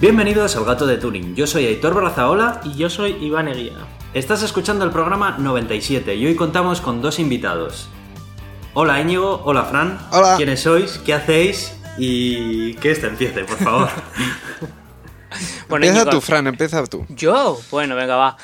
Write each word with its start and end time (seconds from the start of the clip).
Bienvenidos 0.00 0.54
al 0.54 0.64
Gato 0.64 0.86
de 0.86 0.96
Turing. 0.96 1.34
Yo 1.34 1.44
soy 1.48 1.66
Aitor 1.66 1.92
Barrazaola 1.92 2.60
Y 2.62 2.76
yo 2.76 2.88
soy 2.88 3.16
Iván 3.20 3.48
Eguía. 3.48 3.78
Estás 4.14 4.44
escuchando 4.44 4.84
el 4.84 4.92
programa 4.92 5.36
97 5.38 6.14
y 6.14 6.24
hoy 6.24 6.36
contamos 6.36 6.80
con 6.80 7.02
dos 7.02 7.18
invitados. 7.18 7.88
Hola 8.74 9.00
Íñigo, 9.00 9.42
hola 9.44 9.64
Fran. 9.64 9.98
Hola. 10.12 10.36
¿Quiénes 10.36 10.60
sois? 10.60 10.98
¿Qué 10.98 11.14
hacéis? 11.14 11.76
Y 11.98 12.74
que 12.74 12.92
este 12.92 13.08
empiece, 13.08 13.42
por 13.42 13.56
favor. 13.56 13.88
Bueno, 15.68 15.84
empieza 15.84 16.04
Íñigo, 16.04 16.10
tú, 16.10 16.20
Fran, 16.22 16.46
empieza 16.46 16.86
tú. 16.86 17.04
¿Yo? 17.10 17.60
Bueno, 17.70 17.94
venga, 17.94 18.16
va. 18.16 18.38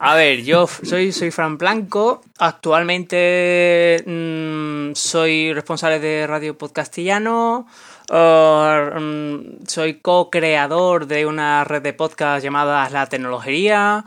A 0.00 0.16
ver, 0.16 0.42
yo 0.42 0.66
soy, 0.66 1.12
soy 1.12 1.30
Fran 1.30 1.56
Blanco. 1.56 2.22
Actualmente 2.38 4.02
mm, 4.04 4.94
soy 4.94 5.52
responsable 5.52 6.00
de 6.00 6.26
Radio 6.26 6.58
Podcastillano. 6.58 7.68
Mm, 8.10 9.64
soy 9.66 10.00
co-creador 10.00 11.06
de 11.06 11.26
una 11.26 11.64
red 11.64 11.82
de 11.82 11.92
podcast 11.92 12.44
llamada 12.44 12.88
La 12.90 13.06
Tecnología. 13.06 14.04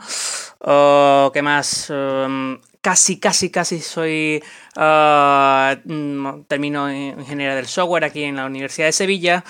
Uh, 0.60 1.30
¿Qué 1.32 1.42
más? 1.42 1.90
Um, 1.90 2.60
casi, 2.80 3.18
casi, 3.18 3.50
casi 3.50 3.80
soy. 3.80 4.42
uh, 4.76 5.76
mm, 5.84 6.44
termino 6.46 6.88
en 6.88 7.20
ingeniería 7.20 7.56
del 7.56 7.66
software 7.66 8.04
aquí 8.04 8.24
en 8.24 8.36
la 8.36 8.46
Universidad 8.46 8.86
de 8.86 8.92
Sevilla. 8.92 9.44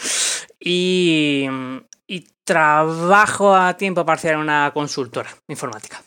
Y, 0.61 1.47
y 2.07 2.27
trabajo 2.45 3.55
a 3.55 3.77
tiempo 3.77 4.05
parcial 4.05 4.35
en 4.35 4.41
una 4.41 4.71
consultora 4.75 5.31
informática. 5.49 6.03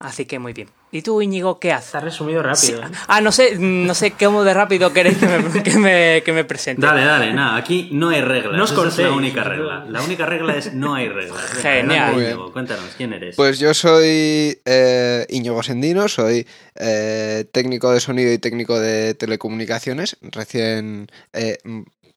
Así 0.00 0.26
que 0.26 0.38
muy 0.38 0.52
bien. 0.52 0.68
¿Y 0.92 1.02
tú, 1.02 1.20
Íñigo, 1.20 1.58
qué 1.58 1.72
haces? 1.72 1.86
Está 1.88 2.00
resumido 2.00 2.40
rápido. 2.42 2.82
¿eh? 2.82 2.86
Ah, 3.08 3.20
no 3.20 3.32
sé, 3.32 3.56
no 3.58 3.94
sé 3.94 4.12
cómo 4.12 4.44
de 4.44 4.54
rápido 4.54 4.92
queréis 4.92 5.18
que 5.18 5.26
me, 5.26 5.62
que 5.62 5.76
me, 5.76 6.22
que 6.24 6.32
me 6.32 6.44
presente. 6.44 6.86
Dale, 6.86 7.04
dale, 7.04 7.32
nada, 7.34 7.56
aquí 7.56 7.90
no 7.92 8.10
hay 8.10 8.20
reglas. 8.20 8.56
No 8.56 8.64
os 8.64 8.70
Esa 8.70 8.86
es 8.86 8.98
la 8.98 9.12
única 9.12 9.42
regla. 9.42 9.84
La 9.88 10.00
única 10.02 10.24
regla 10.24 10.56
es 10.56 10.72
no 10.72 10.94
hay 10.94 11.08
reglas. 11.08 11.42
Genial. 11.60 12.14
Íñigo, 12.14 12.52
cuéntanos, 12.52 12.94
¿quién 12.96 13.12
eres? 13.12 13.34
Pues 13.34 13.58
yo 13.58 13.74
soy 13.74 14.60
eh, 14.64 15.26
Íñigo 15.30 15.62
Sendino, 15.64 16.06
soy 16.08 16.46
eh, 16.76 17.44
técnico 17.50 17.90
de 17.90 17.98
sonido 17.98 18.32
y 18.32 18.38
técnico 18.38 18.78
de 18.78 19.14
telecomunicaciones, 19.14 20.16
recién, 20.22 21.08
eh, 21.32 21.58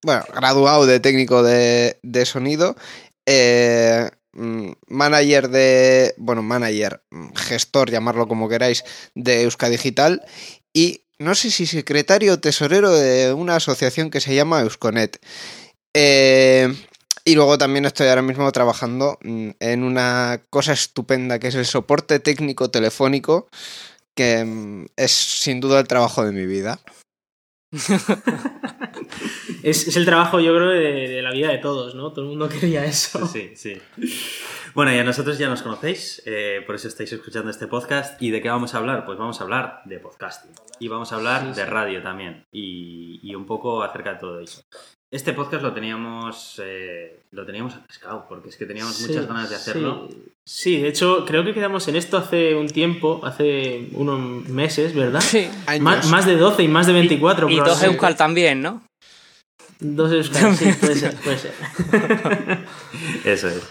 bueno, 0.03 0.23
graduado 0.33 0.85
de 0.85 0.99
técnico 0.99 1.41
de, 1.41 1.97
de 2.03 2.25
sonido, 2.27 2.75
eh, 3.25 4.09
manager 4.33 5.49
de, 5.49 6.13
bueno, 6.17 6.41
manager, 6.41 7.03
mm, 7.11 7.33
gestor, 7.35 7.91
llamarlo 7.91 8.27
como 8.27 8.49
queráis, 8.49 8.83
de 9.15 9.43
Euska 9.43 9.69
Digital 9.69 10.23
y 10.73 11.05
no 11.19 11.35
sé 11.35 11.51
si 11.51 11.67
secretario 11.67 12.33
o 12.33 12.39
tesorero 12.39 12.91
de 12.91 13.33
una 13.33 13.57
asociación 13.57 14.09
que 14.09 14.21
se 14.21 14.33
llama 14.33 14.61
Euskonet. 14.61 15.19
Eh, 15.93 16.73
y 17.23 17.35
luego 17.35 17.57
también 17.57 17.85
estoy 17.85 18.07
ahora 18.07 18.23
mismo 18.23 18.51
trabajando 18.51 19.19
mm, 19.21 19.49
en 19.59 19.83
una 19.83 20.41
cosa 20.49 20.73
estupenda 20.73 21.37
que 21.37 21.47
es 21.47 21.55
el 21.55 21.65
soporte 21.65 22.19
técnico 22.19 22.71
telefónico, 22.71 23.47
que 24.15 24.43
mm, 24.43 24.85
es 24.95 25.11
sin 25.11 25.59
duda 25.59 25.79
el 25.79 25.87
trabajo 25.87 26.23
de 26.25 26.31
mi 26.31 26.45
vida. 26.45 26.79
Es, 29.63 29.87
es 29.87 29.95
el 29.95 30.05
trabajo, 30.05 30.39
yo 30.39 30.55
creo, 30.55 30.69
de, 30.69 31.07
de 31.07 31.21
la 31.21 31.31
vida 31.31 31.49
de 31.49 31.59
todos, 31.59 31.93
¿no? 31.93 32.11
Todo 32.11 32.23
el 32.25 32.29
mundo 32.29 32.49
quería 32.49 32.83
eso. 32.85 33.27
Sí, 33.27 33.51
sí. 33.55 33.77
Bueno, 34.73 34.91
y 34.93 34.97
a 34.97 35.03
nosotros 35.03 35.37
ya 35.37 35.49
nos 35.49 35.61
conocéis, 35.61 36.21
eh, 36.25 36.63
por 36.65 36.75
eso 36.75 36.87
estáis 36.87 37.11
escuchando 37.13 37.51
este 37.51 37.67
podcast. 37.67 38.19
¿Y 38.21 38.31
de 38.31 38.41
qué 38.41 38.49
vamos 38.49 38.73
a 38.73 38.79
hablar? 38.79 39.05
Pues 39.05 39.19
vamos 39.19 39.39
a 39.39 39.43
hablar 39.43 39.81
de 39.85 39.99
podcasting. 39.99 40.51
Y 40.79 40.87
vamos 40.87 41.11
a 41.11 41.17
hablar 41.17 41.41
Sí, 41.43 41.49
sí. 41.53 41.59
de 41.59 41.65
radio 41.67 42.01
también. 42.01 42.45
Y, 42.51 43.19
y 43.21 43.35
un 43.35 43.45
poco 43.45 43.83
acerca 43.83 44.13
de 44.13 44.19
todo 44.19 44.39
eso. 44.39 44.63
Este 45.11 45.33
podcast 45.33 45.61
lo 45.61 45.73
teníamos 45.73 46.61
eh, 46.63 47.19
lo 47.31 47.45
teníamos 47.45 47.73
pescado, 47.85 48.25
porque 48.29 48.47
es 48.47 48.55
que 48.55 48.65
teníamos 48.65 48.95
Sí, 48.95 49.07
muchas 49.07 49.27
ganas 49.27 49.49
de 49.49 49.57
hacerlo. 49.57 50.07
Sí. 50.09 50.23
Sí, 50.45 50.81
de 50.81 50.87
hecho, 50.87 51.25
creo 51.25 51.43
que 51.43 51.53
quedamos 51.53 51.87
en 51.89 51.97
esto 51.97 52.17
hace 52.17 52.55
un 52.55 52.67
tiempo, 52.67 53.19
hace 53.23 53.89
unos 53.91 54.47
meses, 54.47 54.95
¿verdad? 54.95 55.19
Sí. 55.21 55.49
Más, 55.81 56.09
más 56.09 56.25
de 56.25 56.37
12 56.37 56.63
y 56.63 56.67
más 56.69 56.87
de 56.87 56.93
24. 56.93 57.49
Y 57.49 57.55
dos 57.55 57.63
probablemente. 57.63 57.93
Euskal 57.93 58.15
también, 58.15 58.61
¿no? 58.61 58.83
Dos 59.81 60.11
Euskal, 60.13 60.55
sí, 60.55 60.71
puede 60.79 60.95
ser, 60.95 61.15
puede 61.15 61.37
ser. 61.37 61.53
Eso 63.25 63.49
es. 63.49 63.61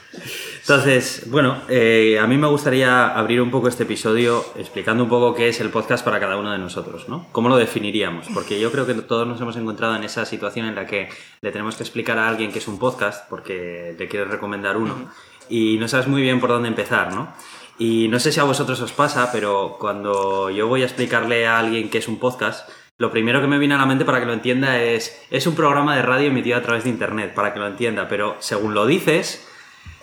Entonces, 0.70 1.28
bueno, 1.28 1.62
eh, 1.69 2.16
a 2.22 2.28
mí 2.28 2.36
me 2.36 2.47
gustaría 2.47 3.08
abrir 3.08 3.42
un 3.42 3.50
poco 3.50 3.66
este 3.66 3.82
episodio 3.82 4.44
explicando 4.54 5.03
un 5.03 5.10
poco 5.10 5.34
qué 5.34 5.48
es 5.48 5.60
el 5.60 5.69
podcast 5.70 6.04
para 6.04 6.20
cada 6.20 6.36
uno 6.36 6.53
de 6.53 6.58
nosotros, 6.58 7.08
¿no? 7.08 7.26
¿Cómo 7.32 7.48
lo 7.48 7.56
definiríamos? 7.56 8.28
Porque 8.32 8.60
yo 8.60 8.70
creo 8.70 8.86
que 8.86 8.94
todos 8.94 9.26
nos 9.26 9.41
hemos 9.41 9.56
encontrado 9.56 9.97
en 9.97 10.04
esa 10.04 10.25
situación 10.25 10.66
en 10.66 10.76
la 10.76 10.86
que 10.86 11.08
le 11.41 11.50
tenemos 11.50 11.75
que 11.75 11.82
explicar 11.82 12.19
a 12.19 12.28
alguien 12.28 12.53
que 12.53 12.60
es 12.60 12.69
un 12.69 12.78
podcast 12.78 13.28
porque 13.28 13.97
le 13.98 14.06
quieres 14.06 14.28
recomendar 14.28 14.76
uno 14.76 15.10
y 15.48 15.76
no 15.78 15.88
sabes 15.88 16.06
muy 16.06 16.22
bien 16.22 16.38
por 16.38 16.50
dónde 16.50 16.69
empezar, 16.69 17.12
¿no? 17.12 17.34
Y 17.76 18.06
no 18.06 18.20
sé 18.20 18.31
si 18.31 18.38
a 18.38 18.44
vosotros 18.44 18.81
os 18.81 18.92
pasa, 18.92 19.32
pero 19.32 19.76
cuando 19.76 20.50
yo 20.50 20.69
voy 20.69 20.82
a 20.82 20.84
explicarle 20.84 21.48
a 21.48 21.58
alguien 21.58 21.91
que 21.91 21.98
es 21.98 22.06
un 22.06 22.20
podcast, 22.20 22.70
lo 22.97 23.10
primero 23.10 23.41
que 23.41 23.48
me 23.48 23.58
viene 23.58 23.75
a 23.75 23.78
la 23.78 23.87
mente 23.87 24.04
para 24.04 24.20
que 24.20 24.26
lo 24.26 24.34
entienda 24.34 24.81
es, 24.81 25.20
es 25.32 25.48
un 25.48 25.56
programa 25.56 25.97
de 25.97 26.02
radio 26.02 26.28
emitido 26.28 26.56
a 26.56 26.62
través 26.62 26.84
de 26.84 26.91
Internet, 26.91 27.34
para 27.34 27.52
que 27.52 27.58
lo 27.58 27.66
entienda, 27.66 28.06
pero 28.06 28.37
según 28.38 28.72
lo 28.72 28.87
dices, 28.87 29.50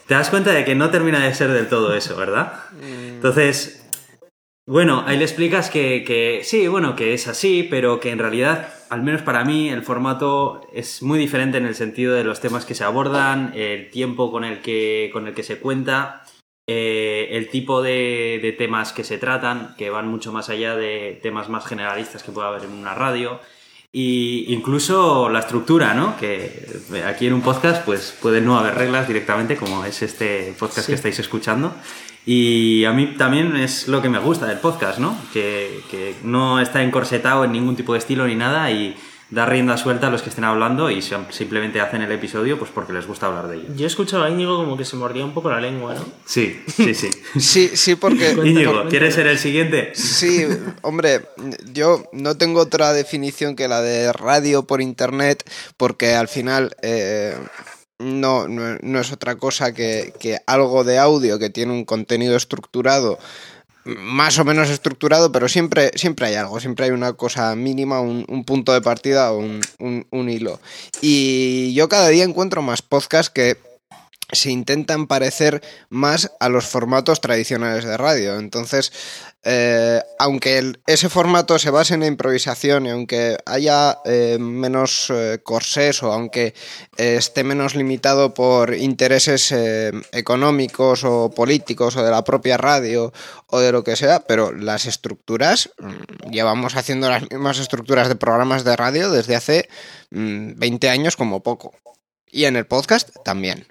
te 0.07 0.13
das 0.13 0.29
cuenta 0.29 0.51
de 0.51 0.65
que 0.65 0.75
no 0.75 0.89
termina 0.89 1.23
de 1.23 1.33
ser 1.33 1.51
del 1.51 1.67
todo 1.67 1.93
eso, 1.93 2.15
¿verdad? 2.15 2.53
Entonces, 2.81 3.85
bueno, 4.65 5.03
ahí 5.05 5.17
le 5.17 5.23
explicas 5.23 5.69
que, 5.69 6.03
que 6.05 6.41
sí, 6.43 6.67
bueno, 6.67 6.95
que 6.95 7.13
es 7.13 7.27
así, 7.27 7.67
pero 7.69 7.99
que 7.99 8.11
en 8.11 8.19
realidad, 8.19 8.73
al 8.89 9.03
menos 9.03 9.21
para 9.21 9.43
mí, 9.43 9.69
el 9.69 9.83
formato 9.83 10.61
es 10.73 11.03
muy 11.03 11.19
diferente 11.19 11.57
en 11.57 11.65
el 11.65 11.75
sentido 11.75 12.13
de 12.13 12.23
los 12.23 12.39
temas 12.39 12.65
que 12.65 12.75
se 12.75 12.83
abordan, 12.83 13.51
el 13.55 13.89
tiempo 13.89 14.31
con 14.31 14.43
el 14.43 14.61
que, 14.61 15.09
con 15.11 15.27
el 15.27 15.33
que 15.33 15.43
se 15.43 15.59
cuenta, 15.59 16.23
eh, 16.67 17.29
el 17.31 17.49
tipo 17.49 17.81
de, 17.81 18.39
de 18.41 18.51
temas 18.51 18.91
que 18.91 19.05
se 19.05 19.17
tratan, 19.17 19.75
que 19.77 19.89
van 19.89 20.07
mucho 20.07 20.31
más 20.33 20.49
allá 20.49 20.75
de 20.75 21.19
temas 21.21 21.47
más 21.47 21.65
generalistas 21.65 22.23
que 22.23 22.31
pueda 22.31 22.49
haber 22.49 22.63
en 22.63 22.71
una 22.71 22.93
radio. 22.93 23.39
Y 23.91 24.45
incluso 24.53 25.29
la 25.29 25.39
estructura, 25.39 25.93
¿no? 25.93 26.17
Que 26.17 26.67
aquí 27.07 27.25
en 27.27 27.33
un 27.33 27.41
podcast 27.41 27.83
pues 27.85 28.15
puede 28.21 28.41
no 28.41 28.57
haber 28.57 28.75
reglas 28.75 29.07
directamente, 29.07 29.55
como 29.55 29.85
es 29.85 30.01
este 30.01 30.53
podcast 30.59 30.85
Sí. 30.85 30.91
que 30.91 30.95
estáis 30.95 31.19
escuchando. 31.19 31.73
Y 32.25 32.83
a 32.83 32.91
mí 32.91 33.15
también 33.17 33.55
es 33.55 33.87
lo 33.87 34.01
que 34.01 34.09
me 34.09 34.19
gusta 34.19 34.45
del 34.47 34.57
podcast, 34.59 34.99
¿no? 34.99 35.17
Que, 35.31 35.79
que 35.89 36.15
no 36.23 36.59
está 36.59 36.83
encorsetado 36.83 37.45
en 37.45 37.53
ningún 37.53 37.77
tipo 37.77 37.93
de 37.93 37.99
estilo 37.99 38.27
ni 38.27 38.35
nada 38.35 38.69
y 38.69 38.95
da 39.29 39.45
rienda 39.45 39.75
suelta 39.75 40.07
a 40.07 40.09
los 40.09 40.21
que 40.21 40.29
estén 40.29 40.45
hablando 40.45 40.89
y 40.89 41.01
sim- 41.01 41.29
simplemente 41.31 41.81
hacen 41.81 42.01
el 42.01 42.11
episodio 42.11 42.57
pues 42.57 42.71
porque 42.73 42.93
les 42.93 43.05
gusta 43.05 43.25
hablar 43.27 43.47
de 43.49 43.57
ello. 43.57 43.65
Yo 43.75 43.83
he 43.83 43.87
escuchado 43.87 44.23
a 44.23 44.29
Íñigo 44.29 44.55
como 44.55 44.77
que 44.77 44.85
se 44.85 44.95
mordía 44.95 45.25
un 45.25 45.33
poco 45.33 45.49
la 45.49 45.59
lengua, 45.59 45.95
¿no? 45.95 46.05
Sí, 46.25 46.61
sí, 46.67 46.93
sí. 46.93 47.09
Sí, 47.39 47.71
sí, 47.75 47.95
porque... 47.95 48.31
Íñigo. 48.45 48.85
¿quieres 48.89 49.15
ser 49.15 49.27
el 49.27 49.37
siguiente? 49.37 49.91
Sí, 49.95 50.45
hombre, 50.81 51.21
yo 51.73 52.05
no 52.13 52.37
tengo 52.37 52.61
otra 52.61 52.93
definición 52.93 53.55
que 53.55 53.67
la 53.67 53.81
de 53.81 54.13
radio 54.13 54.63
por 54.63 54.81
internet, 54.81 55.43
porque 55.75 56.13
al 56.15 56.29
final 56.29 56.75
eh, 56.81 57.35
no, 57.99 58.47
no, 58.47 58.77
no 58.81 58.99
es 58.99 59.11
otra 59.11 59.35
cosa 59.35 59.73
que, 59.73 60.13
que 60.19 60.37
algo 60.47 60.83
de 60.83 60.99
audio 60.99 61.37
que 61.39 61.49
tiene 61.49 61.73
un 61.73 61.83
contenido 61.83 62.37
estructurado, 62.37 63.19
más 63.97 64.37
o 64.39 64.45
menos 64.45 64.69
estructurado, 64.69 65.31
pero 65.31 65.47
siempre, 65.47 65.91
siempre 65.95 66.27
hay 66.27 66.35
algo, 66.35 66.59
siempre 66.59 66.85
hay 66.85 66.91
una 66.91 67.13
cosa 67.13 67.55
mínima, 67.55 68.01
un, 68.01 68.25
un 68.27 68.43
punto 68.43 68.73
de 68.73 68.81
partida 68.81 69.31
o 69.31 69.39
un, 69.39 69.61
un- 69.79 70.05
un 70.11 70.29
hilo. 70.29 70.59
Y 71.01 71.73
yo 71.73 71.87
cada 71.89 72.09
día 72.09 72.23
encuentro 72.23 72.61
más 72.61 72.81
podcasts 72.81 73.29
que 73.29 73.57
se 74.31 74.51
intentan 74.51 75.07
parecer 75.07 75.61
más 75.89 76.31
a 76.39 76.49
los 76.49 76.65
formatos 76.65 77.21
tradicionales 77.21 77.85
de 77.85 77.97
radio. 77.97 78.37
Entonces, 78.39 78.91
eh, 79.43 80.01
aunque 80.19 80.73
ese 80.87 81.07
formato 81.07 81.57
se 81.57 81.69
base 81.69 81.93
en 81.93 82.01
la 82.01 82.07
improvisación 82.07 82.85
y 82.85 82.89
aunque 82.89 83.37
haya 83.45 83.99
eh, 84.03 84.37
menos 84.39 85.09
eh, 85.09 85.39
corsés 85.41 86.03
o 86.03 86.11
aunque 86.11 86.53
eh, 86.97 87.15
esté 87.15 87.45
menos 87.45 87.73
limitado 87.73 88.33
por 88.33 88.73
intereses 88.73 89.53
económicos 90.11 91.05
o 91.05 91.29
políticos 91.29 91.95
o 91.95 92.03
de 92.03 92.11
la 92.11 92.25
propia 92.25 92.57
radio 92.57 93.13
o 93.47 93.59
de 93.59 93.71
lo 93.71 93.85
que 93.85 93.95
sea, 93.95 94.19
pero 94.19 94.51
las 94.51 94.85
estructuras, 94.85 95.69
mm, 95.77 96.31
llevamos 96.31 96.75
haciendo 96.75 97.09
las 97.09 97.23
mismas 97.29 97.59
estructuras 97.59 98.09
de 98.09 98.15
programas 98.15 98.65
de 98.65 98.75
radio 98.75 99.11
desde 99.11 99.37
hace 99.37 99.69
mm, 100.11 100.53
20 100.57 100.89
años 100.89 101.15
como 101.15 101.41
poco. 101.41 101.73
Y 102.29 102.45
en 102.45 102.57
el 102.57 102.67
podcast 102.67 103.11
también. 103.23 103.67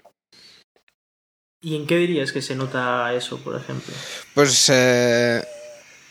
¿Y 1.61 1.75
en 1.75 1.87
qué 1.87 1.97
dirías 1.97 2.31
que 2.31 2.41
se 2.41 2.55
nota 2.55 3.13
eso, 3.13 3.37
por 3.37 3.55
ejemplo? 3.55 3.93
Pues 4.33 4.69
eh, 4.69 5.43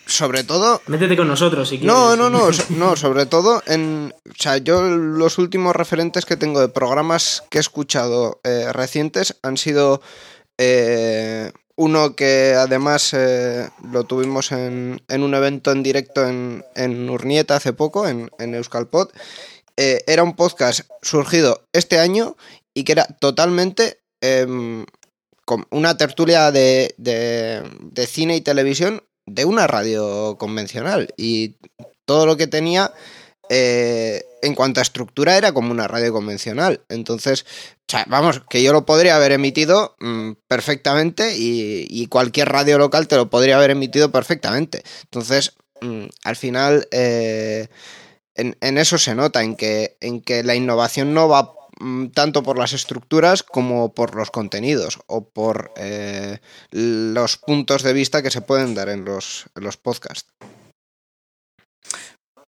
sobre 0.07 0.45
todo 0.45 0.83
Métete 0.87 1.17
con 1.17 1.29
nosotros 1.29 1.69
si 1.69 1.79
quieres. 1.79 1.95
No, 1.95 2.17
no, 2.17 2.31
no, 2.31 2.49
no, 2.71 2.97
sobre 2.97 3.27
todo 3.27 3.63
en, 3.67 4.15
o 4.29 4.35
sea, 4.39 4.59
yo 4.59 4.83
los 4.83 5.39
últimos 5.39 5.77
referentes 5.77 6.25
que 6.25 6.37
tengo 6.37 6.61
de 6.61 6.69
programas 6.69 7.45
que 7.51 7.59
he 7.59 7.61
escuchado 7.61 8.41
eh, 8.45 8.73
recientes 8.73 9.37
han 9.43 9.57
sido 9.57 10.01
eh, 10.59 11.53
uno 11.77 12.17
que 12.17 12.55
además 12.55 13.13
eh, 13.13 13.69
lo 13.93 14.05
tuvimos 14.05 14.51
en, 14.53 15.03
en 15.09 15.23
un 15.23 15.35
evento 15.35 15.73
en 15.73 15.83
directo 15.83 16.27
en, 16.27 16.65
en 16.75 17.09
Urnieta 17.11 17.57
hace 17.57 17.73
poco, 17.75 18.09
en, 18.09 18.31
en 18.39 18.55
Euskalpod. 18.55 19.11
Eh, 19.77 20.03
era 20.07 20.23
un 20.23 20.35
podcast 20.35 20.89
surgido 21.03 21.69
este 21.75 21.99
año 21.99 22.37
y 22.73 22.85
que 22.85 22.93
era 22.93 23.05
totalmente 23.05 24.01
em, 24.23 24.87
una 25.71 25.97
tertulia 25.97 26.51
de, 26.51 26.95
de, 26.99 28.07
cine 28.07 28.37
y 28.37 28.41
televisión 28.41 29.03
de 29.27 29.45
una 29.45 29.67
radio 29.67 30.37
convencional 30.39 31.13
y 31.17 31.57
todo 32.05 32.27
lo 32.27 32.37
que 32.37 32.47
tenía 32.47 32.93
eh, 33.49 34.25
en 34.43 34.55
cuanto 34.55 34.81
a 34.81 34.83
estructura 34.83 35.37
era 35.37 35.53
como 35.53 35.71
una 35.71 35.89
radio 35.89 36.13
convencional. 36.13 36.85
Entonces, 36.89 37.47
vamos, 38.07 38.43
que 38.49 38.63
yo 38.63 38.73
lo 38.73 38.87
podría 38.87 39.17
haber 39.17 39.33
emitido 39.33 39.97
mm, 40.01 40.33
perfectamente 40.49 41.35
y, 41.37 42.07
cualquier 42.09 42.49
radio 42.49 42.79
local 42.79 43.09
te 43.09 43.17
lo 43.17 43.31
podría 43.31 43.57
haber 43.57 43.71
emitido 43.71 44.11
perfectamente. 44.11 44.83
Entonces, 45.05 45.57
mm, 45.81 46.07
al 46.25 46.37
final, 46.37 46.89
eh, 46.91 47.69
en, 48.35 48.79
eso 48.79 48.99
se 48.99 49.15
nota, 49.15 49.43
en 49.43 49.57
que, 49.57 49.97
en 50.01 50.21
que 50.21 50.43
la 50.43 50.55
innovación 50.55 51.15
no 51.15 51.29
va 51.29 51.56
tanto 52.15 52.43
por 52.43 52.59
las 52.59 52.73
estructuras 52.73 53.43
como 53.43 53.95
por 53.95 54.15
los 54.15 54.31
contenidos 54.31 54.99
o 55.07 55.29
por 55.29 55.73
eh, 55.77 56.39
los 56.71 57.37
puntos 57.37 57.83
de 57.83 57.93
vista 57.93 58.23
que 58.23 58.31
se 58.31 58.41
pueden 58.41 58.75
dar 58.75 58.89
en 58.89 59.05
los, 59.05 59.47
los 59.55 59.77
podcasts. 59.77 60.33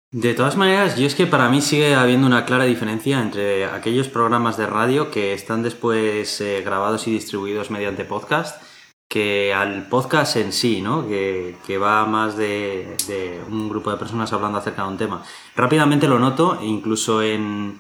De 0.10 0.34
todas 0.34 0.56
maneras, 0.56 0.96
yo 0.98 1.06
es 1.06 1.16
que 1.16 1.28
para 1.28 1.50
mí 1.50 1.62
sigue 1.62 1.94
habiendo 1.94 2.28
una 2.28 2.46
clara 2.46 2.64
diferencia 2.64 3.22
entre 3.22 3.66
aquellos 3.66 4.08
programas 4.08 4.56
de 4.56 4.66
radio 4.66 5.12
que 5.12 5.34
están 5.34 5.64
después 5.64 6.40
eh, 6.40 6.62
grabados 6.64 7.08
y 7.08 7.12
distribuidos 7.12 7.70
mediante 7.70 8.06
podcast 8.06 8.62
que 9.08 9.54
al 9.54 9.88
podcast 9.88 10.36
en 10.36 10.52
sí, 10.52 10.82
¿no? 10.82 11.08
Que, 11.08 11.78
va 11.82 12.06
más 12.06 12.36
de, 12.36 13.42
un 13.50 13.70
grupo 13.70 13.90
de 13.92 13.98
personas 13.98 14.32
hablando 14.34 14.58
acerca 14.58 14.84
de 14.84 14.90
un 14.90 14.98
tema. 14.98 15.24
Rápidamente 15.56 16.08
lo 16.08 16.20
noto, 16.20 16.60
incluso 16.62 17.22
en 17.22 17.80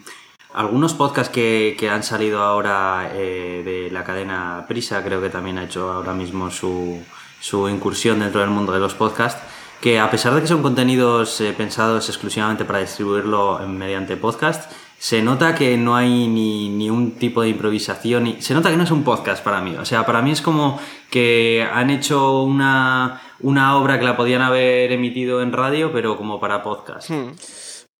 algunos 0.57 0.93
podcasts 0.93 1.31
que, 1.31 1.89
han 1.91 2.03
salido 2.03 2.41
ahora 2.41 3.11
eh, 3.13 3.61
de 3.63 3.91
la 3.91 4.03
cadena 4.03 4.65
Prisa, 4.67 5.03
creo 5.03 5.21
que 5.21 5.29
también 5.29 5.57
ha 5.57 5.63
hecho 5.63 5.91
ahora 5.91 6.13
mismo 6.13 6.51
su, 6.51 7.01
su 7.39 7.69
incursión 7.69 8.19
dentro 8.19 8.41
del 8.41 8.49
mundo 8.49 8.73
de 8.73 8.79
los 8.79 8.93
podcasts 8.93 9.41
que 9.81 9.99
a 9.99 10.09
pesar 10.09 10.33
de 10.33 10.41
que 10.41 10.47
son 10.47 10.61
contenidos 10.61 11.39
eh, 11.41 11.53
pensados 11.55 12.09
exclusivamente 12.09 12.65
para 12.65 12.79
distribuirlo 12.79 13.59
mediante 13.67 14.17
podcast, 14.17 14.71
se 14.97 15.21
nota 15.21 15.53
que 15.53 15.77
no 15.77 15.95
hay 15.95 16.27
ni, 16.27 16.89
un 16.89 17.11
tipo 17.11 17.43
de 17.43 17.49
improvisación, 17.49 18.27
y 18.27 18.41
se 18.41 18.55
nota 18.55 18.71
que 18.71 18.77
no 18.77 18.83
es 18.83 18.91
un 18.91 19.03
podcast 19.03 19.43
para 19.43 19.61
mí. 19.61 19.75
O 19.75 19.85
sea, 19.85 20.05
para 20.05 20.21
mí 20.21 20.31
es 20.31 20.41
como 20.41 20.79
que 21.11 21.67
han 21.71 21.91
hecho 21.91 22.41
una, 22.41 23.21
obra 23.43 23.99
que 23.99 24.05
la 24.05 24.17
podían 24.17 24.41
haber 24.41 24.91
emitido 24.91 25.41
en 25.43 25.51
radio, 25.51 25.91
pero 25.93 26.17
como 26.17 26.39
para 26.39 26.63
podcast. 26.63 27.11
Hmm. 27.11 27.33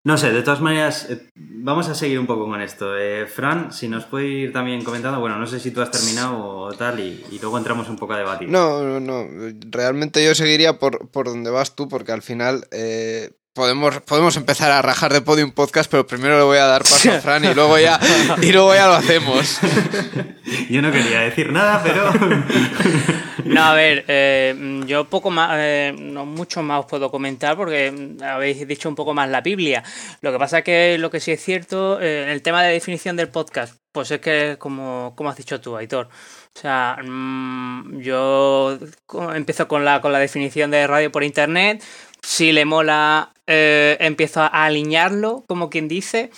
No 0.04 0.16
sé, 0.16 0.32
de 0.32 0.42
todas 0.42 0.60
maneras, 0.60 1.08
eh, 1.10 1.28
vamos 1.34 1.88
a 1.88 1.94
seguir 1.94 2.18
un 2.18 2.26
poco 2.26 2.46
con 2.46 2.60
esto. 2.60 2.96
Eh, 2.96 3.26
Fran, 3.26 3.72
si 3.72 3.88
nos 3.88 4.04
puede 4.04 4.26
ir 4.28 4.52
también 4.52 4.82
comentando, 4.84 5.20
bueno, 5.20 5.38
no 5.38 5.46
sé 5.46 5.58
si 5.58 5.70
tú 5.70 5.82
has 5.82 5.90
terminado 5.90 6.38
o 6.38 6.72
tal, 6.72 7.00
y, 7.00 7.38
luego 7.40 7.58
entramos 7.58 7.88
un 7.88 7.96
poco 7.96 8.14
a 8.14 8.18
debatir. 8.18 8.48
No, 8.48 8.82
no, 8.82 9.00
no. 9.00 9.26
Realmente 9.70 10.24
yo 10.24 10.34
seguiría 10.34 10.78
por, 10.78 11.10
por 11.10 11.26
donde 11.26 11.50
vas 11.50 11.74
tú, 11.74 11.88
porque 11.88 12.12
al 12.12 12.22
final 12.22 12.66
eh, 12.70 13.37
podemos, 13.52 14.00
podemos 14.02 14.36
empezar 14.36 14.70
a 14.70 14.82
rajar 14.82 15.12
de 15.12 15.20
Podium 15.20 15.52
Podcast, 15.52 15.90
pero 15.90 16.06
primero 16.06 16.38
le 16.38 16.44
voy 16.44 16.58
a 16.58 16.66
dar 16.66 16.82
paso 16.82 17.12
a 17.12 17.20
Fran 17.20 17.44
y 17.44 17.54
luego 17.54 17.78
ya, 17.78 17.98
y 18.42 18.52
luego 18.52 18.74
ya 18.74 18.86
lo 18.86 18.94
hacemos. 18.94 19.58
Yo 20.70 20.82
no 20.82 20.92
quería 20.92 21.20
decir 21.20 21.52
nada, 21.52 21.82
pero... 21.82 22.12
No, 23.44 23.62
a 23.62 23.72
ver, 23.72 24.04
eh, 24.08 24.82
yo 24.86 25.04
poco 25.08 25.30
más, 25.30 25.52
eh, 25.54 25.94
no 25.98 26.26
mucho 26.26 26.62
más 26.62 26.80
os 26.80 26.86
puedo 26.86 27.10
comentar 27.10 27.56
porque 27.56 28.16
habéis 28.22 28.66
dicho 28.68 28.90
un 28.90 28.94
poco 28.94 29.14
más 29.14 29.28
la 29.30 29.40
Biblia. 29.40 29.82
Lo 30.20 30.32
que 30.32 30.38
pasa 30.38 30.58
es 30.58 30.64
que 30.64 30.98
lo 30.98 31.10
que 31.10 31.18
sí 31.18 31.32
es 31.32 31.42
cierto, 31.42 31.98
eh, 32.00 32.30
el 32.30 32.42
tema 32.42 32.62
de 32.62 32.72
definición 32.72 33.16
del 33.16 33.28
podcast, 33.28 33.76
pues 33.90 34.10
es 34.10 34.20
que 34.20 34.56
como, 34.58 35.14
como 35.16 35.30
has 35.30 35.36
dicho 35.36 35.60
tú, 35.62 35.76
Aitor. 35.76 36.08
O 36.54 36.60
sea, 36.60 36.98
mm, 37.02 38.00
yo 38.00 38.78
empiezo 39.34 39.68
con 39.68 39.84
la, 39.84 40.00
con 40.00 40.12
la 40.12 40.18
definición 40.18 40.70
de 40.70 40.86
radio 40.86 41.10
por 41.12 41.22
internet. 41.22 41.82
Si 42.22 42.52
le 42.52 42.64
mola, 42.64 43.32
empiezo 43.46 44.40
a 44.40 44.64
alinearlo, 44.64 45.44
como 45.46 45.70
quien 45.70 45.88
dice. 45.88 46.30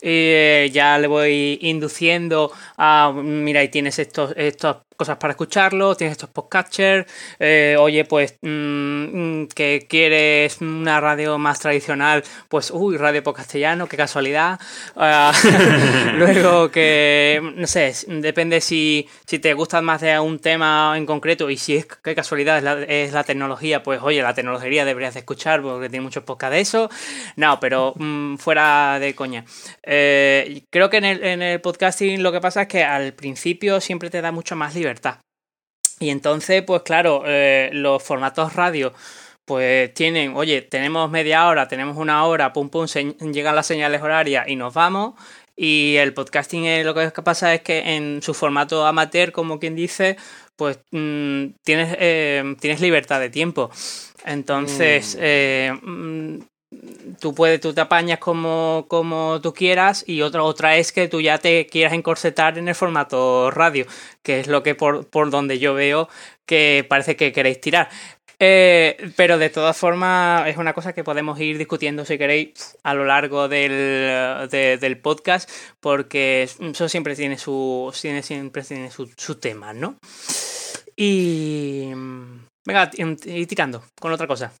Y 0.00 0.70
ya 0.70 0.98
le 0.98 1.08
voy 1.08 1.58
induciendo 1.62 2.52
a, 2.76 3.12
mira, 3.14 3.60
ahí 3.60 3.68
tienes 3.68 3.98
estos, 3.98 4.32
estos 4.36 4.76
cosas 4.98 5.16
para 5.16 5.30
escucharlo, 5.30 5.94
tienes 5.94 6.12
estos 6.12 6.30
podcatchers, 6.30 7.06
eh, 7.38 7.76
oye, 7.78 8.04
pues 8.04 8.36
mm, 8.42 9.44
que 9.54 9.86
quieres 9.88 10.60
una 10.60 11.00
radio 11.00 11.38
más 11.38 11.60
tradicional, 11.60 12.24
pues 12.48 12.72
uy, 12.72 12.96
radio 12.96 13.22
podcastellano, 13.22 13.88
qué 13.88 13.96
casualidad. 13.96 14.58
Ah, 14.96 15.32
luego 16.16 16.72
que, 16.72 17.40
no 17.54 17.68
sé, 17.68 17.94
depende 18.08 18.60
si, 18.60 19.08
si 19.24 19.38
te 19.38 19.54
gusta 19.54 19.80
más 19.82 20.00
de 20.00 20.18
un 20.18 20.40
tema 20.40 20.94
en 20.96 21.06
concreto 21.06 21.48
y 21.48 21.58
si 21.58 21.76
es 21.76 21.86
qué 21.86 22.16
casualidad 22.16 22.58
es 22.58 22.64
la, 22.64 22.82
es 22.82 23.12
la 23.12 23.22
tecnología, 23.22 23.84
pues 23.84 24.00
oye, 24.02 24.20
la 24.20 24.34
tecnología 24.34 24.84
deberías 24.84 25.14
de 25.14 25.20
escuchar 25.20 25.62
porque 25.62 25.88
tiene 25.88 26.02
muchos 26.02 26.24
podcasts 26.24 26.54
de 26.54 26.60
eso. 26.60 26.90
No, 27.36 27.60
pero 27.60 27.94
mm, 27.96 28.34
fuera 28.38 28.98
de 28.98 29.14
coña. 29.14 29.44
Eh, 29.84 30.64
creo 30.70 30.90
que 30.90 30.96
en 30.96 31.04
el, 31.04 31.22
en 31.22 31.42
el 31.42 31.60
podcasting 31.60 32.20
lo 32.20 32.32
que 32.32 32.40
pasa 32.40 32.62
es 32.62 32.68
que 32.68 32.82
al 32.82 33.12
principio 33.12 33.80
siempre 33.80 34.10
te 34.10 34.20
da 34.20 34.32
mucho 34.32 34.56
más 34.56 34.74
libertad 34.74 34.87
y 36.00 36.10
entonces, 36.10 36.62
pues 36.62 36.82
claro, 36.82 37.22
eh, 37.26 37.70
los 37.72 38.02
formatos 38.02 38.54
radio 38.54 38.92
pues 39.44 39.94
tienen, 39.94 40.36
oye, 40.36 40.60
tenemos 40.60 41.10
media 41.10 41.48
hora, 41.48 41.68
tenemos 41.68 41.96
una 41.96 42.24
hora, 42.26 42.52
pum 42.52 42.68
pum, 42.68 42.86
llegan 43.32 43.56
las 43.56 43.66
señales 43.66 44.02
horarias 44.02 44.46
y 44.46 44.56
nos 44.56 44.74
vamos. 44.74 45.14
Y 45.56 45.96
el 45.96 46.12
podcasting 46.12 46.66
eh, 46.66 46.84
lo 46.84 46.94
que 46.94 47.10
pasa 47.22 47.54
es 47.54 47.62
que 47.62 47.96
en 47.96 48.22
su 48.22 48.34
formato 48.34 48.86
amateur, 48.86 49.32
como 49.32 49.58
quien 49.58 49.74
dice, 49.74 50.16
pues 50.54 50.78
mm, 50.92 51.46
tienes, 51.64 51.96
eh, 51.98 52.56
tienes 52.60 52.80
libertad 52.80 53.20
de 53.20 53.30
tiempo. 53.30 53.70
Entonces, 54.26 55.16
mm. 55.16 55.90
Mm, 55.90 56.40
tú 57.20 57.34
puedes, 57.34 57.60
tú 57.60 57.72
te 57.72 57.80
apañas 57.80 58.18
como, 58.18 58.86
como 58.88 59.40
tú 59.42 59.54
quieras 59.54 60.04
y 60.06 60.22
otra, 60.22 60.42
otra 60.42 60.76
es 60.76 60.92
que 60.92 61.08
tú 61.08 61.20
ya 61.20 61.38
te 61.38 61.66
quieras 61.66 61.92
encorsetar 61.92 62.58
en 62.58 62.68
el 62.68 62.74
formato 62.74 63.50
radio, 63.50 63.86
que 64.22 64.40
es 64.40 64.46
lo 64.46 64.62
que 64.62 64.74
por, 64.74 65.06
por 65.08 65.30
donde 65.30 65.58
yo 65.58 65.74
veo 65.74 66.08
que 66.46 66.86
parece 66.88 67.16
que 67.16 67.32
queréis 67.32 67.60
tirar. 67.60 67.88
Eh, 68.40 69.10
pero 69.16 69.36
de 69.36 69.50
todas 69.50 69.76
formas 69.76 70.46
es 70.46 70.58
una 70.58 70.72
cosa 70.72 70.92
que 70.92 71.02
podemos 71.02 71.40
ir 71.40 71.58
discutiendo 71.58 72.04
si 72.04 72.18
queréis 72.18 72.78
a 72.84 72.94
lo 72.94 73.04
largo 73.04 73.48
del, 73.48 74.48
del 74.48 74.98
podcast 75.00 75.50
porque 75.80 76.44
eso 76.44 76.88
siempre 76.88 77.16
tiene 77.16 77.36
su 77.36 77.92
tiene, 78.00 78.22
siempre 78.22 78.62
tiene 78.62 78.92
su, 78.92 79.10
su 79.16 79.40
tema, 79.40 79.72
¿no? 79.72 79.96
Y 80.94 81.90
venga, 82.64 82.90
y 82.96 83.46
tirando 83.46 83.82
con 84.00 84.12
otra 84.12 84.28
cosa. 84.28 84.52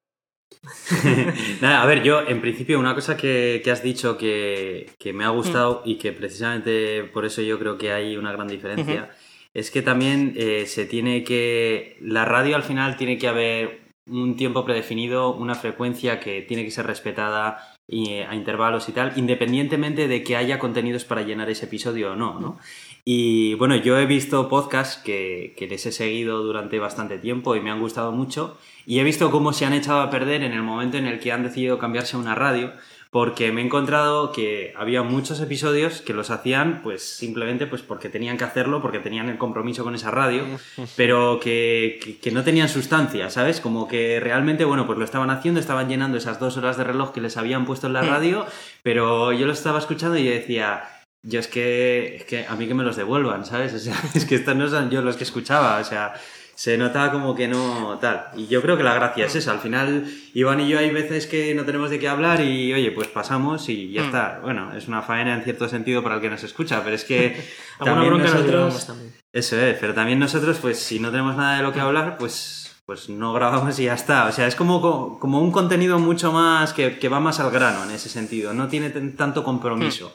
Nada, 1.60 1.82
a 1.82 1.86
ver, 1.86 2.02
yo 2.02 2.20
en 2.26 2.40
principio 2.40 2.78
una 2.78 2.94
cosa 2.94 3.16
que, 3.16 3.62
has 3.70 3.82
dicho 3.82 4.18
que, 4.18 4.86
me 5.14 5.24
ha 5.24 5.28
gustado 5.28 5.82
y 5.84 5.96
que 5.98 6.12
precisamente 6.12 7.04
por 7.04 7.24
eso 7.24 7.42
yo 7.42 7.58
creo 7.58 7.78
que 7.78 7.92
hay 7.92 8.16
una 8.16 8.32
gran 8.32 8.48
diferencia 8.48 9.10
es 9.54 9.70
que 9.70 9.82
también 9.82 10.34
eh, 10.36 10.66
se 10.66 10.86
tiene 10.86 11.24
que... 11.24 11.96
La 12.00 12.24
radio 12.24 12.54
al 12.54 12.62
final 12.62 12.96
tiene 12.96 13.18
que 13.18 13.28
haber 13.28 13.88
un 14.06 14.36
tiempo 14.36 14.64
predefinido, 14.64 15.34
una 15.34 15.54
frecuencia 15.54 16.20
que 16.20 16.42
tiene 16.42 16.64
que 16.64 16.70
ser 16.70 16.86
respetada 16.86 17.74
eh, 17.88 18.24
a 18.24 18.34
intervalos 18.34 18.88
y 18.88 18.92
tal, 18.92 19.12
independientemente 19.16 20.08
de 20.08 20.22
que 20.22 20.36
haya 20.36 20.58
contenidos 20.58 21.04
para 21.04 21.22
llenar 21.22 21.50
ese 21.50 21.66
episodio 21.66 22.12
o 22.12 22.16
no, 22.16 22.38
¿no? 22.38 22.58
Y 23.04 23.54
bueno, 23.54 23.76
yo 23.76 23.98
he 23.98 24.06
visto 24.06 24.48
podcasts 24.48 25.02
que, 25.02 25.54
que 25.56 25.66
les 25.66 25.86
he 25.86 25.92
seguido 25.92 26.42
durante 26.42 26.78
bastante 26.78 27.18
tiempo 27.18 27.56
y 27.56 27.60
me 27.60 27.70
han 27.70 27.80
gustado 27.80 28.12
mucho 28.12 28.58
y 28.88 29.00
he 29.00 29.04
visto 29.04 29.30
cómo 29.30 29.52
se 29.52 29.66
han 29.66 29.74
echado 29.74 30.00
a 30.00 30.08
perder 30.08 30.42
en 30.42 30.52
el 30.52 30.62
momento 30.62 30.96
en 30.96 31.06
el 31.06 31.20
que 31.20 31.30
han 31.30 31.42
decidido 31.42 31.78
cambiarse 31.78 32.16
a 32.16 32.18
una 32.18 32.34
radio, 32.34 32.72
porque 33.10 33.52
me 33.52 33.60
he 33.60 33.64
encontrado 33.66 34.32
que 34.32 34.72
había 34.78 35.02
muchos 35.02 35.40
episodios 35.40 36.00
que 36.00 36.14
los 36.14 36.30
hacían 36.30 36.80
pues 36.82 37.02
simplemente 37.02 37.66
pues 37.66 37.82
porque 37.82 38.08
tenían 38.08 38.38
que 38.38 38.44
hacerlo, 38.44 38.80
porque 38.80 38.98
tenían 38.98 39.28
el 39.28 39.36
compromiso 39.36 39.84
con 39.84 39.94
esa 39.94 40.10
radio, 40.10 40.44
pero 40.96 41.38
que, 41.38 42.18
que, 42.22 42.30
no 42.30 42.44
tenían 42.44 42.70
sustancia, 42.70 43.28
¿sabes? 43.28 43.60
Como 43.60 43.88
que 43.88 44.20
realmente, 44.20 44.64
bueno, 44.64 44.86
pues 44.86 44.98
lo 44.98 45.04
estaban 45.04 45.28
haciendo, 45.28 45.60
estaban 45.60 45.90
llenando 45.90 46.16
esas 46.16 46.40
dos 46.40 46.56
horas 46.56 46.78
de 46.78 46.84
reloj 46.84 47.12
que 47.12 47.20
les 47.20 47.36
habían 47.36 47.66
puesto 47.66 47.88
en 47.88 47.92
la 47.92 48.00
radio, 48.00 48.46
pero 48.82 49.32
yo 49.32 49.46
lo 49.46 49.52
estaba 49.52 49.78
escuchando 49.78 50.16
y 50.16 50.24
decía... 50.24 50.94
Yo 51.22 51.40
es 51.40 51.48
que, 51.48 52.16
es 52.16 52.24
que 52.24 52.46
a 52.46 52.54
mí 52.54 52.68
que 52.68 52.74
me 52.74 52.84
los 52.84 52.96
devuelvan, 52.96 53.44
¿sabes? 53.44 53.74
O 53.74 53.78
sea, 53.78 53.96
es 54.14 54.24
que 54.24 54.36
estos 54.36 54.56
no 54.56 54.68
son 54.68 54.90
yo 54.90 55.02
los 55.02 55.16
que 55.16 55.24
escuchaba, 55.24 55.78
o 55.78 55.84
sea, 55.84 56.14
se 56.58 56.76
nota 56.76 57.12
como 57.12 57.36
que 57.36 57.46
no 57.46 57.98
tal. 58.00 58.30
Y 58.36 58.48
yo 58.48 58.60
creo 58.60 58.76
que 58.76 58.82
la 58.82 58.92
gracia 58.92 59.26
es 59.26 59.36
esa. 59.36 59.52
Al 59.52 59.60
final, 59.60 60.12
Iván 60.34 60.60
y 60.60 60.68
yo 60.68 60.80
hay 60.80 60.90
veces 60.90 61.28
que 61.28 61.54
no 61.54 61.64
tenemos 61.64 61.88
de 61.88 62.00
qué 62.00 62.08
hablar 62.08 62.40
y, 62.40 62.72
oye, 62.72 62.90
pues 62.90 63.06
pasamos 63.06 63.68
y 63.68 63.92
ya 63.92 64.02
hmm. 64.02 64.06
está. 64.06 64.40
Bueno, 64.42 64.72
es 64.76 64.88
una 64.88 65.02
faena 65.02 65.34
en 65.34 65.44
cierto 65.44 65.68
sentido 65.68 66.02
para 66.02 66.16
el 66.16 66.20
que 66.20 66.30
nos 66.30 66.42
escucha, 66.42 66.82
pero 66.82 66.96
es 66.96 67.04
que 67.04 67.40
también 67.84 68.18
nosotros... 68.18 68.92
Eso 69.32 69.56
es, 69.60 69.76
pero 69.78 69.94
también 69.94 70.18
nosotros, 70.18 70.58
pues 70.60 70.80
si 70.80 70.98
no 70.98 71.12
tenemos 71.12 71.36
nada 71.36 71.58
de 71.58 71.62
lo 71.62 71.72
que 71.72 71.78
hablar, 71.78 72.16
pues, 72.18 72.82
pues 72.86 73.08
no 73.08 73.32
grabamos 73.32 73.78
y 73.78 73.84
ya 73.84 73.94
está. 73.94 74.26
O 74.26 74.32
sea, 74.32 74.48
es 74.48 74.56
como, 74.56 75.20
como 75.20 75.40
un 75.40 75.52
contenido 75.52 76.00
mucho 76.00 76.32
más 76.32 76.72
que, 76.72 76.98
que 76.98 77.08
va 77.08 77.20
más 77.20 77.38
al 77.38 77.52
grano 77.52 77.84
en 77.84 77.92
ese 77.92 78.08
sentido. 78.08 78.52
No 78.52 78.66
tiene 78.66 78.90
tanto 78.90 79.44
compromiso. 79.44 80.12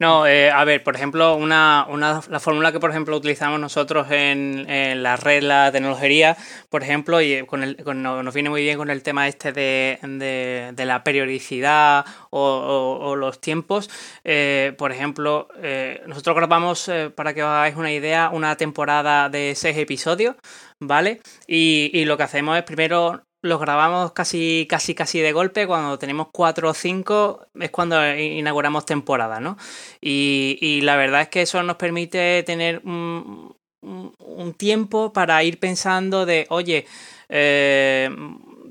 No, 0.00 0.28
eh, 0.28 0.48
a 0.48 0.64
ver, 0.64 0.84
por 0.84 0.94
ejemplo, 0.94 1.34
una, 1.34 1.84
una, 1.88 2.20
la 2.30 2.38
fórmula 2.38 2.70
que, 2.70 2.78
por 2.78 2.90
ejemplo, 2.90 3.16
utilizamos 3.16 3.58
nosotros 3.58 4.06
en, 4.12 4.64
en 4.70 5.02
la 5.02 5.16
red, 5.16 5.42
la 5.42 5.72
tecnología, 5.72 6.36
por 6.70 6.84
ejemplo, 6.84 7.20
y 7.20 7.44
con 7.46 7.64
el, 7.64 7.82
con, 7.82 8.00
nos 8.00 8.32
viene 8.32 8.48
muy 8.48 8.62
bien 8.62 8.78
con 8.78 8.90
el 8.90 9.02
tema 9.02 9.26
este 9.26 9.52
de, 9.52 9.98
de, 10.02 10.70
de 10.72 10.84
la 10.84 11.02
periodicidad 11.02 12.06
o, 12.30 12.40
o, 12.40 13.08
o 13.08 13.16
los 13.16 13.40
tiempos. 13.40 13.90
Eh, 14.22 14.72
por 14.78 14.92
ejemplo, 14.92 15.48
eh, 15.60 16.00
nosotros 16.06 16.36
grabamos, 16.36 16.88
eh, 16.88 17.10
para 17.10 17.34
que 17.34 17.42
os 17.42 17.48
hagáis 17.48 17.74
una 17.74 17.90
idea, 17.90 18.30
una 18.32 18.56
temporada 18.56 19.28
de 19.28 19.54
seis 19.56 19.76
episodios, 19.78 20.36
¿vale? 20.78 21.20
Y, 21.48 21.90
y 21.92 22.04
lo 22.04 22.16
que 22.16 22.22
hacemos 22.22 22.56
es 22.56 22.62
primero 22.62 23.24
los 23.42 23.60
grabamos 23.60 24.12
casi, 24.12 24.66
casi, 24.68 24.94
casi 24.94 25.20
de 25.20 25.32
golpe. 25.32 25.66
Cuando 25.66 25.98
tenemos 25.98 26.28
cuatro 26.32 26.70
o 26.70 26.74
cinco 26.74 27.46
es 27.58 27.70
cuando 27.70 27.96
inauguramos 28.16 28.84
temporada, 28.84 29.40
¿no? 29.40 29.56
Y, 30.00 30.58
y 30.60 30.80
la 30.82 30.96
verdad 30.96 31.22
es 31.22 31.28
que 31.28 31.42
eso 31.42 31.62
nos 31.62 31.76
permite 31.76 32.42
tener 32.44 32.80
un, 32.84 33.54
un, 33.80 34.54
tiempo 34.54 35.12
para 35.12 35.42
ir 35.44 35.58
pensando 35.58 36.26
de, 36.26 36.46
oye, 36.50 36.86
eh, 37.28 38.10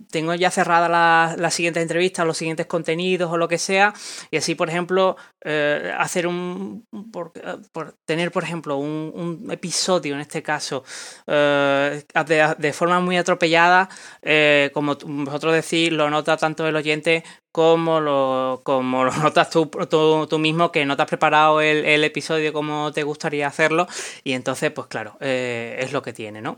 tengo 0.09 0.33
ya 0.35 0.51
cerrada 0.51 0.89
la, 0.89 1.35
la 1.37 1.51
siguiente 1.51 1.81
entrevista, 1.81 2.25
los 2.25 2.37
siguientes 2.37 2.65
contenidos 2.65 3.31
o 3.31 3.37
lo 3.37 3.47
que 3.47 3.57
sea, 3.57 3.93
y 4.31 4.37
así, 4.37 4.55
por 4.55 4.69
ejemplo, 4.69 5.15
eh, 5.49 5.93
hacer 5.97 6.27
un. 6.27 6.85
Por, 7.11 7.31
tener, 8.05 8.31
por 8.31 8.43
ejemplo, 8.43 8.77
un, 8.77 9.47
episodio, 9.49 10.13
en 10.15 10.21
este 10.21 10.43
caso, 10.43 10.83
eh, 11.25 12.03
de, 12.57 12.73
forma 12.73 12.99
muy 12.99 13.17
atropellada, 13.17 13.87
eh, 14.21 14.71
como 14.73 14.97
vosotros 15.05 15.53
decís, 15.53 15.91
lo 15.91 16.09
nota 16.09 16.35
tanto 16.37 16.67
el 16.67 16.75
oyente 16.75 17.23
como 17.51 18.01
lo, 18.01 18.61
como 18.63 19.05
lo 19.05 19.11
notas 19.23 19.49
tú, 19.49 19.67
tú, 19.89 20.27
tú, 20.27 20.39
mismo, 20.39 20.71
que 20.71 20.85
no 20.85 20.97
te 20.97 21.03
has 21.03 21.07
preparado 21.07 21.61
el, 21.61 21.85
el, 21.85 22.03
episodio 22.03 22.51
como 22.51 22.91
te 22.91 23.03
gustaría 23.03 23.47
hacerlo, 23.47 23.87
y 24.23 24.33
entonces, 24.33 24.71
pues 24.71 24.87
claro, 24.87 25.17
es 25.21 25.93
lo 25.93 26.01
que 26.01 26.13
tiene, 26.13 26.41
¿no? 26.41 26.57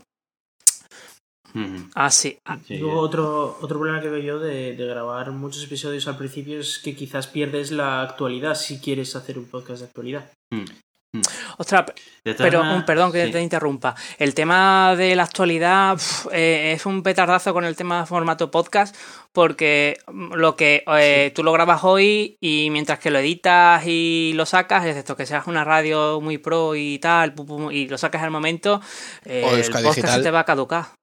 Ah, 1.94 2.10
sí. 2.10 2.38
sí. 2.66 2.78
Luego 2.78 3.00
otro, 3.00 3.58
otro 3.60 3.78
problema 3.78 4.00
que 4.00 4.08
veo 4.08 4.20
yo 4.20 4.38
de, 4.38 4.74
de, 4.76 4.86
grabar 4.86 5.30
muchos 5.32 5.64
episodios 5.64 6.06
al 6.08 6.16
principio 6.16 6.60
es 6.60 6.78
que 6.78 6.94
quizás 6.94 7.26
pierdes 7.26 7.70
la 7.70 8.02
actualidad 8.02 8.54
si 8.54 8.80
quieres 8.80 9.16
hacer 9.16 9.38
un 9.38 9.46
podcast 9.46 9.80
de 9.80 9.86
actualidad. 9.86 10.30
Mm. 10.52 10.64
Mm. 11.12 11.22
Ostras, 11.58 11.86
pero 12.22 12.62
un 12.62 12.84
perdón 12.84 13.10
que 13.10 13.26
sí. 13.26 13.32
te 13.32 13.42
interrumpa. 13.42 13.96
El 14.16 14.32
tema 14.32 14.94
de 14.96 15.16
la 15.16 15.24
actualidad 15.24 16.00
eh, 16.30 16.72
es 16.76 16.86
un 16.86 17.02
petardazo 17.02 17.52
con 17.52 17.64
el 17.64 17.74
tema 17.74 18.00
de 18.00 18.06
formato 18.06 18.50
podcast, 18.52 18.94
porque 19.32 19.98
lo 20.06 20.54
que 20.54 20.84
eh, 20.86 21.26
sí. 21.28 21.34
tú 21.34 21.42
lo 21.42 21.52
grabas 21.52 21.82
hoy 21.82 22.36
y 22.40 22.68
mientras 22.70 23.00
que 23.00 23.10
lo 23.10 23.18
editas 23.18 23.82
y 23.86 24.32
lo 24.36 24.46
sacas, 24.46 24.86
excepto 24.86 25.16
que 25.16 25.26
seas 25.26 25.48
una 25.48 25.64
radio 25.64 26.20
muy 26.20 26.38
pro 26.38 26.76
y 26.76 27.00
tal, 27.00 27.34
y 27.72 27.88
lo 27.88 27.98
sacas 27.98 28.22
al 28.22 28.30
momento, 28.30 28.80
eh, 29.24 29.44
el 29.50 29.64
podcast 29.64 29.84
digital. 29.84 30.16
se 30.18 30.22
te 30.22 30.30
va 30.30 30.40
a 30.40 30.44
caducar. 30.44 30.99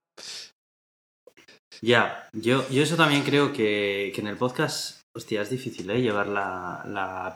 Ya, 1.81 2.29
yo, 2.34 2.67
yo 2.69 2.84
eso 2.84 2.96
también 2.96 3.24
creo 3.24 3.53
que, 3.53 4.12
que 4.13 4.22
en 4.22 4.27
el 4.27 4.38
podcast 4.38 4.98
Hostia, 5.17 5.41
es 5.41 5.50
difícil, 5.50 5.89
¿eh? 5.89 6.00
Llevar 6.00 6.27
la, 6.27 6.84
la 6.86 7.34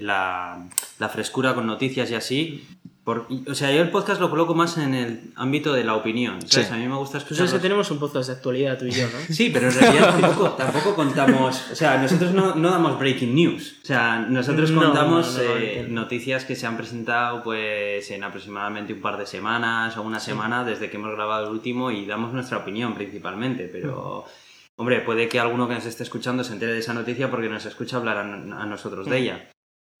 la, 0.00 0.68
la, 0.98 1.08
frescura 1.08 1.54
con 1.54 1.68
noticias 1.68 2.10
y 2.10 2.16
así. 2.16 2.66
Por, 3.04 3.26
o 3.48 3.54
sea, 3.56 3.72
yo 3.72 3.82
el 3.82 3.90
podcast 3.90 4.20
lo 4.20 4.30
coloco 4.30 4.54
más 4.54 4.78
en 4.78 4.94
el 4.94 5.32
ámbito 5.34 5.72
de 5.72 5.82
la 5.82 5.96
opinión. 5.96 6.40
¿sabes? 6.46 6.68
Sí. 6.68 6.74
A 6.74 6.76
mí 6.76 6.86
me 6.86 6.94
gusta 6.94 7.18
escuchar. 7.18 7.48
Pues 7.48 7.60
tenemos 7.60 7.90
un 7.90 7.98
podcast 7.98 8.28
de 8.28 8.34
actualidad 8.34 8.78
tú 8.78 8.86
y 8.86 8.92
yo, 8.92 9.06
¿no? 9.06 9.18
Sí, 9.34 9.50
pero 9.52 9.68
en 9.68 9.74
realidad 9.74 10.20
tampoco, 10.20 10.50
tampoco 10.50 10.94
contamos. 10.94 11.70
O 11.72 11.74
sea, 11.74 12.00
nosotros 12.00 12.32
no, 12.32 12.54
no, 12.54 12.70
damos 12.70 13.00
breaking 13.00 13.34
news. 13.34 13.80
O 13.82 13.86
sea, 13.86 14.20
nosotros 14.20 14.70
contamos 14.70 15.36
no, 15.36 15.42
no, 15.42 15.56
eh, 15.56 15.86
noticias 15.88 16.44
que 16.44 16.54
se 16.54 16.64
han 16.64 16.76
presentado 16.76 17.42
pues 17.42 18.08
en 18.12 18.22
aproximadamente 18.22 18.92
un 18.92 19.00
par 19.00 19.18
de 19.18 19.26
semanas 19.26 19.96
o 19.96 20.02
una 20.02 20.20
semana 20.20 20.64
desde 20.64 20.88
que 20.88 20.96
hemos 20.96 21.10
grabado 21.12 21.46
el 21.46 21.52
último 21.52 21.90
y 21.90 22.06
damos 22.06 22.32
nuestra 22.32 22.58
opinión 22.58 22.94
principalmente, 22.94 23.68
pero. 23.72 24.26
Hombre, 24.76 25.00
puede 25.00 25.28
que 25.28 25.38
alguno 25.38 25.68
que 25.68 25.74
nos 25.74 25.86
esté 25.86 26.02
escuchando 26.02 26.42
se 26.44 26.54
entere 26.54 26.72
de 26.72 26.78
esa 26.78 26.94
noticia 26.94 27.30
porque 27.30 27.48
nos 27.48 27.66
escucha 27.66 27.98
hablar 27.98 28.16
a, 28.16 28.22
a 28.22 28.66
nosotros 28.66 29.06
de 29.06 29.18
ella. 29.18 29.51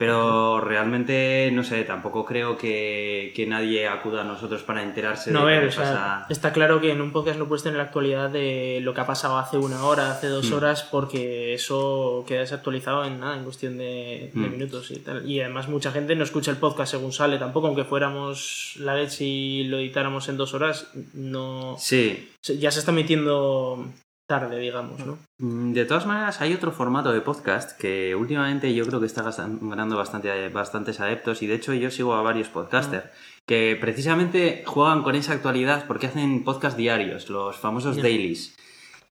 Pero 0.02 0.60
realmente, 0.60 1.48
no 1.52 1.62
sé, 1.62 1.84
tampoco 1.84 2.24
creo 2.24 2.58
que, 2.58 3.32
que, 3.36 3.46
nadie 3.46 3.86
acuda 3.86 4.22
a 4.22 4.24
nosotros 4.24 4.64
para 4.64 4.82
enterarse 4.82 5.30
no, 5.30 5.46
de 5.46 5.52
ver, 5.52 5.68
o 5.68 5.70
sea, 5.70 6.26
Está 6.28 6.52
claro 6.52 6.80
que 6.80 6.90
en 6.90 7.00
un 7.00 7.12
podcast 7.12 7.38
no 7.38 7.46
puedes 7.46 7.62
tener 7.62 7.76
la 7.76 7.84
actualidad 7.84 8.28
de 8.28 8.80
lo 8.82 8.94
que 8.94 9.00
ha 9.00 9.06
pasado 9.06 9.38
hace 9.38 9.58
una 9.58 9.84
hora, 9.84 10.10
hace 10.10 10.26
dos 10.26 10.50
mm. 10.50 10.54
horas, 10.54 10.82
porque 10.82 11.54
eso 11.54 12.24
queda 12.26 12.40
desactualizado 12.40 13.04
en 13.04 13.20
nada, 13.20 13.36
en 13.36 13.44
cuestión 13.44 13.78
de, 13.78 14.32
mm. 14.34 14.42
de, 14.42 14.48
minutos 14.48 14.90
y 14.90 14.98
tal. 14.98 15.24
Y 15.30 15.38
además 15.38 15.68
mucha 15.68 15.92
gente 15.92 16.16
no 16.16 16.24
escucha 16.24 16.50
el 16.50 16.56
podcast 16.56 16.90
según 16.90 17.12
sale 17.12 17.38
tampoco, 17.38 17.68
aunque 17.68 17.84
fuéramos 17.84 18.74
la 18.80 18.94
vez 18.94 19.12
si 19.12 19.62
lo 19.68 19.78
editáramos 19.78 20.28
en 20.28 20.36
dos 20.36 20.52
horas, 20.52 20.88
no... 21.14 21.76
Sí. 21.78 22.28
Ya 22.42 22.72
se 22.72 22.80
está 22.80 22.90
metiendo 22.90 23.86
tarde, 24.32 24.58
digamos, 24.58 25.04
¿no? 25.04 25.18
Mm, 25.36 25.74
de 25.74 25.84
todas 25.84 26.06
maneras, 26.06 26.40
hay 26.40 26.54
otro 26.54 26.72
formato 26.72 27.12
de 27.12 27.20
podcast 27.20 27.78
que 27.78 28.14
últimamente 28.14 28.72
yo 28.72 28.86
creo 28.86 28.98
que 28.98 29.04
está 29.04 29.22
ganando 29.22 29.94
bastante, 29.94 30.48
bastantes 30.48 31.00
adeptos 31.00 31.42
y 31.42 31.46
de 31.46 31.56
hecho 31.56 31.74
yo 31.74 31.90
sigo 31.90 32.14
a 32.14 32.22
varios 32.22 32.48
podcasters 32.48 33.04
mm. 33.04 33.08
que 33.46 33.76
precisamente 33.78 34.64
juegan 34.66 35.02
con 35.02 35.16
esa 35.16 35.34
actualidad 35.34 35.84
porque 35.86 36.06
hacen 36.06 36.44
podcast 36.44 36.78
diarios, 36.78 37.28
los 37.28 37.56
famosos 37.56 37.96
yeah. 37.96 38.04
dailies. 38.04 38.56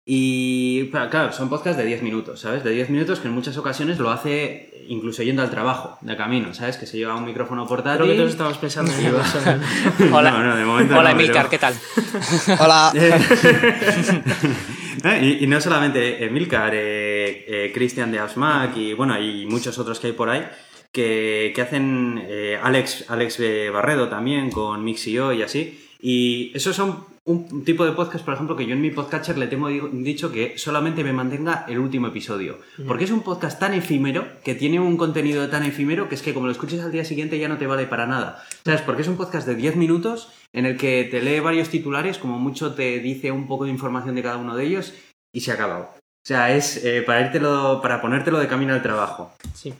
Y 0.04 0.90
claro, 0.90 1.32
son 1.32 1.48
podcasts 1.48 1.78
de 1.78 1.86
10 1.86 2.02
minutos, 2.02 2.40
¿sabes? 2.40 2.64
De 2.64 2.72
10 2.72 2.90
minutos 2.90 3.20
que 3.20 3.28
en 3.28 3.36
muchas 3.36 3.56
ocasiones 3.58 4.00
lo 4.00 4.10
hace 4.10 4.86
incluso 4.90 5.22
yendo 5.22 5.44
al 5.44 5.52
trabajo, 5.52 6.00
de 6.02 6.18
camino, 6.18 6.56
¿sabes? 6.56 6.78
Que 6.78 6.88
se 6.88 6.98
lleva 6.98 7.16
un 7.16 7.24
micrófono 7.24 7.68
portátil. 7.68 8.02
Creo 8.02 8.12
que 8.12 8.18
todos 8.18 8.32
estamos 8.32 8.58
pensando 8.58 8.92
en. 8.92 10.12
Hola, 10.12 10.32
no, 10.40 10.44
no, 10.44 10.56
de 10.56 10.66
momento 10.66 10.98
Hola 10.98 11.14
no, 11.14 11.20
Emilcar, 11.20 11.48
pero... 11.48 11.52
¿qué 11.52 11.60
tal? 11.60 12.60
Hola. 12.60 12.92
y, 15.22 15.44
y, 15.44 15.48
no 15.48 15.60
solamente 15.60 16.24
Emilcar, 16.24 16.74
eh, 16.74 17.46
eh, 17.48 17.72
Cristian 17.74 18.12
de 18.12 18.20
Ausmac 18.20 18.78
y 18.78 18.94
bueno, 18.94 19.14
hay 19.14 19.46
muchos 19.46 19.78
otros 19.78 20.00
que 20.00 20.08
hay 20.08 20.14
por 20.14 20.30
ahí. 20.30 20.46
Que, 20.92 21.52
que 21.56 21.62
hacen 21.62 22.24
eh, 22.24 22.60
Alex, 22.62 23.06
Alex 23.10 23.42
Barredo 23.74 24.10
también 24.10 24.52
con 24.52 24.84
Mixio 24.84 25.34
y 25.34 25.42
así. 25.42 25.88
Y 26.00 26.52
esos 26.56 26.76
son 26.76 27.06
un 27.26 27.64
tipo 27.64 27.86
de 27.86 27.94
podcast, 27.94 28.26
por 28.26 28.34
ejemplo, 28.34 28.56
que 28.56 28.66
yo 28.66 28.74
en 28.74 28.82
mi 28.82 28.92
podcatcher 28.92 29.38
le 29.38 29.48
tengo 29.48 29.70
dicho 29.70 30.32
que 30.32 30.58
solamente 30.58 31.04
me 31.04 31.14
mantenga 31.14 31.66
el 31.70 31.80
último 31.80 32.08
episodio. 32.08 32.60
Porque 32.86 33.06
es 33.06 33.12
un 33.12 33.22
podcast 33.22 33.60
tan 33.60 33.74
efímero, 33.74 34.28
que 34.44 34.56
tiene 34.56 34.80
un 34.80 34.98
contenido 34.98 35.48
tan 35.50 35.64
efímero, 35.64 36.10
que 36.10 36.16
es 36.16 36.22
que 36.22 36.34
como 36.34 36.48
lo 36.48 36.52
escuches 36.52 36.82
al 36.82 36.92
día 36.92 37.06
siguiente 37.06 37.40
ya 37.40 37.48
no 37.48 37.58
te 37.58 37.66
vale 37.66 37.88
para 37.88 38.08
nada. 38.08 38.44
¿Sabes? 38.66 38.82
Porque 38.82 39.04
es 39.04 39.08
un 39.08 39.16
podcast 39.16 39.48
de 39.48 39.56
10 39.56 39.78
minutos 39.78 40.34
en 40.54 40.66
el 40.66 40.78
que 40.78 41.08
te 41.10 41.22
lee 41.22 41.40
varios 41.40 41.70
titulares, 41.70 42.18
como 42.18 42.40
mucho 42.40 42.74
te 42.74 43.00
dice 43.00 43.32
un 43.32 43.48
poco 43.48 43.66
de 43.66 43.72
información 43.72 44.16
de 44.16 44.24
cada 44.24 44.38
uno 44.38 44.56
de 44.56 44.66
ellos 44.66 44.94
y 45.34 45.42
se 45.42 45.52
ha 45.52 45.56
acabado. 45.56 45.90
O 45.96 46.26
sea, 46.26 46.56
es 46.56 46.84
eh, 46.86 47.02
para, 47.02 47.22
irtelo, 47.22 47.82
para 47.82 48.02
ponértelo 48.02 48.40
de 48.40 48.48
camino 48.48 48.74
al 48.74 48.82
trabajo. 48.82 49.34
Sí. 49.54 49.74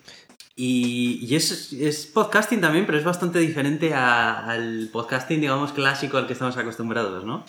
Y, 0.56 1.20
y 1.26 1.36
es, 1.36 1.74
es, 1.74 2.06
podcasting 2.06 2.60
también, 2.60 2.86
pero 2.86 2.98
es 2.98 3.04
bastante 3.04 3.40
diferente 3.40 3.94
a, 3.94 4.46
al 4.46 4.90
podcasting, 4.92 5.42
digamos, 5.42 5.72
clásico 5.72 6.18
al 6.18 6.28
que 6.28 6.34
estamos 6.34 6.58
acostumbrados, 6.58 7.24
¿no? 7.24 7.46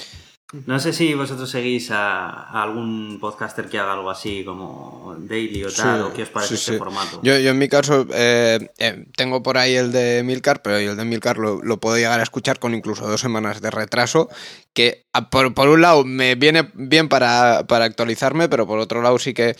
No 0.67 0.79
sé 0.79 0.93
si 0.93 1.15
vosotros 1.15 1.51
seguís 1.51 1.91
a, 1.91 2.29
a, 2.29 2.63
algún 2.63 3.19
podcaster 3.21 3.69
que 3.69 3.79
haga 3.79 3.95
algo 3.95 4.11
así 4.11 4.45
como 4.45 5.17
daily 5.19 5.65
o 5.65 5.73
tal, 5.73 5.99
sí, 5.99 6.05
o 6.07 6.13
qué 6.15 6.23
os 6.23 6.29
parece 6.29 6.57
sí, 6.57 6.61
este 6.61 6.73
sí. 6.73 6.79
formato. 6.79 7.21
Yo, 7.23 7.37
yo, 7.39 7.51
en 7.51 7.59
mi 7.59 7.69
caso 7.69 8.07
eh, 8.13 8.71
eh, 8.79 9.05
tengo 9.17 9.43
por 9.43 9.59
ahí 9.59 9.75
el 9.75 9.91
de 9.91 10.23
Milcar, 10.23 10.63
pero 10.63 10.79
yo 10.81 10.93
el 10.93 10.97
de 10.97 11.05
Milcar 11.05 11.39
lo, 11.39 11.61
lo, 11.63 11.81
puedo 11.81 11.97
llegar 11.97 12.21
a 12.21 12.23
escuchar 12.23 12.61
con 12.61 12.73
incluso 12.73 13.09
dos 13.09 13.21
semanas 13.21 13.61
de 13.61 13.71
retraso, 13.71 14.29
que 14.73 15.07
por, 15.31 15.53
por 15.55 15.69
un 15.69 15.83
lado 15.83 16.05
me 16.05 16.37
viene 16.37 16.71
bien 16.75 17.09
para, 17.09 17.67
para 17.67 17.85
actualizarme, 17.85 18.49
pero 18.49 18.67
por 18.67 18.79
otro 18.79 19.03
lado 19.03 19.19
sí 19.19 19.35
que 19.35 19.57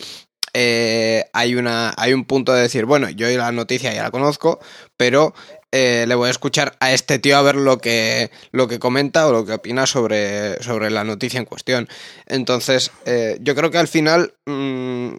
eh, 0.57 1.25
hay, 1.33 1.55
una, 1.55 1.93
hay 1.97 2.13
un 2.13 2.23
punto 2.23 2.53
de 2.53 2.61
decir, 2.61 2.85
bueno, 2.85 3.09
yo 3.09 3.27
la 3.27 3.51
noticia 3.51 3.93
ya 3.93 4.03
la 4.03 4.11
conozco, 4.11 4.59
pero 4.95 5.33
eh, 5.77 6.05
le 6.07 6.15
voy 6.15 6.29
a 6.29 6.31
escuchar 6.31 6.77
a 6.79 6.93
este 6.93 7.19
tío 7.19 7.37
a 7.37 7.41
ver 7.41 7.57
lo 7.57 7.79
que, 7.79 8.31
lo 8.51 8.69
que 8.69 8.79
comenta 8.79 9.27
o 9.27 9.33
lo 9.33 9.45
que 9.45 9.51
opina 9.51 9.85
sobre, 9.85 10.63
sobre 10.63 10.89
la 10.89 11.03
noticia 11.03 11.37
en 11.37 11.43
cuestión. 11.43 11.89
Entonces, 12.27 12.91
eh, 13.05 13.37
yo 13.41 13.55
creo 13.55 13.71
que 13.71 13.77
al 13.77 13.89
final 13.89 14.35
mmm, 14.45 15.15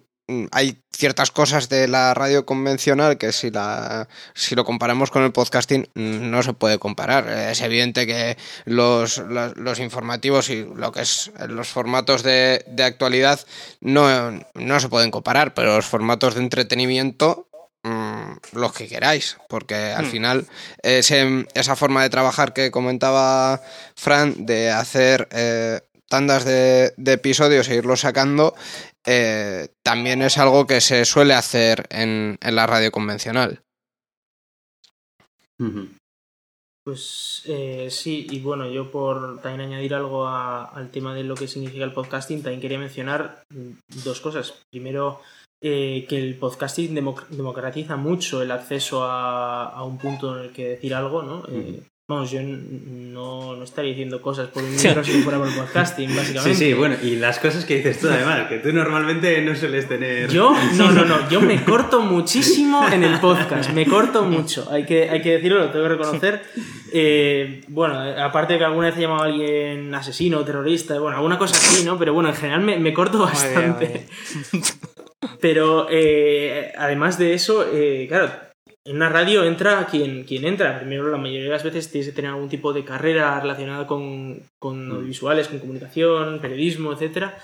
hay 0.53 0.83
ciertas 0.97 1.31
cosas 1.31 1.69
de 1.69 1.89
la 1.89 2.15
radio 2.15 2.47
convencional 2.47 3.19
que 3.19 3.33
si, 3.33 3.51
la, 3.51 4.09
si 4.33 4.55
lo 4.55 4.65
comparamos 4.65 5.11
con 5.11 5.25
el 5.25 5.33
podcasting 5.33 5.91
no 5.95 6.43
se 6.43 6.55
puede 6.55 6.79
comparar. 6.79 7.29
Es 7.29 7.61
evidente 7.61 8.07
que 8.07 8.39
los, 8.65 9.19
los, 9.19 9.59
los 9.59 9.79
informativos 9.79 10.49
y 10.49 10.65
lo 10.65 10.91
que 10.91 11.03
es 11.03 11.33
los 11.49 11.69
formatos 11.69 12.23
de, 12.23 12.65
de 12.67 12.83
actualidad 12.83 13.41
no, 13.83 14.41
no, 14.55 14.81
se 14.81 14.89
pueden 14.89 15.11
comparar, 15.11 15.53
pero 15.53 15.77
los 15.77 15.85
formatos 15.85 16.35
de 16.35 16.41
entretenimiento 16.41 17.47
mmm, 17.87 18.59
los 18.59 18.73
que 18.73 18.89
queráis, 18.89 19.39
porque 19.49 19.75
al 19.75 20.07
mm. 20.07 20.11
final 20.11 20.47
ese, 20.83 21.47
esa 21.55 21.77
forma 21.77 22.03
de 22.03 22.11
trabajar 22.11 22.53
que 22.53 22.71
comentaba 22.71 23.63
Fran, 23.95 24.47
de 24.47 24.71
hacer 24.71 25.29
eh, 25.31 25.81
tandas 26.09 26.45
de, 26.45 26.93
de, 26.97 27.13
episodios 27.13 27.69
e 27.69 27.77
irlos 27.77 28.01
sacando, 28.01 28.55
eh, 29.07 29.69
también 29.83 30.23
es 30.23 30.39
algo 30.39 30.67
que 30.67 30.81
se 30.81 31.05
suele 31.05 31.35
hacer 31.35 31.87
en, 31.91 32.39
en 32.41 32.55
la 32.55 32.67
radio 32.67 32.91
convencional. 32.91 33.63
Pues 36.85 37.43
eh, 37.47 37.89
sí, 37.91 38.29
y 38.31 38.39
bueno, 38.41 38.71
yo 38.71 38.93
por 38.93 39.41
también 39.43 39.73
añadir 39.73 39.95
algo 39.95 40.29
a- 40.29 40.67
al 40.67 40.91
tema 40.91 41.15
de 41.15 41.25
lo 41.25 41.35
que 41.35 41.49
significa 41.49 41.85
el 41.85 41.93
podcasting, 41.93 42.43
también 42.43 42.61
quería 42.61 42.79
mencionar 42.79 43.43
dos 44.05 44.21
cosas. 44.21 44.55
Primero, 44.71 45.21
eh, 45.61 46.05
que 46.09 46.19
el 46.19 46.35
podcasting 46.37 46.95
democ- 46.95 47.27
democratiza 47.29 47.97
mucho 47.97 48.43
el 48.43 48.51
acceso 48.51 49.05
a, 49.05 49.65
a 49.71 49.83
un 49.85 49.99
punto 49.99 50.37
en 50.39 50.45
el 50.47 50.51
que 50.53 50.69
decir 50.71 50.95
algo, 50.95 51.23
¿no? 51.23 51.43
Eh, 51.51 51.81
vamos, 52.09 52.31
yo 52.31 52.41
no, 52.43 53.57
no 53.57 53.65
estaría 53.65 53.91
diciendo 53.91 54.23
cosas 54.23 54.49
por 54.49 54.63
un 54.63 54.71
micro 54.71 55.03
si 55.03 55.23
fuera 55.23 55.39
por 55.39 55.49
el 55.49 55.55
podcasting, 55.55 56.09
Sí, 56.11 56.17
básicamente. 56.17 56.55
sí, 56.59 56.73
bueno, 56.75 56.95
y 57.03 57.17
las 57.17 57.39
cosas 57.41 57.65
que 57.65 57.77
dices 57.79 57.99
tú 57.99 58.09
además, 58.09 58.47
que 58.49 58.59
tú 58.59 58.73
normalmente 58.73 59.41
no 59.43 59.57
sueles 59.57 59.89
tener... 59.89 60.29
Yo, 60.31 60.55
no, 60.75 60.93
no, 60.93 61.05
no, 61.05 61.29
yo 61.31 61.41
me 61.41 61.65
corto 61.65 62.01
muchísimo 62.01 62.87
en 62.93 63.03
el 63.03 63.19
podcast, 63.19 63.73
me 63.73 63.87
corto 63.87 64.23
mucho, 64.25 64.69
hay 64.71 64.85
que, 64.87 65.09
hay 65.11 65.21
que 65.21 65.33
decirlo, 65.33 65.59
lo 65.59 65.71
tengo 65.71 65.85
que 65.85 65.89
reconocer. 65.91 66.43
Eh, 66.93 67.63
bueno, 67.69 67.99
aparte 68.23 68.53
de 68.53 68.59
que 68.61 68.65
alguna 68.67 68.87
vez 68.89 68.97
he 68.99 69.01
llamado 69.01 69.23
a 69.25 69.27
alguien 69.27 69.93
asesino, 69.95 70.45
terrorista, 70.45 70.99
bueno, 71.01 71.17
alguna 71.17 71.39
cosa 71.39 71.57
así, 71.57 71.85
¿no? 71.85 71.99
Pero 71.99 72.15
bueno, 72.15 72.29
en 72.29 72.37
general 72.37 72.61
me, 72.61 72.79
me 72.79 72.95
corto 72.95 73.19
Muy 73.19 73.27
bien, 73.33 73.55
bastante. 73.75 74.07
Pero 75.47 75.87
eh, 75.89 76.73
además 76.77 77.21
de 77.21 77.33
eso, 77.33 77.65
eh, 77.73 78.07
claro, 78.09 78.33
en 78.85 78.97
una 78.97 79.09
radio 79.09 79.45
entra 79.45 79.87
quien, 79.89 80.25
quien 80.25 80.45
entra. 80.45 80.81
Primero, 80.81 81.09
la 81.09 81.19
mayoría 81.19 81.45
de 81.45 81.51
las 81.51 81.63
veces 81.63 81.89
tienes 81.89 82.09
que 82.09 82.17
tener 82.17 82.33
algún 82.33 82.49
tipo 82.49 82.73
de 82.73 82.85
carrera 82.85 83.39
relacionada 83.39 83.87
con, 83.87 84.43
con 84.61 84.91
audiovisuales, 84.91 85.47
con 85.47 85.61
comunicación, 85.61 86.41
periodismo, 86.41 86.93
etcétera. 86.93 87.39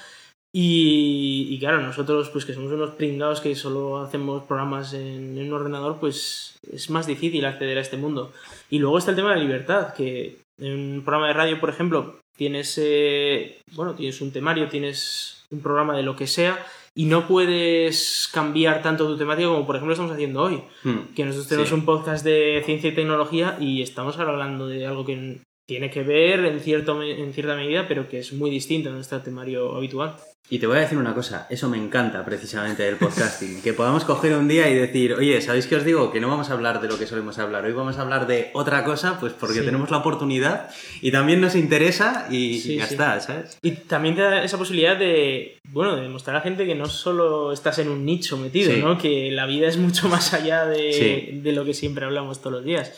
Y, 0.52 1.46
y 1.48 1.60
claro, 1.60 1.80
nosotros, 1.80 2.28
pues 2.30 2.44
que 2.44 2.54
somos 2.54 2.72
unos 2.72 2.90
pringados 2.90 3.40
que 3.40 3.54
solo 3.54 3.98
hacemos 3.98 4.42
programas 4.42 4.94
en, 4.94 5.38
en 5.38 5.46
un 5.46 5.52
ordenador, 5.52 6.00
pues 6.00 6.56
es 6.72 6.90
más 6.90 7.06
difícil 7.06 7.44
acceder 7.44 7.78
a 7.78 7.82
este 7.82 7.98
mundo. 7.98 8.32
Y 8.68 8.80
luego 8.80 8.98
está 8.98 9.12
el 9.12 9.16
tema 9.16 9.30
de 9.30 9.36
la 9.36 9.44
libertad, 9.44 9.94
que 9.94 10.38
en 10.60 10.96
un 10.96 11.02
programa 11.04 11.28
de 11.28 11.34
radio, 11.34 11.60
por 11.60 11.70
ejemplo, 11.70 12.18
tienes, 12.36 12.76
eh, 12.82 13.60
bueno, 13.76 13.94
tienes 13.94 14.20
un 14.20 14.32
temario, 14.32 14.68
tienes 14.68 15.44
un 15.52 15.60
programa 15.60 15.96
de 15.96 16.02
lo 16.02 16.16
que 16.16 16.26
sea, 16.26 16.58
y 16.94 17.06
no 17.06 17.26
puedes 17.26 18.28
cambiar 18.32 18.82
tanto 18.82 19.06
tu 19.06 19.16
temática 19.16 19.48
como, 19.48 19.66
por 19.66 19.76
ejemplo, 19.76 19.92
estamos 19.94 20.12
haciendo 20.12 20.42
hoy. 20.42 20.62
Hmm. 20.84 21.14
Que 21.14 21.24
nosotros 21.24 21.48
tenemos 21.48 21.68
Sí. 21.68 21.74
un 21.74 21.84
podcast 21.84 22.24
de 22.24 22.62
ciencia 22.66 22.90
y 22.90 22.94
tecnología 22.94 23.56
y 23.60 23.82
estamos 23.82 24.18
ahora 24.18 24.32
hablando 24.32 24.66
de 24.66 24.86
algo 24.86 25.04
que 25.04 25.40
tiene 25.66 25.90
que 25.90 26.02
ver 26.02 26.44
en, 26.44 26.60
cierto, 26.60 27.02
en 27.02 27.32
cierta 27.32 27.56
medida, 27.56 27.86
pero 27.88 28.08
que 28.08 28.18
es 28.18 28.32
muy 28.32 28.50
distinto 28.50 28.90
a 28.90 28.92
nuestro 28.92 29.20
temario 29.22 29.74
habitual. 29.76 30.16
Y 30.52 30.58
te 30.58 30.66
voy 30.66 30.76
a 30.76 30.80
decir 30.80 30.98
una 30.98 31.14
cosa, 31.14 31.46
eso 31.48 31.70
me 31.70 31.78
encanta 31.78 32.22
precisamente 32.26 32.82
del 32.82 32.96
podcasting, 32.96 33.62
que 33.62 33.72
podamos 33.72 34.04
coger 34.04 34.34
un 34.36 34.48
día 34.48 34.68
y 34.68 34.74
decir, 34.74 35.14
oye, 35.14 35.40
¿sabéis 35.40 35.66
qué 35.66 35.76
os 35.76 35.84
digo? 35.86 36.12
Que 36.12 36.20
no 36.20 36.28
vamos 36.28 36.50
a 36.50 36.52
hablar 36.52 36.82
de 36.82 36.88
lo 36.88 36.98
que 36.98 37.06
solemos 37.06 37.38
hablar, 37.38 37.64
hoy 37.64 37.72
vamos 37.72 37.96
a 37.96 38.02
hablar 38.02 38.26
de 38.26 38.50
otra 38.52 38.84
cosa, 38.84 39.18
pues 39.18 39.32
porque 39.32 39.60
Sí. 39.60 39.64
tenemos 39.64 39.90
la 39.90 39.96
oportunidad 39.96 40.68
y 41.00 41.10
también 41.10 41.40
nos 41.40 41.54
interesa 41.56 42.26
y, 42.30 42.58
Sí, 42.60 42.74
y 42.74 42.76
ya 42.76 42.86
sí. 42.86 42.92
está, 42.92 43.18
¿sabes? 43.20 43.56
Y 43.62 43.70
también 43.70 44.14
te 44.14 44.20
da 44.20 44.44
esa 44.44 44.58
posibilidad 44.58 44.94
de, 44.98 45.56
bueno, 45.70 45.96
de 45.96 46.02
demostrar 46.02 46.36
a 46.36 46.40
la 46.40 46.44
gente 46.44 46.66
que 46.66 46.74
no 46.74 46.84
solo 46.84 47.50
estás 47.54 47.78
en 47.78 47.88
un 47.88 48.04
nicho 48.04 48.36
metido, 48.36 48.72
Sí. 48.74 48.80
¿no? 48.82 48.98
Que 48.98 49.30
la 49.30 49.46
vida 49.46 49.68
es 49.68 49.78
mucho 49.78 50.10
más 50.10 50.34
allá 50.34 50.66
de, 50.66 50.92
Sí. 50.92 51.40
de 51.40 51.52
lo 51.52 51.64
que 51.64 51.72
siempre 51.72 52.04
hablamos 52.04 52.40
todos 52.42 52.56
los 52.56 52.64
días. 52.66 52.92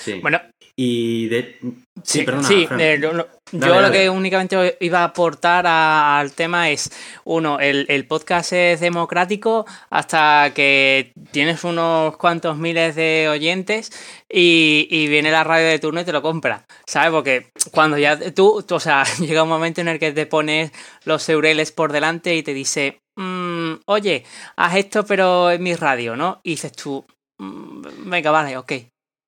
Sí. 0.00 0.18
Bueno, 0.20 0.40
y 0.76 1.28
de... 1.28 1.58
Sí, 1.60 2.20
Sí, 2.20 2.22
perdona, 2.24 2.48
sí, 2.48 2.66
Fran. 2.66 2.80
eh, 2.80 2.98
lo- 2.98 3.12
lo- 3.12 3.28
Dale, 3.52 3.74
yo 3.74 3.80
lo 3.82 3.90
que 3.92 4.08
únicamente 4.08 4.78
iba 4.80 5.00
a 5.00 5.04
aportar 5.04 5.66
a- 5.66 6.18
al 6.18 6.32
tema 6.32 6.70
es, 6.70 6.90
uno, 7.24 7.60
el, 7.60 7.84
el 7.90 8.06
podcast 8.06 8.54
es 8.54 8.80
democrático 8.80 9.66
hasta 9.90 10.52
que 10.54 11.12
tienes 11.32 11.62
unos 11.64 12.16
cuantos 12.16 12.56
miles 12.56 12.96
de 12.96 13.28
oyentes 13.30 13.90
y, 14.30 14.88
y 14.90 15.06
viene 15.08 15.30
la 15.30 15.44
radio 15.44 15.66
de 15.68 15.78
turno 15.78 16.00
y 16.00 16.04
te 16.04 16.12
lo 16.12 16.22
compra, 16.22 16.64
¿sabes? 16.86 17.10
Porque 17.10 17.50
cuando 17.72 17.98
ya 17.98 18.18
tú, 18.32 18.64
tú, 18.66 18.76
o 18.76 18.80
sea, 18.80 19.04
llega 19.20 19.42
un 19.42 19.50
momento 19.50 19.82
en 19.82 19.88
el 19.88 19.98
que 19.98 20.12
te 20.12 20.24
pones 20.24 20.72
los 21.04 21.28
eureles 21.28 21.72
por 21.72 21.92
delante 21.92 22.34
y 22.34 22.42
te 22.42 22.54
dice, 22.54 23.00
"Mm, 23.16 23.74
oye, 23.86 24.24
haz 24.56 24.76
esto 24.76 25.04
pero 25.04 25.50
en 25.50 25.62
mi 25.62 25.74
radio, 25.74 26.16
¿no? 26.16 26.40
Y 26.42 26.52
dices 26.52 26.72
tú, 26.72 27.04
"Mm, 27.38 28.08
venga, 28.08 28.30
vale, 28.30 28.56
ok, 28.56 28.72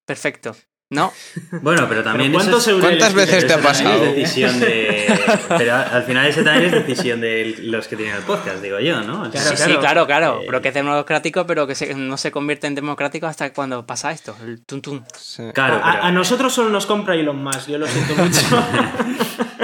perfecto, 0.07 0.57
¿no? 0.94 1.12
Bueno, 1.61 1.87
pero 1.88 2.02
también 2.02 2.30
Pero 2.33 2.42
eso 2.42 2.50
¿cuántos 2.50 2.68
es- 2.68 2.80
¿Cuántas 2.80 3.14
veces 3.14 3.46
te 3.46 3.52
ha 3.52 3.59
pasado? 3.59 4.04
Es 4.04 4.14
decisión 4.16 4.61
de... 4.61 5.20
Pero 5.59 5.74
al 5.74 6.02
final 6.04 6.26
ese 6.26 6.42
también 6.42 6.72
es 6.74 6.87
decisión 6.87 7.20
de 7.20 7.57
los 7.62 7.87
que 7.88 7.96
tienen 7.96 8.14
el 8.16 8.22
podcast, 8.22 8.62
digo 8.62 8.78
yo, 8.80 9.00
¿no? 9.02 9.22
O 9.22 9.30
sea, 9.30 9.40
Claro, 9.42 9.57
sí, 9.57 9.62
sí, 9.64 9.76
claro, 9.78 10.07
claro, 10.07 10.40
Eh, 10.40 10.44
pero 10.46 10.62
que 10.62 10.68
es 10.68 10.74
democrático, 10.74 11.46
pero 11.46 11.66
que 11.66 11.74
se- 11.74 11.94
no 11.94 12.16
se 12.16 12.30
convierte 12.30 12.66
en 12.66 12.74
democrático 12.74 13.26
hasta 13.26 13.52
cuando 13.52 13.85
pasa 13.85 14.12
esto, 14.12 14.37
el 14.44 14.62
tum 14.64 14.80
tum. 14.80 15.04
Sí. 15.18 15.42
Claro, 15.52 15.80
a, 15.83 15.92
pero- 15.92 16.04
a 16.04 16.12
nosotros 16.12 16.52
solo 16.54 16.70
nos 16.70 16.87
compra 16.87 17.14
Elon 17.14 17.42
Musk, 17.42 17.68
yo 17.68 17.78
lo 17.78 17.87
siento 17.87 18.14
mucho. 18.22 18.40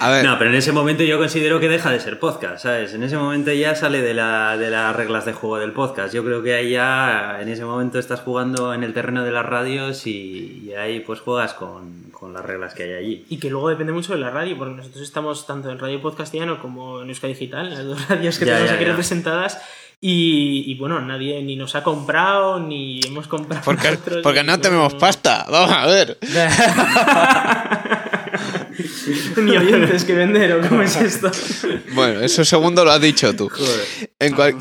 A 0.00 0.10
ver, 0.10 0.24
No, 0.24 0.38
pero 0.38 0.50
en 0.50 0.56
ese 0.56 0.72
momento 0.72 1.02
yo 1.02 1.18
considero 1.18 1.60
que 1.60 1.68
deja 1.68 1.90
de 1.90 2.00
ser 2.00 2.18
podcast, 2.18 2.62
¿sabes? 2.64 2.94
En 2.94 3.02
ese 3.02 3.16
momento 3.16 3.52
ya 3.52 3.74
sale 3.74 4.02
de, 4.02 4.14
la, 4.14 4.56
de 4.56 4.70
las 4.70 4.94
reglas 4.94 5.24
de 5.24 5.32
juego 5.32 5.58
del 5.58 5.72
podcast. 5.72 6.14
Yo 6.14 6.24
creo 6.24 6.42
que 6.42 6.54
ahí 6.54 6.70
ya, 6.72 7.38
en 7.40 7.48
ese 7.48 7.64
momento 7.64 7.98
estás 7.98 8.20
jugando 8.20 8.74
en 8.74 8.82
el 8.84 8.92
terreno 8.94 9.24
de 9.24 9.30
las 9.32 9.46
radios 9.46 10.06
y, 10.06 10.64
y 10.66 10.72
ahí 10.74 11.00
pues 11.00 11.20
juegas 11.20 11.54
con, 11.54 12.04
con 12.10 12.32
las 12.32 12.44
reglas 12.44 12.74
que 12.74 12.84
hay 12.84 12.92
allí. 12.92 13.24
Y 13.28 13.38
que 13.38 13.50
luego 13.50 13.68
depende 13.68 13.92
mucho 13.92 14.12
de 14.14 14.18
la 14.20 14.30
radio, 14.30 14.56
porque 14.58 14.74
nosotros 14.74 15.02
estamos 15.02 15.46
tanto 15.46 15.70
en 15.70 15.78
Radio 15.78 16.00
Podcastiano 16.00 16.58
como 16.60 17.02
en 17.02 17.08
Euska 17.08 17.26
Digital, 17.26 17.70
las 17.70 17.84
dos 17.84 18.08
radios 18.08 18.38
que 18.38 18.44
Ya, 18.46 18.52
tenemos 18.52 18.70
ya, 18.70 18.74
aquí 18.76 18.84
ya. 18.84 18.90
representadas. 18.90 19.60
Y, 20.00 20.64
y, 20.66 20.74
bueno, 20.74 21.00
nadie 21.00 21.42
ni 21.42 21.56
nos 21.56 21.74
ha 21.76 21.82
comprado, 21.82 22.60
ni 22.60 23.00
hemos 23.06 23.26
comprado. 23.26 23.62
porque, 23.64 23.88
nosotros, 23.90 24.20
porque 24.22 24.42
no 24.44 24.60
tenemos 24.60 24.92
pasta. 24.96 25.46
Vamos 25.50 25.74
a 25.74 25.86
ver. 25.86 26.18
ni 29.36 29.56
oyentes 29.56 30.04
que 30.04 30.14
vender, 30.14 30.52
¿o 30.52 30.68
cómo 30.68 30.82
es 30.82 30.96
esto? 30.96 31.30
Bueno, 31.94 32.20
eso 32.20 32.44
segundo 32.44 32.84
lo 32.84 32.90
has 32.92 33.00
dicho 33.00 33.34
tú. 33.34 33.50
En, 34.18 34.34
cual- 34.34 34.56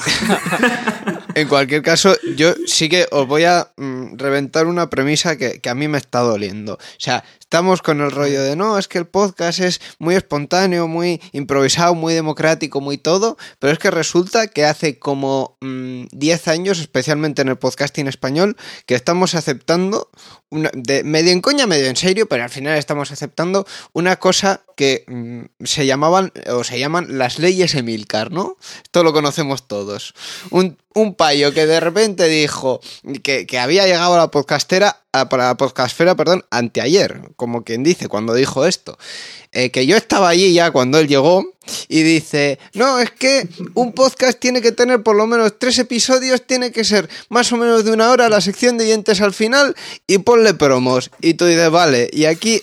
en 1.36 1.48
cualquier 1.48 1.82
caso, 1.82 2.16
yo 2.36 2.54
sí 2.66 2.90
que 2.90 3.08
os 3.12 3.28
voy 3.28 3.44
a 3.46 3.72
mm, 3.78 4.18
reventar 4.18 4.68
una 4.68 4.90
premisa 4.90 5.38
que, 5.38 5.60
que 5.60 5.70
a 5.70 5.76
mí 5.76 5.88
me 5.88 5.98
está 5.98 6.20
doliendo. 6.20 6.74
O 6.74 6.80
sea, 6.98 7.24
estamos 7.54 7.84
con 7.84 8.02
el 8.02 8.10
rollo 8.10 8.42
de 8.42 8.56
no, 8.56 8.80
es 8.80 8.88
que 8.88 8.98
el 8.98 9.06
podcast 9.06 9.60
es 9.60 9.80
muy 10.00 10.16
espontáneo, 10.16 10.88
muy 10.88 11.22
improvisado, 11.34 11.94
muy 11.94 12.16
democrático, 12.16 12.82
muy 12.82 12.98
todo, 12.98 13.38
pero 13.60 13.72
es 13.72 13.78
que 13.78 13.92
resulta 13.92 14.48
que 14.48 14.66
hace 14.66 14.98
como 14.98 15.56
mm, 15.62 16.06
10 16.12 16.48
años, 16.48 16.80
especialmente 16.80 17.44
en 17.44 17.50
el 17.50 17.58
podcasting 17.58 18.08
español, 18.08 18.58
que 18.88 18.96
estamos 18.96 19.36
aceptando, 19.36 20.10
una, 20.50 20.72
medio 21.04 21.32
en 21.32 21.42
coña, 21.42 21.68
medio 21.68 21.86
en 21.86 21.96
serio, 21.96 22.28
pero 22.28 22.44
al 22.44 22.50
final 22.50 22.76
estamos 22.76 23.12
aceptando 23.12 23.68
una 23.94 24.16
cosa 24.16 24.62
que 24.76 25.06
mm, 25.08 25.64
se 25.64 25.86
llamaban 25.86 26.32
o 26.52 26.64
se 26.64 26.80
llaman 26.80 27.20
las 27.20 27.38
leyes 27.38 27.76
Emilcar, 27.76 28.32
¿no? 28.32 28.58
Esto 28.84 29.04
lo 29.04 29.14
conocemos 29.14 29.68
todos. 29.68 30.16
Un, 30.50 30.78
un 30.94 31.16
payo 31.16 31.54
que 31.54 31.66
de 31.66 31.80
repente 31.80 32.28
dijo 32.28 32.80
que, 33.24 33.46
que 33.46 33.60
había 33.60 33.86
llegado 33.86 34.16
a 34.16 34.18
la 34.18 34.32
podcastera, 34.32 35.04
a 35.12 35.30
para 35.30 35.48
la 35.48 35.58
podcastfera, 35.58 36.16
perdón, 36.16 36.46
anteayer, 36.50 37.22
como 37.44 37.66
quien 37.66 37.84
dice, 37.84 38.08
cuando 38.08 38.34
dijo 38.34 38.66
esto. 38.66 38.98
Eh, 39.52 39.70
que 39.70 39.86
yo 39.86 39.98
estaba 39.98 40.30
allí 40.30 40.54
ya 40.54 40.72
cuando 40.72 40.98
él 40.98 41.10
llegó 41.10 41.54
y 41.88 42.02
dice, 42.02 42.58
no, 42.74 43.00
es 43.00 43.12
que 43.12 43.48
un 43.76 43.94
podcast 43.94 44.40
tiene 44.40 44.62
que 44.62 44.72
tener 44.72 45.04
por 45.04 45.16
lo 45.16 45.28
menos 45.28 45.60
tres 45.60 45.78
episodios, 45.78 46.42
tiene 46.48 46.72
que 46.72 46.84
ser 46.84 47.08
más 47.30 47.52
o 47.52 47.58
menos 47.58 47.86
de 47.86 47.92
una 47.92 48.10
hora 48.10 48.30
la 48.30 48.42
sección 48.42 48.78
de 48.78 48.86
dientes 48.86 49.22
al 49.22 49.32
final 49.32 49.76
y 50.08 50.18
ponle 50.18 50.56
promos. 50.56 51.12
Y 51.22 51.36
tú 51.36 51.46
dices, 51.46 51.70
vale, 51.70 52.10
y 52.12 52.26
aquí 52.26 52.62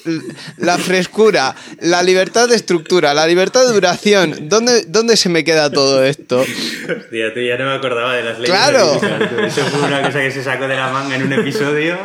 la 0.56 0.78
frescura, 0.78 1.54
la 1.80 2.02
libertad 2.02 2.48
de 2.48 2.56
estructura, 2.56 3.14
la 3.14 3.26
libertad 3.26 3.66
de 3.66 3.72
duración, 3.72 4.48
¿dónde, 4.48 4.84
dónde 4.86 5.16
se 5.16 5.28
me 5.28 5.44
queda 5.44 5.70
todo 5.70 6.04
esto? 6.04 6.40
Hostia, 6.40 7.32
tú 7.32 7.40
ya 7.40 7.56
no 7.56 7.66
me 7.66 7.74
acordaba 7.74 8.14
de 8.14 8.24
las 8.24 8.38
leyes. 8.40 8.50
¡Claro! 8.50 9.00
de. 9.00 9.46
Eso 9.46 9.64
fue 9.66 9.86
una 9.86 10.02
cosa 10.02 10.20
que 10.20 10.32
se 10.32 10.42
sacó 10.42 10.66
de 10.66 10.74
la 10.74 10.90
manga 10.90 11.14
en 11.14 11.22
un 11.22 11.32
episodio 11.34 11.98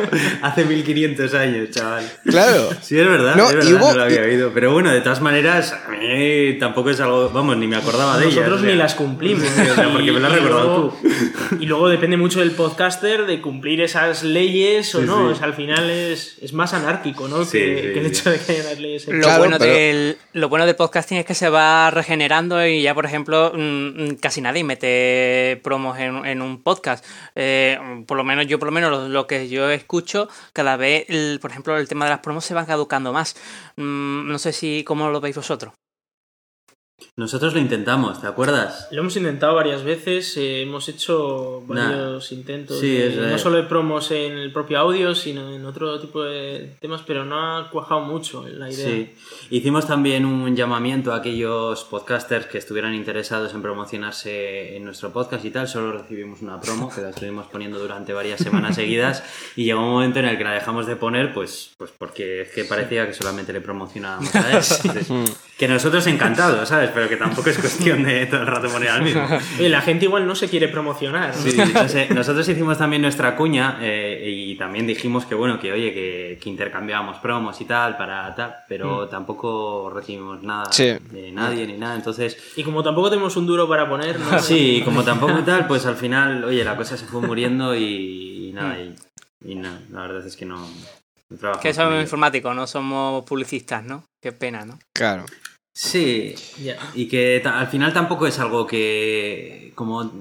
hace 0.43 0.63
1500 0.63 1.33
años, 1.33 1.69
chaval. 1.71 2.11
Claro. 2.25 2.64
Sí, 2.81 2.97
es 2.99 3.07
verdad, 3.07 3.35
No, 3.35 3.49
es 3.49 3.55
verdad, 3.55 3.71
hubo- 3.73 3.89
no 3.91 3.97
lo 3.97 4.03
había 4.03 4.21
oído. 4.21 4.51
Pero 4.53 4.71
bueno, 4.73 4.91
de 4.91 5.01
todas 5.01 5.21
maneras, 5.21 5.73
a 5.73 5.89
mí 5.91 6.57
tampoco 6.59 6.89
es 6.89 6.99
algo, 6.99 7.29
vamos, 7.29 7.57
ni 7.57 7.67
me 7.67 7.75
acordaba 7.75 8.17
de 8.17 8.25
ellas. 8.25 8.37
Nosotros 8.37 8.59
o 8.59 8.63
sea. 8.63 8.71
ni 8.71 8.77
las 8.77 8.95
cumplimos. 8.95 9.43
Sí, 9.47 9.61
o 9.71 9.75
sea, 9.75 9.89
porque 9.91 10.11
me 10.11 10.19
lo 10.19 10.27
has 10.27 10.33
recordado 10.33 10.65
luego- 10.65 10.97
Y 11.59 11.65
luego 11.65 11.89
depende 11.89 12.17
mucho 12.17 12.39
del 12.39 12.51
podcaster 12.51 13.25
de 13.25 13.41
cumplir 13.41 13.81
esas 13.81 14.23
leyes 14.23 14.93
o 14.95 15.01
Sí, 15.01 15.05
no. 15.05 15.27
sí. 15.27 15.33
O 15.33 15.35
sea, 15.35 15.45
al 15.47 15.53
final 15.53 15.89
es, 15.89 16.37
es 16.41 16.53
más 16.53 16.73
anárquico, 16.73 17.27
¿no? 17.27 17.43
Sí, 17.45 17.57
que, 17.59 17.75
sí, 17.75 17.81
que 17.93 17.99
el 17.99 18.05
hecho 18.07 18.29
de 18.31 18.39
que 18.39 18.51
haya 18.53 18.61
unas 18.63 18.79
leyes. 18.79 19.07
Lo, 19.07 19.19
Claro, 19.21 19.37
bueno 19.39 19.57
pero- 19.59 19.73
del, 19.73 20.17
lo 20.33 20.49
bueno 20.49 20.65
del 20.65 20.75
podcasting 20.75 21.17
es 21.17 21.25
que 21.25 21.33
se 21.35 21.49
va 21.49 21.91
regenerando 21.91 22.65
y 22.65 22.81
ya, 22.81 22.93
por 22.93 23.05
ejemplo, 23.05 23.51
mm, 23.55 24.15
casi 24.21 24.41
nadie 24.41 24.63
mete 24.63 25.59
promos 25.63 25.97
en, 25.99 26.25
en 26.25 26.41
un 26.41 26.61
podcast. 26.61 27.05
Eh, 27.35 27.77
por 28.07 28.17
lo 28.17 28.23
menos 28.23 28.47
yo, 28.47 28.59
por 28.59 28.67
lo 28.67 28.71
menos 28.71 28.91
lo, 28.91 29.07
lo 29.09 29.27
que 29.27 29.49
yo 29.49 29.69
escucho, 29.69 30.27
cada 30.53 30.77
vez, 30.77 31.05
el- 31.09 31.39
por 31.41 31.51
ejemplo, 31.51 31.77
el 31.77 31.87
tema 31.87 32.05
de 32.05 32.11
las 32.11 32.19
promos 32.19 32.44
se 32.45 32.53
va 32.53 32.65
caducando 32.65 33.11
más. 33.13 33.35
Mm, 33.77 34.27
no 34.27 34.39
sé 34.39 34.53
si 34.53 34.83
cómo 34.83 35.09
lo 35.09 35.21
veis 35.21 35.35
vosotros. 35.35 35.73
Nosotros 37.17 37.53
lo 37.53 37.59
intentamos, 37.59 38.21
¿te 38.21 38.27
acuerdas? 38.27 38.87
Lo 38.91 39.01
hemos 39.01 39.15
intentado 39.17 39.53
varias 39.55 39.83
veces, 39.83 40.35
eh, 40.37 40.61
hemos 40.61 40.87
hecho 40.87 41.61
varios 41.67 42.31
intentos, 42.31 42.79
Sí, 42.79 42.89
de- 42.89 43.15
no 43.31 43.37
solo 43.37 43.57
de 43.57 43.63
promos 43.63 44.11
en 44.11 44.33
el 44.33 44.51
propio 44.53 44.79
audio, 44.79 45.13
sino 45.13 45.53
en 45.53 45.65
otro 45.65 45.99
tipo 45.99 46.23
de 46.23 46.75
temas, 46.79 47.01
pero 47.05 47.25
no 47.25 47.57
ha 47.57 47.69
cuajado 47.69 48.01
mucho 48.01 48.45
la 48.47 48.69
idea. 48.71 48.85
Sí. 48.87 49.13
Hicimos 49.49 49.87
también 49.87 50.25
un 50.25 50.55
llamamiento 50.55 51.11
a 51.13 51.17
aquellos 51.17 51.83
podcasters 51.83 52.45
que 52.47 52.57
estuvieran 52.59 52.93
interesados 52.95 53.53
en 53.53 53.61
promocionarse 53.61 54.77
en 54.77 54.85
nuestro 54.85 55.11
podcast 55.11 55.43
y 55.45 55.51
tal. 55.51 55.67
Solo 55.67 55.91
recibimos 55.93 56.41
una 56.41 56.59
promo 56.61 56.89
que 56.93 57.01
la 57.01 57.09
estuvimos 57.09 57.47
poniendo 57.47 57.77
durante 57.77 58.13
varias 58.13 58.39
semanas 58.39 58.75
seguidas 58.75 59.23
y 59.57 59.65
llegó 59.65 59.81
un 59.81 59.91
momento 59.91 60.19
en 60.19 60.25
el 60.25 60.37
que 60.37 60.43
la 60.45 60.51
dejamos 60.53 60.87
de 60.87 60.95
poner, 60.95 61.33
pues, 61.33 61.71
pues 61.77 61.91
porque 61.97 62.41
es 62.41 62.51
que 62.51 62.63
parecía 62.65 63.05
que 63.05 63.13
solamente 63.13 63.51
le 63.51 63.61
promocionábamos 63.61 64.33
a 64.35 64.51
él. 64.51 64.63
Entonces, 64.85 65.07
que 65.57 65.67
nosotros 65.67 66.05
encantados, 66.07 66.67
¿sabes? 66.67 66.84
Pero 66.93 67.09
que 67.09 67.17
tampoco 67.17 67.49
es 67.49 67.57
cuestión 67.57 68.03
de 68.03 68.25
todo 68.27 68.41
el 68.41 68.47
rato 68.47 68.67
poner 68.69 68.89
al 68.89 69.01
mismo. 69.03 69.25
Oye, 69.59 69.69
la 69.69 69.81
gente 69.81 70.05
igual 70.05 70.25
no 70.27 70.35
se 70.35 70.47
quiere 70.49 70.67
promocionar. 70.67 71.35
¿no? 71.35 71.41
Sí, 71.41 71.55
entonces, 71.59 72.09
nosotros 72.11 72.47
hicimos 72.47 72.77
también 72.77 73.01
nuestra 73.01 73.35
cuña 73.35 73.77
eh, 73.81 74.23
y 74.27 74.55
también 74.55 74.87
dijimos 74.87 75.25
que 75.25 75.35
bueno, 75.35 75.59
que 75.59 75.71
oye, 75.71 75.93
que, 75.93 76.39
que 76.41 76.49
intercambiábamos 76.49 77.17
promos 77.17 77.59
y 77.61 77.65
tal 77.65 77.97
para 77.97 78.33
tal, 78.35 78.55
pero 78.67 79.07
tampoco 79.07 79.89
recibimos 79.93 80.41
nada 80.43 80.65
Sí. 80.71 80.93
de 81.11 81.31
nadie 81.31 81.65
ni 81.67 81.77
nada, 81.77 81.95
entonces 81.95 82.37
Y 82.55 82.63
como 82.63 82.83
tampoco 82.83 83.09
tenemos 83.09 83.35
un 83.37 83.45
duro 83.45 83.67
para 83.67 83.87
poner, 83.89 84.19
¿no? 84.19 84.39
sí, 84.39 84.81
como 84.85 85.03
tampoco 85.03 85.33
tal, 85.43 85.67
pues 85.67 85.85
al 85.85 85.95
final, 85.95 86.43
oye, 86.43 86.63
la 86.63 86.75
cosa 86.75 86.97
se 86.97 87.05
fue 87.05 87.21
muriendo 87.21 87.75
y, 87.75 88.49
y 88.49 88.51
nada, 88.53 88.77
y, 88.79 88.95
y 89.43 89.55
nada, 89.55 89.79
la 89.91 90.01
verdad 90.01 90.25
es 90.25 90.35
que 90.35 90.45
no, 90.45 90.57
no 90.57 91.37
trabajamos 91.37 91.61
Que 91.63 91.73
somos 91.73 92.01
informáticos, 92.01 92.55
no 92.55 92.67
somos 92.67 93.23
publicistas, 93.25 93.83
¿no? 93.83 94.03
Qué 94.21 94.31
pena, 94.31 94.65
¿no? 94.65 94.77
Claro. 94.93 95.25
Sí. 95.75 96.35
Y 96.95 97.07
que 97.07 97.43
al 97.45 97.67
final 97.67 97.93
tampoco 97.93 98.25
es 98.25 98.39
algo 98.39 98.65
que. 98.65 99.73
como. 99.75 100.11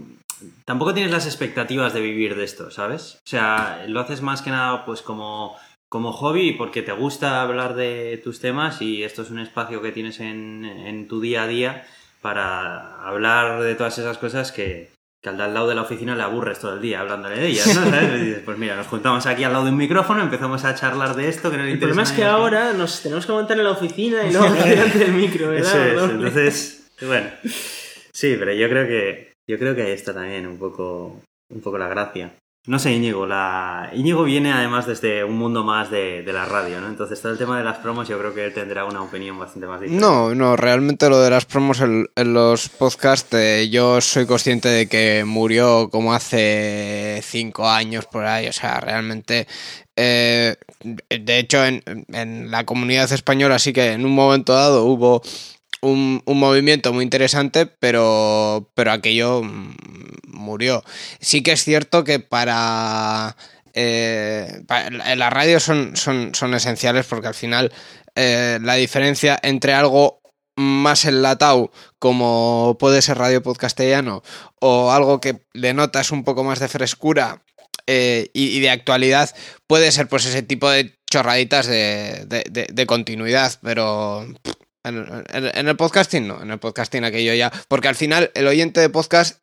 Tampoco 0.64 0.92
tienes 0.92 1.12
las 1.12 1.26
expectativas 1.26 1.94
de 1.94 2.00
vivir 2.00 2.34
de 2.34 2.44
esto, 2.44 2.70
¿sabes? 2.70 3.20
O 3.24 3.28
sea, 3.28 3.84
lo 3.86 4.00
haces 4.00 4.20
más 4.20 4.42
que 4.42 4.50
nada 4.50 4.84
pues 4.84 5.00
como, 5.00 5.56
como 5.88 6.12
hobby 6.12 6.52
porque 6.52 6.82
te 6.82 6.92
gusta 6.92 7.40
hablar 7.40 7.76
de 7.76 8.20
tus 8.22 8.40
temas 8.40 8.82
y 8.82 9.04
esto 9.04 9.22
es 9.22 9.30
un 9.30 9.38
espacio 9.38 9.80
que 9.80 9.92
tienes 9.92 10.20
en, 10.20 10.64
en 10.64 11.08
tu 11.08 11.20
día 11.20 11.44
a 11.44 11.46
día 11.46 11.86
para 12.20 13.06
hablar 13.06 13.62
de 13.62 13.74
todas 13.74 13.96
esas 13.98 14.18
cosas 14.18 14.52
que, 14.52 14.93
que 15.24 15.30
al 15.30 15.38
de 15.38 15.42
al 15.44 15.54
lado 15.54 15.68
de 15.70 15.74
la 15.74 15.80
oficina 15.82 16.14
le 16.14 16.22
aburres 16.22 16.58
todo 16.58 16.74
el 16.74 16.82
día 16.82 17.00
hablándole 17.00 17.36
de 17.40 17.46
ellas, 17.46 17.66
¿no? 17.74 17.84
¿Sabes? 17.90 18.20
Y 18.20 18.24
dices, 18.26 18.42
pues 18.44 18.58
mira, 18.58 18.76
nos 18.76 18.86
juntamos 18.88 19.24
aquí 19.24 19.42
al 19.42 19.52
lado 19.54 19.64
de 19.64 19.70
un 19.70 19.78
micrófono, 19.78 20.20
empezamos 20.22 20.62
a 20.66 20.74
charlar 20.74 21.16
de 21.16 21.28
esto 21.30 21.50
que 21.50 21.56
no 21.56 21.62
le 21.62 21.70
El 21.70 21.74
interesa 21.76 21.94
problema 21.94 22.02
es 22.02 22.12
que 22.12 22.20
nadie. 22.24 22.34
ahora 22.34 22.72
nos 22.74 23.00
tenemos 23.02 23.24
que 23.24 23.32
aguantar 23.32 23.56
en 23.58 23.64
la 23.64 23.70
oficina 23.70 24.22
y 24.26 24.32
luego 24.34 24.54
delante 24.64 24.98
del 24.98 25.12
micro, 25.14 25.48
¿verdad? 25.48 25.66
Eso 25.66 25.82
es, 25.82 25.94
Doble. 25.96 26.14
entonces, 26.14 26.90
bueno. 27.00 27.26
Sí, 28.12 28.36
pero 28.38 28.52
yo 28.52 28.68
creo 28.68 28.86
que 28.86 29.32
yo 29.50 29.58
creo 29.58 29.74
que 29.74 29.82
ahí 29.82 29.92
está 29.92 30.12
también 30.12 30.46
un 30.46 30.58
poco 30.58 31.20
un 31.50 31.60
poco 31.62 31.78
la 31.78 31.88
gracia. 31.88 32.34
No 32.66 32.78
sé, 32.78 32.92
Íñigo, 32.92 33.26
la... 33.26 33.90
Íñigo 33.92 34.24
viene 34.24 34.50
además 34.50 34.86
desde 34.86 35.22
un 35.22 35.36
mundo 35.36 35.64
más 35.64 35.90
de, 35.90 36.22
de 36.22 36.32
la 36.32 36.46
radio, 36.46 36.80
¿no? 36.80 36.88
Entonces 36.88 37.20
todo 37.20 37.32
el 37.32 37.36
tema 37.36 37.58
de 37.58 37.64
las 37.64 37.76
promos 37.76 38.08
yo 38.08 38.18
creo 38.18 38.32
que 38.32 38.46
él 38.46 38.54
tendrá 38.54 38.86
una 38.86 39.02
opinión 39.02 39.38
bastante 39.38 39.66
más 39.66 39.82
diferente. 39.82 40.02
No, 40.02 40.34
no, 40.34 40.56
realmente 40.56 41.10
lo 41.10 41.20
de 41.20 41.28
las 41.28 41.44
promos 41.44 41.82
en, 41.82 42.08
los 42.16 42.70
podcasts, 42.70 43.34
eh, 43.34 43.68
yo 43.70 44.00
soy 44.00 44.24
consciente 44.24 44.70
de 44.70 44.88
que 44.88 45.24
murió 45.26 45.90
como 45.90 46.14
hace 46.14 47.20
cinco 47.22 47.68
años 47.68 48.06
por 48.06 48.24
ahí, 48.24 48.48
o 48.48 48.52
sea, 48.54 48.80
realmente, 48.80 49.46
eh, 49.94 50.56
de 50.82 51.38
hecho, 51.38 51.66
en, 51.66 51.82
en 52.14 52.50
la 52.50 52.64
comunidad 52.64 53.12
española 53.12 53.58
sí 53.58 53.74
que 53.74 53.92
en 53.92 54.06
un 54.06 54.14
momento 54.14 54.54
dado 54.54 54.86
hubo 54.86 55.20
un, 55.84 56.22
un 56.24 56.38
movimiento 56.38 56.92
muy 56.92 57.04
interesante, 57.04 57.66
pero, 57.66 58.70
pero 58.74 58.92
aquello 58.92 59.42
mm, 59.42 59.74
murió. 60.28 60.82
Sí 61.20 61.42
que 61.42 61.52
es 61.52 61.64
cierto 61.64 62.04
que 62.04 62.20
para... 62.20 63.36
eh, 63.74 64.62
pa- 64.66 64.86
en 64.86 65.18
la 65.18 65.30
radio 65.30 65.60
son, 65.60 65.96
son, 65.96 66.34
son 66.34 66.54
esenciales 66.54 67.06
porque 67.06 67.28
al 67.28 67.34
final 67.34 67.72
eh, 68.16 68.58
la 68.62 68.74
diferencia 68.74 69.38
entre 69.42 69.72
algo 69.74 70.20
más 70.56 71.04
enlatado 71.04 71.72
como 71.98 72.76
puede 72.78 73.02
ser 73.02 73.18
Radio 73.18 73.42
Podcastellano 73.42 74.22
o 74.60 74.92
algo 74.92 75.20
que 75.20 75.40
le 75.52 75.74
notas 75.74 76.12
un 76.12 76.22
poco 76.22 76.44
más 76.44 76.60
de 76.60 76.68
frescura 76.68 77.42
eh, 77.88 78.30
y, 78.34 78.60
de 78.60 78.70
actualidad 78.70 79.34
puede 79.66 79.90
ser 79.90 80.06
pues 80.08 80.24
ese 80.26 80.42
tipo 80.42 80.70
de 80.70 80.94
chorraditas 81.10 81.66
de, 81.66 82.24
de- 82.26 82.86
continuidad, 82.86 83.52
pero 83.62 84.26
en, 84.84 85.68
el 85.68 85.76
podcasting 85.76 86.26
no, 86.28 86.42
en 86.42 86.50
el 86.50 86.58
podcasting 86.58 87.04
aquello 87.04 87.34
ya, 87.34 87.50
porque 87.68 87.88
al 87.88 87.94
final 87.96 88.30
el 88.34 88.46
oyente 88.46 88.80
de 88.80 88.88
podcast 88.90 89.38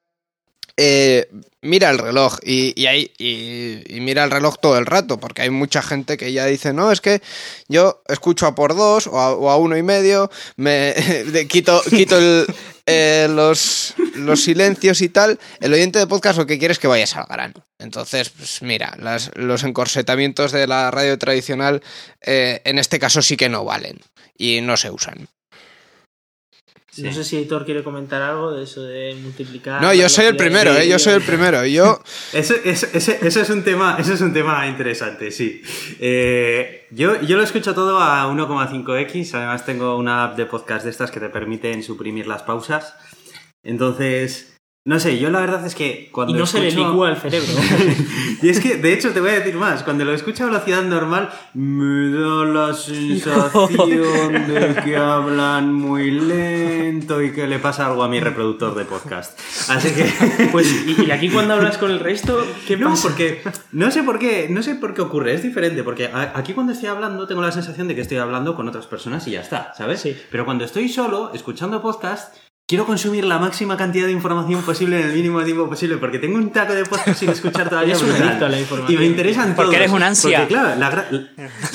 eh, 0.77 1.29
mira 1.61 1.89
el 1.89 1.97
reloj 1.99 2.37
y, 2.43 2.73
y, 2.77 3.99
mira 3.99 4.23
el 4.23 4.31
reloj 4.31 4.57
todo 4.59 4.77
el 4.77 4.85
rato, 4.85 5.19
porque 5.19 5.41
hay 5.43 5.49
mucha 5.49 5.81
gente 5.81 6.17
que 6.17 6.31
ya 6.31 6.45
dice, 6.45 6.73
no, 6.73 6.91
es 6.91 7.01
que 7.01 7.21
yo 7.67 8.01
escucho 8.07 8.47
a 8.47 8.55
por 8.55 8.75
dos 8.75 9.05
o 9.07 9.19
a, 9.49 9.57
uno 9.57 9.77
y 9.77 9.83
medio, 9.83 10.31
me 10.55 10.95
quito, 11.49 11.81
quito 11.89 12.17
el- 12.17 12.47
eh, 12.87 13.27
los, 13.29 13.93
los 14.15 14.41
silencios 14.43 15.01
y 15.01 15.09
tal. 15.09 15.39
El 15.59 15.71
oyente 15.73 15.99
de 15.99 16.07
podcast 16.07 16.39
lo 16.39 16.47
que 16.47 16.57
quiere 16.57 16.71
es 16.71 16.79
que 16.79 16.87
vayas 16.87 17.15
al 17.15 17.25
grano. 17.25 17.63
Entonces, 17.77 18.29
pues 18.29 18.61
mira, 18.63 18.95
las- 18.99 19.29
los 19.35 19.63
encorsetamientos 19.63 20.51
de 20.51 20.65
la 20.67 20.89
radio 20.89 21.17
tradicional 21.19 21.83
eh, 22.21 22.59
en 22.65 22.79
este 22.79 22.97
caso 22.97 23.21
sí 23.21 23.37
que 23.37 23.49
no 23.49 23.63
valen 23.65 23.99
y 24.41 24.61
no 24.61 24.75
se 24.77 24.89
usan. 24.89 25.27
Sí. 26.91 27.03
No 27.03 27.13
sé 27.13 27.23
si 27.23 27.37
Editor 27.37 27.63
quiere 27.63 27.83
comentar 27.83 28.21
algo 28.21 28.51
de 28.51 28.63
eso 28.65 28.83
de 28.83 29.15
multiplicar. 29.21 29.81
No, 29.81 29.93
yo 29.93 30.09
soy 30.09 30.25
el 30.25 30.35
primero, 30.35 30.75
eh, 30.75 30.89
yo 30.89 30.99
soy 30.99 31.13
el 31.13 31.21
primero. 31.21 31.65
Yo 31.65 32.01
Eso, 32.33 32.53
eso, 32.65 32.85
ese- 32.91 33.19
eso 33.25 33.39
es 33.41 33.49
un 33.49 33.63
tema, 33.63 33.95
eso 33.97 34.13
es 34.13 34.19
un 34.19 34.33
tema 34.33 34.67
interesante, 34.67 35.31
sí. 35.31 35.61
Eh, 36.01 36.87
yo, 36.91 37.21
yo 37.21 37.37
lo 37.37 37.43
escucho 37.43 37.73
todo 37.73 37.97
a 38.01 38.27
1,5x, 38.27 39.33
además 39.35 39.65
tengo 39.65 39.95
una 39.95 40.25
app 40.25 40.35
de 40.37 40.45
podcast 40.47 40.83
de 40.83 40.91
estas 40.91 41.11
que 41.11 41.21
te 41.21 41.29
permiten 41.29 41.81
suprimir 41.81 42.27
las 42.27 42.41
pausas. 42.43 42.93
Entonces, 43.63 44.50
no 44.83 44.99
sé, 44.99 45.19
yo 45.19 45.29
la 45.29 45.41
verdad 45.41 45.63
es 45.63 45.75
que 45.75 46.09
cuando 46.11 46.33
Y 46.33 46.37
no 46.39 46.47
se 46.47 46.59
le 46.59 46.71
licúa 46.71 47.11
el 47.11 47.17
cerebro. 47.17 47.53
y 48.41 48.49
es 48.49 48.59
que, 48.59 48.77
de 48.77 48.93
hecho, 48.93 49.11
te 49.11 49.19
voy 49.19 49.29
a 49.29 49.33
decir 49.33 49.53
más. 49.53 49.83
Cuando 49.83 50.05
lo 50.05 50.11
escucho 50.11 50.43
a 50.43 50.47
velocidad 50.47 50.81
normal, 50.81 51.29
me 51.53 52.09
da 52.09 52.45
la 52.45 52.73
sensación 52.73 54.33
de 54.47 54.81
que 54.83 54.97
hablan 54.97 55.71
muy 55.71 56.09
lento 56.09 57.21
y 57.21 57.31
que 57.31 57.45
le 57.45 57.59
pasa 57.59 57.85
algo 57.85 58.01
a 58.01 58.07
mi 58.07 58.19
reproductor 58.19 58.73
de 58.73 58.85
podcast. 58.85 59.39
Así 59.69 59.91
que, 59.91 60.11
Pues, 60.51 60.67
y, 60.87 61.03
y 61.05 61.11
aquí 61.11 61.29
cuando 61.29 61.53
hablas 61.53 61.77
con 61.77 61.91
el 61.91 61.99
resto, 61.99 62.43
¿qué 62.65 62.75
no, 62.75 62.89
pasa? 62.89 63.09
porque 63.09 63.43
no 63.71 63.91
sé 63.91 64.01
por 64.01 64.17
qué, 64.17 64.47
no 64.49 64.63
sé 64.63 64.73
por 64.73 64.95
qué 64.95 65.01
ocurre, 65.03 65.35
es 65.35 65.43
diferente, 65.43 65.83
porque 65.83 66.09
aquí 66.11 66.53
cuando 66.53 66.73
estoy 66.73 66.89
hablando 66.89 67.27
tengo 67.27 67.43
la 67.43 67.51
sensación 67.51 67.87
de 67.87 67.93
que 67.93 68.01
estoy 68.01 68.17
hablando 68.17 68.55
con 68.55 68.67
otras 68.67 68.87
personas 68.87 69.27
y 69.27 69.31
ya 69.31 69.41
está, 69.41 69.75
¿sabes? 69.77 70.01
Sí. 70.01 70.17
Pero 70.31 70.43
cuando 70.43 70.65
estoy 70.65 70.89
solo, 70.89 71.29
escuchando 71.35 71.83
podcast, 71.83 72.33
quiero 72.71 72.85
consumir 72.85 73.25
la 73.25 73.37
máxima 73.37 73.75
cantidad 73.75 74.05
de 74.05 74.13
información 74.13 74.61
posible 74.61 75.01
en 75.01 75.07
el 75.09 75.13
mínimo 75.13 75.43
tiempo 75.43 75.67
posible, 75.67 75.97
porque 75.97 76.19
tengo 76.19 76.37
un 76.37 76.51
taco 76.53 76.73
de 76.73 76.85
podcast 76.85 77.19
sin 77.19 77.29
escuchar 77.29 77.67
todavía 77.67 77.97
un 77.99 78.05
brutal. 78.07 78.65
Y 78.87 78.95
me 78.95 79.05
interesan 79.07 79.47
Porque 79.55 79.71
todos. 79.71 79.75
eres 79.75 79.91
un 79.91 80.01
ansia. 80.03 80.39
Porque, 80.39 80.53
claro, 80.53 80.79
la 80.79 80.89
gra- 80.89 81.29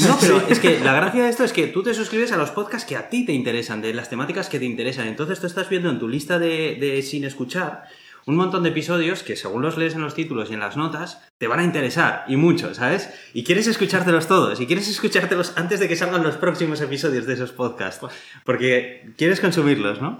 No, 0.08 0.16
pero 0.18 0.42
es 0.48 0.58
que 0.58 0.80
la 0.80 0.94
gracia 0.94 1.24
de 1.24 1.28
esto 1.28 1.44
es 1.44 1.52
que 1.52 1.66
tú 1.66 1.82
te 1.82 1.92
suscribes 1.92 2.32
a 2.32 2.38
los 2.38 2.50
podcasts 2.50 2.88
que 2.88 2.96
a 2.96 3.10
ti 3.10 3.26
te 3.26 3.32
interesan, 3.34 3.82
de 3.82 3.92
las 3.92 4.08
temáticas 4.08 4.48
que 4.48 4.58
te 4.58 4.64
interesan. 4.64 5.06
Entonces 5.06 5.38
tú 5.38 5.46
estás 5.46 5.68
viendo 5.68 5.90
en 5.90 5.98
tu 5.98 6.08
lista 6.08 6.38
de, 6.38 6.78
de 6.80 7.02
sin 7.02 7.24
escuchar 7.24 7.84
un 8.28 8.34
montón 8.34 8.64
de 8.64 8.70
episodios 8.70 9.22
que 9.22 9.36
según 9.36 9.62
los 9.62 9.76
lees 9.76 9.94
en 9.94 10.00
los 10.00 10.14
títulos 10.16 10.50
y 10.50 10.54
en 10.54 10.58
las 10.58 10.76
notas, 10.76 11.20
te 11.38 11.46
van 11.46 11.60
a 11.60 11.62
interesar, 11.62 12.24
y 12.26 12.34
mucho, 12.34 12.74
¿sabes? 12.74 13.08
Y 13.34 13.44
quieres 13.44 13.68
escuchártelos 13.68 14.26
todos, 14.26 14.58
y 14.60 14.66
quieres 14.66 14.88
escuchártelos 14.88 15.52
antes 15.54 15.78
de 15.78 15.86
que 15.86 15.94
salgan 15.94 16.24
los 16.24 16.34
próximos 16.36 16.80
episodios 16.80 17.24
de 17.26 17.34
esos 17.34 17.52
podcasts, 17.52 18.04
porque 18.44 19.12
quieres 19.16 19.38
consumirlos, 19.38 20.02
¿no? 20.02 20.18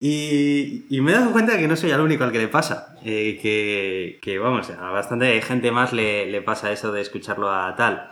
Y, 0.00 0.84
y 0.90 1.00
me 1.00 1.10
he 1.10 1.14
dado 1.16 1.32
cuenta 1.32 1.58
que 1.58 1.66
no 1.66 1.74
soy 1.76 1.90
el 1.90 2.00
único 2.00 2.22
al 2.22 2.30
que 2.30 2.38
le 2.38 2.48
pasa, 2.48 2.94
eh, 3.04 3.38
que, 3.42 4.18
que, 4.22 4.38
vamos, 4.38 4.70
a 4.70 4.90
bastante 4.90 5.40
gente 5.42 5.72
más 5.72 5.92
le, 5.92 6.26
le 6.26 6.40
pasa 6.40 6.70
eso 6.70 6.92
de 6.92 7.00
escucharlo 7.00 7.50
a 7.52 7.74
tal. 7.74 8.10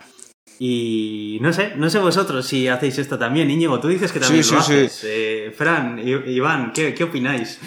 Y 0.58 1.38
no 1.42 1.52
sé, 1.52 1.74
no 1.76 1.88
sé 1.90 1.98
vosotros 1.98 2.46
si 2.46 2.66
hacéis 2.66 2.98
esto 2.98 3.18
también. 3.18 3.50
Íñigo, 3.50 3.78
tú 3.78 3.88
dices 3.88 4.10
que 4.10 4.18
también 4.20 4.42
Sí, 4.42 4.54
lo 4.54 4.62
sí, 4.62 4.66
sí. 4.66 4.72
haces. 4.74 5.04
Eh, 5.06 5.54
Fran, 5.56 6.00
Iván, 6.04 6.72
¿qué, 6.72 6.92
qué 6.94 7.04
opináis? 7.04 7.60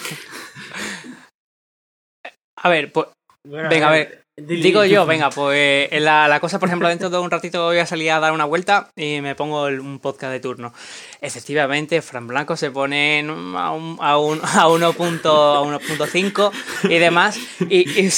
A 2.58 2.69
ver, 2.69 2.91
pues. 2.91 3.08
Bueno, 3.47 3.69
Venga, 3.69 3.88
a 3.89 3.91
ver. 3.91 4.23
Digo 4.36 4.86
yo, 4.86 5.05
venga, 5.05 5.29
pues 5.29 5.89
la, 6.01 6.27
la, 6.29 6.39
cosa, 6.39 6.60
por 6.60 6.69
ejemplo, 6.69 6.88
dentro 6.88 7.10
de 7.10 7.19
un 7.19 7.29
ratito 7.29 7.65
voy 7.65 7.77
a 7.79 7.86
salir 7.86 8.12
a 8.12 8.19
dar 8.21 8.32
una 8.32 8.45
vuelta 8.45 8.89
y 8.95 9.19
me 9.19 9.36
pongo 9.36 9.65
un 9.65 9.99
podcast 9.99 10.32
de 10.32 10.39
turno. 10.39 10.73
Efectivamente, 11.21 12.01
Fran 12.01 12.27
Blanco 12.27 12.55
se 12.55 12.71
pone 12.71 13.19
a, 13.19 13.71
un, 13.71 13.97
a, 13.99 14.17
un, 14.17 14.39
a 14.41 14.67
1.5 14.67 16.51
y 16.84 16.97
demás. 16.97 17.38
Y, 17.69 18.10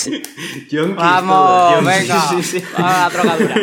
vamos, 0.96 1.84
venga, 1.84 2.30
a 2.78 2.82
la 2.82 3.10
drogadura. 3.10 3.56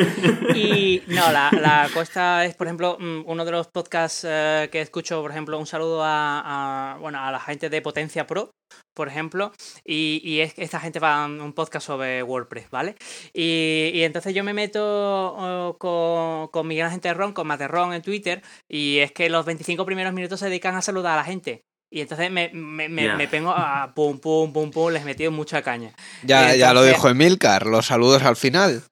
Y 0.55 1.03
no, 1.07 1.31
la, 1.31 1.51
la 1.53 1.89
cuesta 1.95 2.45
es, 2.45 2.55
por 2.55 2.67
ejemplo, 2.67 2.97
mm, 2.99 3.23
uno 3.27 3.45
de 3.45 3.51
los 3.53 3.69
podcasts 3.69 4.27
eh, 4.29 4.69
que 4.73 4.81
escucho, 4.81 5.23
por 5.23 5.31
ejemplo, 5.31 5.59
un 5.59 5.67
saludo 5.67 6.03
a, 6.03 6.95
a, 6.95 6.99
bueno, 6.99 7.21
a 7.23 7.31
la 7.31 7.41
gente 7.41 7.71
de 7.71 7.81
Potencia 7.81 8.27
Pro, 8.27 8.51
por 8.95 9.09
ejemplo, 9.09 9.53
y, 9.85 10.21
y 10.25 10.41
es, 10.41 10.55
esta 10.57 10.81
gente 10.81 10.99
va 10.99 11.25
a 11.25 11.27
un 11.27 11.53
podcast 11.53 11.87
sobre 11.87 12.23
WordPress, 12.23 12.71
¿vale? 12.71 12.97
Y, 13.33 13.91
y 13.95 14.03
entonces 14.03 14.35
yo 14.35 14.43
me 14.43 14.53
meto 14.53 14.81
oh, 14.83 15.77
con, 15.79 16.49
con 16.49 16.67
mi 16.67 16.77
gran 16.77 16.91
gente 16.91 17.09
de 17.09 17.15
Ron, 17.15 17.33
con 17.33 17.47
Materron 17.47 17.95
en 17.95 18.03
Twitter, 18.03 18.43
y 18.69 18.99
es 18.99 19.13
que 19.13 19.28
los 19.29 19.45
25 19.45 19.85
primeros 19.85 20.13
minutos 20.13 20.41
se 20.41 20.47
dedican 20.47 20.77
a 20.77 20.83
saludar 20.83 21.15
a 21.15 21.17
la 21.17 21.25
gente. 21.25 21.65
Y 21.91 22.03
entonces 22.03 22.31
me, 22.31 22.51
me, 22.53 22.89
me, 22.89 23.03
yeah. 23.03 23.17
me 23.17 23.29
pego 23.29 23.51
a 23.51 23.95
pum, 23.95 24.19
pum, 24.19 24.53
pum, 24.53 24.71
pum, 24.71 24.93
les 24.93 25.03
he 25.03 25.05
metido 25.07 25.31
mucha 25.31 25.63
caña. 25.63 25.95
Ya, 26.23 26.41
entonces, 26.41 26.61
ya 26.61 26.75
lo 26.75 26.85
dijo 26.85 27.09
Emilcar, 27.09 27.67
los 27.67 27.87
saludos 27.87 28.23
al 28.23 28.37
final. 28.37 28.83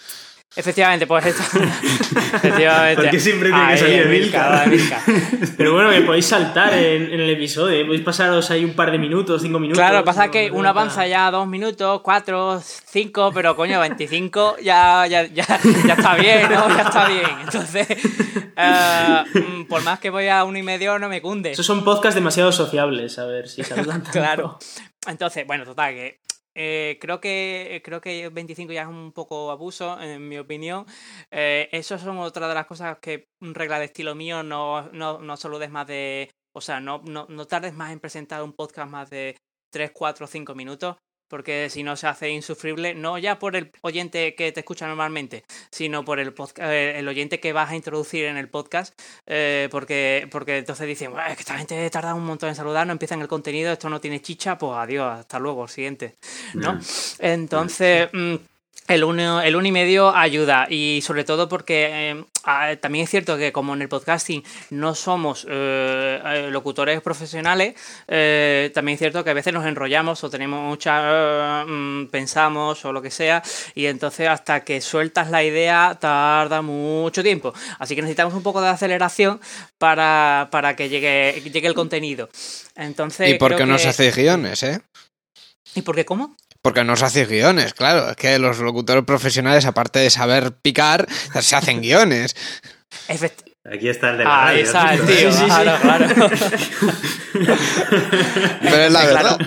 Efectivamente, 0.54 1.06
pues 1.06 1.26
esto. 1.26 1.42
Efectivamente. 2.36 3.02
Porque 3.02 3.20
siempre 3.20 3.50
tiene 3.50 3.72
que 3.72 3.78
salir 3.78 4.02
Emilcar. 4.02 4.70
Pero 5.56 5.74
bueno, 5.74 5.90
que 5.90 6.00
podéis 6.00 6.26
saltar 6.26 6.72
en, 6.72 7.12
en, 7.12 7.20
el 7.20 7.30
episodio, 7.30 7.80
¿eh? 7.80 7.84
podéis 7.84 8.02
pasaros 8.02 8.50
ahí 8.50 8.64
un 8.64 8.74
par 8.74 8.90
de 8.90 8.98
minutos, 8.98 9.42
cinco 9.42 9.58
minutos. 9.58 9.78
Claro, 9.78 10.02
pasa 10.04 10.30
que 10.30 10.50
uno 10.50 10.68
avanza 10.68 11.06
ya 11.06 11.30
dos 11.30 11.46
minutos, 11.46 12.00
cuatro, 12.02 12.60
cinco, 12.62 13.32
pero 13.34 13.54
coño, 13.54 13.80
25 13.80 14.56
ya, 14.62 15.06
ya, 15.06 15.26
ya, 15.26 15.44
ya 15.86 15.94
está 15.94 16.14
bien, 16.14 16.50
¿no? 16.50 16.68
Ya 16.74 16.82
está 16.82 17.08
bien. 17.08 17.30
Entonces, 17.44 17.86
uh, 18.56 19.66
por 19.68 19.82
más 19.82 19.98
que 19.98 20.08
voy 20.08 20.28
a 20.28 20.44
uno 20.44 20.56
y 20.56 20.62
medio, 20.62 20.98
no 20.98 21.10
me 21.10 21.20
cunde. 21.20 21.52
Esos 21.52 21.66
son 21.66 21.84
podcasts 21.84 22.14
demasiado 22.14 22.50
sociables, 22.50 23.18
a 23.18 23.26
ver 23.26 23.48
si 23.48 23.62
saludan. 23.62 24.00
claro. 24.10 24.58
Entonces, 25.06 25.46
bueno, 25.46 25.64
total, 25.64 25.94
que 25.94 26.25
eh, 26.58 26.98
creo 27.00 27.20
que 27.20 27.82
creo 27.84 28.00
que 28.00 28.30
25 28.30 28.72
ya 28.72 28.82
es 28.82 28.88
un 28.88 29.12
poco 29.12 29.50
abuso, 29.50 30.00
en 30.00 30.26
mi 30.28 30.38
opinión. 30.38 30.86
Eh, 31.30 31.68
son 31.82 32.18
otra 32.18 32.48
de 32.48 32.54
las 32.54 32.66
cosas 32.66 32.98
que 33.00 33.26
regla 33.40 33.78
de 33.78 33.84
estilo 33.86 34.14
mío, 34.14 34.42
no, 34.42 34.90
no, 34.92 35.18
no 35.18 35.36
saludes 35.36 35.70
más 35.70 35.86
de. 35.86 36.30
O 36.54 36.60
sea, 36.62 36.80
no, 36.80 37.02
no, 37.04 37.26
no 37.28 37.46
tardes 37.46 37.74
más 37.74 37.92
en 37.92 38.00
presentar 38.00 38.42
un 38.42 38.54
podcast 38.54 38.90
más 38.90 39.10
de 39.10 39.36
3, 39.70 39.90
4, 39.92 40.26
5 40.26 40.54
minutos 40.54 40.96
porque 41.28 41.68
si 41.70 41.82
no 41.82 41.96
se 41.96 42.06
hace 42.06 42.30
insufrible, 42.30 42.94
no 42.94 43.18
ya 43.18 43.38
por 43.38 43.56
el 43.56 43.70
oyente 43.82 44.34
que 44.34 44.52
te 44.52 44.60
escucha 44.60 44.86
normalmente, 44.86 45.44
sino 45.70 46.04
por 46.04 46.20
el, 46.20 46.32
podcast, 46.32 46.70
eh, 46.70 46.98
el 46.98 47.08
oyente 47.08 47.40
que 47.40 47.52
vas 47.52 47.70
a 47.70 47.76
introducir 47.76 48.26
en 48.26 48.36
el 48.36 48.48
podcast, 48.48 48.98
eh, 49.26 49.68
porque, 49.70 50.28
porque 50.30 50.58
entonces 50.58 50.86
dicen, 50.86 51.12
es 51.28 51.36
que 51.36 51.40
esta 51.40 51.58
gente 51.58 51.88
tarda 51.90 52.14
un 52.14 52.24
montón 52.24 52.48
en 52.48 52.54
saludar, 52.54 52.86
no 52.86 52.92
empiezan 52.92 53.20
el 53.20 53.28
contenido, 53.28 53.72
esto 53.72 53.88
no 53.88 54.00
tiene 54.00 54.20
chicha, 54.20 54.58
pues 54.58 54.72
adiós, 54.76 55.20
hasta 55.20 55.38
luego, 55.38 55.68
siguiente, 55.68 56.16
¿no? 56.54 56.78
Entonces... 57.18 58.08
Mm, 58.12 58.36
el 58.88 59.04
uno, 59.04 59.40
el 59.40 59.56
uno 59.56 59.66
y 59.66 59.72
medio 59.72 60.14
ayuda 60.14 60.66
y 60.70 61.00
sobre 61.02 61.24
todo 61.24 61.48
porque 61.48 62.16
eh, 62.46 62.76
también 62.76 63.04
es 63.04 63.10
cierto 63.10 63.36
que 63.36 63.52
como 63.52 63.74
en 63.74 63.82
el 63.82 63.88
podcasting 63.88 64.44
no 64.70 64.94
somos 64.94 65.46
eh, 65.48 66.48
locutores 66.50 67.00
profesionales, 67.00 67.74
eh, 68.06 68.70
también 68.74 68.94
es 68.94 69.00
cierto 69.00 69.24
que 69.24 69.30
a 69.30 69.34
veces 69.34 69.52
nos 69.52 69.66
enrollamos 69.66 70.22
o 70.22 70.30
tenemos 70.30 70.62
mucha, 70.62 71.64
mm, 71.66 72.08
pensamos 72.08 72.84
o 72.84 72.92
lo 72.92 73.02
que 73.02 73.10
sea 73.10 73.42
y 73.74 73.86
entonces 73.86 74.28
hasta 74.28 74.62
que 74.64 74.80
sueltas 74.80 75.30
la 75.30 75.42
idea 75.42 75.96
tarda 76.00 76.62
mucho 76.62 77.22
tiempo. 77.22 77.52
Así 77.78 77.94
que 77.94 78.02
necesitamos 78.02 78.34
un 78.34 78.42
poco 78.42 78.60
de 78.60 78.68
aceleración 78.68 79.40
para, 79.78 80.48
para 80.50 80.76
que 80.76 80.88
llegue, 80.88 81.42
llegue 81.52 81.66
el 81.66 81.74
contenido. 81.74 82.28
Entonces, 82.76 83.30
¿Y 83.30 83.34
por 83.34 83.56
qué 83.56 83.66
no 83.66 83.78
se 83.78 83.88
hace 83.88 84.10
guiones, 84.10 84.62
eh? 84.62 84.80
¿Y 85.74 85.82
por 85.82 85.94
qué 85.94 86.04
cómo? 86.04 86.36
Porque 86.66 86.82
no 86.82 86.96
se 86.96 87.04
hace 87.04 87.26
guiones, 87.26 87.74
claro. 87.74 88.10
Es 88.10 88.16
que 88.16 88.40
los 88.40 88.58
locutores 88.58 89.04
profesionales, 89.04 89.66
aparte 89.66 90.00
de 90.00 90.10
saber 90.10 90.50
picar, 90.50 91.06
se 91.40 91.54
hacen 91.54 91.80
guiones. 91.80 92.34
Efect 93.06 93.42
Aquí 93.72 93.88
está 93.88 94.10
el 94.10 94.18
de 94.18 94.24
la 94.24 94.42
ah, 94.42 94.44
radio. 94.46 94.62
Está 94.64 94.94
el 94.94 95.06
tío, 95.06 95.30
sí, 95.30 95.38
sí, 95.38 95.44
claro, 95.44 95.78
claro. 95.80 96.06
Pero 98.62 98.76
es 98.82 98.92
la 98.92 99.06
verdad. 99.06 99.38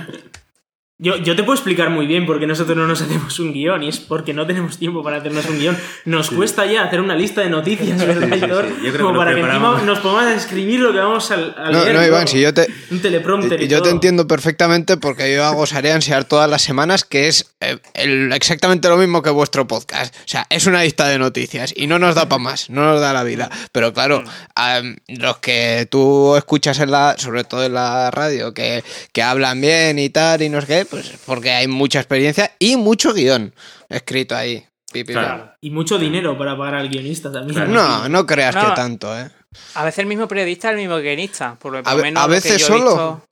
Yo, 1.01 1.15
yo, 1.15 1.33
te 1.33 1.43
puedo 1.43 1.53
explicar 1.53 1.89
muy 1.89 2.07
bien 2.07 2.25
por 2.25 2.41
qué 2.41 2.45
nosotros 2.45 2.75
no 2.75 2.85
nos 2.85 3.01
hacemos 3.01 3.39
un 3.39 3.53
guion 3.53 3.83
y 3.83 3.88
es 3.88 3.99
porque 3.99 4.33
no 4.33 4.45
tenemos 4.45 4.77
tiempo 4.77 5.01
para 5.01 5.15
hacernos 5.15 5.45
un 5.45 5.57
guion. 5.57 5.77
Nos 6.03 6.27
sí. 6.27 6.35
cuesta 6.35 6.65
ya 6.65 6.83
hacer 6.83 6.99
una 6.99 7.15
lista 7.15 7.39
de 7.39 7.49
noticias, 7.49 7.97
¿verdad, 8.05 8.27
sí, 8.67 8.81
sí, 8.81 8.97
Como 8.97 9.13
que 9.13 9.17
para 9.17 9.33
que 9.33 9.39
encima 9.39 9.81
nos 9.85 9.99
podamos 9.99 10.33
escribir 10.33 10.81
lo 10.81 10.91
que 10.91 10.97
vamos 10.97 11.31
a, 11.31 11.35
a 11.35 11.71
no, 11.71 11.85
leer. 11.85 11.95
No, 11.95 12.05
Iván, 12.05 12.27
si 12.27 12.41
yo 12.41 12.53
te, 12.53 12.67
un 12.91 13.01
teleprompter 13.01 13.62
y 13.62 13.69
yo 13.69 13.77
todo. 13.77 13.85
te 13.85 13.91
entiendo 13.91 14.27
perfectamente 14.27 14.97
porque 14.97 15.33
yo 15.33 15.45
hago 15.45 15.65
Sarea 15.65 15.95
Ansiar 15.95 16.25
todas 16.25 16.49
las 16.49 16.63
semanas, 16.63 17.05
que 17.05 17.29
es 17.29 17.49
eh, 17.62 17.77
el, 17.93 18.33
exactamente 18.33 18.89
lo 18.89 18.97
mismo 18.97 19.21
que 19.21 19.29
vuestro 19.29 19.65
podcast. 19.67 20.13
O 20.13 20.27
sea, 20.27 20.47
es 20.49 20.65
una 20.65 20.83
lista 20.83 21.07
de 21.07 21.17
noticias 21.17 21.73
y 21.77 21.88
no 21.88 21.97
nos 21.97 22.15
da 22.15 22.27
para 22.27 22.43
más, 22.43 22.69
no 22.69 22.83
nos 22.83 22.99
da 22.99 23.13
la 23.13 23.23
vida. 23.23 23.49
Pero 23.71 23.93
claro, 23.93 24.21
um, 24.57 24.95
los 25.07 25.38
que 25.38 25.88
tú 25.89 26.35
escuchas 26.35 26.77
en 26.79 26.91
la, 26.91 27.15
sobre 27.17 27.45
todo 27.45 27.63
en 27.63 27.73
la 27.73 28.12
radio, 28.12 28.53
que, 28.53 28.83
que 29.13 29.23
hablan 29.23 29.62
bien 29.62 29.97
y 29.97 30.09
tal 30.09 30.41
y 30.41 30.49
no 30.49 30.59
sé 30.59 30.67
qué, 30.67 30.88
pues 30.89 31.19
porque 31.25 31.52
hay 31.52 31.67
mucha 31.67 31.99
experiencia 31.99 32.56
y 32.60 32.78
mucho 32.78 33.13
guion 33.13 33.54
escrito 33.89 34.36
ahí. 34.36 34.65
Claro. 35.06 35.54
Y 35.62 35.69
mucho 35.69 35.99
dinero 35.99 36.38
para 36.38 36.58
pagar 36.58 36.75
al 36.75 36.89
guionista 36.89 37.32
también. 37.32 37.71
No, 37.71 38.10
no 38.10 38.25
creas 38.25 38.56
no, 38.56 38.62
que 38.62 38.71
tanto, 38.75 39.17
¿eh? 39.17 39.30
A 39.75 39.84
veces 39.84 39.99
el 39.99 40.08
mismo 40.08 40.28
periodista 40.28 40.69
es 40.69 40.73
el 40.73 40.80
mismo 40.80 40.97
guionista. 40.97 41.56
Por 41.60 41.73
lo 41.73 41.82
a, 41.84 41.95
menos 41.95 42.23
a 42.23 42.28
veces 42.28 42.63
solo. 42.63 42.86
Visto... 42.86 43.25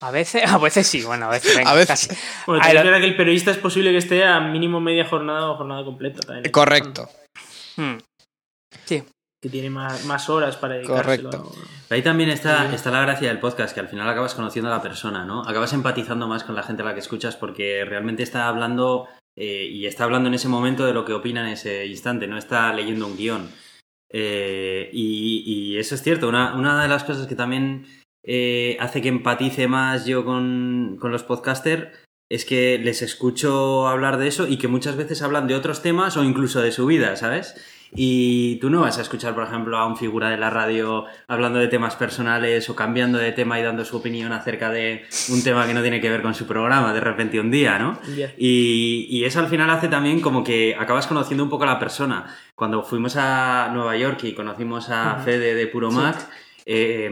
A 0.00 0.10
veces, 0.10 0.42
a 0.46 0.58
veces 0.58 0.86
sí, 0.86 1.02
bueno, 1.02 1.26
a 1.26 1.30
veces. 1.30 1.56
Venga, 1.56 1.70
a 1.70 1.74
veces. 1.74 2.08
Casi. 2.08 2.20
Bueno, 2.46 2.64
lo... 2.72 3.00
que 3.00 3.06
el 3.06 3.16
periodista 3.16 3.50
es 3.50 3.58
posible 3.58 3.92
que 3.92 3.98
esté 3.98 4.24
a 4.24 4.40
mínimo 4.40 4.80
media 4.80 5.06
jornada 5.06 5.50
o 5.50 5.56
jornada 5.56 5.84
completa. 5.84 6.20
También. 6.20 6.50
Correcto. 6.50 7.08
Hmm. 7.76 7.98
Sí. 8.84 9.04
Que 9.46 9.50
tiene 9.50 9.70
más, 9.70 10.04
más 10.06 10.28
horas 10.28 10.56
para 10.56 10.74
dedicárselo. 10.74 11.30
Correcto. 11.30 11.52
Ahí 11.88 12.02
también 12.02 12.30
está, 12.30 12.74
está 12.74 12.90
la 12.90 13.02
gracia 13.02 13.28
del 13.28 13.38
podcast, 13.38 13.72
que 13.72 13.78
al 13.78 13.86
final 13.86 14.08
acabas 14.08 14.34
conociendo 14.34 14.72
a 14.72 14.76
la 14.76 14.82
persona, 14.82 15.24
¿no? 15.24 15.42
Acabas 15.42 15.72
empatizando 15.72 16.26
más 16.26 16.42
con 16.42 16.56
la 16.56 16.64
gente 16.64 16.82
a 16.82 16.86
la 16.86 16.94
que 16.94 17.00
escuchas 17.00 17.36
porque 17.36 17.84
realmente 17.84 18.24
está 18.24 18.48
hablando 18.48 19.06
eh, 19.36 19.68
y 19.70 19.86
está 19.86 20.02
hablando 20.02 20.28
en 20.28 20.34
ese 20.34 20.48
momento 20.48 20.84
de 20.84 20.94
lo 20.94 21.04
que 21.04 21.12
opina 21.12 21.42
en 21.42 21.52
ese 21.52 21.86
instante, 21.86 22.26
no 22.26 22.36
está 22.36 22.72
leyendo 22.72 23.06
un 23.06 23.16
guion. 23.16 23.48
Eh, 24.10 24.90
y, 24.92 25.44
y, 25.46 25.78
eso 25.78 25.94
es 25.94 26.02
cierto, 26.02 26.28
una, 26.28 26.56
una, 26.56 26.82
de 26.82 26.88
las 26.88 27.04
cosas 27.04 27.28
que 27.28 27.36
también 27.36 27.86
eh, 28.24 28.76
hace 28.80 29.00
que 29.00 29.08
empatice 29.08 29.68
más 29.68 30.06
yo 30.06 30.24
con, 30.24 30.96
con 31.00 31.12
los 31.12 31.22
podcasters 31.22 31.88
es 32.28 32.44
que 32.44 32.78
les 32.78 33.02
escucho 33.02 33.86
hablar 33.86 34.16
de 34.16 34.26
eso 34.26 34.48
y 34.48 34.58
que 34.58 34.68
muchas 34.68 34.96
veces 34.96 35.22
hablan 35.22 35.46
de 35.46 35.54
otros 35.54 35.82
temas 35.82 36.16
o 36.16 36.24
incluso 36.24 36.60
de 36.60 36.72
su 36.72 36.86
vida, 36.86 37.14
¿sabes? 37.16 37.54
Y 37.94 38.56
tú 38.56 38.70
no 38.70 38.80
vas 38.82 38.98
a 38.98 39.02
escuchar, 39.02 39.34
por 39.34 39.44
ejemplo, 39.44 39.78
a 39.78 39.86
un 39.86 39.96
figura 39.96 40.30
de 40.30 40.36
la 40.36 40.50
radio 40.50 41.04
hablando 41.28 41.58
de 41.58 41.68
temas 41.68 41.96
personales 41.96 42.68
o 42.68 42.76
cambiando 42.76 43.18
de 43.18 43.32
tema 43.32 43.58
y 43.58 43.62
dando 43.62 43.84
su 43.84 43.96
opinión 43.96 44.32
acerca 44.32 44.70
de 44.70 45.04
un 45.30 45.42
tema 45.42 45.66
que 45.66 45.74
no 45.74 45.82
tiene 45.82 46.00
que 46.00 46.10
ver 46.10 46.22
con 46.22 46.34
su 46.34 46.46
programa 46.46 46.92
de 46.92 47.00
repente 47.00 47.40
un 47.40 47.50
día, 47.50 47.78
¿no? 47.78 47.98
Yeah. 48.14 48.32
Y, 48.36 49.06
y, 49.10 49.24
eso 49.24 49.40
al 49.40 49.48
final 49.48 49.70
hace 49.70 49.88
también 49.88 50.20
como 50.20 50.42
que 50.42 50.76
acabas 50.78 51.06
conociendo 51.06 51.44
un 51.44 51.50
poco 51.50 51.64
a 51.64 51.66
la 51.66 51.78
persona. 51.78 52.26
Cuando 52.54 52.82
fuimos 52.82 53.16
a 53.16 53.70
Nueva 53.72 53.96
York 53.96 54.24
y 54.24 54.34
conocimos 54.34 54.90
a 54.90 55.14
uh 55.14 55.20
-huh. 55.20 55.24
Fede 55.24 55.54
de 55.54 55.66
Puro 55.66 55.90
Mac, 55.90 56.18
sí. 56.18 56.26
eh, 56.66 57.10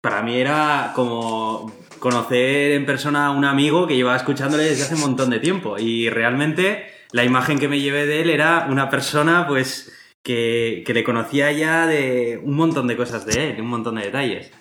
para 0.00 0.22
mí 0.22 0.36
era 0.36 0.92
como 0.94 1.72
conocer 1.98 2.72
en 2.72 2.86
persona 2.86 3.26
a 3.26 3.30
un 3.30 3.44
amigo 3.44 3.86
que 3.86 3.96
llevaba 3.96 4.16
escuchándole 4.16 4.64
desde 4.64 4.84
hace 4.84 4.94
un 4.94 5.00
montón 5.00 5.30
de 5.30 5.40
tiempo. 5.40 5.78
Y 5.78 6.08
realmente 6.10 6.86
la 7.12 7.24
imagen 7.24 7.58
que 7.58 7.68
me 7.68 7.80
llevé 7.80 8.06
de 8.06 8.20
él 8.22 8.30
era 8.30 8.66
una 8.70 8.88
persona, 8.90 9.46
pues 9.46 9.92
que, 10.28 10.82
que, 10.84 10.92
le 10.92 11.04
conocía 11.04 11.50
ya 11.52 11.86
de 11.86 12.38
un 12.44 12.54
montón 12.54 12.86
de 12.86 12.98
cosas 12.98 13.24
de 13.24 13.48
él, 13.48 13.60
un 13.62 13.68
montón 13.68 13.94
de 13.94 14.02
detalles. 14.02 14.52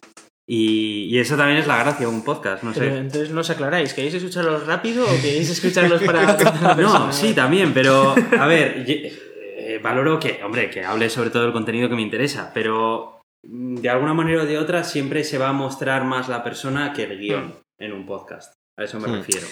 Y, 0.47 1.09
y, 1.13 1.19
eso 1.19 1.35
también 1.35 1.57
es 1.57 1.67
la 1.67 1.77
gracia 1.79 2.07
de 2.07 2.13
un 2.13 2.23
podcast, 2.23 2.63
no 2.63 2.73
sé. 2.73 2.79
Pero 2.79 2.95
entonces 2.95 3.31
no 3.31 3.41
os 3.41 3.49
aclaráis, 3.49 3.93
¿queréis 3.93 4.13
escucharlos 4.13 4.65
rápido 4.65 5.03
o 5.03 5.21
queréis 5.21 5.49
escucharlos 5.49 6.01
para... 6.03 6.75
no, 6.77 7.11
sí, 7.11 7.33
también, 7.33 7.73
pero 7.73 8.15
a 8.39 8.47
ver, 8.47 8.85
eh, 8.87 9.81
valoro 9.83 10.17
que, 10.17 10.39
hombre, 10.41 10.69
que 10.69 10.85
hable 10.85 11.09
sobre 11.09 11.31
todo 11.31 11.45
el 11.45 11.51
contenido 11.51 11.89
que 11.89 11.95
me 11.95 12.01
interesa, 12.01 12.51
pero 12.53 13.19
de 13.43 13.89
alguna 13.89 14.13
manera 14.13 14.43
o 14.43 14.45
de 14.45 14.57
otra 14.57 14.85
siempre 14.85 15.25
se 15.25 15.37
va 15.37 15.49
a 15.49 15.53
mostrar 15.53 16.05
más 16.05 16.29
la 16.29 16.45
persona 16.45 16.93
que 16.93 17.03
el 17.03 17.19
guion 17.19 17.47
mm. 17.47 17.83
en 17.83 17.91
un 17.91 18.05
podcast. 18.05 18.53
A 18.77 18.85
eso 18.85 19.01
me 19.01 19.09
mm. 19.09 19.15
refiero. 19.15 19.47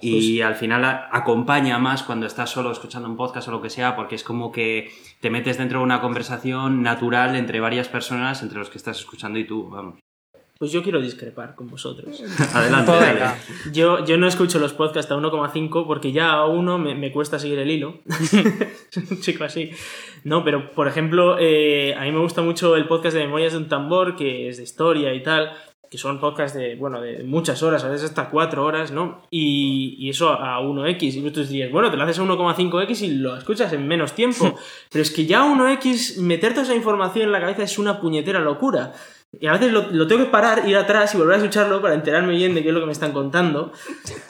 Y 0.00 0.38
pues... 0.38 0.46
al 0.46 0.54
final 0.56 0.84
acompaña 1.10 1.78
más 1.78 2.02
cuando 2.02 2.26
estás 2.26 2.50
solo 2.50 2.70
escuchando 2.70 3.08
un 3.08 3.16
podcast 3.16 3.48
o 3.48 3.52
lo 3.52 3.62
que 3.62 3.70
sea, 3.70 3.96
porque 3.96 4.14
es 4.14 4.24
como 4.24 4.52
que 4.52 4.90
te 5.20 5.30
metes 5.30 5.58
dentro 5.58 5.78
de 5.78 5.84
una 5.84 6.00
conversación 6.00 6.82
natural 6.82 7.36
entre 7.36 7.60
varias 7.60 7.88
personas, 7.88 8.42
entre 8.42 8.58
los 8.58 8.70
que 8.70 8.78
estás 8.78 8.98
escuchando 8.98 9.38
y 9.38 9.46
tú, 9.46 9.68
vamos. 9.68 9.98
Pues 10.58 10.72
yo 10.72 10.82
quiero 10.82 11.02
discrepar 11.02 11.54
con 11.54 11.68
vosotros. 11.68 12.22
Adelante, 12.54 12.90
Pues 12.90 13.00
dale. 13.00 13.34
Yo, 13.72 14.06
yo 14.06 14.16
no 14.16 14.26
escucho 14.26 14.58
los 14.58 14.72
podcasts 14.72 15.12
a 15.12 15.16
1,5 15.16 15.86
porque 15.86 16.12
ya 16.12 16.32
a 16.32 16.46
uno 16.46 16.78
me, 16.78 16.94
me 16.94 17.12
cuesta 17.12 17.38
seguir 17.38 17.58
el 17.58 17.70
hilo. 17.70 18.00
Un 19.10 19.20
chico 19.20 19.44
así. 19.44 19.70
No, 20.24 20.44
pero 20.44 20.72
por 20.72 20.88
ejemplo, 20.88 21.36
eh, 21.38 21.94
a 21.94 22.04
mí 22.04 22.12
me 22.12 22.20
gusta 22.20 22.40
mucho 22.40 22.74
el 22.76 22.86
podcast 22.88 23.14
de 23.14 23.24
Memorias 23.24 23.52
de 23.52 23.58
un 23.58 23.68
Tambor, 23.68 24.16
que 24.16 24.48
es 24.48 24.56
de 24.56 24.62
historia 24.62 25.12
y 25.12 25.22
tal, 25.22 25.52
que 25.96 26.00
son 26.02 26.20
podcasts 26.20 26.56
de, 26.56 26.76
bueno, 26.76 27.00
de 27.00 27.24
muchas 27.24 27.62
horas, 27.62 27.82
a 27.84 27.88
veces 27.88 28.10
hasta 28.10 28.28
4 28.28 28.62
horas, 28.64 28.90
¿no? 28.90 29.22
Y, 29.30 29.96
y 29.98 30.10
eso 30.10 30.30
a 30.30 30.60
1x. 30.60 31.14
Y 31.14 31.30
tú 31.30 31.42
dirías, 31.44 31.72
bueno, 31.72 31.90
te 31.90 31.96
lo 31.96 32.02
haces 32.04 32.18
a 32.18 32.22
1,5x 32.22 33.00
y 33.02 33.10
lo 33.14 33.36
escuchas 33.36 33.72
en 33.72 33.88
menos 33.88 34.12
tiempo. 34.12 34.54
pero 34.92 35.02
es 35.02 35.10
que 35.10 35.24
ya 35.26 35.42
a 35.42 35.46
1x, 35.46 36.18
meter 36.18 36.52
toda 36.52 36.64
esa 36.64 36.74
información 36.74 37.26
en 37.26 37.32
la 37.32 37.40
cabeza 37.40 37.62
es 37.62 37.78
una 37.78 38.00
puñetera 38.00 38.40
locura. 38.40 38.92
Y 39.38 39.48
a 39.48 39.52
veces 39.52 39.72
lo, 39.72 39.90
lo 39.90 40.06
tengo 40.06 40.24
que 40.24 40.30
parar, 40.30 40.66
ir 40.68 40.76
atrás 40.76 41.14
y 41.14 41.18
volver 41.18 41.34
a 41.34 41.38
escucharlo 41.38 41.82
para 41.82 41.94
enterarme 41.94 42.34
bien 42.34 42.54
de 42.54 42.62
qué 42.62 42.68
es 42.68 42.74
lo 42.74 42.80
que 42.80 42.86
me 42.86 42.92
están 42.92 43.12
contando. 43.12 43.72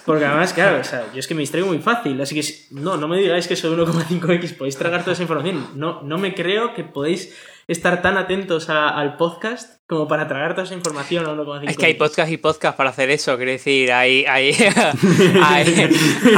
Porque 0.04 0.24
además, 0.24 0.52
claro, 0.52 0.80
o 0.80 0.84
sea, 0.84 1.04
yo 1.12 1.18
es 1.20 1.26
que 1.28 1.34
me 1.34 1.40
distraigo 1.40 1.68
muy 1.68 1.78
fácil. 1.78 2.20
Así 2.20 2.34
que 2.34 2.44
no, 2.74 2.96
no 2.96 3.06
me 3.08 3.18
digáis 3.18 3.46
que 3.46 3.56
soy 3.56 3.76
1,5x, 3.76 4.56
podéis 4.56 4.76
tragar 4.76 5.00
toda 5.02 5.12
esa 5.12 5.22
información. 5.22 5.66
No, 5.74 6.02
no 6.02 6.18
me 6.18 6.34
creo 6.34 6.74
que 6.74 6.82
podéis 6.84 7.36
estar 7.68 8.00
tan 8.02 8.16
atentos 8.16 8.68
a- 8.70 8.88
al 8.88 9.16
podcast 9.16 9.75
como 9.88 10.08
para 10.08 10.26
tragar 10.26 10.54
toda 10.54 10.64
esa 10.64 10.74
información 10.74 11.24
1,5x. 11.24 11.70
Es 11.70 11.76
que 11.76 11.86
hay 11.86 11.94
podcast 11.94 12.28
y 12.32 12.38
podcast 12.38 12.76
para 12.76 12.90
hacer 12.90 13.08
eso, 13.10 13.36
quiero 13.36 13.52
decir, 13.52 13.92
hay, 13.92 14.24
hay, 14.26 14.52
hay, 15.44 15.90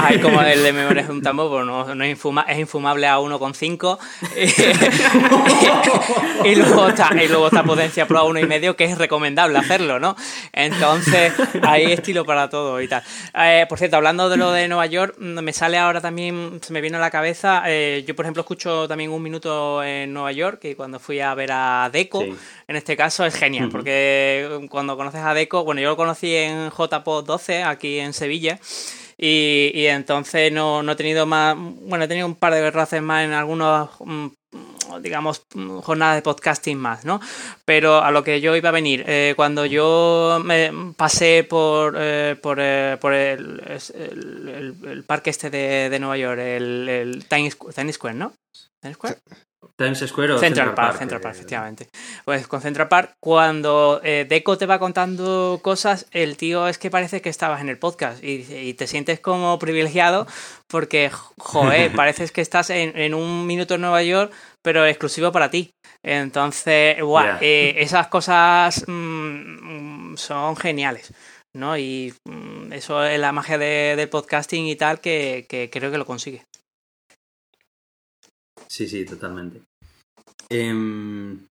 hay 0.03 0.21
como 0.21 0.43
el 0.43 0.63
de 0.63 0.73
Memorias 0.75 1.07
de 1.09 1.15
un 1.15 1.23
tambor, 1.23 1.49
pues 1.51 1.65
no, 1.65 1.95
no 1.95 2.05
es, 2.05 2.19
infuma- 2.19 2.45
es 2.47 2.59
infumable 2.59 3.07
a 3.07 3.17
1,5 3.19 3.99
y, 6.45 6.55
luego 6.57 6.89
está, 6.89 7.11
y 7.23 7.29
luego 7.29 7.47
está 7.47 7.63
Potencia 7.63 8.07
Pro 8.07 8.19
a 8.19 8.25
1,5 8.25 8.75
que 8.77 8.85
es 8.85 8.99
recomendable 8.99 9.59
hacerlo, 9.59 9.99
¿no? 9.99 10.17
Entonces, 10.53 11.33
hay 11.63 11.93
estilo 11.93 12.25
para 12.25 12.49
todo 12.49 12.81
y 12.81 12.89
tal. 12.89 13.03
Eh, 13.35 13.67
por 13.69 13.79
cierto, 13.79 13.97
hablando 13.97 14.29
de 14.29 14.37
lo 14.37 14.53
de 14.53 14.69
Nueva 14.69 14.87
York, 14.87 15.15
mm, 15.19 15.41
me 15.41 15.53
sale 15.53 15.79
ahora 15.79 16.01
también, 16.01 16.61
se 16.63 16.73
me 16.73 16.81
viene 16.81 16.97
a 16.99 17.01
la 17.01 17.11
cabeza, 17.11 17.63
eh, 17.67 18.05
yo 18.07 18.15
por 18.15 18.25
ejemplo 18.27 18.43
escucho 18.43 18.87
también 18.89 19.11
un 19.11 19.23
minuto 19.23 19.83
en 19.83 20.13
Nueva 20.13 20.33
York, 20.33 20.59
que 20.61 20.77
cuando 20.77 20.99
fui 20.99 21.21
a 21.21 21.35
ver 21.35 21.51
a 21.53 21.91
Deco, 21.93 22.23
Sí. 22.23 22.35
En 22.69 22.77
este 22.77 22.97
caso 22.97 23.25
es 23.25 23.35
genial, 23.35 23.69
porque 23.71 24.67
cuando 24.71 24.97
conoces 24.97 25.21
a 25.23 25.35
Deco, 25.35 25.65
bueno, 25.65 25.81
yo 25.81 25.89
lo 25.89 25.97
conocí 25.97 26.35
en 26.35 26.71
JPod 26.71 27.25
12, 27.25 27.63
aquí 27.63 27.99
en 27.99 28.13
Sevilla, 28.13 28.61
y, 29.17 29.73
y 29.75 29.87
entonces 29.87 30.53
no, 30.53 30.83
no 30.83 30.93
he 30.93 30.97
tenido 30.97 31.27
más, 31.27 31.57
bueno, 31.59 32.05
he 32.05 32.09
tenido 32.09 32.27
un 32.27 32.37
par 32.37 32.53
de 32.55 32.71
races 32.71 33.03
más 33.03 33.25
en 33.25 33.33
algunos, 33.33 33.91
mm, 34.01 34.27
digamos, 35.01 35.43
mm, 35.55 35.79
jornadas 35.81 36.17
de 36.17 36.23
podcasting 36.23 36.79
más, 36.79 37.05
¿no? 37.05 37.21
Pero 37.65 38.03
a 38.03 38.11
lo 38.11 38.23
que 38.23 38.41
yo 38.41 38.55
iba 38.55 38.69
a 38.69 38.73
venir, 38.73 39.05
eh, 39.07 39.33
cuando 39.37 39.67
yo 39.67 40.41
me 40.45 40.71
pasé 40.97 41.45
por, 41.49 41.97
eh, 41.99 42.37
por, 42.41 42.59
eh, 42.61 42.97
por 43.01 43.13
el, 43.15 43.61
el- 43.65 45.05
parque 45.07 45.31
este 45.31 45.51
de, 45.51 45.89
de 45.91 45.99
Nueva 45.99 46.17
York, 46.19 46.39
el, 46.39 46.89
el 46.89 47.27
Times 47.27 47.57
Square, 47.95 48.15
¿no? 48.15 48.33
¿Times 48.81 48.97
Square? 48.97 49.17
Times 49.77 49.99
Square 50.07 50.33
o 50.35 50.39
Central, 50.39 50.75
Park, 50.75 50.99
Central 50.99 51.21
eh, 51.21 51.23
Park, 51.23 51.35
efectivamente. 51.37 51.89
Pues 52.25 52.47
con 52.49 52.61
Central 52.61 52.89
Park, 52.89 53.15
cuando 53.21 54.01
eh, 54.05 54.27
Deco 54.29 54.57
te 54.59 54.67
va 54.67 54.79
contando 54.79 55.61
cosas, 55.63 56.07
el 56.13 56.37
tío 56.37 56.69
es 56.69 56.79
que 56.79 56.91
parece 56.91 57.21
que 57.21 57.29
estabas 57.29 57.61
en 57.61 57.69
el 57.69 57.79
podcast 57.79 58.23
y, 58.23 58.45
y 58.53 58.75
te 58.75 58.87
sientes 58.87 59.21
como 59.21 59.59
privilegiado 59.59 60.27
porque, 60.69 61.11
joder, 61.39 61.93
pareces 61.97 62.33
que 62.33 62.41
estás 62.41 62.71
en, 62.71 62.97
en 62.97 63.15
un 63.15 63.47
minuto 63.47 63.75
en 63.75 63.81
Nueva 63.83 64.03
York, 64.03 64.33
pero 64.63 64.85
exclusivo 64.87 65.33
para 65.33 65.51
ti. 65.51 65.71
Entonces, 66.05 66.97
Ya. 66.99 67.39
eh, 67.41 67.75
esas 67.79 68.07
cosas 68.09 68.85
mm, 68.87 70.17
son 70.17 70.57
geniales. 70.57 71.13
¿no? 71.57 71.77
Y 71.79 72.15
mm, 72.29 72.73
eso 72.73 73.03
es 73.05 73.19
la 73.19 73.33
magia 73.33 73.59
de- 73.59 73.95
del 73.97 74.09
podcasting 74.09 74.67
y 74.67 74.77
tal 74.77 75.01
que, 75.01 75.47
que 75.49 75.71
creo 75.71 75.91
que 75.91 75.99
lo 75.99 76.05
consigue. 76.07 76.45
Sí, 78.69 78.87
sí, 78.87 79.05
totalmente. 79.05 79.63
Em, 80.51 81.47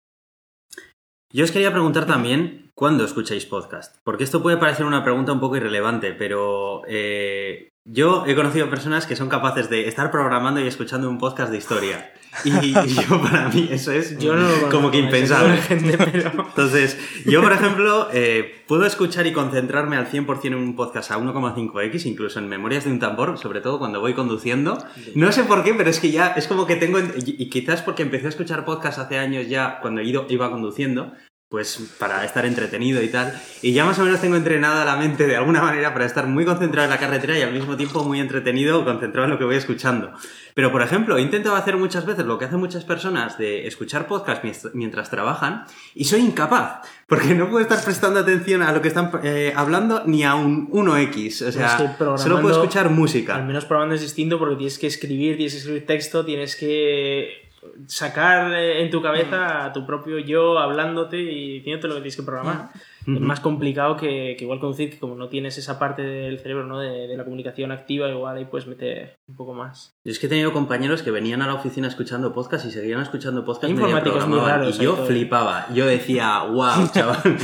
yo 1.33 1.45
os 1.45 1.51
quería 1.51 1.73
preguntar 1.73 2.07
también 2.07 2.71
cuándo 2.75 3.05
escucháis 3.05 3.47
podcast, 3.47 3.97
porque 4.05 4.25
esto 4.25 4.43
puede 4.43 4.59
parecer 4.59 4.87
una 4.87 5.03
pregunta 5.03 5.33
un 5.33 5.41
poco 5.41 5.57
irrelevante, 5.57 6.13
pero 6.13 6.83
eh, 6.87 7.71
yo 7.89 8.25
he 8.27 8.35
conocido 8.35 8.71
personas 8.71 9.07
que 9.07 9.17
son 9.17 9.29
capaces 9.29 9.69
de 9.71 9.89
estar 9.89 10.11
programando 10.11 10.61
y 10.61 10.67
escuchando 10.67 11.09
un 11.09 11.19
podcast 11.19 11.51
de 11.51 11.59
historia. 11.59 12.13
Y, 12.45 12.73
yo 12.73 13.21
para 13.23 13.49
mí 13.49 13.69
eso 13.71 13.93
es 13.93 14.19
Yo 14.19 14.35
no 14.37 14.49
lo 14.49 14.69
como 14.69 14.91
que 14.91 14.99
impensable. 14.99 15.57
gente, 15.59 15.97
pero- 15.99 16.31
Entonces, 16.49 16.99
yo, 17.25 17.43
por 17.43 17.53
ejemplo, 17.53 18.09
eh, 18.13 18.63
puedo 18.67 18.85
escuchar 18.87 19.27
y 19.27 19.33
concentrarme 19.33 19.97
al 19.97 20.07
100% 20.07 20.45
en 20.47 20.55
un 20.55 20.77
podcast 20.77 21.11
a 21.11 21.19
1,5x, 21.19 22.07
incluso 22.07 22.39
en 22.39 22.49
Memorias 22.49 22.85
de 22.85 22.91
un 22.91 22.99
tambor, 22.99 23.39
sobre 23.39 23.61
todo 23.61 23.79
cuando 23.79 24.01
voy 24.01 24.15
conduciendo. 24.15 24.79
No 25.15 25.33
sé 25.33 25.45
por 25.45 25.65
qué, 25.65 25.75
pero 25.75 25.91
es 25.91 26.01
que 26.01 26.11
ya 26.11 26.29
es 26.29 26.47
como 26.47 26.67
que 26.67 26.77
tengo... 26.77 26.99
Y 27.17 27.49
quizás 27.51 27.83
porque 27.83 28.03
empecé 28.03 28.27
a 28.27 28.31
escuchar 28.31 28.65
podcast 28.65 28.99
hace 28.99 29.19
años 29.19 29.49
ya, 29.49 29.79
cuando 29.81 30.01
iba 30.03 30.51
conduciendo, 30.51 31.13
pues 31.49 31.79
para 32.01 32.25
estar 32.25 32.45
entretenido 32.45 33.01
y 33.03 33.09
tal. 33.09 33.33
Y 33.63 33.73
ya 33.73 33.85
más 33.85 33.97
o 34.01 34.05
menos 34.05 34.21
tengo 34.21 34.35
entrenada 34.35 34.85
la 34.85 34.97
mente 34.97 35.29
de 35.29 35.37
alguna 35.37 35.63
manera 35.63 35.93
para 35.93 36.05
estar 36.05 36.27
muy 36.27 36.45
concentrado 36.45 36.87
en 36.87 36.91
la 36.91 36.99
carretera 36.99 37.39
y 37.39 37.43
al 37.43 37.53
mismo 37.53 37.77
tiempo 37.77 38.03
muy 38.03 38.19
entretenido, 38.19 38.85
concentrado 38.85 39.27
en 39.27 39.31
lo 39.31 39.39
que 39.39 39.45
voy 39.45 39.55
escuchando. 39.55 40.11
Pero, 40.55 40.73
por 40.73 40.83
ejemplo, 40.83 41.17
he 41.17 41.23
intentado 41.23 41.55
hacer 41.55 41.77
muchas 41.77 42.05
veces 42.05 42.27
lo 42.27 42.37
que 42.39 42.47
hacen 42.47 42.59
muchas 42.59 42.85
personas 42.85 43.39
de 43.39 43.67
escuchar 43.69 44.09
podcast 44.09 44.43
mientras- 44.75 45.09
trabajan 45.11 45.65
y 45.95 46.07
soy 46.07 46.21
incapaz, 46.21 46.81
porque 47.07 47.33
no 47.35 47.49
puedo 47.49 47.61
estar 47.63 47.83
prestando 47.85 48.19
atención 48.19 48.63
a 48.63 48.73
lo 48.73 48.83
que 48.83 48.89
están 48.89 49.13
eh, 49.23 49.53
hablando 49.55 50.03
ni 50.05 50.25
a 50.25 50.35
un 50.35 50.69
1X. 50.73 51.43
O 51.47 51.53
sea, 51.53 51.97
solo 52.19 52.41
puedo 52.41 52.51
escuchar 52.61 52.87
Al 52.89 52.95
música. 52.95 53.39
menos 53.43 53.65
programando 53.67 53.95
es 53.95 54.01
distinto 54.01 54.39
porque 54.41 54.57
tienes 54.57 54.79
que 54.81 54.89
escribir, 54.89 55.37
tienes 55.37 55.53
que 55.53 55.59
escribir 55.61 55.87
texto, 55.87 56.25
tienes 56.25 56.57
que 56.57 57.46
sacar 57.87 58.53
eh, 58.55 58.83
en 58.83 58.91
tu 58.91 59.03
cabeza 59.03 59.65
a 59.65 59.73
tu 59.73 59.87
propio 59.87 60.19
yo 60.19 60.59
hablándote 60.59 61.19
y 61.19 61.59
diciéndote 61.59 61.89
lo 61.89 61.95
que 61.95 62.01
tienes 62.01 62.17
que 62.17 62.23
programar. 62.23 62.71
Es 63.07 63.21
más 63.21 63.39
complicado 63.39 63.97
que, 63.97 64.35
que 64.37 64.45
igual 64.45 64.59
conducir, 64.59 64.91
que 64.91 64.99
como 64.99 65.15
no 65.15 65.29
tienes 65.29 65.57
esa 65.59 65.79
parte 65.79 66.03
del 66.03 66.41
cerebro 66.41 66.67
¿no? 66.67 66.81
de, 66.81 67.07
de 67.07 67.17
la 67.17 67.23
comunicación 67.23 67.71
activa, 67.71 68.09
igual 68.09 68.37
ahí 68.37 68.47
puedes 68.47 68.67
meter 68.67 69.15
un 69.29 69.37
poco 69.37 69.55
más. 69.55 69.95
Yo 70.05 70.11
es 70.11 70.19
que 70.19 70.27
he 70.27 70.29
tenido 70.29 70.53
compañeros 70.53 71.03
que 71.03 71.13
venían 71.13 71.41
a 71.41 71.47
la 71.47 71.55
oficina 71.55 71.87
escuchando 71.87 72.33
podcast 72.33 72.67
y 72.67 72.73
seguían 72.73 73.01
escuchando 73.01 73.45
podcast 73.45 73.71
informáticos 73.71 74.27
muy 74.27 74.41
raros 74.41 74.81
y 74.81 74.83
yo 74.83 74.97
flipaba. 74.97 75.69
Yo 75.73 75.87
decía, 75.87 76.43
wow, 76.51 76.89
chaval, 76.93 77.23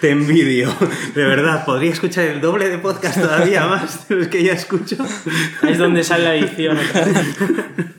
te 0.00 0.10
envidio. 0.10 0.70
De 1.14 1.24
verdad, 1.24 1.66
podría 1.66 1.92
escuchar 1.92 2.24
el 2.24 2.40
doble 2.40 2.70
de 2.70 2.78
podcast 2.78 3.20
todavía 3.20 3.66
más 3.66 4.08
de 4.08 4.16
los 4.16 4.28
que 4.28 4.42
ya 4.42 4.54
escucho. 4.54 4.96
Es 5.68 5.76
donde 5.76 6.02
sale 6.02 6.24
la 6.24 6.34
edición. 6.34 6.78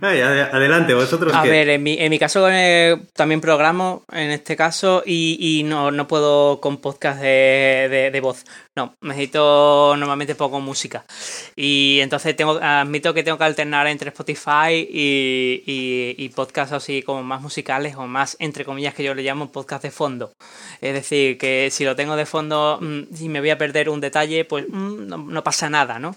Ay, 0.00 0.20
adelante, 0.20 0.94
vosotros 0.94 1.32
A 1.34 1.42
ver, 1.42 1.68
en 1.68 1.82
mi, 1.82 1.96
en 1.98 2.10
mi 2.10 2.18
caso 2.18 2.48
eh, 2.50 2.96
también 3.14 3.40
programo 3.40 4.04
en 4.12 4.30
este 4.30 4.56
caso 4.56 5.02
y, 5.04 5.36
y 5.40 5.62
no, 5.62 5.90
no 5.90 6.06
puedo 6.08 6.60
con 6.60 6.78
podcast 6.78 7.20
de, 7.20 7.88
de- 7.90 8.10
de 8.10 8.20
voz. 8.20 8.44
No, 8.74 8.94
necesito 9.00 9.94
normalmente 9.96 10.34
poco 10.34 10.60
música. 10.60 11.04
Y 11.56 11.98
entonces 12.02 12.36
tengo, 12.36 12.58
admito 12.60 13.14
que 13.14 13.22
tengo 13.22 13.38
que 13.38 13.44
alternar 13.44 13.86
entre 13.86 14.10
Spotify 14.10 14.86
y, 14.90 15.62
y, 15.66 16.14
y 16.18 16.28
podcasts 16.30 16.72
así 16.74 17.02
como 17.02 17.22
más 17.22 17.40
musicales 17.40 17.96
o 17.96 18.06
más, 18.06 18.36
entre 18.38 18.64
comillas, 18.66 18.92
que 18.94 19.02
yo 19.02 19.14
le 19.14 19.22
llamo 19.22 19.50
podcast 19.50 19.82
de 19.82 19.90
fondo. 19.90 20.32
Es 20.82 20.92
decir, 20.92 21.38
que 21.38 21.68
si 21.70 21.84
lo 21.84 21.96
tengo 21.96 22.16
de 22.16 22.26
fondo 22.26 22.78
mm, 22.80 23.02
y 23.18 23.28
me 23.30 23.40
voy 23.40 23.50
a 23.50 23.56
perder 23.58 23.88
un 23.88 24.00
detalle, 24.00 24.44
pues 24.44 24.66
mm, 24.68 25.06
no, 25.06 25.16
no 25.18 25.42
pasa 25.44 25.70
nada, 25.70 25.98
¿no? 25.98 26.14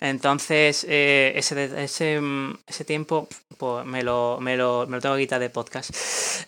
Entonces, 0.00 0.84
eh, 0.88 1.32
ese, 1.36 1.70
ese, 1.82 2.20
mm, 2.20 2.58
ese 2.66 2.84
tiempo 2.84 3.11
pues 3.58 3.86
me 3.86 4.02
lo, 4.02 4.38
me, 4.40 4.56
lo, 4.56 4.86
me 4.86 4.96
lo 4.96 5.00
tengo 5.00 5.16
que 5.16 5.22
quitar 5.22 5.40
de 5.40 5.50
podcast. 5.50 5.90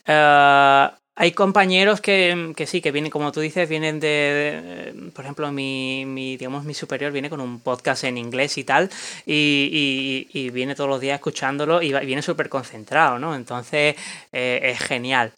Eh, 0.06 0.88
hay 1.16 1.30
compañeros 1.32 2.00
que, 2.00 2.52
que 2.56 2.66
sí, 2.66 2.80
que 2.80 2.90
vienen, 2.90 3.10
como 3.10 3.30
tú 3.30 3.38
dices, 3.40 3.68
vienen 3.68 4.00
de, 4.00 5.10
por 5.14 5.24
ejemplo, 5.24 5.50
mi, 5.52 6.36
digamos, 6.36 6.64
mi 6.64 6.74
superior 6.74 7.12
viene 7.12 7.30
con 7.30 7.40
un 7.40 7.60
podcast 7.60 8.02
en 8.04 8.18
inglés 8.18 8.58
y 8.58 8.64
tal, 8.64 8.90
y, 9.24 10.50
viene 10.50 10.74
todos 10.74 10.90
los 10.90 11.00
días 11.00 11.14
escuchándolo 11.16 11.82
y 11.82 11.92
viene 12.04 12.22
súper 12.22 12.48
concentrado, 12.48 13.18
¿no? 13.18 13.34
Entonces, 13.36 13.94
eh, 14.32 14.60
es 14.62 14.78
genial. 14.80 15.32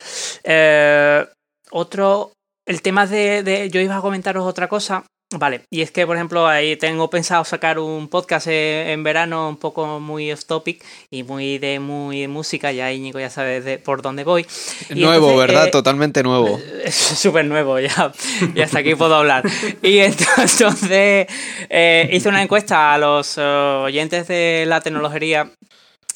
Eh, 0.45 1.27
otro, 1.71 2.33
el 2.65 2.81
tema 2.81 3.07
de- 3.07 3.69
yo 3.71 3.81
iba 3.81 3.97
a 3.97 4.01
comentaros 4.01 4.47
otra 4.47 4.69
cosa. 4.69 5.05
Vale, 5.35 5.63
y 5.71 5.83
es 5.83 5.91
que, 5.91 6.07
por 6.07 6.15
ejemplo, 6.15 6.47
ahí 6.47 6.77
tengo 6.77 7.11
pensado 7.11 7.45
sacar 7.45 7.81
un 7.81 8.07
podcast 8.07 8.47
eh, 8.47 8.93
en 8.93 9.03
verano 9.03 9.49
un 9.49 9.57
poco 9.57 9.99
muy 9.99 10.31
off 10.31 10.45
topic 10.45 10.85
y 11.11 11.25
muy 11.25 11.59
de 11.59 11.81
muy 11.81 12.21
de 12.21 12.29
música, 12.29 12.71
ya 12.71 12.93
Íñigo 12.93 13.19
ya 13.19 13.29
sabe 13.29 13.61
de, 13.61 13.79
por 13.79 14.03
dónde 14.03 14.23
voy. 14.23 14.47
Y 14.89 15.01
nuevo, 15.01 15.31
entonces, 15.31 15.37
¿verdad? 15.37 15.67
eh, 15.67 15.71
Totalmente 15.73 16.23
nuevo. 16.23 16.61
es 16.85 16.95
súper 16.95 17.45
nuevo, 17.45 17.81
ya, 17.81 18.13
y 18.55 18.61
hasta 18.61 18.79
aquí 18.79 18.95
puedo 18.95 19.17
hablar. 19.17 19.43
Y 19.83 19.99
entonces 20.01 21.27
eh, 21.71 22.09
hice 22.13 22.29
una 22.29 22.41
encuesta 22.43 22.95
a 22.95 22.99
los 22.99 23.37
eh, 23.37 23.43
oyentes 23.43 24.29
de 24.29 24.65
la 24.69 24.81
tecnología 24.81 25.51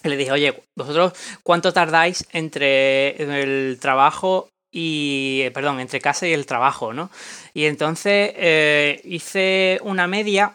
y 0.05 0.09
le 0.09 0.16
dije, 0.16 0.30
oye, 0.30 0.62
vosotros, 0.78 1.14
¿cuánto 1.43 1.72
tardáis 1.72 2.28
entre 2.32 3.20
el 3.20 3.78
trabajo 3.80 4.49
y, 4.71 5.43
eh, 5.45 5.51
perdón, 5.51 5.81
entre 5.81 6.01
casa 6.01 6.27
y 6.27 6.33
el 6.33 6.47
trabajo, 6.47 6.93
¿no? 6.93 7.11
Y 7.55 7.64
entonces 7.64 8.33
eh, 8.37 9.01
hice 9.05 9.81
una 9.83 10.07
media 10.07 10.55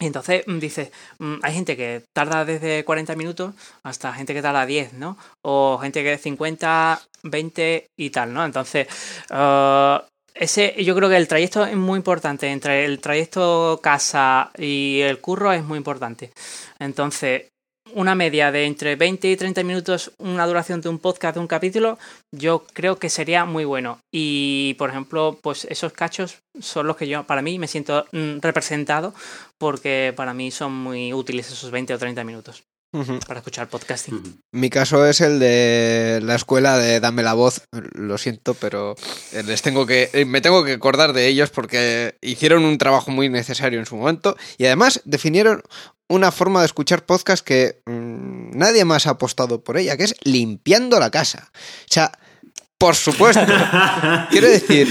y 0.00 0.06
entonces 0.06 0.44
mm, 0.46 0.58
dices, 0.58 0.90
mm, 1.18 1.36
hay 1.42 1.54
gente 1.54 1.76
que 1.76 2.04
tarda 2.14 2.44
desde 2.44 2.84
40 2.84 3.16
minutos 3.16 3.54
hasta 3.82 4.12
gente 4.12 4.34
que 4.34 4.42
tarda 4.42 4.66
10, 4.66 4.94
¿no? 4.94 5.18
O 5.42 5.78
gente 5.80 6.02
que 6.02 6.18
50, 6.18 7.00
20 7.24 7.86
y 7.96 8.10
tal, 8.10 8.32
¿no? 8.32 8.44
Entonces, 8.44 8.86
uh, 9.30 9.98
ese, 10.34 10.74
yo 10.84 10.94
creo 10.94 11.08
que 11.08 11.16
el 11.16 11.26
trayecto 11.26 11.64
es 11.64 11.76
muy 11.76 11.96
importante. 11.96 12.48
Entre 12.48 12.84
el 12.84 13.00
trayecto 13.00 13.80
casa 13.82 14.52
y 14.56 15.00
el 15.00 15.20
curro 15.20 15.52
es 15.52 15.64
muy 15.64 15.78
importante. 15.78 16.32
Entonces, 16.78 17.48
una 17.94 18.14
media 18.14 18.52
de 18.52 18.66
entre 18.66 18.96
20 18.96 19.30
y 19.30 19.36
30 19.36 19.62
minutos, 19.64 20.12
una 20.18 20.46
duración 20.46 20.80
de 20.80 20.88
un 20.88 20.98
podcast, 20.98 21.34
de 21.34 21.40
un 21.40 21.46
capítulo, 21.46 21.98
yo 22.32 22.64
creo 22.72 22.98
que 22.98 23.10
sería 23.10 23.44
muy 23.44 23.64
bueno. 23.64 24.00
Y, 24.12 24.74
por 24.78 24.90
ejemplo, 24.90 25.38
pues 25.42 25.64
esos 25.64 25.92
cachos 25.92 26.38
son 26.60 26.86
los 26.86 26.96
que 26.96 27.08
yo, 27.08 27.24
para 27.24 27.42
mí, 27.42 27.58
me 27.58 27.68
siento 27.68 28.06
mm, 28.12 28.38
representado 28.40 29.14
porque 29.58 30.12
para 30.16 30.34
mí 30.34 30.50
son 30.50 30.72
muy 30.72 31.12
útiles 31.12 31.50
esos 31.50 31.70
20 31.70 31.94
o 31.94 31.98
30 31.98 32.24
minutos 32.24 32.64
para 33.26 33.40
escuchar 33.40 33.68
podcasting. 33.68 34.40
Mi 34.52 34.70
caso 34.70 35.04
es 35.06 35.20
el 35.20 35.38
de 35.38 36.20
la 36.22 36.34
escuela 36.34 36.78
de 36.78 37.00
Dame 37.00 37.22
la 37.22 37.34
voz. 37.34 37.62
Lo 37.92 38.16
siento, 38.16 38.54
pero 38.54 38.94
eh, 39.32 39.42
les 39.42 39.62
tengo 39.62 39.86
que 39.86 40.10
eh, 40.12 40.24
me 40.24 40.40
tengo 40.40 40.64
que 40.64 40.72
acordar 40.72 41.12
de 41.12 41.26
ellos 41.26 41.50
porque 41.50 42.16
hicieron 42.22 42.64
un 42.64 42.78
trabajo 42.78 43.10
muy 43.10 43.28
necesario 43.28 43.78
en 43.78 43.86
su 43.86 43.96
momento 43.96 44.36
y 44.56 44.66
además 44.66 45.02
definieron 45.04 45.62
una 46.08 46.32
forma 46.32 46.60
de 46.60 46.66
escuchar 46.66 47.04
podcast 47.04 47.44
que 47.44 47.82
mm, 47.84 48.56
nadie 48.56 48.84
más 48.86 49.06
ha 49.06 49.10
apostado 49.10 49.62
por 49.62 49.76
ella, 49.76 49.96
que 49.96 50.04
es 50.04 50.14
limpiando 50.22 50.98
la 50.98 51.10
casa. 51.10 51.50
O 51.54 51.92
sea, 51.92 52.12
por 52.78 52.94
supuesto. 52.94 53.44
Quiero 54.30 54.48
decir, 54.48 54.86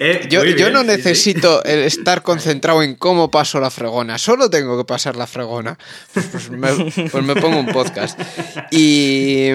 Eh, 0.00 0.26
yo, 0.28 0.40
muy 0.40 0.50
yo 0.50 0.56
bien, 0.56 0.72
no 0.72 0.80
sí, 0.80 0.86
sí. 0.86 0.96
necesito 0.96 1.64
estar 1.64 2.22
concentrado 2.22 2.82
en 2.82 2.96
cómo 2.96 3.30
paso 3.30 3.60
la 3.60 3.70
fregona, 3.70 4.18
solo 4.18 4.50
tengo 4.50 4.76
que 4.76 4.84
pasar 4.84 5.14
la 5.16 5.26
fregona. 5.28 5.78
Pues, 6.12 6.26
pues 6.26 6.50
me, 6.50 6.68
pues 7.10 7.24
me 7.24 7.36
pongo 7.36 7.58
un 7.60 7.66
podcast. 7.66 8.18
Y 8.72 9.50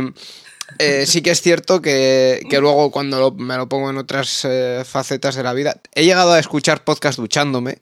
eh, 0.79 1.05
sí 1.05 1.21
que 1.21 1.31
es 1.31 1.41
cierto 1.41 1.81
que, 1.81 2.41
que 2.49 2.59
luego 2.59 2.91
cuando 2.91 3.19
lo- 3.19 3.31
me 3.31 3.57
lo 3.57 3.67
pongo 3.69 3.89
en 3.89 3.97
otras 3.97 4.45
eh, 4.45 4.83
facetas 4.85 5.35
de 5.35 5.43
la 5.43 5.53
vida, 5.53 5.79
he 5.93 6.05
llegado 6.05 6.31
a 6.31 6.39
escuchar 6.39 6.83
podcast 6.83 7.19
duchándome, 7.19 7.79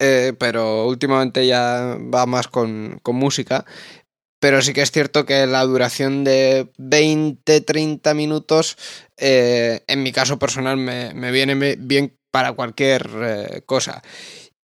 eh, 0.00 0.32
pero 0.38 0.86
últimamente 0.86 1.46
ya 1.46 1.96
va 2.12 2.26
más 2.26 2.48
con, 2.48 2.98
con 3.02 3.16
música. 3.16 3.64
Pero 4.40 4.62
sí 4.62 4.72
que 4.72 4.82
es 4.82 4.90
cierto 4.90 5.26
que 5.26 5.46
la 5.46 5.64
duración 5.64 6.24
de 6.24 6.72
20-30 6.78 8.14
minutos, 8.14 8.76
eh, 9.18 9.84
en 9.86 10.02
mi 10.02 10.12
caso 10.12 10.38
personal, 10.38 10.78
me, 10.78 11.14
me 11.14 11.30
viene 11.30 11.76
bien 11.76 12.18
para 12.30 12.52
cualquier 12.52 13.08
eh, 13.22 13.62
cosa. 13.66 14.02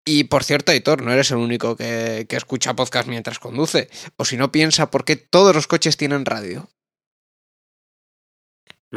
Y 0.04 0.24
por 0.24 0.44
cierto, 0.44 0.72
Aitor, 0.72 1.02
no 1.02 1.12
eres 1.12 1.30
el 1.30 1.38
único 1.38 1.76
que, 1.76 2.26
que 2.28 2.36
escucha 2.36 2.74
podcast 2.74 3.08
mientras 3.08 3.38
conduce. 3.38 3.90
O 4.16 4.24
si 4.24 4.36
no, 4.36 4.52
piensa 4.52 4.90
por 4.90 5.04
qué 5.04 5.16
todos 5.16 5.54
los 5.54 5.66
coches 5.66 5.96
tienen 5.96 6.24
radio. 6.24 6.68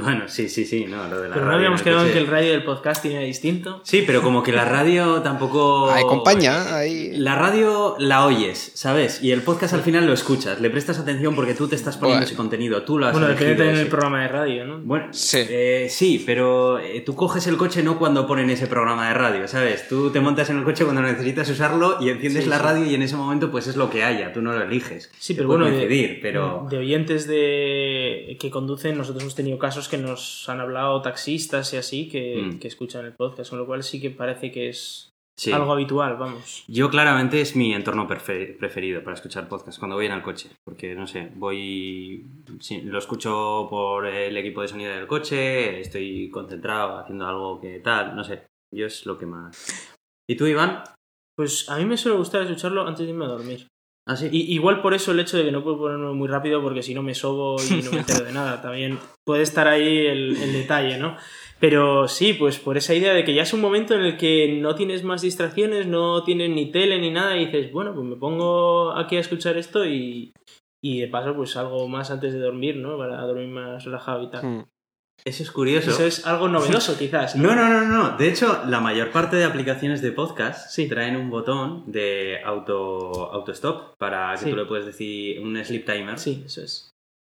Bueno, 0.02 0.24
sí, 0.28 0.50
sí, 0.50 0.66
sí, 0.66 0.86
no, 0.86 1.08
lo 1.08 1.22
de 1.22 1.30
la 1.30 1.36
Pero 1.36 1.46
no 1.46 1.52
radio 1.52 1.58
habíamos 1.58 1.82
en 1.82 1.84
quedado 1.86 2.06
en 2.06 2.12
que 2.14 2.18
el 2.20 2.28
radio 2.28 2.52
del 2.52 2.64
podcasting 2.64 3.12
era 3.14 3.22
distinto. 3.22 3.82
Sí, 3.84 4.04
pero 4.06 4.22
como 4.22 4.44
que 4.44 4.52
la 4.52 4.66
radio 4.66 5.22
tampoco... 5.22 5.90
Hay... 6.74 7.12
La 7.18 7.36
radio 7.36 7.96
la 8.00 8.26
oyes, 8.26 8.72
¿sabes? 8.76 9.22
Y 9.24 9.32
el 9.32 9.42
podcast 9.42 9.74
al 9.74 9.82
final 9.82 10.06
lo 10.06 10.14
escuchas, 10.14 10.60
le 10.62 10.70
prestas 10.70 11.00
atención 11.00 11.36
porque 11.36 11.54
tú 11.54 11.68
te 11.68 11.76
estás 11.76 11.98
poniendo 11.98 12.20
Bueno. 12.20 12.26
ese 12.28 12.36
contenido, 12.36 12.84
tú 12.84 12.98
lo 12.98 13.08
has 13.08 13.14
Bueno, 13.14 13.28
depende 13.28 13.56
también 13.56 13.76
del 13.76 13.86
sí. 13.86 13.90
programa 13.92 14.22
de 14.22 14.28
radio, 14.30 14.66
¿no? 14.66 14.80
Bueno, 14.80 15.08
Sí. 15.12 15.40
eh, 15.50 15.88
sí, 15.90 16.24
pero 16.26 16.80
eh, 16.80 17.02
tú 17.02 17.16
coges 17.16 17.46
el 17.48 17.58
coche 17.58 17.84
no 17.84 17.98
cuando 18.00 18.26
ponen 18.28 18.50
ese 18.50 18.68
programa 18.68 19.08
de 19.10 19.14
radio, 19.14 19.48
¿sabes? 19.48 19.88
Tú 19.88 20.10
te 20.12 20.20
montas 20.20 20.50
en 20.50 20.58
el 20.60 20.64
coche 20.64 20.84
cuando 20.84 21.02
necesitas 21.02 21.50
usarlo 21.50 21.98
y 22.00 22.10
enciendes 22.10 22.44
Sí, 22.46 22.50
la 22.50 22.58
sí. 22.58 22.64
radio 22.64 22.86
y 22.86 22.96
en 22.96 23.02
ese 23.02 23.16
momento 23.16 23.52
pues 23.52 23.68
es 23.68 23.76
lo 23.76 23.90
que 23.90 24.04
haya, 24.04 24.32
tú 24.34 24.42
no 24.42 24.54
lo 24.54 24.64
eliges. 24.64 25.12
Sí, 25.20 25.34
pero 25.34 25.48
bueno, 25.48 25.66
de, 25.66 25.72
coincidir, 25.72 26.20
pero... 26.22 26.68
de 26.70 26.78
oyentes 26.78 27.28
de 27.28 28.38
que 28.40 28.50
conducen, 28.50 28.98
nosotros 28.98 29.24
hemos 29.24 29.36
tenido 29.36 29.58
casos 29.60 29.89
que 29.90 29.98
nos 29.98 30.48
han 30.48 30.60
hablado 30.62 31.02
taxistas 31.02 31.74
y 31.74 31.78
así 31.78 32.08
que, 32.10 32.36
Mm. 32.44 32.60
que 32.60 32.68
escuchan 32.68 33.06
el 33.06 33.14
podcast, 33.14 33.50
con 33.50 33.60
lo 33.60 33.66
cual 33.66 33.84
sí 33.84 34.00
que 34.00 34.10
parece 34.12 34.52
que 34.52 34.70
es 34.70 35.10
Sí. 35.38 35.52
algo 35.54 35.72
habitual, 35.72 36.18
vamos. 36.18 36.66
Yo 36.68 36.90
claramente 36.90 37.40
es 37.40 37.56
mi 37.56 37.74
entorno 37.74 38.08
prefe- 38.10 38.58
preferido 38.58 39.02
para 39.04 39.16
escuchar 39.16 39.48
podcast 39.48 39.80
cuando 39.80 39.96
voy 39.96 40.06
en 40.06 40.12
el 40.12 40.22
coche, 40.22 40.50
porque 40.66 40.94
no 40.96 41.08
sé, 41.08 41.32
voy, 41.36 42.26
sí, 42.60 42.82
lo 42.82 43.00
escucho 43.00 43.68
por 43.70 44.06
el 44.06 44.36
equipo 44.36 44.62
de 44.62 44.68
sonido 44.68 44.94
del 44.94 45.08
coche, 45.08 45.80
estoy 45.80 46.30
concentrado 46.30 46.98
haciendo 47.00 47.26
algo 47.26 47.62
que 47.62 47.80
tal, 47.80 48.16
no 48.18 48.24
sé, 48.26 48.48
yo 48.74 48.86
es 48.86 49.06
lo 49.06 49.18
que 49.18 49.26
más. 49.26 49.96
¿Y 50.30 50.36
tú, 50.36 50.46
Iván? 50.46 50.84
Pues 51.38 51.70
a 51.70 51.78
mí 51.78 51.86
me 51.86 51.96
suele 51.96 52.18
gustar 52.18 52.42
escucharlo 52.42 52.86
antes 52.86 53.06
de 53.06 53.12
irme 53.14 53.24
a 53.24 53.30
dormir. 53.30 53.66
¿Ah, 54.10 54.16
sí? 54.16 54.28
Y, 54.32 54.52
igual 54.56 54.82
por 54.82 54.96
eso 54.96 55.12
el 55.12 55.20
hecho 55.20 55.38
de 55.38 55.44
que 55.44 55.52
no 55.52 55.64
puedo 55.64 55.78
ponerlo 55.78 56.16
muy 56.16 56.28
rápido 56.28 56.64
porque 56.64 56.82
si 56.82 56.96
no 56.96 57.04
me 57.04 57.14
sobo 57.14 57.58
y 57.62 57.84
no 57.84 57.92
me 57.92 58.00
entero 58.00 58.26
de 58.26 58.32
nada. 58.32 58.60
También 58.60 58.98
puede 59.24 59.44
estar 59.44 59.68
ahí 59.68 60.08
el, 60.08 60.36
el 60.36 60.52
detalle, 60.52 60.98
¿no? 60.98 61.16
Pero 61.60 62.08
sí, 62.08 62.34
pues 62.34 62.58
por 62.58 62.76
esa 62.76 62.96
idea 62.96 63.14
de 63.14 63.24
que 63.24 63.36
ya 63.36 63.44
es 63.44 63.54
un 63.54 63.62
momento 63.62 63.94
en 63.94 64.02
el 64.02 64.18
que 64.18 64.58
no 64.60 64.74
tienes 64.74 65.04
más 65.04 65.22
distracciones, 65.22 65.86
no 65.86 66.24
tienes 66.24 66.50
ni 66.50 66.72
tele 66.72 67.00
ni 67.00 67.12
nada 67.12 67.38
y 67.38 67.46
dices, 67.46 67.72
bueno, 67.72 67.94
pues 67.94 68.08
me 68.08 68.16
pongo 68.16 68.98
aquí 68.98 69.16
a 69.16 69.20
escuchar 69.20 69.58
esto 69.58 69.86
y, 69.86 70.34
y 70.82 71.02
de 71.02 71.08
paso 71.08 71.36
pues 71.36 71.56
algo 71.56 71.88
más 71.88 72.10
antes 72.10 72.34
de 72.34 72.40
dormir, 72.40 72.78
¿no? 72.78 72.98
Para 72.98 73.22
dormir 73.22 73.50
más 73.50 73.86
relajado 73.86 74.24
y 74.24 74.32
tal. 74.32 74.66
Eso 75.26 75.44
es 75.44 75.52
curioso. 75.52 75.92
Eso 75.92 76.06
es 76.06 76.26
algo 76.26 76.48
novedoso 76.48 76.98
quizás. 76.98 77.36
No, 77.36 77.56
no, 77.56 77.68
no, 77.70 77.86
no. 77.86 78.18
De 78.18 78.30
hecho, 78.30 78.64
la 78.68 78.80
mayor 78.80 79.12
parte 79.12 79.36
de 79.36 79.44
aplicaciones 79.46 80.02
de 80.02 80.12
podcast 80.12 80.70
Sí. 80.72 80.88
traen 80.88 81.16
un 81.16 81.30
botón 81.30 81.84
de 81.92 82.38
auto 82.44 83.32
autostop 83.34 83.96
para 83.98 84.32
que 84.34 84.46
Sí. 84.46 84.50
tú 84.50 84.56
le 84.56 84.66
puedes 84.66 84.86
decir 84.86 85.40
un 85.42 85.64
sleep 85.64 85.86
timer. 85.86 86.18
Sí, 86.20 86.44
eso 86.46 86.62
es. 86.64 86.90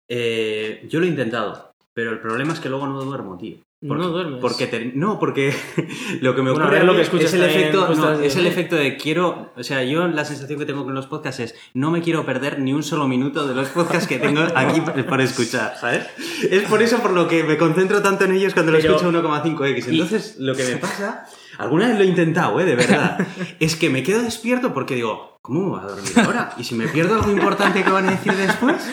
Eh, 0.08 0.86
yo 0.88 1.00
lo 1.00 1.06
he 1.06 1.08
intentado, 1.08 1.70
pero 1.94 2.10
el 2.10 2.20
problema 2.20 2.52
es 2.52 2.60
que 2.60 2.68
luego 2.68 2.86
no 2.86 3.02
duermo, 3.02 3.36
tío. 3.38 3.56
No 3.82 4.08
duermes. 4.08 4.40
Porque 4.42 4.66
te- 4.66 4.92
no, 4.94 5.18
porque 5.18 5.54
lo 6.20 6.34
que 6.34 6.42
me 6.42 6.50
ocurre 6.50 6.84
lo 6.84 6.94
que 6.94 7.00
es 7.00 7.32
el 7.34 7.42
efecto, 7.44 7.94
no, 7.94 8.12
es 8.20 8.34
el 8.36 8.42
bien. 8.42 8.52
efecto 8.52 8.76
de 8.76 8.98
quiero, 8.98 9.52
o 9.56 9.62
sea, 9.62 9.82
yo 9.84 10.06
la 10.06 10.26
sensación 10.26 10.58
que 10.58 10.66
tengo 10.66 10.84
con 10.84 10.94
los 10.94 11.06
podcasts 11.06 11.40
es 11.40 11.54
no 11.72 11.90
me 11.90 12.02
quiero 12.02 12.26
perder 12.26 12.58
ni 12.58 12.74
un 12.74 12.82
solo 12.82 13.08
minuto 13.08 13.46
de 13.48 13.54
los 13.54 13.68
podcasts 13.68 14.06
que 14.06 14.18
tengo 14.18 14.42
aquí 14.54 14.80
por 15.08 15.20
escuchar, 15.22 15.76
¿sabes? 15.80 16.06
Es 16.50 16.62
por 16.68 16.82
eso 16.82 16.98
por 16.98 17.12
lo 17.12 17.26
que 17.26 17.42
me 17.42 17.56
concentro 17.56 18.02
tanto 18.02 18.24
en 18.26 18.32
ellos 18.32 18.52
cuando 18.52 18.72
lo 18.72 18.78
Pero- 18.78 18.96
escucho 18.96 19.10
1,5x. 19.12 19.88
Entonces, 19.88 20.36
lo 20.38 20.54
que 20.54 20.64
me 20.64 20.76
pasa, 20.76 21.24
alguna 21.60 21.88
vez 21.88 21.98
lo 21.98 22.04
he 22.04 22.06
intentado, 22.06 22.58
¿eh? 22.60 22.64
De 22.64 22.74
verdad, 22.74 23.18
es 23.60 23.76
que 23.76 23.90
me 23.90 24.02
quedo 24.02 24.22
despierto 24.22 24.72
porque 24.72 24.94
digo, 24.94 25.38
¿cómo 25.42 25.60
me 25.60 25.68
voy 25.70 25.80
a 25.80 25.82
dormir 25.94 26.12
ahora? 26.16 26.52
¿Y 26.56 26.64
si 26.64 26.74
me 26.74 26.88
pierdo 26.88 27.14
algo 27.16 27.30
importante 27.30 27.82
que 27.84 27.90
van 27.90 28.08
a 28.08 28.12
decir 28.12 28.32
después? 28.32 28.76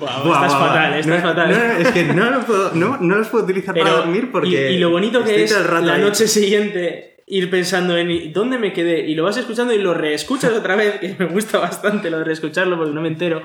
Buah, 0.00 0.22
Buah, 0.22 0.46
estás 0.46 0.58
buah, 0.58 0.68
fatal, 0.68 0.94
estás 0.94 1.22
No, 1.22 1.28
fatal. 1.28 1.50
no, 1.50 1.56
no, 1.56 1.72
es 1.78 1.88
que 1.92 2.04
no 2.04 2.30
lo 2.30 2.40
puedo, 2.40 2.70
no, 2.74 2.96
no 2.98 3.16
los 3.16 3.28
puedo 3.28 3.44
utilizar 3.44 3.74
para 3.74 3.90
dormir 3.90 4.32
porque. 4.32 4.72
y, 4.72 4.74
y 4.76 4.78
lo 4.78 4.90
bonito 4.90 5.22
que 5.22 5.44
es 5.44 5.52
la 5.82 5.98
noche 5.98 6.26
siguiente 6.26 7.15
ir 7.28 7.50
pensando 7.50 7.96
en 7.96 8.32
dónde 8.32 8.56
me 8.56 8.72
quedé 8.72 9.00
y 9.00 9.16
lo 9.16 9.24
vas 9.24 9.36
escuchando 9.36 9.72
y 9.72 9.78
lo 9.78 9.94
reescuchas 9.94 10.52
otra 10.52 10.76
vez, 10.76 11.00
que 11.00 11.16
me 11.18 11.26
gusta 11.26 11.58
bastante 11.58 12.08
lo 12.08 12.18
de 12.18 12.24
reescucharlo 12.24 12.76
porque 12.76 12.94
no 12.94 13.00
me 13.00 13.08
entero. 13.08 13.42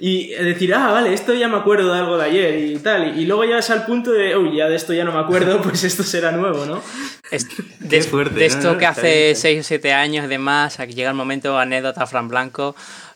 Y 0.00 0.30
decir, 0.30 0.74
ah, 0.74 0.90
vale, 0.90 1.12
esto 1.14 1.32
ya 1.34 1.46
me 1.46 1.56
acuerdo 1.56 1.92
de 1.92 1.98
algo 2.00 2.18
de 2.18 2.24
ayer 2.24 2.58
y 2.58 2.76
tal. 2.78 3.18
Y, 3.18 3.26
luego 3.26 3.44
llegas 3.44 3.70
al 3.70 3.86
punto 3.86 4.10
de, 4.10 4.36
uy, 4.36 4.56
ya 4.56 4.68
de 4.68 4.74
esto 4.74 4.92
ya 4.94 5.04
no 5.04 5.12
me 5.12 5.20
acuerdo, 5.20 5.62
pues 5.62 5.84
esto 5.84 6.02
será 6.02 6.32
nuevo, 6.32 6.66
¿no? 6.66 6.82
Es- 7.30 7.46
de, 7.78 8.02
fuerte, 8.02 8.40
de 8.40 8.46
esto 8.46 8.72
No, 8.72 8.78
que 8.78 8.86
hace 8.86 9.30
está 9.30 9.42
6 9.42 9.60
o 9.60 9.62
7 9.62 9.92
años 9.92 10.24
y 10.24 10.28
demás, 10.28 10.80
aquí 10.80 10.94
llega 10.94 11.10
el 11.10 11.16
momento, 11.16 11.56
anécdota 11.56 12.06
Fran 12.06 12.28
Blanco. 12.28 12.74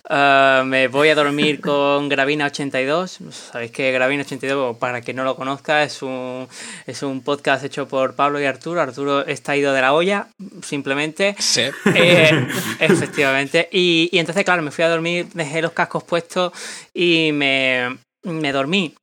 Eh, 0.08 0.62
me 0.66 0.88
voy 0.88 1.08
a 1.08 1.14
dormir 1.14 1.60
con 1.60 2.08
Gravina 2.08 2.46
82. 2.46 3.18
Sabéis 3.30 3.70
que 3.70 3.90
Gravina 3.92 4.22
82, 4.22 4.76
para 4.76 5.00
quien 5.00 5.16
no 5.16 5.24
lo 5.24 5.36
conozca, 5.36 5.82
es 5.82 6.02
un, 6.02 6.46
es 6.86 7.02
un 7.02 7.22
podcast 7.22 7.64
hecho 7.64 7.88
por 7.88 8.14
Pablo 8.14 8.40
y 8.40 8.44
Arturo. 8.44 8.80
Arturo 8.80 9.24
está 9.26 9.56
ido 9.56 9.72
de 9.72 9.80
la 9.80 9.94
olla, 9.94 10.28
simplemente. 10.62 11.36
Sí. 11.38 11.62
Eh, 11.94 12.48
efectivamente. 12.80 13.68
Y, 13.72 14.08
y 14.12 14.18
entonces, 14.18 14.44
claro, 14.44 14.62
me 14.62 14.70
fui 14.70 14.84
a 14.84 14.88
dormir, 14.88 15.28
dejé 15.32 15.62
los 15.62 15.72
cascos 15.72 16.04
puestos 16.04 16.52
y 16.92 17.30
me, 17.32 17.96
me 18.24 18.52
dormí. 18.52 18.94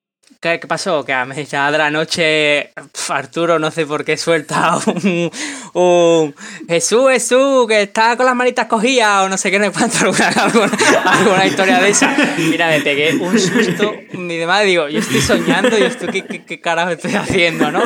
¿Qué, 0.41 0.59
qué 0.59 0.67
pasó? 0.67 1.05
Que 1.05 1.13
a 1.13 1.23
mitad 1.23 1.71
de 1.71 1.77
la 1.77 1.91
noche 1.91 2.71
Arturo 3.09 3.59
no 3.59 3.69
sé 3.69 3.85
por 3.85 4.03
qué 4.03 4.17
suelta 4.17 4.75
un, 4.87 5.31
un 5.73 6.35
Jesús, 6.67 7.11
Jesús, 7.11 7.67
que 7.67 7.83
está 7.83 8.17
con 8.17 8.25
las 8.25 8.33
manitas 8.35 8.65
cogidas 8.65 9.25
o 9.25 9.29
no 9.29 9.37
sé 9.37 9.51
qué, 9.51 9.59
no 9.59 9.65
hay 9.65 9.71
cuánto, 9.71 9.97
alguna, 9.99 10.29
alguna, 10.29 10.71
alguna 11.05 11.45
historia 11.45 11.79
de 11.79 11.89
esa. 11.89 12.15
Mira, 12.39 12.69
me 12.69 12.81
pegué 12.81 13.13
un 13.17 13.39
susto 13.39 13.93
y 14.13 14.37
demás, 14.37 14.63
digo, 14.65 14.89
yo 14.89 14.99
estoy 14.99 15.21
soñando 15.21 15.77
y 15.77 15.83
esto, 15.83 16.07
¿qué, 16.07 16.25
qué, 16.25 16.43
qué 16.43 16.59
carajo 16.59 16.89
estoy 16.89 17.13
haciendo, 17.13 17.71
no? 17.71 17.83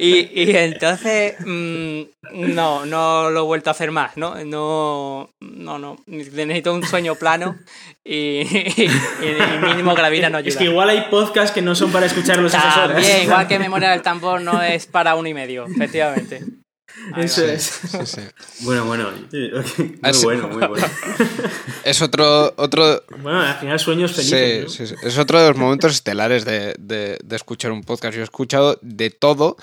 Y, 0.00 0.42
y 0.42 0.56
entonces 0.56 1.36
mm, 1.46 2.02
No, 2.32 2.86
no 2.86 3.30
lo 3.30 3.40
he 3.40 3.42
vuelto 3.44 3.70
a 3.70 3.72
hacer 3.72 3.90
más, 3.90 4.16
¿no? 4.16 4.34
No, 4.44 5.30
no, 5.40 5.78
no. 5.78 5.96
Necesito 6.06 6.74
un 6.74 6.84
sueño 6.84 7.14
plano 7.14 7.56
y, 8.04 8.40
y, 8.40 8.90
y 9.22 9.66
mínimo 9.66 9.94
gravina 9.94 10.30
no 10.30 10.38
ayuda. 10.38 10.48
Es 10.48 10.56
que 10.56 10.64
igual 10.64 10.88
hay 10.90 11.02
podcasts 11.10 11.52
que 11.52 11.62
no 11.62 11.74
son 11.74 11.83
para 11.90 12.06
escucharlos 12.06 12.54
a 12.54 12.58
esas 12.58 12.76
horas. 12.76 12.92
También, 12.94 13.22
igual 13.24 13.46
que 13.48 13.58
Memoria 13.58 13.90
del 13.90 14.02
Tambor 14.02 14.40
no 14.40 14.62
es 14.62 14.86
para 14.86 15.14
uno 15.14 15.28
y 15.28 15.34
medio, 15.34 15.66
efectivamente. 15.66 16.42
Eso 17.16 17.44
es. 17.44 17.62
Sí, 17.90 17.98
sí. 18.04 18.20
Bueno, 18.60 18.84
bueno. 18.84 19.10
Muy 19.10 20.22
bueno, 20.22 20.48
muy 20.48 20.66
bueno. 20.68 20.86
Es 21.84 22.00
otro, 22.00 22.54
otro, 22.56 23.02
Bueno, 23.18 23.40
al 23.42 23.56
final 23.56 23.78
sueños 23.80 24.12
felices. 24.12 24.72
Sí, 24.72 24.82
¿no? 24.82 24.86
sí, 24.86 24.94
sí. 24.94 25.06
Es 25.06 25.18
otro 25.18 25.40
de 25.42 25.48
los 25.48 25.56
momentos 25.58 25.92
estelares 25.92 26.44
de, 26.44 26.74
de- 26.78 27.18
de 27.22 27.36
escuchar 27.36 27.72
un 27.72 27.82
podcast. 27.82 28.14
Yo 28.14 28.20
he 28.20 28.24
escuchado 28.24 28.78
de 28.80 29.10
todo 29.10 29.56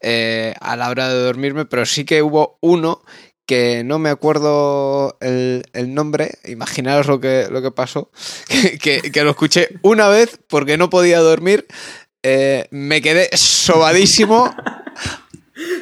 eh, 0.00 0.54
a 0.60 0.76
la 0.76 0.88
hora 0.88 1.08
de 1.08 1.22
dormirme, 1.22 1.66
pero 1.66 1.84
sí 1.86 2.04
que 2.04 2.22
hubo 2.22 2.56
uno 2.60 3.02
que 3.48 3.82
no 3.82 3.98
me 3.98 4.10
acuerdo 4.10 5.16
el, 5.22 5.64
el 5.72 5.94
nombre, 5.94 6.32
imaginaros 6.44 7.06
lo 7.06 7.18
que, 7.18 7.46
lo 7.50 7.62
que 7.62 7.70
pasó, 7.70 8.10
que, 8.48 8.78
que- 8.78 9.10
que 9.10 9.24
lo 9.24 9.30
escuché 9.30 9.70
una 9.82 10.06
vez 10.08 10.38
porque 10.48 10.76
no 10.76 10.90
podía 10.90 11.18
dormir, 11.20 11.66
eh, 12.22 12.66
me 12.70 13.00
quedé 13.00 13.30
sobadísimo. 13.36 14.54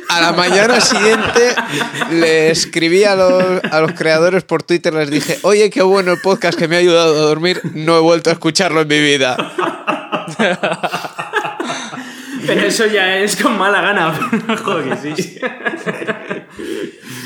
A 0.08 0.20
la 0.22 0.32
mañana 0.32 0.80
siguiente 0.80 1.54
le 2.12 2.50
escribí 2.50 3.04
a 3.04 3.14
los, 3.16 3.62
a 3.70 3.80
los 3.80 3.92
creadores 3.92 4.42
por 4.44 4.62
Twitter, 4.62 4.94
les 4.94 5.10
dije, 5.10 5.38
oye, 5.42 5.68
qué 5.68 5.82
bueno 5.82 6.12
el 6.12 6.20
podcast 6.22 6.56
que 6.58 6.66
me 6.68 6.76
ha 6.76 6.78
ayudado 6.78 7.14
a 7.14 7.18
dormir, 7.26 7.60
no 7.74 7.96
he 7.96 8.00
vuelto 8.00 8.30
a 8.30 8.34
escucharlo 8.34 8.80
en 8.82 8.88
mi 8.88 9.00
vida. 9.00 9.36
Pero 12.46 12.60
eso 12.62 12.86
ya 12.86 13.18
es 13.18 13.36
con 13.36 13.58
mala 13.58 13.80
gana. 13.82 14.14
Joder, 14.64 14.98
que 14.98 15.22
sí. 15.22 15.38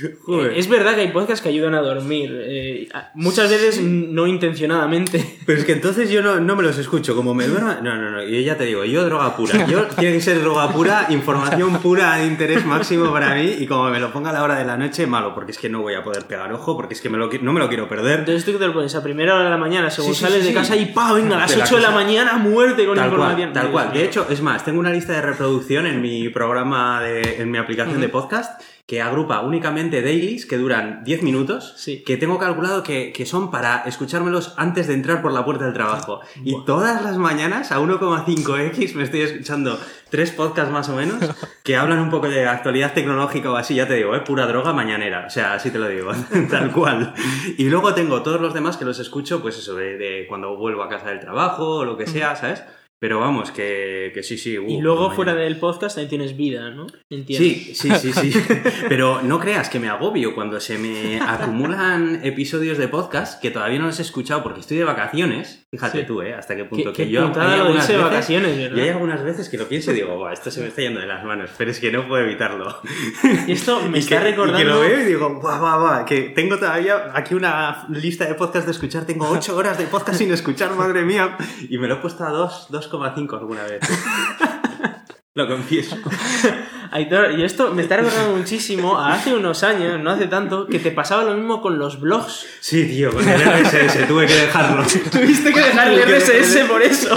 Joder. 0.26 0.52
Es 0.56 0.68
verdad 0.68 0.94
que 0.94 1.02
hay 1.02 1.08
podcasts 1.08 1.42
que 1.42 1.48
ayudan 1.48 1.74
a 1.74 1.80
dormir. 1.80 2.30
eh, 2.44 2.88
muchas 3.14 3.50
veces 3.50 3.80
no 3.82 4.26
intencionadamente. 4.26 5.38
Pero 5.46 5.58
es 5.58 5.64
que 5.64 5.72
entonces 5.72 6.10
yo 6.10 6.22
no, 6.22 6.40
no 6.40 6.56
me 6.56 6.62
los 6.62 6.78
escucho, 6.78 7.14
como 7.16 7.34
me 7.34 7.46
duerma. 7.46 7.80
No, 7.82 7.96
no, 7.96 8.10
no, 8.10 8.22
yo 8.24 8.40
ya 8.40 8.56
te 8.56 8.64
digo, 8.64 8.84
yo 8.84 9.04
droga 9.04 9.36
pura. 9.36 9.66
Yo 9.66 9.84
tiene 9.98 10.16
que 10.16 10.20
ser 10.22 10.40
droga 10.40 10.70
pura, 10.72 11.06
información 11.10 11.78
pura 11.78 12.16
de 12.16 12.26
interés 12.26 12.64
máximo 12.64 13.12
para 13.12 13.34
mí 13.34 13.56
y 13.60 13.66
como 13.66 13.88
me 13.90 14.00
lo 14.00 14.12
ponga 14.12 14.30
a 14.30 14.32
la 14.32 14.42
hora 14.42 14.56
de 14.56 14.64
la 14.64 14.76
noche, 14.76 15.06
malo, 15.06 15.34
porque 15.34 15.52
es 15.52 15.58
que 15.58 15.68
no 15.68 15.80
voy 15.82 15.94
a 15.94 16.02
poder 16.02 16.24
pegar 16.26 16.52
ojo, 16.52 16.76
porque 16.76 16.94
es 16.94 17.00
que 17.00 17.08
me 17.08 17.18
lo, 17.18 17.30
no 17.42 17.52
me 17.52 17.60
lo 17.60 17.68
quiero 17.68 17.88
perder. 17.88 18.20
Entonces 18.20 18.44
tú 18.44 18.52
que 18.52 18.58
te 18.58 18.66
lo 18.66 18.72
pones 18.72 18.94
a 18.94 19.02
primera 19.02 19.34
hora 19.34 19.44
de 19.44 19.50
la 19.50 19.56
mañana, 19.58 19.90
según 19.90 20.10
Sí, 20.14 20.16
sí, 20.16 20.24
sales 20.24 20.38
sí, 20.40 20.44
de 20.44 20.48
sí. 20.48 20.54
casa 20.54 20.76
y 20.76 20.86
pa, 20.86 21.12
venga, 21.12 21.36
a 21.36 21.40
las 21.40 21.50
De 21.50 21.56
la 21.58 21.64
8 21.64 21.76
de 21.76 21.82
la 21.82 21.90
mañana, 21.90 22.36
muerte 22.36 22.86
con 22.86 22.96
Tal 22.96 23.06
información. 23.08 23.50
cual, 23.50 23.62
tal 23.62 23.70
cual. 23.72 23.92
De 23.92 24.04
hecho, 24.04 24.26
es 24.30 24.40
más, 24.42 24.64
tengo 24.64 24.80
una 24.80 24.90
lista 24.90 25.12
de 25.12 25.22
reproducción 25.22 25.86
en 25.86 26.00
mi 26.00 26.28
programa, 26.28 27.00
de, 27.02 27.40
en 27.42 27.50
mi 27.50 27.58
aplicación 27.58 28.00
de 28.00 28.08
podcast, 28.08 28.60
que 28.86 29.00
agrupa 29.00 29.40
únicamente 29.40 29.89
dailies 29.90 30.46
que 30.46 30.56
duran 30.56 31.02
10 31.04 31.22
minutos, 31.22 31.74
Sí. 31.76 32.02
que 32.04 32.16
tengo 32.16 32.38
calculado 32.38 32.82
que, 32.82 33.12
que 33.12 33.26
son 33.26 33.50
para 33.50 33.82
escuchármelos 33.86 34.54
antes 34.56 34.86
de 34.86 34.94
entrar 34.94 35.20
por 35.22 35.32
la 35.32 35.44
puerta 35.44 35.64
del 35.64 35.74
trabajo. 35.74 36.20
Y 36.44 36.64
todas 36.64 37.02
las 37.02 37.18
mañanas, 37.18 37.72
a 37.72 37.80
1,5x, 37.80 38.94
me 38.94 39.02
estoy 39.02 39.22
escuchando 39.22 39.78
tres 40.10 40.30
podcasts 40.32 40.72
más 40.72 40.88
o 40.88 40.96
menos, 40.96 41.18
que 41.64 41.76
hablan 41.76 41.98
un 42.00 42.10
poco 42.10 42.28
de 42.28 42.46
actualidad 42.46 42.92
tecnológica 42.94 43.50
o 43.50 43.56
así, 43.56 43.74
ya 43.74 43.86
te 43.88 43.94
digo, 43.94 44.14
es 44.14 44.22
pura 44.22 44.46
droga 44.46 44.72
mañanera, 44.72 45.24
o 45.26 45.30
sea, 45.30 45.54
así 45.54 45.70
te 45.70 45.78
lo 45.78 45.88
digo, 45.88 46.12
tal 46.50 46.70
cual. 46.72 47.12
Y 47.58 47.68
luego 47.68 47.92
tengo 47.94 48.22
todos 48.22 48.40
los 48.40 48.54
demás 48.54 48.76
que 48.76 48.84
los 48.84 48.98
escucho, 48.98 49.40
pues 49.42 49.58
eso, 49.58 49.74
de, 49.74 49.96
de 49.98 50.26
cuando 50.28 50.56
vuelvo 50.56 50.82
a 50.82 50.88
casa 50.88 51.08
del 51.10 51.20
trabajo 51.20 51.76
o 51.78 51.84
lo 51.84 51.96
que 51.96 52.06
sea, 52.06 52.36
¿sabes? 52.36 52.62
Pero 53.00 53.18
vamos, 53.18 53.50
que, 53.50 54.10
que 54.12 54.22
sí, 54.22 54.36
sí. 54.36 54.58
uh, 54.58 54.68
Y 54.68 54.78
luego 54.82 55.10
fuera 55.10 55.34
del 55.34 55.56
podcast 55.56 55.96
también 55.96 56.10
tienes 56.10 56.36
vida, 56.36 56.68
¿no? 56.68 56.86
Entiendo. 57.08 57.42
Sí, 57.42 57.72
sí, 57.74 57.90
sí, 57.98 58.12
sí. 58.12 58.30
Pero 58.90 59.22
no 59.22 59.40
creas 59.40 59.70
que 59.70 59.80
me 59.80 59.88
agobio 59.88 60.34
cuando 60.34 60.60
se 60.60 60.76
me 60.76 61.18
acumulan 61.26 62.20
episodios 62.24 62.76
de 62.76 62.88
podcast 62.88 63.40
que 63.40 63.50
todavía 63.50 63.78
no 63.78 63.86
los 63.86 63.98
he 64.00 64.02
escuchado 64.02 64.42
porque 64.42 64.60
estoy 64.60 64.76
de 64.76 64.84
vacaciones. 64.84 65.66
Fíjate 65.70 66.00
Sí. 66.00 66.06
tú, 66.06 66.20
¿eh? 66.20 66.34
Hasta 66.34 66.54
qué 66.56 66.64
punto. 66.66 66.92
Qué- 66.92 67.04
que 67.04 67.04
qué 67.06 67.10
yo 67.10 67.32
hay 67.40 67.60
algunas 67.60 67.88
veces- 67.88 68.02
vacaciones, 68.02 68.56
¿verdad? 68.58 68.76
Y 68.76 68.80
hay 68.80 68.88
algunas 68.90 69.24
veces 69.24 69.48
que 69.48 69.56
lo 69.56 69.66
pienso 69.66 69.92
y 69.92 69.94
digo, 69.94 70.16
"Buah, 70.16 70.32
esto 70.34 70.50
se 70.50 70.60
me 70.60 70.66
está 70.68 70.82
yendo 70.82 71.00
de 71.00 71.06
las 71.06 71.24
manos, 71.24 71.48
pero 71.56 71.70
es 71.70 71.80
que 71.80 71.90
no 71.90 72.06
puedo 72.06 72.22
evitarlo. 72.22 72.80
Y 73.46 73.52
esto 73.52 73.80
me 73.88 73.96
Y 73.98 74.00
está 74.02 74.18
que, 74.18 74.24
recordando. 74.30 74.58
y 74.58 74.62
que 74.62 74.68
lo 74.68 74.80
veo 74.80 75.00
y 75.00 75.04
digo, 75.04 75.40
guau, 75.40 75.58
guau, 75.58 75.80
guau, 75.80 76.04
que 76.04 76.32
tengo 76.34 76.58
todavía 76.58 77.12
aquí 77.14 77.34
una 77.34 77.86
lista 77.88 78.26
de 78.26 78.34
podcast 78.34 78.66
de 78.66 78.72
escuchar, 78.72 79.06
tengo 79.06 79.26
8 79.30 79.56
horas 79.56 79.78
de 79.78 79.84
podcast 79.86 80.18
sin 80.18 80.30
escuchar, 80.32 80.74
madre 80.74 81.02
mía. 81.02 81.38
Y 81.70 81.78
me 81.78 81.88
lo 81.88 81.94
he 81.94 81.98
puesto 81.98 82.24
a 82.24 82.30
2, 82.30 82.66
2,5 82.90 83.38
alguna 83.38 83.64
vez. 83.64 83.80
lo 85.34 85.46
confieso. 85.46 85.96
Aitor, 86.92 87.38
y 87.38 87.44
esto 87.44 87.72
me 87.72 87.82
está 87.82 87.96
recordando 87.96 88.36
muchísimo 88.36 88.98
a 88.98 89.12
hace 89.12 89.32
unos 89.32 89.62
años, 89.62 90.00
no 90.00 90.10
hace 90.10 90.26
tanto, 90.26 90.66
que 90.66 90.80
te 90.80 90.90
pasaba 90.90 91.22
lo 91.22 91.34
mismo 91.34 91.62
con 91.62 91.78
los 91.78 92.00
blogs. 92.00 92.46
Sí, 92.60 92.84
tío, 92.84 93.12
con 93.12 93.28
el 93.28 93.40
RSS 93.40 94.08
tuve 94.08 94.26
que 94.26 94.34
dejarlo. 94.34 94.82
Tuviste 95.12 95.52
que 95.52 95.60
dejar 95.60 95.88
el 95.88 96.02
RSS 96.02 96.64
por 96.68 96.82
eso. 96.82 97.14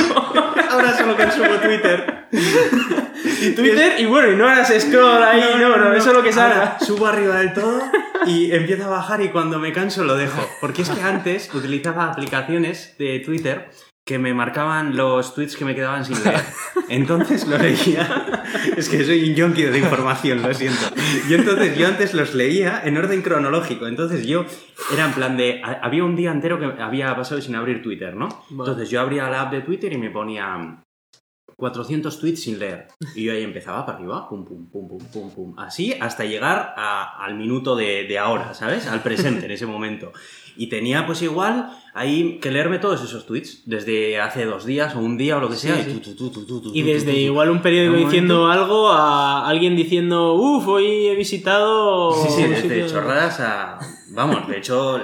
Ahora 0.69 0.95
solo 0.95 1.17
consumo 1.17 1.55
Twitter. 1.55 2.27
Y 3.41 3.51
Twitter, 3.51 3.99
y 3.99 4.05
bueno, 4.05 4.31
y 4.31 4.35
no 4.35 4.47
harás 4.47 4.71
scroll 4.79 5.23
ahí, 5.23 5.55
no, 5.59 5.75
no, 5.75 5.93
eso 5.93 6.09
es 6.09 6.15
lo 6.15 6.21
que 6.21 6.31
Ahora 6.31 6.53
salga. 6.53 6.79
Subo 6.79 7.07
arriba 7.07 7.37
del 7.37 7.53
todo 7.53 7.81
y 8.27 8.51
empiezo 8.51 8.85
a 8.85 8.89
bajar 8.89 9.21
y 9.21 9.29
cuando 9.29 9.57
me 9.57 9.73
canso 9.73 10.03
lo 10.03 10.15
dejo. 10.15 10.47
Porque 10.61 10.83
es 10.83 10.89
que 10.89 11.01
antes 11.01 11.51
utilizaba 11.53 12.11
aplicaciones 12.11 12.95
de 12.99 13.19
Twitter 13.25 13.71
que 14.05 14.19
me 14.19 14.33
marcaban 14.33 14.97
los 14.97 15.33
tweets 15.33 15.55
que 15.55 15.63
me 15.65 15.75
quedaban 15.75 16.03
sin 16.03 16.21
leer. 16.23 16.41
Entonces 16.89 17.47
lo 17.47 17.57
leía. 17.57 18.25
Es 18.77 18.87
que 18.89 19.03
soy 19.03 19.29
un 19.29 19.35
yonki 19.35 19.63
de 19.63 19.77
información, 19.79 20.41
lo 20.41 20.53
siento. 20.53 20.79
Y 21.29 21.33
entonces 21.33 21.77
yo 21.77 21.87
antes 21.87 22.13
los 22.13 22.33
leía 22.33 22.81
en 22.83 22.97
orden 22.97 23.21
cronológico. 23.21 23.87
Entonces 23.87 24.25
yo 24.27 24.45
era 24.93 25.05
en 25.05 25.13
plan 25.13 25.37
de. 25.37 25.61
ha- 25.63 25.79
Había 25.81 26.03
un 26.03 26.15
día 26.15 26.31
entero 26.31 26.59
que 26.59 26.81
había 26.81 27.15
pasado 27.15 27.41
sin 27.41 27.55
abrir 27.55 27.81
Twitter, 27.81 28.15
¿no? 28.15 28.43
Entonces 28.49 28.89
yo 28.89 29.01
abría 29.01 29.29
la 29.29 29.41
app 29.43 29.51
de 29.51 29.61
Twitter 29.61 29.91
y 29.93 29.97
me 29.97 30.09
ponía. 30.11 30.83
400 31.55 32.19
tweets 32.19 32.41
sin 32.43 32.59
leer. 32.59 32.87
Y 33.15 33.23
yo 33.23 33.33
ahí 33.33 33.43
empezaba 33.43 33.85
para 33.85 33.97
arriba, 33.97 34.27
pum, 34.29 34.45
pum, 34.45 34.65
pum, 34.69 34.87
pum, 34.87 34.99
pum, 35.11 35.31
pum. 35.31 35.53
Así 35.59 35.93
hasta 35.99 36.25
llegar 36.25 36.73
a- 36.77 37.23
al 37.23 37.35
minuto 37.35 37.75
de, 37.75 38.05
de 38.05 38.17
ahora, 38.19 38.53
¿sabes? 38.53 38.87
Al 38.87 39.01
presente 39.01 39.45
en 39.45 39.51
ese 39.51 39.65
momento. 39.65 40.11
Y 40.55 40.67
tenía 40.67 41.07
pues 41.07 41.21
igual 41.23 41.71
ahí 41.95 42.37
que 42.39 42.51
leerme 42.51 42.77
todos 42.77 43.03
esos 43.03 43.25
tweets, 43.25 43.63
desde 43.65 44.19
hace 44.21 44.45
dos 44.45 44.65
días 44.65 44.95
o 44.95 44.99
un 44.99 45.17
día 45.17 45.37
o 45.37 45.39
lo 45.39 45.49
que 45.49 45.55
sea. 45.55 45.75
Sí, 45.77 45.81
y, 45.89 45.93
sí. 45.93 45.99
tu, 45.99 46.15
tu, 46.15 46.29
tu, 46.29 46.45
tu, 46.45 46.61
tu, 46.61 46.71
Y 46.75 46.81
tu, 46.81 46.87
desde 46.89 47.13
igual 47.13 47.49
un 47.49 47.61
periódico 47.61 47.95
diciendo 47.97 48.47
algo 48.47 48.89
a 48.91 49.47
alguien 49.47 49.75
diciendo, 49.75 50.33
uff, 50.35 50.67
hoy 50.67 51.07
he 51.07 51.15
visitado. 51.15 52.13
Sí, 52.13 52.29
sí, 52.29 52.43
desde 52.43 52.61
sitio- 52.69 52.87
chorradas 52.87 53.39
a... 53.39 53.79
Vamos, 54.11 54.47
de 54.47 54.57
hecho, 54.59 54.99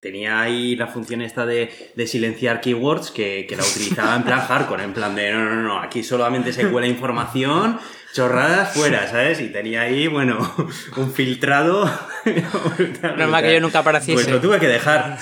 tenía 0.00 0.40
ahí 0.40 0.76
la 0.76 0.86
función 0.86 1.20
esta 1.20 1.44
de, 1.44 1.92
de 1.94 2.06
silenciar 2.06 2.60
keywords 2.60 3.10
que, 3.10 3.46
que 3.46 3.56
la 3.56 3.62
utilizaba 3.62 4.16
en 4.16 4.22
plan 4.22 4.40
hardcore, 4.40 4.82
en 4.82 4.94
plan 4.94 5.14
de 5.14 5.30
no, 5.30 5.44
no, 5.44 5.62
no, 5.62 5.78
aquí 5.78 6.02
solamente 6.02 6.52
se 6.54 6.68
cuela 6.70 6.86
información, 6.86 7.78
chorradas 8.14 8.72
fuera, 8.72 9.06
¿sabes? 9.08 9.40
Y 9.40 9.48
tenía 9.48 9.82
ahí, 9.82 10.08
bueno, 10.08 10.38
un 10.96 11.12
filtrado. 11.12 11.90
Normal 13.16 13.42
que 13.42 13.54
yo 13.54 13.60
nunca 13.60 13.80
apareciese. 13.80 14.14
Pues 14.14 14.30
lo 14.30 14.40
tuve 14.40 14.58
que 14.58 14.68
dejar. 14.68 15.18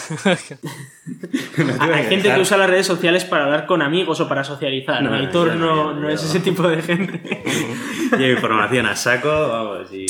Tuve 1.56 1.74
Hay 1.80 2.02
que 2.04 2.08
gente 2.08 2.32
que 2.32 2.40
usa 2.40 2.56
las 2.56 2.70
redes 2.70 2.86
sociales 2.86 3.24
para 3.24 3.44
hablar 3.44 3.66
con 3.66 3.82
amigos 3.82 4.20
o 4.20 4.28
para 4.28 4.44
socializar. 4.44 5.02
No, 5.02 5.10
no, 5.10 5.16
Aitor 5.16 5.56
no, 5.56 5.92
no, 5.92 6.08
es 6.08 6.22
ese 6.22 6.40
tipo 6.40 6.68
de 6.68 6.82
gente. 6.82 7.42
Llevo 8.16 8.34
información 8.34 8.86
a 8.86 8.94
saco, 8.94 9.28
vamos, 9.28 9.92
y... 9.92 10.06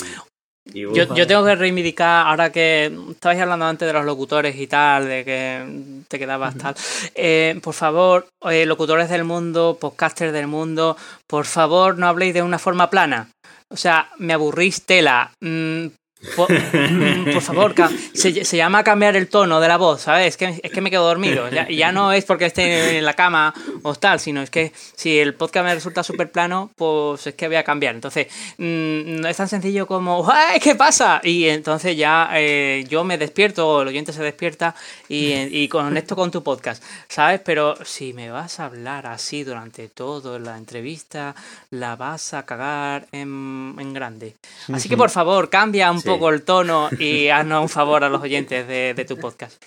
Yo, 0.73 1.15
yo 1.15 1.27
tengo 1.27 1.45
que 1.45 1.55
reivindicar, 1.55 2.27
ahora 2.27 2.53
que 2.53 2.93
estabais 3.11 3.41
hablando 3.41 3.65
antes 3.65 3.87
de 3.87 3.93
los 3.93 4.05
locutores 4.05 4.57
y 4.57 4.67
tal, 4.67 5.07
de 5.07 5.25
que 5.25 6.03
te 6.09 6.19
quedabas 6.19 6.57
tal. 6.57 6.75
eh, 7.15 7.59
por 7.63 7.75
favor, 7.75 8.29
eh, 8.51 8.67
locutores 8.67 9.09
del 9.09 9.25
mundo, 9.25 9.79
podcasters 9.81 10.33
del 10.33 10.47
mundo, 10.47 10.97
por 11.27 11.47
favor 11.47 11.99
no 11.99 12.07
habléis 12.07 12.35
de 12.35 12.43
una 12.43 12.59
forma 12.59 12.91
plana. 12.91 13.29
O 13.71 13.77
sea, 13.77 14.09
me 14.19 14.33
aburrís 14.33 14.85
tela. 14.87 15.31
Mm, 15.41 15.89
por, 16.35 16.53
mm, 16.73 17.33
por 17.33 17.43
favor, 17.43 17.75
se, 18.13 18.45
se 18.45 18.57
llama 18.57 18.83
cambiar 18.83 19.17
el 19.17 19.29
tono 19.29 19.61
de 19.61 19.69
la 19.69 19.77
voz, 19.77 20.03
¿sabes? 20.03 20.29
Es 20.29 20.37
que, 20.37 20.61
es 20.63 20.71
que 20.73 20.81
me 20.81 20.91
quedo 20.91 21.07
dormido. 21.07 21.49
Ya, 21.49 21.93
no 21.93 22.13
es 22.13 22.25
porque 22.25 22.47
esté 22.47 22.99
en 22.99 23.05
la 23.05 23.15
cama 23.15 23.55
o 23.83 23.95
tal, 23.95 24.19
sino 24.19 24.43
es 24.43 24.51
que 24.51 24.73
si 24.97 25.19
el 25.19 25.35
podcast 25.35 25.65
me 25.65 25.75
resulta 25.75 26.03
súper 26.03 26.31
plano, 26.33 26.71
pues 26.77 27.27
es 27.29 27.35
que 27.35 27.47
voy 27.47 27.57
a 27.57 27.63
cambiar. 27.63 27.95
Entonces, 27.95 28.27
mm, 28.59 29.21
no 29.21 29.29
es 29.29 29.37
tan 29.37 29.49
sencillo 29.49 29.87
como, 29.87 30.29
¡ay, 30.31 30.59
qué 30.61 30.75
pasa! 30.75 31.21
Y 31.23 31.49
entonces 31.49 31.97
ya 31.97 32.31
eh, 32.35 32.85
yo 32.89 33.05
me 33.05 33.17
despierto, 33.17 33.69
o 33.69 33.83
el 33.83 33.89
oyente 33.89 34.13
se 34.13 34.23
despierta 34.23 34.75
y, 35.09 35.33
y 35.33 35.69
conecto 35.69 36.17
con 36.17 36.31
tu 36.31 36.43
podcast, 36.43 36.83
¿sabes? 37.09 37.41
Pero 37.45 37.77
si 37.85 38.13
me 38.13 38.31
vas 38.31 38.59
a 38.59 38.65
hablar 38.65 39.07
así 39.07 39.45
durante 39.45 39.89
toda 39.89 40.39
la 40.41 40.57
entrevista, 40.57 41.37
la 41.71 41.95
vas 41.95 42.35
a 42.35 42.45
cagar 42.45 43.07
en, 43.13 43.77
en 43.79 43.95
grande. 43.95 44.35
Así 44.73 44.89
que 44.89 44.97
por 44.97 45.11
favor, 45.11 45.49
cambia 45.49 45.93
un 45.93 46.01
Sí. 46.01 46.08
Poco 46.09 46.31
el 46.31 46.43
tono 46.43 46.89
y 46.99 47.29
haznos 47.31 47.63
un 47.63 47.69
favor 47.69 48.05
a 48.05 48.09
los 48.09 48.23
oyentes 48.23 48.67
de, 48.67 48.95
de 48.95 49.05
tu 49.05 49.17
podcast. 49.19 49.63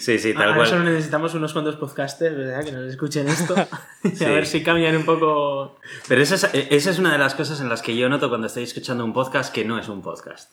Sí, 0.00 0.18
sí, 0.18 0.32
tal 0.32 0.42
Ahora 0.42 0.56
cual. 0.56 0.68
solo 0.68 0.84
necesitamos 0.84 1.34
unos 1.34 1.52
cuantos 1.52 1.76
podcasters, 1.76 2.36
¿verdad? 2.36 2.64
Que 2.64 2.72
nos 2.72 2.84
escuchen 2.90 3.28
esto. 3.28 3.54
Y 4.02 4.24
a 4.24 4.30
ver 4.30 4.46
si 4.46 4.62
cambian 4.62 4.96
un 4.96 5.04
poco. 5.04 5.76
Pero 6.08 6.22
esa 6.22 6.34
es, 6.34 6.44
esa 6.70 6.90
es 6.90 6.98
una 6.98 7.12
de 7.12 7.18
las 7.18 7.34
cosas 7.34 7.60
en 7.60 7.68
las 7.68 7.80
que 7.82 7.96
yo 7.96 8.08
noto 8.08 8.28
cuando 8.28 8.46
estoy 8.48 8.64
escuchando 8.64 9.04
un 9.04 9.12
podcast 9.12 9.52
que 9.54 9.64
no 9.64 9.78
es 9.78 9.88
un 9.88 10.02
podcast. 10.02 10.52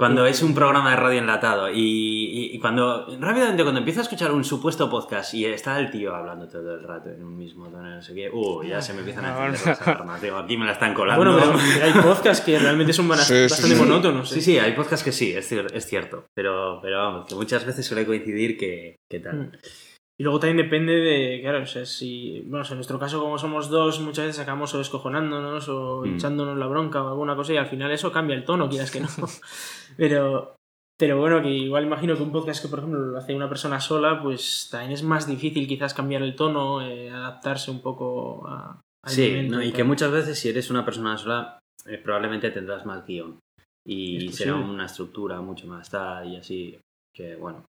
Cuando 0.00 0.26
es 0.26 0.42
un 0.42 0.54
programa 0.54 0.90
de 0.90 0.96
radio 0.96 1.18
enlatado 1.20 1.70
y, 1.70 1.78
y- 1.80 2.50
y 2.56 2.58
cuando 2.58 3.06
rápidamente 3.20 3.62
cuando 3.62 3.78
empiezo 3.78 4.00
a 4.00 4.02
escuchar 4.02 4.32
un 4.32 4.42
supuesto 4.44 4.88
podcast 4.90 5.32
y 5.34 5.44
está 5.44 5.78
el 5.78 5.90
tío 5.90 6.14
hablando 6.14 6.48
todo 6.48 6.74
el 6.74 6.82
rato 6.82 7.10
en 7.10 7.22
un 7.22 7.36
mismo 7.36 7.68
tono, 7.68 7.88
no 7.96 8.02
sé 8.02 8.14
qué, 8.14 8.30
uh, 8.32 8.62
ya 8.62 8.80
se 8.80 8.92
me 8.94 9.00
empiezan 9.00 9.26
a 9.26 9.46
encender 9.46 9.66
las 9.66 9.82
alarmas. 9.86 10.20
Digo, 10.22 10.36
aquí 10.38 10.56
me 10.56 10.64
la 10.64 10.72
están 10.72 10.94
colando. 10.94 11.22
Bueno, 11.24 11.38
pero, 11.38 11.84
hay 11.84 11.92
podcasts 12.02 12.44
que 12.44 12.58
realmente 12.58 12.92
son 12.92 13.06
bana- 13.08 13.22
Sí, 13.22 13.34
sí, 13.34 13.42
bastante 13.42 13.76
sí. 13.76 13.80
monótonos. 13.82 14.30
¿eh? 14.32 14.34
Sí, 14.36 14.40
sí, 14.40 14.58
hay 14.58 14.72
podcasts 14.72 15.04
que 15.04 15.12
sí, 15.12 15.32
es, 15.32 15.50
cier- 15.52 15.70
es 15.72 15.86
cierto. 15.86 16.24
Pero, 16.34 16.80
pero 16.82 16.98
vamos, 16.98 17.26
que 17.28 17.34
muchas 17.34 17.64
veces 17.66 17.84
suele 17.86 18.06
coincidir 18.06 18.56
que, 18.56 19.00
que 19.08 19.20
tal. 19.20 19.52
Y 20.20 20.22
luego 20.22 20.38
también 20.38 20.58
depende 20.58 20.92
de, 20.92 21.40
claro, 21.40 21.62
o 21.62 21.66
sea, 21.66 21.86
si, 21.86 22.42
bueno, 22.46 22.66
en 22.68 22.74
nuestro 22.74 22.98
caso 22.98 23.18
como 23.22 23.38
somos 23.38 23.70
dos, 23.70 24.00
muchas 24.00 24.26
veces 24.26 24.40
acabamos 24.42 24.74
o 24.74 24.78
descojonándonos 24.78 25.66
o 25.70 26.02
Mm. 26.04 26.14
echándonos 26.16 26.58
la 26.58 26.66
bronca 26.66 27.02
o 27.02 27.08
alguna 27.08 27.34
cosa 27.34 27.54
y 27.54 27.56
al 27.56 27.68
final 27.68 27.90
eso 27.90 28.12
cambia 28.12 28.36
el 28.36 28.44
tono, 28.44 28.68
quieras 28.68 28.90
que 28.90 29.00
no. 29.00 29.08
pero, 29.96 30.56
pero 30.98 31.18
bueno, 31.18 31.40
que 31.40 31.48
igual 31.48 31.84
imagino 31.84 32.16
que 32.16 32.22
un 32.22 32.32
podcast 32.32 32.60
que 32.62 32.68
por 32.68 32.80
ejemplo 32.80 33.00
lo 33.00 33.16
hace 33.16 33.34
una 33.34 33.48
persona 33.48 33.80
sola, 33.80 34.22
pues 34.22 34.68
también 34.70 34.92
es 34.92 35.02
más 35.02 35.26
difícil 35.26 35.66
quizás 35.66 35.94
cambiar 35.94 36.20
el 36.22 36.36
tono, 36.36 36.82
eh, 36.86 37.08
adaptarse 37.10 37.70
un 37.70 37.80
poco 37.80 38.46
a... 38.46 38.78
al 39.06 39.10
Sí, 39.10 39.48
¿no? 39.48 39.62
y 39.62 39.68
tal. 39.68 39.72
que 39.72 39.84
muchas 39.84 40.12
veces 40.12 40.38
si 40.38 40.50
eres 40.50 40.68
una 40.70 40.84
persona 40.84 41.16
sola, 41.16 41.58
eh, 41.86 41.96
probablemente 41.96 42.50
tendrás 42.50 42.84
más 42.84 43.06
guion. 43.06 43.38
Y 43.88 44.28
será 44.32 44.56
una 44.56 44.84
estructura 44.84 45.40
mucho 45.40 45.66
más 45.66 45.88
tal 45.88 46.30
y 46.30 46.36
así. 46.36 46.78
Que 47.16 47.36
bueno. 47.36 47.64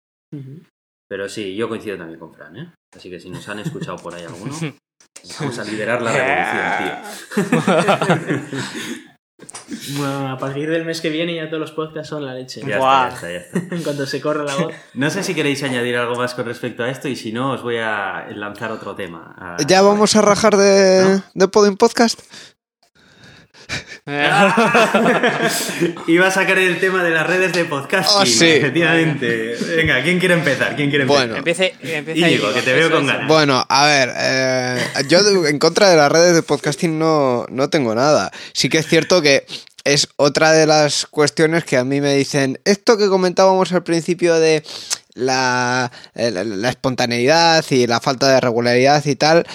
Pero 1.12 1.28
sí, 1.28 1.54
yo 1.58 1.68
coincido 1.68 1.98
también 1.98 2.18
con 2.18 2.34
Fran, 2.34 2.56
¿eh? 2.56 2.74
Así 2.96 3.10
que 3.10 3.20
si 3.20 3.30
nos 3.30 3.46
han 3.50 3.60
escuchado 3.60 3.98
por 3.98 4.16
ahí 4.16 4.24
alguno, 4.24 4.56
vamos 5.42 5.60
a 5.60 5.64
liderar 5.66 6.02
la 6.02 7.02
revolución, 7.36 8.38
tío. 8.48 8.60
Bueno, 9.98 10.30
a 10.30 10.38
partir 10.38 10.70
del 10.70 10.86
mes 10.86 11.02
que 11.02 11.10
viene 11.10 11.34
ya 11.36 11.48
todos 11.48 11.60
los 11.62 11.72
podcasts 11.72 12.10
son 12.10 12.24
la 12.24 12.34
leche. 12.36 12.62
Ya 12.66 12.78
Buah. 12.78 13.08
está, 13.08 13.32
ya 13.32 13.38
está, 13.38 13.58
ya 13.58 13.64
está. 13.64 13.76
En 13.76 13.84
cuanto 13.84 14.06
se 14.06 14.22
corre 14.22 14.44
la 14.46 14.56
voz. 14.56 14.74
No 14.94 15.10
sé 15.10 15.24
si 15.24 15.34
queréis 15.34 15.64
añadir 15.64 15.98
algo 15.98 16.14
más 16.16 16.36
con 16.36 16.46
respecto 16.46 16.84
a 16.84 16.90
esto 16.92 17.08
y 17.08 17.16
si 17.16 17.32
no, 17.34 17.54
os 17.54 17.64
voy 17.64 17.78
a 17.78 18.28
lanzar 18.36 18.72
otro 18.72 18.94
tema. 18.96 19.34
A- 19.38 19.58
¿Ya 19.66 19.82
vamos 19.82 20.16
a 20.16 20.22
rajar 20.22 20.58
de, 20.58 21.22
de 21.34 21.48
Podin 21.48 21.76
Podcast? 21.76 22.20
Iba 26.08 26.28
a 26.28 26.32
sacar 26.32 26.58
el 26.58 26.80
tema 26.80 27.04
de 27.04 27.12
las 27.12 27.28
redes 27.28 27.54
de 27.54 27.66
podcasting. 27.66 28.22
Oh, 28.22 28.26
sí. 28.26 28.46
Efectivamente. 28.50 29.56
Venga, 29.76 30.02
¿quién 30.04 30.20
quiere 30.20 30.36
empezar? 30.36 30.76
¿Quién 30.76 30.90
quiere 30.90 31.04
empezar? 31.04 31.28
Bueno. 31.28 31.38
Empiece, 31.38 31.74
empiece 31.82 32.20
Íñigo, 32.20 32.48
ahí, 32.48 32.54
que 32.56 32.62
te 32.62 32.74
veo 32.74 32.92
con 32.92 33.06
ganas. 33.08 33.28
Bueno, 33.28 33.66
a 33.68 33.86
ver, 33.86 34.12
eh, 34.18 34.80
yo 35.08 35.20
en 35.48 35.60
contra 35.60 35.90
de 35.90 35.98
las 35.98 36.12
redes 36.12 36.36
de 36.36 36.44
podcasting 36.44 36.98
no, 36.98 37.46
no 37.50 37.70
tengo 37.70 37.96
nada. 37.96 38.32
Sí 38.54 38.70
que 38.70 38.80
es 38.80 38.88
cierto 38.88 39.22
que 39.22 39.46
es 39.84 40.10
otra 40.18 40.52
de 40.52 40.68
las 40.68 41.06
cuestiones 41.08 41.64
que 41.64 41.78
a 41.78 41.84
mí 41.84 42.02
me 42.02 42.16
dicen, 42.16 42.60
esto 42.66 42.98
que 42.98 43.08
comentábamos 43.08 43.72
al 43.72 43.84
principio 43.84 44.40
de 44.40 44.64
la, 45.14 45.92
eh, 46.16 46.32
la- 46.32 46.44
la 46.44 46.70
espontaneidad 46.70 47.66
y 47.70 47.88
la 47.88 48.00
falta 48.00 48.30
de 48.32 48.40
regularidad 48.42 49.04
y 49.06 49.16
tal, 49.16 49.46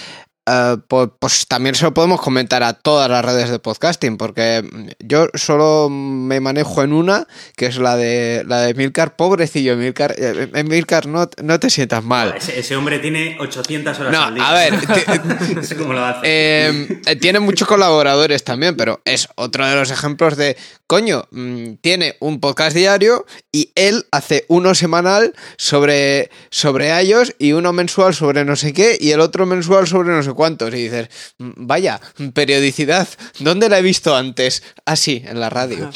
eh, 0.46 0.76
pues, 0.88 1.08
pues 1.18 1.46
también 1.48 1.74
se 1.74 1.84
lo 1.84 1.92
podemos 1.94 2.20
comentar 2.20 2.62
a 2.62 2.72
todas 2.72 3.10
las 3.10 3.24
redes 3.24 3.50
de 3.50 3.58
podcasting, 3.58 4.16
porque 4.16 4.64
yo 5.00 5.26
solo 5.34 5.88
me 5.90 6.40
manejo 6.40 6.82
en 6.82 6.92
una, 6.92 7.26
que 7.56 7.66
es 7.66 7.78
la 7.78 7.96
de 7.96 8.44
la 8.46 8.60
de 8.62 8.74
Milcar, 8.74 9.16
pobrecillo 9.16 9.76
Milcar, 9.76 10.14
eh, 10.18 10.64
Milcar, 10.64 11.06
no, 11.06 11.28
no 11.42 11.60
te 11.60 11.70
sientas 11.70 12.04
mal. 12.04 12.34
Ese, 12.36 12.58
ese 12.58 12.76
hombre 12.76 12.98
tiene 12.98 13.36
800 13.40 13.98
horas 14.00 14.12
No, 14.12 14.22
al 14.22 14.34
día. 14.34 14.48
a 14.48 14.54
ver, 14.54 14.74
no 15.56 15.62
sé 15.62 15.76
cómo 15.76 15.92
lo 15.92 16.04
hace. 16.04 16.20
eh, 16.24 17.00
eh, 17.06 17.16
tiene 17.16 17.40
muchos 17.40 17.66
colaboradores 17.66 18.44
también, 18.44 18.76
pero 18.76 19.00
es 19.04 19.28
otro 19.34 19.66
de 19.66 19.74
los 19.74 19.90
ejemplos 19.90 20.36
de, 20.36 20.56
coño, 20.86 21.26
mm, 21.30 21.74
tiene 21.80 22.16
un 22.20 22.40
podcast 22.40 22.76
diario 22.76 23.26
y 23.52 23.72
él 23.74 24.06
hace 24.12 24.44
uno 24.48 24.74
semanal 24.74 25.34
sobre, 25.56 26.30
sobre 26.50 26.98
ellos 27.00 27.34
y 27.38 27.52
uno 27.52 27.72
mensual 27.72 28.14
sobre 28.14 28.44
no 28.44 28.56
sé 28.56 28.72
qué 28.72 28.96
y 29.00 29.10
el 29.10 29.20
otro 29.20 29.46
mensual 29.46 29.86
sobre 29.86 30.10
no 30.10 30.22
sé 30.22 30.30
cuántos. 30.36 30.72
Y 30.74 30.84
dices, 30.84 31.34
mm, 31.38 31.66
vaya, 31.66 32.00
periodicidad, 32.34 33.08
¿dónde 33.40 33.68
la 33.68 33.78
he 33.78 33.82
visto 33.82 34.14
antes? 34.14 34.62
Así, 34.84 35.24
en 35.26 35.40
la 35.40 35.50
radio. 35.50 35.90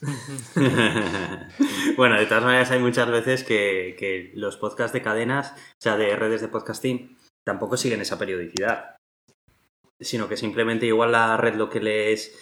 bueno, 1.96 2.18
de 2.18 2.26
todas 2.26 2.44
maneras 2.44 2.70
hay 2.70 2.80
muchas 2.80 3.08
veces 3.08 3.44
que, 3.44 3.96
que 3.98 4.32
los 4.34 4.56
podcasts 4.56 4.92
de 4.92 5.02
cadenas, 5.02 5.52
o 5.52 5.82
sea, 5.82 5.96
de 5.96 6.16
redes 6.16 6.40
de 6.40 6.48
podcasting, 6.48 7.16
tampoco 7.44 7.76
siguen 7.76 8.00
esa 8.00 8.18
periodicidad. 8.18 8.96
Sino 10.00 10.28
que 10.28 10.36
simplemente 10.36 10.86
igual 10.86 11.12
la 11.12 11.36
red 11.36 11.54
lo 11.54 11.70
que 11.70 11.80
les 11.80 12.36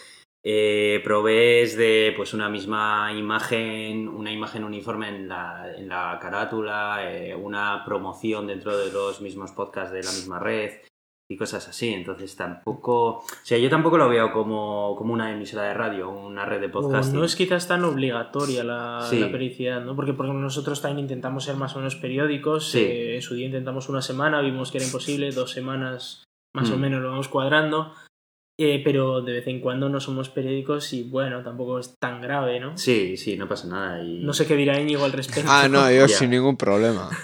eh, 0.45 1.01
provee 1.05 1.61
es 1.63 1.77
de 1.77 2.13
pues 2.17 2.35
una 2.35 2.49
misma 2.49 3.13
imagen, 3.13 4.09
una 4.09 4.33
imagen 4.33 4.65
uniforme 4.65 5.09
en 5.09 5.29
la, 5.29 5.73
en 5.77 5.89
la 5.89 6.19
carátula, 6.21 7.01
eh, 7.11 7.35
una 7.35 7.85
promoción 7.85 8.47
dentro 8.47 8.77
de 8.77 8.91
los 8.93 9.21
mismos 9.21 9.53
podcasts 9.53 9.93
de 9.93 10.03
la 10.03 10.11
misma 10.11 10.39
red 10.39 10.73
y 11.31 11.37
cosas 11.37 11.69
así. 11.69 11.95
Entonces 11.95 12.35
tampoco, 12.37 13.19
o 13.19 13.25
sea, 13.45 13.57
yo 13.57 13.71
tampoco 13.71 13.97
lo 13.97 14.09
veo 14.09 14.33
como, 14.33 14.97
como 14.99 15.15
una 15.15 15.31
emisora 15.33 15.63
de 15.63 15.75
radio, 15.75 16.11
una 16.11 16.45
red 16.45 16.61
de 16.61 16.67
O 16.67 16.71
podcasting. 16.73 17.19
no 17.19 17.25
es 17.25 17.37
quizás 17.37 17.69
tan 17.69 17.85
obligatoria 17.85 18.65
la, 18.65 19.07
Sí. 19.09 19.21
la 19.21 19.31
periodicidad, 19.31 19.81
¿no? 19.83 19.95
Porque, 19.95 20.13
nosotros 20.13 20.83
también 20.83 21.05
intentamos 21.05 21.45
ser 21.45 21.55
más 21.57 21.75
o 21.77 21.79
menos 21.79 21.95
periódicos. 21.97 22.69
Sí. 22.73 22.81
eh, 22.81 23.15
en 23.15 23.23
su 23.23 23.35
día 23.35 23.47
intentamos 23.47 23.89
una 23.89 24.03
semana, 24.03 24.41
vimos 24.41 24.71
que 24.73 24.79
era 24.79 24.87
imposible, 24.87 25.31
dos 25.31 25.53
semanas 25.53 26.25
más 26.55 26.69
o 26.71 26.77
Mm. 26.77 26.81
menos 26.81 27.01
lo 27.01 27.11
vamos 27.11 27.29
cuadrando. 27.29 27.95
Eh, 28.65 28.81
pero 28.85 29.21
de 29.23 29.33
vez 29.33 29.47
en 29.47 29.61
cuando 29.61 29.89
no 29.89 30.01
somos 30.01 30.29
periódicos 30.29 30.93
y 30.93 31.03
bueno, 31.05 31.43
tampoco 31.43 31.79
es 31.79 31.99
tan 31.99 32.21
grave, 32.21 32.61
¿no? 32.61 32.77
Sí, 32.79 33.17
sí, 33.17 33.37
no 33.37 33.49
pasa 33.49 33.67
nada. 33.69 34.03
Y... 34.03 34.21
No 34.21 34.33
sé 34.33 34.47
qué 34.47 34.57
dirá 34.57 34.81
Íñigo 34.81 35.05
al 35.05 35.13
respecto. 35.13 35.51
Ah, 35.51 35.69
no, 35.69 35.91
yo 35.91 36.07
Ya. 36.07 36.09
sin 36.09 36.31
ningún 36.31 36.57
problema. 36.57 37.11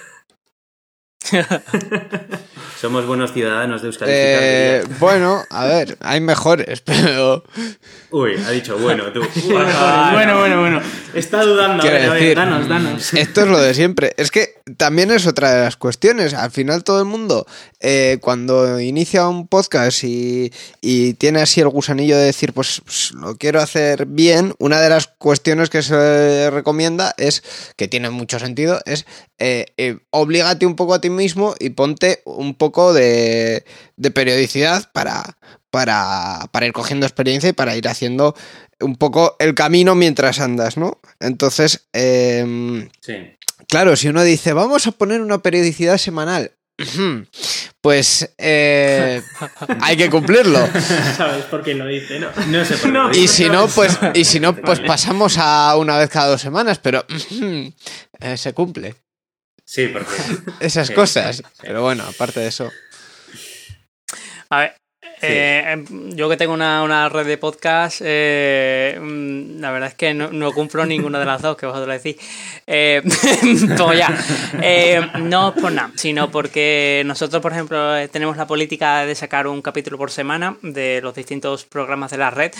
Somos 2.80 3.06
buenos 3.06 3.32
ciudadanos 3.32 3.82
de 3.82 3.88
Euskadi. 3.88 4.10
Eh, 4.14 4.84
bueno, 5.00 5.42
a 5.50 5.66
ver, 5.66 5.98
hay 6.00 6.20
mejores, 6.20 6.80
pero... 6.84 7.42
Uy, 8.10 8.36
ha 8.46 8.50
dicho 8.50 8.78
bueno 8.78 9.12
tú. 9.12 9.20
bueno, 9.48 10.38
bueno, 10.38 10.60
bueno. 10.60 10.80
Está 11.12 11.42
dudando. 11.42 11.78
A 11.78 11.80
Quiero 11.80 11.96
ver, 11.96 12.08
a 12.08 12.12
ver, 12.12 12.20
decir, 12.20 12.36
danos, 12.36 12.68
danos. 12.68 13.14
Esto 13.14 13.40
es 13.40 13.48
lo 13.48 13.58
de 13.58 13.74
siempre. 13.74 14.14
Es 14.16 14.30
que 14.30 14.54
también 14.76 15.10
es 15.10 15.26
otra 15.26 15.52
de 15.52 15.64
las 15.64 15.76
cuestiones. 15.76 16.34
Al 16.34 16.52
final 16.52 16.84
todo 16.84 17.00
el 17.00 17.06
mundo, 17.06 17.46
eh, 17.80 18.18
cuando 18.20 18.78
inicia 18.78 19.26
un 19.26 19.48
podcast 19.48 20.04
y, 20.04 20.52
y 20.80 21.14
tiene 21.14 21.40
así 21.40 21.60
el 21.60 21.68
gusanillo 21.68 22.16
de 22.16 22.26
decir, 22.26 22.52
pues, 22.52 22.80
pues, 22.84 23.10
lo 23.10 23.36
quiero 23.36 23.60
hacer 23.60 24.06
bien, 24.06 24.54
una 24.60 24.80
de 24.80 24.88
las 24.88 25.08
cuestiones 25.08 25.68
que 25.68 25.82
se 25.82 26.48
recomienda 26.50 27.12
es, 27.16 27.42
que 27.76 27.88
tiene 27.88 28.10
mucho 28.10 28.38
sentido, 28.38 28.80
es 28.86 29.04
eh, 29.40 29.66
eh, 29.76 29.98
oblígate 30.10 30.66
un 30.66 30.74
poco 30.74 30.94
a 30.94 31.00
ti 31.00 31.10
mismo 31.10 31.54
y 31.60 31.70
ponte 31.70 32.22
un 32.24 32.54
poco 32.54 32.67
de, 32.94 33.64
de 33.96 34.10
periodicidad 34.10 34.90
para, 34.92 35.38
para, 35.70 36.48
para 36.52 36.66
ir 36.66 36.72
cogiendo 36.72 37.06
experiencia 37.06 37.50
y 37.50 37.52
para 37.52 37.76
ir 37.76 37.88
haciendo 37.88 38.34
un 38.80 38.96
poco 38.96 39.36
el 39.38 39.54
camino 39.54 39.94
mientras 39.94 40.40
andas, 40.40 40.76
¿no? 40.76 41.00
Entonces, 41.20 41.88
em, 41.92 42.88
Sí. 43.00 43.14
Claro, 43.68 43.96
si 43.96 44.08
uno 44.08 44.22
dice, 44.22 44.54
vamos 44.54 44.86
a 44.86 44.92
poner 44.92 45.20
una 45.20 45.38
periodicidad 45.38 45.98
semanal, 45.98 46.52
pues 47.82 48.34
eh, 48.38 49.22
hay 49.82 49.96
que 49.96 50.08
cumplirlo. 50.08 50.66
¿Sabes 51.16 51.44
por 51.44 51.62
qué 51.62 51.74
lo 51.74 51.86
dice, 51.86 52.18
no? 52.18 52.28
No 52.46 52.64
sé 52.64 52.76
por 52.78 53.12
qué 53.12 53.18
Y 53.18 53.28
si 53.28 53.48
no, 53.48 53.66
pues, 53.68 53.98
y 54.14 54.24
si 54.24 54.40
no, 54.40 54.56
pues 54.56 54.80
pasamos 54.80 55.36
a 55.38 55.76
una 55.76 55.98
vez 55.98 56.08
cada 56.08 56.28
dos 56.28 56.40
semanas, 56.40 56.78
pero 56.78 57.04
eh, 58.20 58.36
se 58.36 58.52
cumple. 58.54 58.94
Sí, 59.68 59.88
porque. 59.88 60.10
Esas 60.60 60.86
Sí, 60.88 60.94
cosas. 60.94 61.36
sí, 61.36 61.42
sí. 61.44 61.52
Pero 61.60 61.82
bueno, 61.82 62.02
aparte 62.08 62.40
de 62.40 62.46
eso. 62.48 62.70
A 64.48 64.60
ver, 64.60 64.74
eh, 65.20 65.62
em, 65.66 66.12
yo 66.16 66.26
que 66.30 66.38
tengo 66.38 66.54
una, 66.54 66.82
una 66.82 67.10
red 67.10 67.26
de 67.26 67.36
podcast, 67.36 68.00
eh, 68.02 68.98
mm, 68.98 69.60
la 69.60 69.70
verdad 69.70 69.90
es 69.90 69.94
que 69.94 70.14
no, 70.14 70.30
no 70.32 70.52
cumplo 70.52 70.86
ninguna 70.86 71.18
de 71.18 71.26
las 71.26 71.42
dos 71.42 71.58
que 71.58 71.66
vosotros 71.66 72.02
decís. 72.02 72.16
Eh, 72.66 73.02
pues 73.76 73.98
ya, 73.98 74.08
Eh, 74.62 75.06
no 75.18 75.54
por 75.54 75.70
nada, 75.70 75.90
sino 75.96 76.30
porque 76.30 77.02
nosotros, 77.04 77.42
por 77.42 77.52
ejemplo, 77.52 77.94
eh, 77.94 78.08
tenemos 78.08 78.38
la 78.38 78.46
política 78.46 79.04
de 79.04 79.14
sacar 79.14 79.46
un 79.48 79.60
capítulo 79.60 79.98
por 79.98 80.10
semana 80.10 80.56
de 80.62 81.00
los 81.02 81.14
distintos 81.14 81.66
programas 81.66 82.10
de 82.10 82.16
la 82.16 82.30
red 82.30 82.52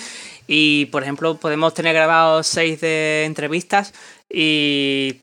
y, 0.47 0.87
por 0.87 1.03
ejemplo, 1.05 1.37
podemos 1.39 1.73
tener 1.73 1.95
grabados 1.95 2.47
seis 2.47 2.83
de 2.83 3.25
entrevistas 3.25 3.95
y, 4.31 5.15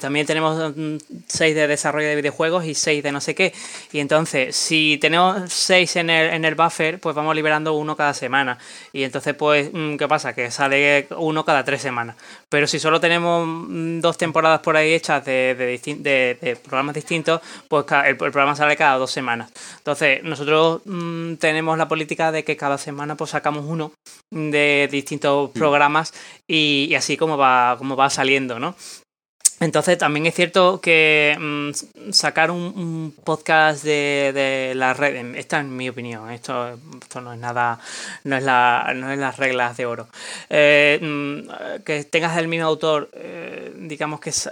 también 0.00 0.26
tenemos 0.26 0.72
6 1.28 1.54
de 1.54 1.66
desarrollo 1.68 2.08
de 2.08 2.16
videojuegos 2.16 2.64
y 2.64 2.74
6 2.74 3.02
de 3.02 3.12
no 3.12 3.20
sé 3.20 3.34
qué. 3.34 3.52
Y 3.92 4.00
entonces, 4.00 4.56
si 4.56 4.98
tenemos 5.00 5.52
6 5.52 5.96
en 5.96 6.10
el, 6.10 6.30
en 6.34 6.44
el 6.44 6.54
buffer, 6.56 6.98
pues 6.98 7.14
vamos 7.14 7.34
liberando 7.36 7.74
uno 7.74 7.96
cada 7.96 8.12
semana. 8.14 8.58
Y 8.92 9.04
entonces, 9.04 9.34
pues, 9.34 9.70
mm, 9.72 9.96
¿qué 9.96 10.08
pasa? 10.08 10.34
Que 10.34 10.50
sale 10.50 11.06
uno 11.16 11.44
cada 11.44 11.64
3 11.64 11.80
semanas. 11.80 12.16
Pero 12.48 12.66
si 12.66 12.80
solo 12.80 13.00
tenemos 13.00 13.46
mm, 13.46 14.00
dos 14.00 14.18
temporadas 14.18 14.60
por 14.60 14.76
ahí 14.76 14.94
hechas 14.94 15.24
de, 15.24 15.54
de, 15.54 15.78
distin- 15.78 15.98
de- 16.02 16.36
de 16.40 16.56
programas 16.56 16.94
distintos, 16.96 17.40
pues 17.68 17.84
el, 17.90 18.06
el 18.10 18.16
programa 18.16 18.56
sale 18.56 18.76
cada 18.76 18.98
dos 18.98 19.10
semanas. 19.12 19.50
Entonces, 19.78 20.22
nosotros 20.24 20.82
mm, 20.86 21.34
tenemos 21.34 21.78
la 21.78 21.86
política 21.86 22.32
de 22.32 22.42
que 22.42 22.56
cada 22.56 22.78
semana 22.78 23.16
pues 23.16 23.30
sacamos 23.30 23.64
uno 23.66 23.92
de 24.30 24.88
distintos 24.90 25.50
programas 25.50 26.12
y, 26.52 26.94
así 26.96 27.16
como 27.16 27.36
va, 27.36 27.76
como 27.78 27.94
va 27.96 28.10
saliendo, 28.10 28.58
¿no? 28.58 28.74
Entonces 29.60 29.98
también 29.98 30.24
es 30.24 30.34
cierto 30.34 30.80
que 30.80 31.36
mm, 31.38 32.12
sacar 32.12 32.50
un, 32.50 33.14
podcast 33.24 33.84
de, 33.84 34.32
de 34.34 34.74
la 34.74 34.94
red, 34.94 35.34
esta 35.36 35.60
es 35.60 35.66
mi 35.66 35.88
opinión, 35.88 36.30
esto, 36.30 36.78
esto 37.00 37.20
no 37.20 37.34
es 37.34 37.38
nada, 37.38 37.78
no 38.24 38.36
es 38.38 38.42
la, 38.42 38.90
no 38.96 39.12
es 39.12 39.18
las 39.18 39.36
reglas 39.36 39.76
de 39.76 39.84
oro. 39.84 40.08
Eh, 40.48 40.98
mm, 41.00 41.82
que 41.84 42.04
tengas 42.04 42.38
el 42.38 42.48
mismo 42.48 42.66
autor, 42.66 43.10
eh, 43.12 43.72
digamos 43.76 44.18
que 44.18 44.30
es 44.30 44.46
eh, 44.46 44.50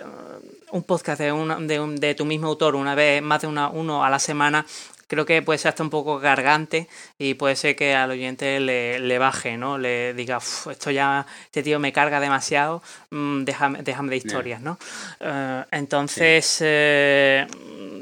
un 0.72 0.82
podcast 0.82 1.18
de, 1.20 1.32
de, 1.66 1.80
un- 1.80 1.96
de 1.96 2.14
tu 2.14 2.26
mismo 2.26 2.49
autor 2.49 2.74
una 2.76 2.94
vez, 2.94 3.22
más 3.22 3.40
de 3.40 3.46
una, 3.46 3.70
uno 3.70 4.05
a 4.05 4.11
la 4.11 4.18
semana, 4.18 4.66
creo 5.09 5.26
que 5.26 5.42
puede 5.42 5.59
ser 5.59 5.70
hasta 5.70 5.82
un 5.82 5.90
poco 5.90 6.18
gargante 6.20 6.86
y 7.18 7.34
puede 7.34 7.56
ser 7.56 7.74
que 7.74 7.94
al 7.94 8.11
oyente 8.12 8.61
le, 8.61 9.00
le 9.00 9.18
baje, 9.18 9.56
¿no? 9.56 9.76
Le 9.78 10.14
diga, 10.14 10.36
"Uf, 10.36 10.68
esto 10.68 10.90
ya, 10.92 11.26
este 11.46 11.62
tío 11.62 11.80
me 11.80 11.92
carga 11.92 12.20
demasiado, 12.20 12.82
mm, 13.11 13.42
déjame, 13.44 13.82
déjame 13.82 14.11
de 14.11 14.16
historias, 14.18 14.61
¿no? 14.61 14.78
Eh, 15.18 15.64
entonces, 15.72 16.59
eh, 16.61 17.46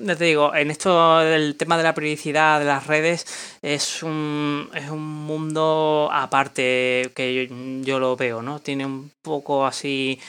ya 0.03 0.17
te 0.17 0.25
digo, 0.25 0.55
en 0.55 0.71
esto 0.71 1.19
del 1.21 1.57
tema 1.57 1.79
de 1.79 1.83
la 1.85 1.95
periodicidad 1.95 2.59
de 2.59 2.67
las 2.67 2.87
redes 2.87 3.25
es 3.63 4.03
un, 4.03 4.69
es 4.75 4.91
un 4.91 5.03
mundo 5.03 6.11
aparte 6.13 7.11
que 7.15 7.47
yo, 7.49 7.55
yo 7.83 7.99
lo 7.99 8.17
veo, 8.17 8.43
¿no? 8.43 8.59
Tiene 8.61 8.85
un 8.85 9.11
poco 9.23 9.65
así 9.67 10.21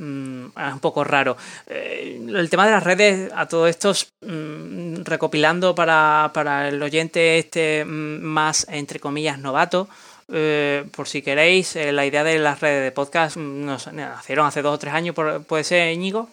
mm, 0.00 0.46
un 0.56 0.80
poco 0.80 1.04
raro. 1.04 1.36
Eh, 1.66 2.20
el 2.26 2.50
tema 2.50 2.66
de 2.66 2.72
las 2.72 2.82
redes, 2.82 3.30
a 3.34 3.46
todo 3.46 3.66
esto, 3.66 3.92
mm, 4.22 5.02
recopilando 5.04 5.74
para, 5.74 6.30
para 6.34 6.68
el 6.68 6.82
oyente 6.82 7.38
este 7.38 7.84
mm, 7.84 8.22
más, 8.22 8.66
entre 8.70 8.98
comillas, 8.98 9.38
novato, 9.38 9.88
eh, 10.32 10.84
por 10.94 11.08
si 11.08 11.22
queréis, 11.22 11.76
eh, 11.76 11.92
la 11.92 12.06
idea 12.06 12.24
de 12.24 12.38
las 12.38 12.60
redes 12.60 12.84
de 12.84 12.92
podcast 12.92 13.36
nos 13.36 13.92
nacieron 13.92 14.46
hace 14.46 14.62
dos 14.62 14.74
o 14.74 14.78
tres 14.78 14.94
años, 14.94 15.14
¿puede 15.46 15.64
ser, 15.64 15.92
Íñigo? 15.92 16.28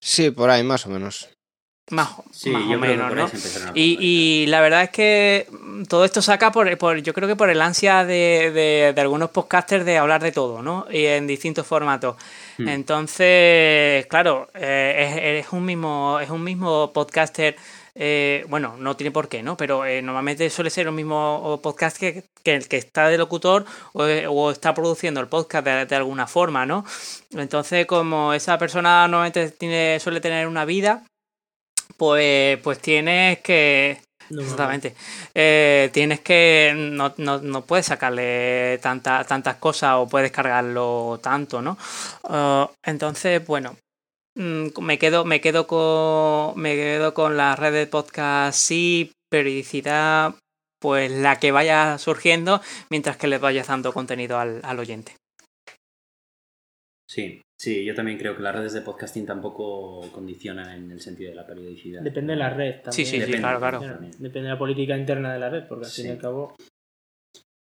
Sí, 0.00 0.30
por 0.30 0.50
ahí 0.50 0.62
más 0.62 0.86
o 0.86 0.90
menos. 0.90 1.35
Más, 1.90 2.08
Sí, 2.32 2.50
más 2.50 2.62
yo 2.68 2.76
o 2.78 2.80
creo 2.80 2.80
que 2.80 2.88
menos, 2.88 3.30
por 3.30 3.64
¿no? 3.66 3.72
Y, 3.74 4.46
la 4.48 4.60
verdad 4.60 4.82
es 4.82 4.90
que 4.90 5.46
mm, 5.50 5.84
todo 5.84 6.04
esto 6.04 6.20
saca 6.20 6.50
por, 6.50 6.76
por 6.78 6.98
yo 6.98 7.14
creo 7.14 7.28
que 7.28 7.36
por 7.36 7.48
el 7.48 7.62
ansia 7.62 8.04
de, 8.04 8.50
de- 8.52 8.92
de 8.92 9.00
algunos 9.00 9.30
podcasters 9.30 9.84
de 9.84 9.96
hablar 9.98 10.20
de 10.22 10.32
todo, 10.32 10.62
¿no? 10.62 10.86
Y 10.90 11.04
en 11.06 11.26
distintos 11.28 11.64
formatos. 11.66 12.16
Hmm. 12.58 12.68
Entonces, 12.68 14.06
claro, 14.06 14.48
eh, 14.54 15.38
es, 15.38 15.46
es 15.46 15.52
un 15.52 15.64
mismo, 15.64 16.18
es 16.20 16.30
un 16.30 16.42
mismo 16.42 16.92
podcaster. 16.92 17.56
eh, 17.94 18.44
bueno, 18.48 18.74
no 18.78 18.94
tiene 18.96 19.10
por 19.10 19.28
qué, 19.28 19.42
¿no? 19.42 19.56
Pero 19.56 19.84
eh, 19.86 20.02
normalmente 20.02 20.50
suele 20.50 20.70
ser 20.70 20.88
un 20.88 20.94
mismo 20.96 21.60
podcast 21.62 21.96
que, 21.98 22.24
que 22.42 22.54
el 22.54 22.68
que 22.68 22.76
está 22.78 23.08
de 23.08 23.16
locutor 23.16 23.64
o, 23.92 24.02
o 24.04 24.50
está 24.50 24.74
produciendo 24.74 25.20
el 25.20 25.28
podcast 25.28 25.64
de, 25.64 25.86
de 25.86 25.96
alguna 25.96 26.26
forma, 26.26 26.66
¿no? 26.66 26.84
Entonces, 27.30 27.86
como 27.86 28.32
esa 28.34 28.58
persona 28.58 29.06
normalmente 29.08 29.50
tiene, 29.52 29.98
suele 30.00 30.20
tener 30.20 30.46
una 30.46 30.64
vida, 30.64 31.04
pues, 31.96 32.58
pues 32.60 32.78
tienes 32.80 33.38
que. 33.40 34.00
Exactamente. 34.30 34.94
Eh, 35.34 35.90
tienes 35.92 36.20
que. 36.20 36.72
No, 36.76 37.14
no, 37.18 37.38
no 37.40 37.64
puedes 37.64 37.86
sacarle 37.86 38.78
tanta, 38.82 39.24
tantas 39.24 39.56
cosas 39.56 39.94
o 39.96 40.08
puedes 40.08 40.32
cargarlo 40.32 41.20
tanto, 41.22 41.62
¿no? 41.62 41.78
Uh, 42.24 42.66
entonces, 42.84 43.44
bueno. 43.46 43.76
mm, 44.36 44.68
Me 44.82 44.98
quedo, 44.98 45.24
me 45.24 45.40
quedo 45.40 45.66
con. 45.66 46.60
Me 46.60 46.74
quedo 46.76 47.14
con 47.14 47.36
la 47.36 47.56
red 47.56 47.72
de 47.72 47.86
podcast, 47.86 48.58
sí, 48.58 49.12
periodicidad, 49.30 50.34
pues 50.80 51.10
la 51.10 51.38
que 51.38 51.52
vaya 51.52 51.98
surgiendo, 51.98 52.60
mientras 52.90 53.16
que 53.16 53.28
le 53.28 53.38
vayas 53.38 53.68
dando 53.68 53.92
contenido 53.92 54.38
al, 54.38 54.60
al 54.64 54.78
oyente. 54.80 55.14
Sí, 57.08 57.42
sí, 57.58 57.84
yo 57.84 57.94
también 57.94 58.18
creo 58.18 58.36
que 58.36 58.42
las 58.42 58.54
redes 58.54 58.72
de 58.72 58.82
podcasting 58.82 59.26
tampoco 59.26 60.00
condicionan 60.12 60.70
en 60.70 60.90
el 60.90 61.00
sentido 61.00 61.30
de 61.30 61.36
la 61.36 61.46
periodicidad. 61.46 62.02
Depende 62.02 62.34
de 62.34 62.38
la 62.38 62.50
red 62.50 62.74
también. 62.82 62.92
Sí, 62.92 63.04
sí, 63.04 63.10
sí, 63.12 63.18
Depende, 63.20 63.38
claro, 63.38 63.58
claro. 63.58 63.80
también. 63.80 64.12
Depende 64.18 64.42
de 64.48 64.54
la 64.54 64.58
política 64.58 64.96
interna 64.96 65.32
de 65.32 65.38
la 65.40 65.50
red, 65.50 65.64
porque 65.68 65.86
al 65.86 65.90
fin 65.90 66.04
y 66.04 66.08
Sí. 66.08 66.12
al 66.12 66.18
cabo. 66.18 66.54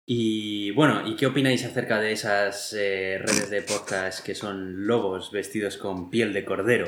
Y 0.04 0.72
bueno, 0.72 1.06
¿y 1.06 1.14
qué 1.14 1.26
opináis 1.26 1.64
acerca 1.64 2.00
de 2.00 2.10
esas 2.10 2.74
eh, 2.76 3.18
redes 3.20 3.50
de 3.50 3.62
podcast 3.62 4.24
que 4.24 4.34
son 4.34 4.84
lobos 4.84 5.30
vestidos 5.30 5.76
con 5.76 6.10
piel 6.10 6.32
de 6.32 6.44
cordero? 6.44 6.86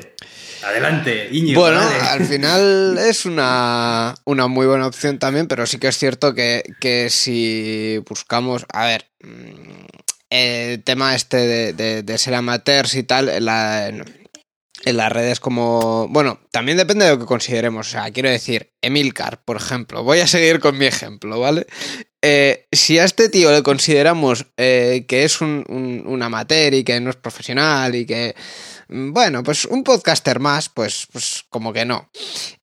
Adelante, 0.65 1.29
Íñigo. 1.31 1.61
Bueno, 1.61 1.79
dale. 1.79 2.01
al 2.09 2.25
final 2.25 2.97
es 3.09 3.25
una, 3.25 4.13
una 4.25 4.47
muy 4.47 4.67
buena 4.67 4.85
opción 4.87 5.17
también, 5.17 5.47
pero 5.47 5.65
sí 5.65 5.79
que 5.79 5.87
es 5.87 5.97
cierto 5.97 6.33
que, 6.35 6.61
que 6.81 7.09
si 7.09 7.99
buscamos, 8.07 8.65
a 8.73 8.85
ver, 8.85 9.05
mm, 9.23 9.85
el 10.29 10.83
tema 10.83 11.15
este 11.15 11.73
de, 11.73 12.01
de- 12.03 12.17
ser 12.17 12.33
amateurs 12.35 12.95
y 12.95 13.03
tal, 13.03 13.29
en, 13.29 13.45
la- 13.45 13.87
en- 13.87 14.25
en 14.83 14.97
las 14.97 15.11
redes 15.11 15.39
como... 15.39 16.07
Bueno, 16.09 16.39
también 16.51 16.77
depende 16.77 17.05
de 17.05 17.11
lo 17.11 17.19
que 17.19 17.25
consideremos. 17.25 17.87
O 17.87 17.91
sea, 17.91 18.11
quiero 18.11 18.29
decir, 18.29 18.71
Emilcar, 18.83 19.41
por 19.43 19.57
ejemplo. 19.57 20.03
Voy 20.03 20.19
a 20.19 20.27
seguir 20.27 20.59
con 20.59 20.77
mi 20.77 20.85
ejemplo, 20.85 21.39
¿vale? 21.39 21.65
Eh, 22.21 22.67
si 22.71 22.99
a 22.99 23.03
este 23.05 23.29
tío 23.29 23.51
le 23.51 23.63
consideramos 23.63 24.47
eh, 24.57 25.05
que 25.07 25.23
es 25.23 25.41
un, 25.41 26.03
un- 26.07 26.21
amateur 26.23 26.73
y 26.73 26.83
que 26.83 26.99
no 26.99 27.09
es 27.09 27.15
profesional 27.15 27.95
y 27.95 28.05
que... 28.05 28.35
mm, 28.89 29.11
Bueno, 29.13 29.41
pues 29.43 29.65
un 29.65 29.83
podcaster 29.83 30.39
más, 30.39 30.69
pues, 30.69 31.07
pues 31.11 31.43
como 31.49 31.71
que 31.73 31.85
no. 31.85 32.09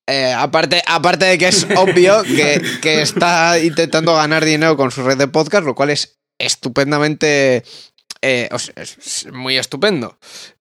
Eh, 0.08 0.32
aparte, 0.36 0.82
aparte 0.86 1.24
de 1.24 1.38
que 1.38 1.48
es 1.48 1.66
obvio 1.76 2.22
que, 2.24 2.60
que 2.82 3.02
está 3.02 3.58
intentando 3.58 4.14
ganar 4.14 4.44
dinero 4.44 4.76
con 4.76 4.90
su 4.92 5.02
red 5.02 5.16
de 5.16 5.28
podcast, 5.28 5.64
lo 5.64 5.74
cual 5.74 5.90
es 5.90 6.18
estupendamente... 6.38 7.64
eh, 8.22 8.48
muy 9.32 9.56
estupendo. 9.58 10.18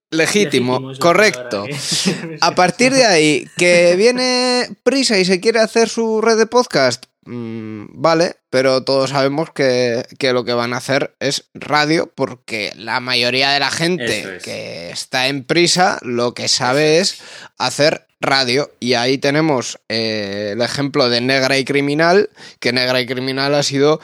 Legítimo, 0.10 0.92
correcto. 1.00 1.64
que- 1.64 2.38
A 2.42 2.54
partir 2.54 2.92
de 2.94 3.06
ahí, 3.06 3.48
que 3.58 3.96
viene 3.96 4.68
prisa 4.84 5.18
y 5.18 5.24
se 5.26 5.40
quiere 5.40 5.60
hacer 5.60 5.88
su 5.88 6.20
red 6.20 6.38
de 6.38 6.48
podcast, 6.48 7.06
mm, 7.24 7.86
vale, 7.94 8.36
pero 8.50 8.84
todos 8.84 9.12
sabemos 9.12 9.52
que, 9.54 10.04
que 10.20 10.34
lo 10.34 10.44
que 10.44 10.52
van 10.54 10.74
a 10.74 10.78
hacer 10.78 11.16
es 11.22 11.46
radio, 11.54 12.12
porque 12.14 12.74
la 12.76 13.00
mayoría 13.00 13.52
de 13.52 13.60
la 13.62 13.72
gente 13.72 14.36
es. 14.36 14.44
que 14.44 14.90
está 14.90 15.28
en 15.28 15.46
prisa 15.46 15.98
lo 16.02 16.34
que 16.34 16.50
sabe 16.50 16.98
es 17.00 17.22
hacer 17.58 18.06
radio. 18.20 18.70
Y 18.82 18.96
ahí 18.96 19.18
tenemos 19.18 19.80
eh, 19.88 20.50
el 20.54 20.62
ejemplo 20.62 21.10
de 21.10 21.22
Negra 21.22 21.58
y 21.58 21.64
Criminal, 21.64 22.30
que 22.60 22.74
Negra 22.74 23.00
y 23.00 23.06
Criminal 23.08 23.56
ha 23.56 23.64
sido 23.64 24.02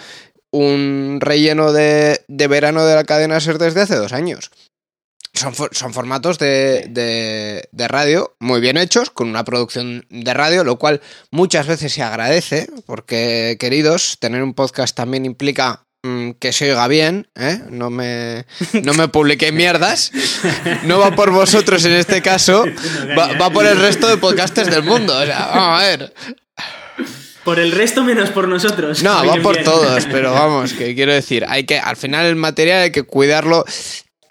un 0.52 1.20
relleno 1.22 1.74
de, 1.74 2.22
de 2.28 2.48
verano 2.48 2.86
de 2.86 2.96
la 2.96 3.04
cadena 3.04 3.40
SER 3.40 3.58
desde 3.58 3.82
hace 3.82 3.96
dos 3.96 4.14
años. 4.14 4.52
Son, 5.34 5.54
for- 5.54 5.76
son 5.76 5.94
formatos 5.94 6.40
de, 6.40 6.88
de- 6.90 7.70
de 7.72 7.88
radio 7.88 8.36
muy 8.40 8.60
bien 8.60 8.76
hechos, 8.78 9.12
con 9.12 9.28
una 9.30 9.44
producción 9.44 10.06
de 10.10 10.34
radio, 10.34 10.64
lo 10.64 10.80
cual 10.80 11.00
muchas 11.30 11.68
veces 11.68 11.94
se 11.94 12.02
agradece, 12.02 12.68
porque, 12.88 13.56
queridos, 13.60 14.18
tener 14.20 14.42
un 14.42 14.56
podcast 14.56 14.96
también 14.96 15.26
implica 15.26 15.84
mm, 16.04 16.32
que 16.40 16.52
se 16.54 16.72
oiga 16.72 16.88
bien, 16.88 17.28
¿eh? 17.36 17.62
No 17.70 17.92
me, 17.92 18.48
no 18.82 18.94
me 18.96 19.10
publiqué 19.10 19.52
mierdas. 19.52 20.12
No 20.86 20.98
va 20.98 21.12
por 21.14 21.30
vosotros 21.30 21.86
en 21.86 21.94
este 21.94 22.24
caso, 22.24 22.66
va, 23.18 23.34
va 23.38 23.52
por 23.52 23.68
el 23.68 23.80
resto 23.80 24.08
de 24.08 24.18
podcasters 24.18 24.72
del 24.72 24.84
mundo. 24.84 25.16
O 25.20 25.24
sea, 25.26 25.52
vamos 25.54 25.82
a 25.82 25.86
ver. 25.86 26.14
Por 27.48 27.60
el 27.60 27.72
resto 27.72 28.04
menos 28.04 28.30
por 28.32 28.46
nosotros. 28.46 29.02
No, 29.04 29.26
va 29.26 29.42
por 29.42 29.54
bien. 29.54 29.64
todos, 29.64 30.06
pero 30.12 30.34
vamos, 30.34 30.74
que 30.74 30.94
quiero 30.94 31.14
decir, 31.14 31.46
hay 31.48 31.64
que, 31.64 31.80
al 31.80 31.96
final 31.96 32.26
el 32.26 32.36
material 32.36 32.82
hay 32.82 32.92
que 32.92 33.04
cuidarlo. 33.04 33.64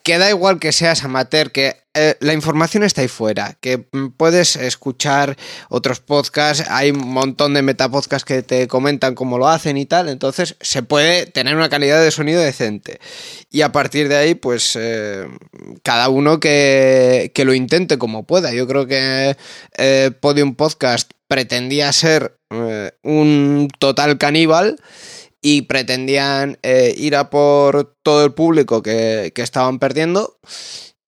Que 0.07 0.19
da 0.19 0.31
igual 0.31 0.61
que 0.61 0.71
seas 0.71 1.03
amateur, 1.03 1.51
que 1.51 1.83
eh, 1.95 2.15
la 2.21 2.33
información 2.33 2.85
está 2.85 3.01
ahí 3.01 3.09
fuera, 3.09 3.57
que 3.61 3.89
mm, 3.91 4.11
puedes 4.17 4.55
escuchar 4.55 5.37
otros 5.69 5.99
podcasts, 5.99 6.65
hay 6.71 6.93
un 6.93 7.09
montón 7.09 7.55
de 7.55 7.63
metapodcasts 7.63 8.25
que 8.25 8.45
te 8.45 8.69
comentan 8.69 9.17
cómo 9.17 9.37
lo 9.37 9.49
hacen 9.49 9.77
y 9.77 9.85
tal, 9.85 10.09
entonces 10.09 10.55
se 10.61 10.85
puede 10.85 11.27
tener 11.27 11.57
una 11.57 11.69
calidad 11.69 12.01
de 12.01 12.13
sonido 12.13 12.41
decente. 12.41 13.01
Y 13.51 13.63
a 13.63 13.73
partir 13.73 14.09
de 14.09 14.17
ahí, 14.17 14.37
pues 14.37 14.79
eh, 14.79 15.27
cada 15.83 16.09
uno 16.09 16.39
que, 16.39 17.33
que 17.35 17.45
lo 17.45 17.53
intente 17.53 17.99
como 17.99 18.23
pueda. 18.23 18.53
Yo 18.53 18.69
creo 18.69 18.87
que 18.87 19.37
eh, 19.77 20.13
Podium 20.21 20.55
Podcast 20.55 21.11
pretendía 21.27 21.93
ser 21.93 22.39
un 23.03 23.69
total 23.81 24.19
caníbal 24.19 24.77
y 25.43 25.63
pretendían 25.63 26.59
eh, 26.63 26.95
ir 26.97 27.17
a 27.17 27.31
por 27.31 27.95
todo 28.03 28.25
el 28.25 28.35
público 28.35 28.83
que, 28.83 29.33
que 29.35 29.43
estaban 29.43 29.79
perdiendo 29.79 30.39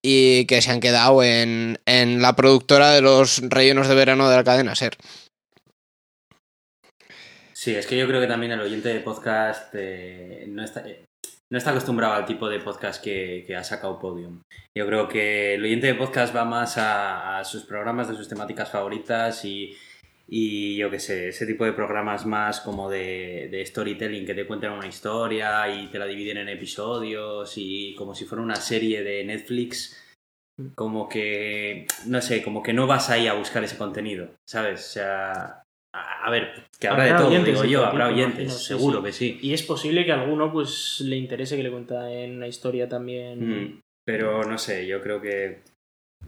y 0.03 0.47
que 0.47 0.63
se 0.63 0.71
han 0.71 0.81
quedado 0.81 1.23
en, 1.23 1.79
en 1.87 2.23
la 2.23 2.37
productora 2.37 2.91
de 2.91 3.03
los 3.03 3.41
rellenos 3.49 3.89
de 3.89 3.95
verano 3.95 4.29
de 4.29 4.37
la 4.37 4.45
cadena 4.45 4.75
Ser. 4.75 4.97
Sí, 7.53 7.75
es 7.75 7.87
que 7.87 7.99
yo 7.99 8.07
creo 8.07 8.21
que 8.21 8.29
también 8.29 8.53
el 8.53 8.61
oyente 8.61 8.89
de 8.89 9.01
podcast 9.01 9.75
eh, 9.75 10.45
no, 10.49 10.63
está, 10.63 10.89
eh, 10.89 11.07
no 11.51 11.59
está 11.59 11.71
acostumbrado 11.71 12.15
al 12.15 12.25
tipo 12.25 12.49
de 12.49 12.61
podcast 12.61 13.03
que, 13.03 13.43
que, 13.45 13.57
ha 13.57 13.65
sacado 13.65 13.99
Podium. 13.99 14.43
Yo 14.77 14.87
creo 14.87 15.09
que 15.09 15.55
el 15.55 15.65
oyente 15.65 15.89
de 15.89 15.95
podcast 15.97 16.35
va 16.35 16.45
más 16.45 16.79
a, 16.79 17.39
a 17.39 17.45
sus 17.45 17.65
programas 17.65 18.09
de 18.09 18.15
sus 18.15 18.29
temáticas 18.29 18.71
favoritas 18.71 19.45
y, 19.45 19.77
y 20.31 20.77
yo 20.77 20.91
qué 20.91 20.99
sé, 21.01 21.29
ese 21.29 21.47
tipo 21.47 21.65
de 21.65 21.73
programas 21.73 22.27
más 22.27 22.61
como 22.61 22.91
de, 22.91 23.49
de, 23.51 23.65
storytelling 23.65 24.27
que 24.27 24.35
te 24.35 24.47
cuentan 24.47 24.73
una 24.73 24.87
historia 24.87 25.67
y 25.75 25.87
te 25.87 25.99
la 25.99 26.05
dividen 26.05 26.37
en 26.37 26.51
episodios 26.51 27.55
y 27.57 27.95
como 27.95 28.15
si 28.15 28.27
fuera 28.27 28.45
una 28.45 28.57
serie 28.57 29.03
de 29.03 29.25
Netflix, 29.25 29.99
como 30.75 31.09
que, 31.09 31.87
no 32.07 32.21
sé, 32.21 32.43
como 32.43 32.63
que 32.63 32.75
no 32.75 32.87
vas 32.87 33.09
ahí 33.09 33.27
a 33.27 33.35
buscar 33.35 33.65
ese 33.65 33.79
contenido, 33.79 34.29
¿sabes? 34.47 34.81
O 34.81 34.93
sea, 34.93 35.63
a 35.95 36.31
ver, 36.31 36.67
que 36.79 36.89
habrá, 36.89 37.05
de 37.05 37.15
todo, 37.15 37.45
digo 37.45 37.65
yo, 37.65 37.87
habrá 37.87 38.09
oyentes, 38.09 38.45
imagino, 38.45 38.59
seguro 38.59 38.99
sí, 38.99 39.05
que 39.05 39.13
sí. 39.13 39.39
Y 39.41 39.55
es 39.55 39.63
posible 39.63 40.05
que 40.05 40.13
a 40.13 40.21
alguno 40.21 40.53
pues 40.53 41.01
le 41.01 41.17
interese 41.17 41.57
que 41.57 41.63
le 41.63 41.71
cuente 41.71 41.95
una 41.95 42.49
historia 42.49 42.87
también. 42.87 43.63
Mm, 43.71 43.81
pero 44.05 44.43
no 44.45 44.59
sé, 44.59 44.87
yo 44.87 45.01
creo 45.01 45.23
que 45.23 45.63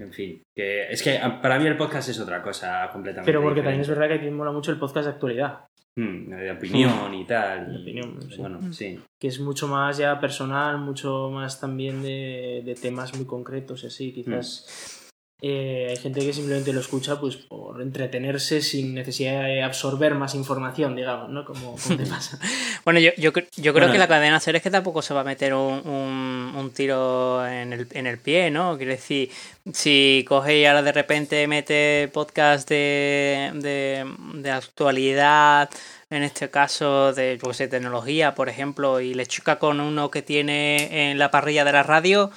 en 0.00 0.12
fin, 0.12 0.42
que 0.54 0.90
es 0.90 1.02
que 1.02 1.20
para 1.42 1.58
mí 1.58 1.66
el 1.66 1.76
podcast 1.76 2.08
es 2.08 2.18
otra 2.18 2.42
cosa 2.42 2.88
completamente. 2.90 3.26
Pero 3.30 3.42
porque 3.42 3.60
diferente. 3.60 3.68
también 3.68 3.80
es 3.82 3.88
verdad 3.88 4.08
que 4.08 4.14
a 4.14 4.28
ti 4.28 4.34
mola 4.34 4.50
mucho 4.50 4.70
el 4.72 4.78
podcast 4.78 5.06
de 5.06 5.12
actualidad. 5.12 5.66
Mm, 5.96 6.30
de 6.30 6.50
opinión 6.52 7.14
y 7.14 7.26
tal. 7.26 7.72
De 7.72 7.82
opinión, 7.82 8.18
y, 8.18 8.32
sí. 8.32 8.38
Bueno, 8.38 8.72
sí. 8.72 9.00
Que 9.18 9.28
es 9.28 9.40
mucho 9.40 9.68
más 9.68 9.98
ya 9.98 10.18
personal, 10.18 10.78
mucho 10.78 11.30
más 11.30 11.60
también 11.60 12.02
de, 12.02 12.62
de 12.64 12.74
temas 12.74 13.14
muy 13.14 13.26
concretos 13.26 13.84
y 13.84 13.88
así. 13.88 14.12
Quizás 14.12 14.66
mm. 14.66 14.99
Eh, 15.42 15.86
hay 15.90 15.96
gente 15.96 16.20
que 16.20 16.32
simplemente 16.32 16.72
lo 16.72 16.80
escucha 16.80 17.18
pues 17.18 17.36
por 17.36 17.80
entretenerse 17.80 18.60
sin 18.60 18.94
necesidad 18.94 19.44
de 19.44 19.62
absorber 19.62 20.14
más 20.14 20.34
información, 20.34 20.94
digamos, 20.94 21.30
¿no? 21.30 21.44
Como, 21.44 21.76
como 21.76 21.96
te 21.96 22.06
pasa. 22.10 22.38
bueno, 22.84 23.00
yo, 23.00 23.10
yo, 23.16 23.32
yo 23.32 23.72
creo 23.72 23.72
bueno, 23.72 23.92
que 23.92 23.98
la 23.98 24.08
cadena 24.08 24.38
ser 24.40 24.56
es 24.56 24.62
que 24.62 24.70
tampoco 24.70 25.02
se 25.02 25.14
va 25.14 25.20
a 25.20 25.24
meter 25.24 25.54
un, 25.54 25.86
un, 25.88 26.52
un 26.56 26.70
tiro 26.72 27.46
en 27.46 27.72
el, 27.72 27.88
en 27.92 28.06
el 28.06 28.18
pie, 28.18 28.50
¿no? 28.50 28.76
Quiero 28.76 28.92
decir, 28.92 29.30
si 29.72 30.24
coge 30.28 30.58
y 30.58 30.64
ahora 30.66 30.82
de 30.82 30.92
repente 30.92 31.46
mete 31.46 32.10
podcast 32.12 32.68
de, 32.68 33.50
de, 33.54 34.06
de 34.34 34.50
actualidad, 34.50 35.70
en 36.10 36.24
este 36.24 36.50
caso 36.50 37.12
de 37.12 37.38
pues, 37.40 37.58
de 37.58 37.68
tecnología, 37.68 38.34
por 38.34 38.48
ejemplo, 38.48 39.00
y 39.00 39.14
le 39.14 39.26
choca 39.26 39.58
con 39.58 39.80
uno 39.80 40.10
que 40.10 40.22
tiene 40.22 41.10
en 41.10 41.18
la 41.18 41.30
parrilla 41.30 41.64
de 41.64 41.72
la 41.72 41.84
radio, 41.84 42.30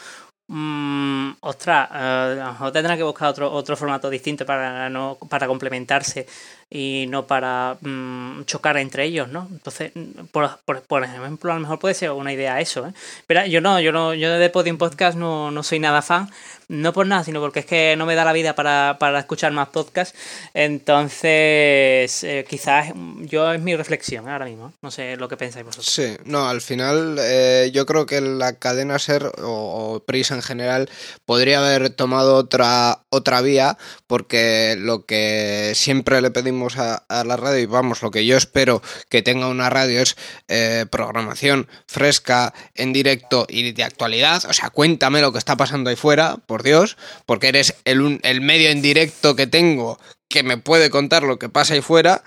mmm, 0.47 1.31
ostras, 1.41 1.89
uh, 1.91 1.93
a 1.93 2.45
lo 2.45 2.51
mejor 2.53 2.71
tendrá 2.71 2.97
que 2.97 3.03
buscar 3.03 3.29
otro, 3.29 3.51
otro 3.51 3.75
formato 3.75 4.09
distinto 4.09 4.45
para, 4.45 4.89
no, 4.89 5.17
para 5.29 5.47
complementarse 5.47 6.27
y 6.75 7.05
no 7.07 7.27
para 7.27 7.77
mmm, 7.81 8.45
chocar 8.45 8.77
entre 8.77 9.05
ellos, 9.05 9.27
¿no? 9.29 9.47
Entonces, 9.51 9.91
por, 10.31 10.57
por, 10.87 11.03
ejemplo, 11.03 11.51
a 11.51 11.55
lo 11.55 11.61
mejor 11.61 11.77
puede 11.77 11.93
ser 11.93 12.09
una 12.09 12.33
idea 12.33 12.59
eso, 12.59 12.87
¿eh? 12.87 12.93
Pero 13.27 13.45
yo 13.45 13.61
no, 13.61 13.79
yo 13.79 13.91
no, 13.91 14.15
yo 14.15 14.31
de 14.39 14.49
Podium 14.49 14.79
Podcast 14.79 15.15
no, 15.15 15.51
no 15.51 15.61
soy 15.61 15.77
nada 15.77 16.01
fan, 16.01 16.31
no 16.69 16.91
por 16.91 17.05
nada, 17.05 17.23
sino 17.23 17.39
porque 17.41 17.59
es 17.59 17.67
que 17.67 17.95
no 17.95 18.07
me 18.07 18.15
da 18.15 18.25
la 18.25 18.33
vida 18.33 18.55
para, 18.55 18.97
para 18.99 19.19
escuchar 19.19 19.51
más 19.51 19.67
podcasts. 19.69 20.17
Entonces, 20.55 22.23
eh, 22.23 22.43
quizás 22.49 22.91
yo 23.21 23.51
es 23.53 23.61
mi 23.61 23.75
reflexión 23.75 24.27
ahora 24.27 24.45
mismo. 24.45 24.73
No 24.81 24.89
sé 24.89 25.15
lo 25.15 25.29
que 25.29 25.37
pensáis 25.37 25.65
vosotros. 25.65 25.93
Sí, 25.93 26.17
no, 26.25 26.49
al 26.49 26.61
final 26.61 27.17
eh, 27.19 27.69
yo 27.71 27.85
creo 27.85 28.07
que 28.07 28.19
la 28.19 28.53
cadena 28.53 28.97
Ser 28.97 29.25
o, 29.43 29.93
o 29.93 29.99
Pris 29.99 30.31
en 30.31 30.41
general 30.41 30.89
podría 31.25 31.59
haber 31.59 31.91
tomado 31.91 32.35
otra, 32.35 33.01
otra 33.09 33.41
vía, 33.41 33.77
porque 34.07 34.75
lo 34.79 35.05
que 35.05 35.73
siempre 35.75 36.19
le 36.19 36.31
pedimos 36.31 36.62
a, 36.77 36.95
a, 36.95 37.23
la 37.23 37.37
radio, 37.37 37.59
y 37.59 37.65
vamos, 37.65 38.01
lo 38.01 38.11
que 38.11 38.25
yo 38.25 38.37
espero 38.37 38.81
que 39.09 39.21
tenga 39.21 39.47
una 39.47 39.69
radio 39.69 40.01
es 40.01 40.15
eh, 40.47 40.85
programación 40.89 41.67
fresca, 41.87 42.53
en 42.75 42.93
directo 42.93 43.45
y 43.49 43.71
de 43.71 43.83
actualidad. 43.83 44.43
O 44.45 44.53
sea, 44.53 44.69
cuéntame 44.69 45.21
lo 45.21 45.31
que 45.31 45.37
está 45.37 45.57
pasando 45.57 45.89
ahí 45.89 45.95
fuera, 45.95 46.37
por 46.37 46.63
Dios, 46.63 46.97
porque 47.25 47.49
eres 47.49 47.75
el, 47.85 48.19
el 48.23 48.41
medio 48.41 48.69
en 48.69 48.81
directo 48.81 49.35
que 49.35 49.47
tengo 49.47 49.99
que 50.33 50.41
me 50.41 50.57
puede 50.57 50.89
contar 50.89 51.21
lo 51.23 51.37
que 51.37 51.47
pasa 51.47 51.75
ahí 51.75 51.81
fuera. 51.81 52.23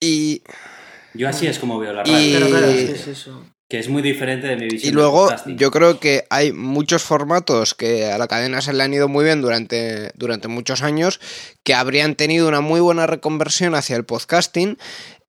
Y. 0.00 0.42
Yo 1.12 1.28
así 1.28 1.46
es 1.46 1.58
como 1.58 1.78
veo 1.78 1.92
la 1.92 2.02
radio. 2.02 2.18
Y... 2.18 2.32
Pero 2.32 2.48
claro, 2.48 2.72
sí, 2.72 2.88
es 2.90 3.06
eso. 3.06 3.44
Que 3.68 3.78
es 3.78 3.88
muy 3.88 4.00
diferente 4.00 4.46
de 4.46 4.56
mi 4.56 4.66
visión. 4.66 4.92
Y 4.92 4.94
luego, 4.94 5.28
yo 5.46 5.70
creo 5.70 6.00
que 6.00 6.24
hay 6.30 6.52
muchos 6.52 7.02
formatos 7.02 7.74
que 7.74 8.06
a 8.06 8.16
la 8.16 8.26
cadena 8.26 8.62
se 8.62 8.72
le 8.72 8.82
han 8.82 8.94
ido 8.94 9.08
muy 9.08 9.24
bien 9.24 9.42
durante, 9.42 10.10
durante 10.14 10.48
muchos 10.48 10.82
años, 10.82 11.20
que 11.64 11.74
habrían 11.74 12.14
tenido 12.14 12.48
una 12.48 12.62
muy 12.62 12.80
buena 12.80 13.06
reconversión 13.06 13.74
hacia 13.74 13.96
el 13.96 14.04
podcasting. 14.04 14.78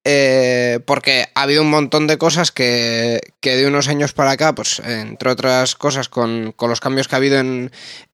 Eh, 0.06 0.80
porque 0.86 1.28
ha 1.36 1.42
habido 1.42 1.62
un 1.62 1.70
montón 1.70 2.08
de 2.08 2.18
cosas 2.18 2.52
que, 2.52 3.20
que, 3.40 3.56
de 3.56 3.68
unos 3.68 3.88
años 3.88 4.14
para 4.14 4.32
acá, 4.32 4.54
pues 4.54 4.80
entre 4.80 5.30
otras 5.30 5.76
cosas 5.76 6.10
con, 6.10 6.54
con 6.56 6.70
los 6.70 6.80
cambios 6.80 7.08
que 7.08 7.16
ha 7.16 7.18
habido 7.18 7.40
en, 7.40 7.72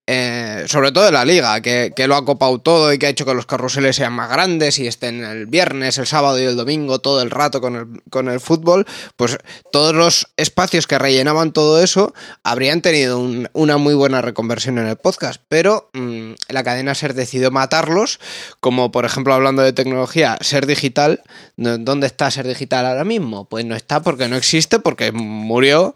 eh, 0.07 0.65
sobre 0.67 0.91
todo 0.91 1.07
en 1.07 1.15
la 1.15 1.25
liga, 1.25 1.59
que, 1.61 1.91
que, 1.95 2.07
lo 2.07 2.15
ha 2.15 2.23
copado 2.23 2.59
todo 2.59 2.93
y 2.93 2.99
que 2.99 3.07
ha 3.07 3.09
hecho 3.09 3.25
que 3.25 3.33
los 3.33 3.47
carruseles 3.47 3.95
sean 3.95 4.13
más 4.13 4.29
grandes 4.29 4.77
y 4.77 4.85
estén 4.85 5.23
el 5.23 5.47
viernes, 5.47 5.97
el 5.97 6.05
sábado 6.05 6.39
y 6.39 6.43
el 6.43 6.55
domingo 6.55 6.99
todo 6.99 7.23
el 7.23 7.31
rato 7.31 7.59
con 7.59 7.75
el, 7.75 8.03
con 8.11 8.29
el 8.29 8.39
fútbol, 8.39 8.85
pues 9.15 9.39
todos 9.71 9.95
los 9.95 10.27
espacios 10.37 10.85
que 10.85 10.99
rellenaban 10.99 11.53
todo 11.53 11.81
eso 11.81 12.13
habrían 12.43 12.83
tenido 12.83 13.17
un, 13.17 13.49
una 13.53 13.77
muy 13.77 13.95
buena 13.95 14.21
reconversión 14.21 14.77
en 14.77 14.85
el 14.85 14.95
podcast, 14.95 15.41
pero 15.49 15.89
mmm, 15.93 16.33
la 16.49 16.63
cadena 16.63 16.93
Ser 16.93 17.15
decidió 17.15 17.49
matarlos, 17.49 18.19
como 18.59 18.91
por 18.91 19.05
ejemplo 19.05 19.33
hablando 19.33 19.63
de 19.63 19.73
tecnología, 19.73 20.37
Ser 20.39 20.67
Digital, 20.67 21.23
¿dónde 21.55 22.05
está 22.05 22.29
Ser 22.29 22.47
Digital 22.47 22.85
ahora 22.85 23.05
mismo? 23.05 23.45
Pues 23.45 23.65
no 23.65 23.75
está 23.75 24.03
porque 24.03 24.27
no 24.27 24.35
existe, 24.35 24.77
porque 24.77 25.11
murió 25.15 25.95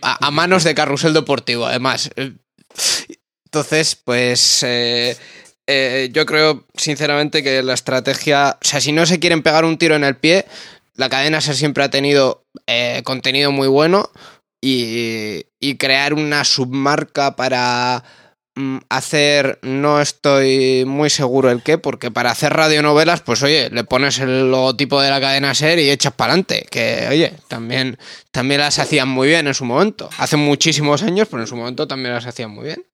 a, 0.00 0.30
manos 0.30 0.64
de 0.64 0.74
Carrusel 0.74 1.12
Deportivo, 1.12 1.66
además. 1.66 2.10
Entonces, 3.44 3.96
pues 3.96 4.62
eh, 4.62 5.16
eh, 5.66 6.08
yo 6.12 6.24
creo 6.26 6.66
sinceramente 6.74 7.42
que 7.42 7.62
la 7.62 7.74
estrategia, 7.74 8.58
o 8.60 8.64
sea, 8.64 8.80
si 8.80 8.92
no 8.92 9.04
se 9.06 9.20
quieren 9.20 9.42
pegar 9.42 9.64
un 9.64 9.78
tiro 9.78 9.94
en 9.94 10.04
el 10.04 10.16
pie, 10.16 10.46
la 10.94 11.08
cadena 11.08 11.40
ser 11.40 11.54
siempre 11.54 11.84
ha 11.84 11.90
tenido 11.90 12.44
eh, 12.66 13.02
contenido 13.04 13.52
muy 13.52 13.68
bueno 13.68 14.10
y, 14.60 15.46
y, 15.60 15.76
crear 15.76 16.14
una 16.14 16.44
submarca 16.44 17.36
para 17.36 18.04
hacer, 18.88 19.58
no 19.62 20.00
estoy 20.00 20.84
muy 20.86 21.10
seguro 21.10 21.50
el 21.50 21.62
qué, 21.62 21.78
porque 21.78 22.10
para 22.10 22.30
hacer 22.30 22.52
radionovelas, 22.52 23.22
pues 23.22 23.42
oye, 23.42 23.70
le 23.70 23.84
pones 23.84 24.18
el 24.18 24.50
logotipo 24.50 25.00
de 25.00 25.10
la 25.10 25.20
cadena 25.20 25.54
ser 25.54 25.78
y 25.78 25.90
echas 25.90 26.12
para 26.12 26.32
adelante, 26.32 26.66
que 26.70 27.06
oye, 27.10 27.32
también, 27.48 27.98
también 28.30 28.60
las 28.60 28.78
hacían 28.78 29.08
muy 29.08 29.28
bien 29.28 29.46
en 29.46 29.54
su 29.54 29.64
momento, 29.64 30.10
hace 30.18 30.36
muchísimos 30.36 31.02
años, 31.02 31.28
pero 31.30 31.42
en 31.42 31.46
su 31.46 31.56
momento 31.56 31.88
también 31.88 32.14
las 32.14 32.26
hacían 32.26 32.50
muy 32.50 32.64
bien 32.64 32.84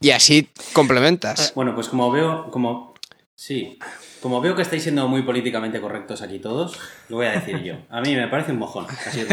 y 0.00 0.10
así 0.10 0.48
complementas. 0.72 1.52
Bueno, 1.54 1.74
pues 1.74 1.88
como 1.88 2.10
veo, 2.10 2.50
como 2.50 2.94
sí, 3.34 3.78
como 4.22 4.40
veo 4.40 4.54
que 4.54 4.62
estáis 4.62 4.84
siendo 4.84 5.08
muy 5.08 5.22
políticamente 5.22 5.80
correctos 5.80 6.22
aquí 6.22 6.38
todos, 6.38 6.78
lo 7.08 7.16
voy 7.16 7.26
a 7.26 7.32
decir 7.32 7.62
yo. 7.62 7.74
A 7.90 8.00
mí 8.00 8.14
me 8.14 8.28
parece 8.28 8.52
un 8.52 8.58
mojón, 8.58 8.86
así 9.06 9.22
os. 9.22 9.28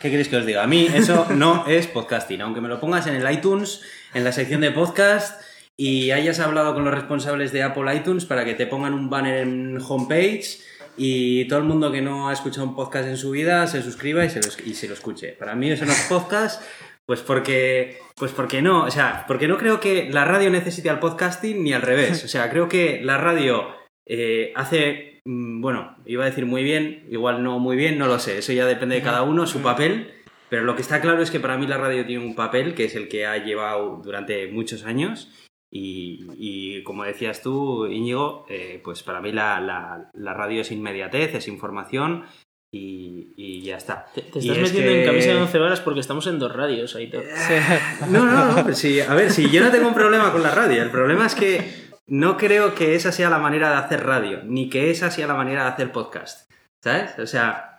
¿Qué 0.00 0.10
queréis 0.10 0.28
que 0.28 0.36
os 0.36 0.44
diga? 0.44 0.62
A 0.62 0.66
mí 0.66 0.88
eso 0.92 1.26
no 1.30 1.66
es 1.66 1.86
podcasting, 1.86 2.40
aunque 2.42 2.60
me 2.60 2.68
lo 2.68 2.80
pongas 2.80 3.06
en 3.06 3.14
el 3.14 3.32
iTunes, 3.32 3.80
en 4.14 4.24
la 4.24 4.32
sección 4.32 4.60
de 4.60 4.70
podcast 4.70 5.40
y 5.76 6.12
hayas 6.12 6.38
hablado 6.40 6.74
con 6.74 6.84
los 6.84 6.94
responsables 6.94 7.52
de 7.52 7.62
Apple 7.62 7.94
iTunes 7.94 8.24
para 8.24 8.44
que 8.44 8.54
te 8.54 8.66
pongan 8.66 8.94
un 8.94 9.10
banner 9.10 9.38
en 9.38 9.78
homepage 9.86 10.60
y 10.96 11.46
todo 11.48 11.58
el 11.58 11.64
mundo 11.64 11.90
que 11.90 12.00
no 12.00 12.28
ha 12.28 12.32
escuchado 12.32 12.66
un 12.66 12.76
podcast 12.76 13.08
en 13.08 13.16
su 13.16 13.32
vida 13.32 13.66
se 13.66 13.82
suscriba 13.82 14.24
y 14.24 14.30
se 14.30 14.40
lo, 14.40 14.48
y 14.64 14.74
se 14.74 14.86
lo 14.86 14.94
escuche. 14.94 15.32
Para 15.32 15.54
mí 15.56 15.70
eso 15.70 15.84
no 15.84 15.92
es 15.92 16.06
podcast, 16.08 16.62
pues 17.04 17.20
porque, 17.20 17.98
pues 18.16 18.30
porque 18.32 18.62
no, 18.62 18.84
o 18.84 18.90
sea, 18.90 19.24
porque 19.26 19.48
no 19.48 19.58
creo 19.58 19.80
que 19.80 20.08
la 20.10 20.24
radio 20.24 20.50
necesite 20.50 20.90
al 20.90 21.00
podcasting 21.00 21.64
ni 21.64 21.72
al 21.72 21.82
revés. 21.82 22.24
O 22.24 22.28
sea, 22.28 22.48
creo 22.50 22.68
que 22.68 23.00
la 23.02 23.18
radio 23.18 23.74
eh, 24.06 24.52
hace, 24.54 25.20
bueno, 25.24 25.96
iba 26.06 26.22
a 26.22 26.28
decir 26.28 26.46
muy 26.46 26.62
bien, 26.62 27.04
igual 27.10 27.42
no 27.42 27.58
muy 27.58 27.76
bien, 27.76 27.98
no 27.98 28.06
lo 28.06 28.20
sé, 28.20 28.38
eso 28.38 28.52
ya 28.52 28.66
depende 28.66 28.94
de 28.94 29.02
cada 29.02 29.22
uno, 29.22 29.48
su 29.48 29.60
papel. 29.60 30.13
Pero 30.48 30.62
lo 30.62 30.76
que 30.76 30.82
está 30.82 31.00
claro 31.00 31.22
es 31.22 31.30
que 31.30 31.40
para 31.40 31.56
mí 31.56 31.66
la 31.66 31.78
radio 31.78 32.06
tiene 32.06 32.24
un 32.24 32.34
papel 32.34 32.74
que 32.74 32.84
es 32.84 32.94
el 32.94 33.08
que 33.08 33.26
ha 33.26 33.38
llevado 33.38 34.00
durante 34.04 34.46
muchos 34.48 34.84
años. 34.84 35.30
Y, 35.70 36.26
y 36.36 36.82
como 36.84 37.04
decías 37.04 37.42
tú, 37.42 37.86
Íñigo, 37.86 38.46
eh, 38.48 38.80
pues 38.84 39.02
para 39.02 39.20
mí 39.20 39.32
la, 39.32 39.60
la, 39.60 40.10
la 40.12 40.34
radio 40.34 40.60
es 40.60 40.70
inmediatez, 40.70 41.34
es 41.34 41.48
información, 41.48 42.24
y, 42.74 43.32
y, 43.36 43.62
ya 43.62 43.76
está. 43.76 44.06
Te, 44.12 44.22
te 44.22 44.40
estás 44.40 44.58
metiendo 44.58 44.90
que... 44.90 45.00
en 45.00 45.06
camisa 45.06 45.28
de 45.28 45.42
11 45.42 45.58
horas 45.60 45.80
porque 45.80 46.00
estamos 46.00 46.26
en 46.26 46.40
dos 46.40 46.52
radios, 46.52 46.96
ahí. 46.96 47.08
No, 48.10 48.24
no, 48.24 48.46
no, 48.46 48.64
pero 48.64 48.74
sí, 48.74 49.00
a 49.00 49.14
ver, 49.14 49.30
si 49.30 49.44
sí, 49.44 49.50
yo 49.50 49.62
no 49.62 49.70
tengo 49.70 49.86
un 49.86 49.94
problema 49.94 50.32
con 50.32 50.42
la 50.42 50.50
radio. 50.50 50.82
El 50.82 50.90
problema 50.90 51.26
es 51.26 51.36
que 51.36 51.90
no 52.08 52.36
creo 52.36 52.74
que 52.74 52.96
esa 52.96 53.12
sea 53.12 53.30
la 53.30 53.38
manera 53.38 53.70
de 53.70 53.76
hacer 53.76 54.04
radio, 54.04 54.42
ni 54.44 54.68
que 54.68 54.90
esa 54.90 55.12
sea 55.12 55.28
la 55.28 55.34
manera 55.34 55.62
de 55.62 55.68
hacer 55.68 55.92
podcast. 55.92 56.50
¿Sabes? 56.82 57.16
O 57.20 57.26
sea, 57.28 57.73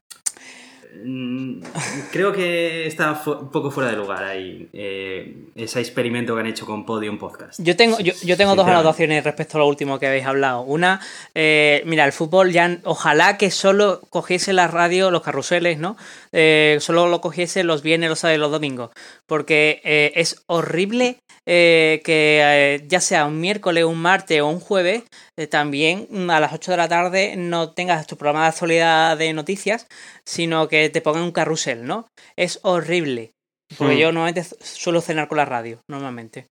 creo 2.12 2.32
que 2.32 2.88
está 2.88 3.22
un 3.26 3.50
poco 3.50 3.72
fuera 3.72 3.90
de 3.90 3.98
lugar 3.98 4.24
ahí 4.24 4.70
eh, 4.74 5.50
ese 5.56 5.80
experimento 5.80 6.34
que 6.34 6.42
han 6.42 6.48
hecho 6.48 6.66
con 6.66 6.86
Podium 6.86 7.18
Podcast. 7.18 7.60
Yo 7.62 7.76
tengo, 7.76 8.00
yo, 8.00 8.38
tengo 8.38 8.56
dos 8.56 8.68
anotaciones 8.68 9.24
respecto 9.24 9.58
a 9.58 9.62
lo 9.62 9.68
último 9.68 10.00
que 10.00 10.08
habéis 10.08 10.26
hablado. 10.26 10.62
Una, 10.62 11.02
eh, 11.34 11.84
mira, 11.86 12.06
el 12.06 12.12
fútbol 12.12 12.52
ya, 12.52 12.80
ojalá 12.84 13.38
que 13.38 13.52
solo 13.52 14.02
cogiese 14.10 14.54
la 14.54 14.68
radio, 14.68 15.12
los 15.12 15.22
carruseles, 15.22 15.78
¿no? 15.78 15.98
Eh, 16.32 16.78
solo 16.80 17.08
lo 17.08 17.22
cogiese 17.22 17.64
los 17.64 17.82
viernes, 17.82 18.10
los 18.10 18.20
sábados 18.20 18.38
y 18.38 18.42
los 18.42 18.52
domingos. 18.52 18.92
Porque 19.26 19.82
es 20.16 20.44
horrible 20.48 21.20
que 21.46 22.84
ya 22.88 23.00
sea 23.00 23.26
un 23.26 23.40
miércoles, 23.40 23.84
un 23.84 24.00
martes 24.00 24.42
o 24.42 24.48
un 24.48 24.60
jueves, 24.60 25.04
también 25.50 26.08
a 26.30 26.40
las 26.40 26.54
8 26.54 26.72
de 26.72 26.78
la 26.78 26.88
tarde 26.88 27.36
no 27.38 27.72
tengas 27.72 28.08
tu 28.08 28.18
programa 28.18 28.44
de 28.44 28.50
actualidad 28.50 29.18
de 29.18 29.34
noticias, 29.34 29.88
sino 30.26 30.68
que 30.68 30.90
te 30.90 31.02
pongan 31.02 31.24
un 31.24 31.32
carrusel, 31.32 31.86
¿no? 31.86 32.08
Es 32.36 32.60
horrible. 32.64 33.36
Porque 33.78 33.96
hmm. 33.96 33.98
yo 33.98 34.12
normalmente 34.12 34.44
suelo 34.62 35.02
cenar 35.02 35.28
con 35.28 35.38
la 35.38 35.46
radio, 35.46 35.80
normalmente. 35.88 36.48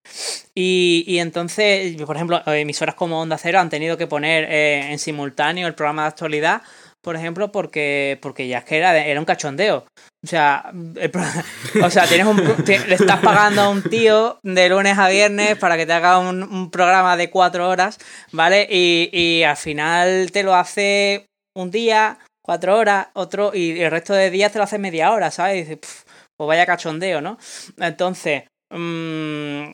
Y, 0.54 1.04
y, 1.06 1.18
entonces, 1.18 1.96
por 2.02 2.16
ejemplo, 2.16 2.42
emisoras 2.46 2.96
como 2.96 3.20
Onda 3.20 3.38
Cero 3.38 3.60
han 3.60 3.70
tenido 3.70 3.96
que 3.96 4.08
poner 4.08 4.44
eh, 4.50 4.90
en 4.90 4.98
simultáneo 4.98 5.68
el 5.68 5.74
programa 5.74 6.02
de 6.02 6.08
actualidad, 6.08 6.62
por 7.04 7.14
ejemplo, 7.14 7.52
porque, 7.52 8.18
porque 8.20 8.48
ya 8.48 8.58
es 8.58 8.64
que 8.64 8.78
era, 8.78 8.96
era 8.98 9.20
un 9.20 9.26
cachondeo. 9.26 9.84
O 10.24 10.26
sea, 10.26 10.72
o 11.82 11.90
sea 11.90 12.06
tienes 12.06 12.26
un, 12.26 12.38
le 12.88 12.94
estás 12.94 13.20
pagando 13.20 13.60
a 13.60 13.68
un 13.68 13.82
tío 13.82 14.40
de 14.42 14.70
lunes 14.70 14.98
a 14.98 15.08
viernes 15.08 15.56
para 15.58 15.76
que 15.76 15.86
te 15.86 15.92
haga 15.92 16.18
un, 16.18 16.42
un 16.42 16.70
programa 16.70 17.16
de 17.16 17.30
cuatro 17.30 17.68
horas, 17.68 17.98
¿vale? 18.32 18.66
Y, 18.70 19.10
y 19.12 19.42
al 19.44 19.58
final 19.58 20.32
te 20.32 20.42
lo 20.42 20.54
hace 20.54 21.26
un 21.54 21.70
día, 21.70 22.18
cuatro 22.42 22.76
horas, 22.78 23.08
otro, 23.12 23.52
y 23.54 23.78
el 23.80 23.90
resto 23.90 24.14
de 24.14 24.30
días 24.30 24.50
te 24.50 24.58
lo 24.58 24.64
hace 24.64 24.78
media 24.78 25.12
hora, 25.12 25.30
¿sabes? 25.30 25.56
Y 25.56 25.60
dices, 25.60 26.04
pues 26.36 26.48
vaya 26.48 26.66
cachondeo, 26.66 27.20
¿no? 27.20 27.38
Entonces, 27.78 28.44
mmm, 28.70 29.64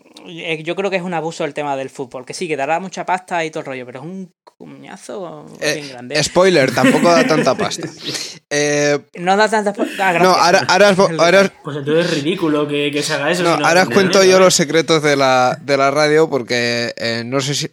yo 0.63 0.77
creo 0.77 0.91
que 0.91 0.97
es 0.97 1.03
un 1.03 1.15
abuso 1.15 1.45
el 1.45 1.55
tema 1.55 1.77
del 1.77 1.91
fútbol, 1.91 2.25
que 2.25 2.35
sí, 2.35 2.49
que 2.49 2.57
dará 2.57 2.81
mucha 2.81 3.05
pasta 3.07 3.45
y 3.45 3.51
todo 3.51 3.61
el 3.61 3.67
rollo, 3.67 3.87
pero 3.87 4.01
es 4.01 4.05
un 4.05 4.33
cuñazo 4.45 5.47
eh, 5.61 5.75
bien 5.75 5.89
grande. 5.89 6.23
Spoiler, 6.23 6.73
tampoco 6.75 7.09
da 7.11 7.27
tanta 7.27 7.55
pasta. 7.55 7.89
Eh, 8.53 8.99
no 9.15 9.37
da 9.37 9.49
tanta 9.49 9.73
pasta. 9.73 10.09
Ah, 10.09 10.19
no, 10.19 10.31
ahora, 10.31 10.67
ahora, 11.19 11.53
Pues 11.63 11.77
entonces 11.77 12.07
es 12.07 12.15
ridículo 12.17 12.67
que, 12.67 12.91
que 12.91 13.01
se 13.01 13.15
haga 13.15 13.31
eso. 13.31 13.45
No, 13.45 13.51
ahora 13.65 13.85
os 13.85 13.91
cuento 13.91 14.25
yo 14.25 14.41
los 14.41 14.55
secretos 14.55 15.05
de 15.05 15.15
la, 15.15 15.57
de 15.63 15.77
la 15.77 15.93
radio 15.93 16.29
porque 16.29 16.93
eh, 16.97 17.23
no 17.25 17.41
sé 17.41 17.55
si, 17.55 17.71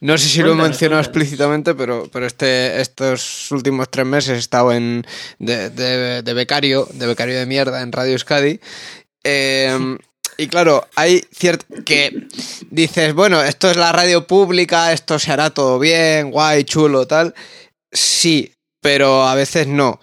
no 0.00 0.18
sé 0.18 0.28
si 0.28 0.42
lo 0.42 0.54
he 0.54 0.56
mencionado 0.56 1.00
explícitamente, 1.00 1.76
pero, 1.76 2.08
pero 2.12 2.26
este, 2.26 2.80
estos 2.80 3.52
últimos 3.52 3.88
tres 3.90 4.06
meses 4.06 4.30
he 4.34 4.40
estado 4.40 4.72
en, 4.72 5.06
de, 5.38 5.70
de, 5.70 6.22
de 6.22 6.34
becario, 6.34 6.88
de 6.94 7.06
becario 7.06 7.38
de 7.38 7.46
mierda 7.46 7.80
en 7.80 7.92
Radio 7.92 8.14
Euskadi. 8.14 8.58
Eh, 9.22 9.98
y 10.40 10.46
claro, 10.46 10.86
hay 10.94 11.24
cierto 11.32 11.66
que 11.84 12.28
dices, 12.70 13.12
bueno, 13.12 13.42
esto 13.42 13.68
es 13.68 13.76
la 13.76 13.90
radio 13.90 14.24
pública, 14.24 14.92
esto 14.92 15.18
se 15.18 15.32
hará 15.32 15.50
todo 15.50 15.80
bien, 15.80 16.30
guay, 16.30 16.62
chulo, 16.62 17.08
tal. 17.08 17.34
Sí, 17.90 18.54
pero 18.80 19.26
a 19.26 19.34
veces 19.34 19.66
no. 19.66 20.00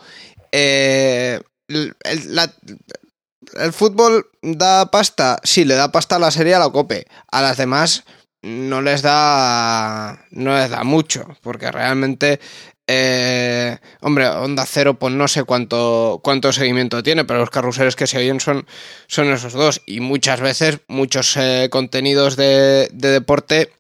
Eh, 0.52 1.40
el, 1.70 1.96
el, 2.04 3.74
fútbol 3.74 4.30
da 4.42 4.92
pasta, 4.92 5.40
sí, 5.44 5.64
le 5.64 5.76
da 5.76 5.94
pasta 5.94 6.18
a 6.18 6.20
la 6.20 6.32
serie 6.32 6.56
a 6.56 6.60
la 6.60 6.70
cope. 6.70 7.08
A 7.32 7.42
las 7.42 7.56
demás 7.56 8.04
no 8.42 8.82
les 8.82 9.02
da. 9.02 10.26
no 10.32 10.58
les 10.58 10.70
da 10.70 10.84
mucho. 10.84 11.26
Porque 11.42 11.72
realmente 11.72 12.42
eh, 12.88 13.78
hombre, 14.02 14.28
Onda 14.28 14.66
Cero, 14.68 14.96
pues 15.00 15.14
no 15.14 15.28
sé 15.28 15.44
cuánto, 15.44 16.20
cuánto 16.24 16.54
seguimiento 16.54 17.02
tiene, 17.02 17.26
pero 17.26 17.40
los 17.40 17.50
carruseles 17.50 17.96
que 17.96 18.08
se 18.08 18.18
oyen 18.18 18.40
son, 18.40 18.66
son 19.08 19.32
esos 19.32 19.54
dos. 19.54 19.82
Y 19.86 20.00
muchas 20.02 20.42
veces, 20.42 20.80
muchos 20.88 21.36
eh, 21.38 21.70
contenidos 21.72 22.36
de, 22.36 22.90
de 22.94 23.10
deporte 23.10 23.72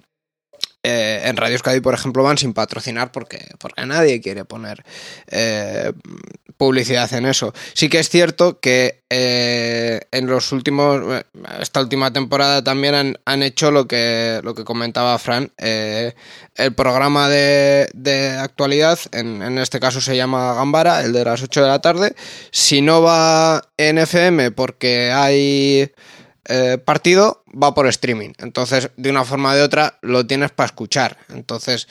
eh, 0.87 1.27
en 1.27 1.35
Radio 1.35 1.55
Euskadi, 1.55 1.79
por 1.79 1.95
ejemplo, 1.95 2.21
van 2.21 2.37
sin 2.37 2.53
patrocinar 2.53 3.11
porque, 3.11 3.39
porque 3.57 3.87
nadie 3.87 4.21
quiere 4.21 4.45
poner 4.45 4.85
eh, 5.25 5.91
publicidad 6.57 7.11
en 7.13 7.25
eso. 7.25 7.55
Sí 7.73 7.89
que 7.89 7.97
es 7.97 8.09
cierto 8.09 8.59
que 8.59 9.01
eh, 9.09 10.01
en 10.11 10.27
los 10.27 10.51
últimos, 10.51 11.23
esta 11.59 11.81
última 11.81 12.13
temporada 12.13 12.63
también 12.63 13.17
han, 13.25 13.43
hecho 13.43 13.71
lo 13.71 13.87
que, 13.87 14.41
lo 14.43 14.53
que 14.53 14.63
comentaba 14.63 15.17
Fran, 15.17 15.51
el 15.57 16.75
programa 16.75 17.29
de, 17.29 17.89
de 17.95 18.37
actualidad, 18.37 18.99
en, 19.11 19.41
en, 19.41 19.57
este 19.57 19.79
caso 19.79 20.01
se 20.01 20.15
llama 20.15 20.53
Gambara, 20.53 21.01
el 21.01 21.13
de 21.13 21.25
las 21.25 21.41
8 21.41 21.63
de 21.63 21.67
la 21.67 21.81
tarde. 21.81 22.15
Si 22.51 22.81
no 22.81 23.01
va 23.01 23.69
en 23.77 23.97
FM 23.97 24.51
porque 24.51 25.11
hay 25.11 25.91
eh, 26.47 26.77
partido 26.77 27.43
va 27.51 27.73
por 27.73 27.87
streaming. 27.87 28.33
Entonces, 28.37 28.91
de 28.97 29.09
una 29.09 29.25
forma 29.25 29.51
o 29.51 29.55
de 29.55 29.63
otra, 29.63 29.97
lo 30.01 30.25
tienes 30.27 30.51
para 30.51 30.67
escuchar. 30.67 31.17
Entonces, 31.29 31.87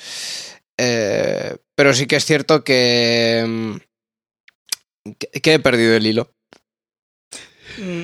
eh, 0.79 1.57
pero 1.75 1.93
sí 1.93 2.07
que 2.07 2.17
es 2.17 2.25
cierto 2.25 2.63
que, 2.63 3.45
mm, 3.47 3.77
que, 5.43 5.55
he 5.55 5.59
perdido 5.59 5.95
el 5.95 6.07
hilo. 6.07 6.31
Mm, 7.79 8.03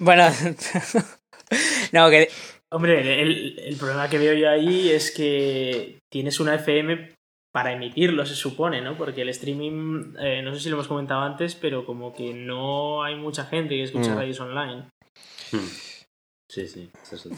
bueno, 0.00 0.28
no, 1.92 2.10
que... 2.10 2.28
Hombre, 2.70 3.22
el, 3.22 3.76
problema 3.78 4.10
que 4.10 4.18
veo 4.18 4.34
yo 4.34 4.50
ahí 4.50 4.90
es 4.90 5.12
que 5.12 5.98
tienes 6.10 6.40
una 6.40 6.56
FM 6.56 7.14
para 7.52 7.72
emitirlo, 7.72 8.26
se 8.26 8.34
supone, 8.34 8.82
¿no? 8.82 8.98
Porque 8.98 9.22
el 9.22 9.30
streaming, 9.30 10.14
eh, 10.18 10.42
no 10.42 10.52
sé 10.52 10.60
si 10.60 10.68
lo 10.68 10.74
hemos 10.74 10.88
comentado 10.88 11.22
antes, 11.22 11.54
pero 11.54 11.86
como 11.86 12.12
que 12.12 12.34
no 12.34 13.02
hay 13.02 13.14
mucha 13.14 13.46
gente 13.46 13.76
que 13.76 13.84
escucha 13.84 14.12
mm. 14.12 14.16
radios 14.16 14.40
online. 14.40 14.84
Hmm. 15.52 15.85
Sí, 16.48 16.66
sí, 16.68 16.90
eso 17.12 17.30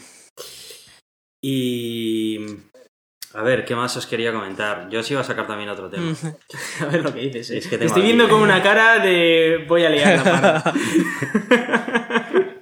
Y. 1.43 2.39
A 3.33 3.43
ver, 3.43 3.63
¿qué 3.63 3.75
más 3.75 3.95
os 3.95 4.07
quería 4.07 4.33
comentar? 4.33 4.89
Yo 4.89 5.03
sí 5.03 5.13
iba 5.13 5.21
a 5.21 5.25
sacar 5.25 5.45
también 5.45 5.69
otro 5.69 5.89
tema. 5.89 6.13
a 6.81 6.85
ver 6.85 7.03
lo 7.03 7.13
que 7.13 7.21
dices. 7.21 7.51
Estoy 7.71 8.01
viendo 8.01 8.27
con 8.27 8.41
una 8.41 8.61
cara 8.69 8.99
de. 8.99 9.65
Voy 9.67 9.85
a 9.85 9.89
liar 9.89 10.25
la 10.25 10.73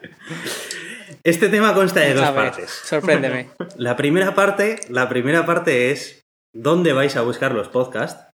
Este 1.23 1.49
tema 1.49 1.73
consta 1.73 1.99
de 2.01 2.13
dos 2.13 2.29
partes. 2.31 2.71
Sorpréndeme. 2.71 3.49
La 3.75 3.97
primera 3.97 4.33
parte, 4.33 4.79
la 4.89 5.09
primera 5.09 5.45
parte 5.45 5.91
es 5.91 6.21
dónde 6.53 6.93
vais 6.93 7.17
a 7.17 7.21
buscar 7.21 7.53
los 7.53 7.67
podcasts. 7.67 8.31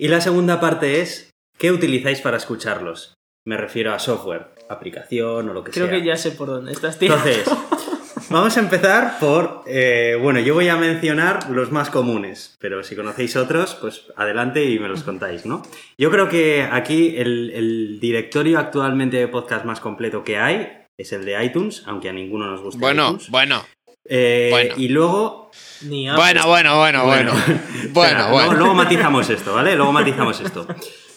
Y 0.00 0.08
la 0.08 0.20
segunda 0.20 0.58
parte 0.58 1.00
es 1.00 1.30
qué 1.56 1.70
utilizáis 1.70 2.20
para 2.20 2.38
escucharlos. 2.38 3.14
Me 3.46 3.56
refiero 3.56 3.92
a 3.92 4.00
software 4.00 4.54
aplicación 4.72 5.48
o 5.48 5.52
lo 5.52 5.64
que 5.64 5.72
sea. 5.72 5.86
Creo 5.86 6.00
que 6.00 6.06
ya 6.06 6.16
sé 6.16 6.32
por 6.32 6.48
dónde 6.48 6.72
estás, 6.72 6.98
tío. 6.98 7.14
Entonces, 7.14 7.44
vamos 8.30 8.56
a 8.56 8.60
empezar 8.60 9.18
por. 9.20 9.62
Eh, 9.66 10.18
bueno, 10.20 10.40
yo 10.40 10.54
voy 10.54 10.68
a 10.68 10.76
mencionar 10.76 11.50
los 11.50 11.70
más 11.70 11.90
comunes, 11.90 12.56
pero 12.60 12.82
si 12.82 12.96
conocéis 12.96 13.36
otros, 13.36 13.76
pues 13.80 14.04
adelante 14.16 14.64
y 14.64 14.78
me 14.78 14.88
los 14.88 15.02
contáis, 15.02 15.46
¿no? 15.46 15.62
Yo 15.98 16.10
creo 16.10 16.28
que 16.28 16.62
aquí 16.70 17.14
el, 17.16 17.98
directorio 18.00 18.58
actualmente 18.58 19.16
de 19.16 19.28
podcast 19.28 19.64
más 19.64 19.80
completo 19.80 20.24
que 20.24 20.38
hay 20.38 20.86
es 20.96 21.12
el 21.12 21.24
de 21.24 21.44
iTunes, 21.44 21.84
aunque 21.86 22.08
a 22.08 22.12
ninguno 22.12 22.46
nos 22.46 22.60
gusta. 22.60 22.80
Bueno, 22.80 23.18
bueno. 23.28 23.64
Eh, 24.04 24.48
bueno. 24.50 24.74
Y 24.76 24.88
luego. 24.88 25.50
bueno, 25.82 26.46
bueno, 26.46 26.76
bueno, 26.76 27.04
bueno. 27.04 27.32
bueno, 27.90 28.30
bueno. 28.30 28.54
Luego, 28.54 28.74
matizamos 28.74 29.30
esto, 29.30 29.54
¿vale? 29.54 29.76
Luego 29.76 29.92
matizamos 29.92 30.40
esto. 30.40 30.66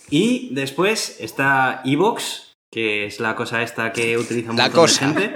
Y 0.09 0.49
después 0.53 1.17
está 1.19 1.81
Evox, 1.83 2.44
que 2.75 3.05
es 3.05 3.21
la 3.21 3.37
cosa 3.37 3.63
esta 3.63 3.93
que 3.93 4.17
utiliza 4.17 4.51
mucha 4.51 4.87
gente. 4.99 5.31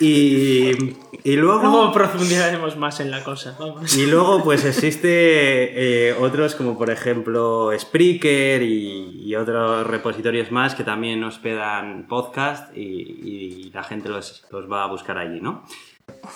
Y, 0.00 0.96
y 1.22 1.36
luego... 1.36 1.62
Luego 1.62 1.92
profundizaremos 1.92 2.76
más 2.76 2.98
en 2.98 3.12
la 3.12 3.22
cosa. 3.22 3.56
Y 3.96 4.06
luego 4.06 4.42
pues 4.42 4.64
existe 4.64 6.08
eh, 6.08 6.12
otros 6.14 6.56
como 6.56 6.76
por 6.76 6.90
ejemplo 6.90 7.70
Spreaker 7.78 8.62
y, 8.62 9.34
otros 9.36 9.86
repositorios 9.86 10.50
más 10.50 10.74
que 10.74 10.82
también 10.82 11.22
hospedan 11.22 12.08
podcast 12.08 12.76
y, 12.76 12.80
y 12.80 13.70
la 13.72 13.84
gente 13.84 14.08
los, 14.08 14.44
los, 14.50 14.68
va 14.68 14.82
a 14.82 14.86
buscar 14.88 15.18
allí, 15.18 15.40
¿no? 15.40 15.64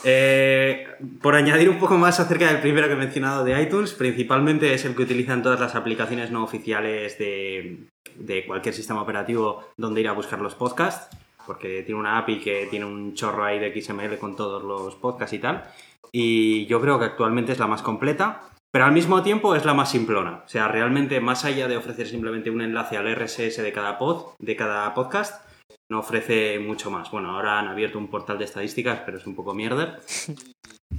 Eh, 0.05 0.87
por 1.21 1.35
añadir 1.35 1.71
un 1.71 1.79
poco 1.81 1.99
más 1.99 2.21
acerca 2.21 2.47
del 2.47 2.61
primero 2.61 2.87
que 2.87 2.93
he 2.93 2.97
mencionado 2.97 3.45
de 3.45 3.61
iTunes, 3.61 3.95
principalmente 3.95 4.75
es 4.75 4.85
el 4.85 4.95
que 4.95 5.03
utilizan 5.03 5.43
todas 5.43 5.59
las 5.59 5.75
aplicaciones 5.75 6.31
no 6.31 6.45
oficiales 6.45 7.19
de, 7.19 7.89
de 8.17 8.47
cualquier 8.47 8.75
sistema 8.75 9.03
operativo 9.03 9.65
donde 9.77 10.01
ir 10.01 10.09
a 10.09 10.13
buscar 10.13 10.41
los 10.41 10.55
podcasts, 10.55 11.17
porque 11.47 11.83
tiene 11.83 12.01
una 12.01 12.19
API 12.19 12.41
que 12.41 12.67
tiene 12.71 12.85
un 12.85 13.15
chorro 13.15 13.45
ahí 13.45 13.59
de 13.59 13.81
XML 13.81 14.19
con 14.19 14.37
todos 14.37 14.63
los 14.63 14.95
podcasts 14.97 15.35
y 15.35 15.39
tal. 15.39 15.65
Y 16.13 16.67
yo 16.67 16.81
creo 16.81 16.99
que 16.99 17.07
actualmente 17.07 17.53
es 17.53 17.59
la 17.59 17.67
más 17.67 17.83
completa, 17.83 18.43
pero 18.71 18.85
al 18.85 18.93
mismo 18.93 19.23
tiempo 19.23 19.55
es 19.55 19.65
la 19.65 19.75
más 19.75 19.91
simplona. 19.91 20.43
O 20.45 20.49
sea, 20.49 20.69
realmente 20.69 21.21
más 21.21 21.45
allá 21.45 21.69
de 21.69 21.77
ofrecer 21.77 22.07
simplemente 22.07 22.51
un 22.51 22.61
enlace 22.61 22.97
al 22.97 23.15
RSS 23.15 23.63
de 23.63 23.73
cada 23.73 23.99
pod, 23.99 24.35
de 24.39 24.57
cada 24.57 24.93
podcast, 24.95 25.47
no 25.91 26.01
ofrece 26.01 26.59
mucho 26.59 26.91
más. 26.91 27.11
Bueno, 27.11 27.31
ahora 27.31 27.59
han 27.59 27.69
abierto 27.69 27.99
un 27.99 28.09
portal 28.09 28.39
de 28.39 28.45
estadísticas, 28.45 29.01
pero 29.05 29.19
es 29.19 29.27
un 29.27 29.35
poco 29.35 29.55
mierda. 29.55 29.99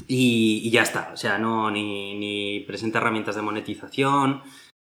Y, 0.08 0.70
ya 0.72 0.82
está. 0.82 1.12
O 1.14 1.18
sea, 1.18 1.38
no 1.38 1.70
ni, 1.70 2.16
ni 2.18 2.62
presenta 2.62 2.98
herramientas 2.98 3.36
de 3.36 3.44
monetización, 3.44 4.42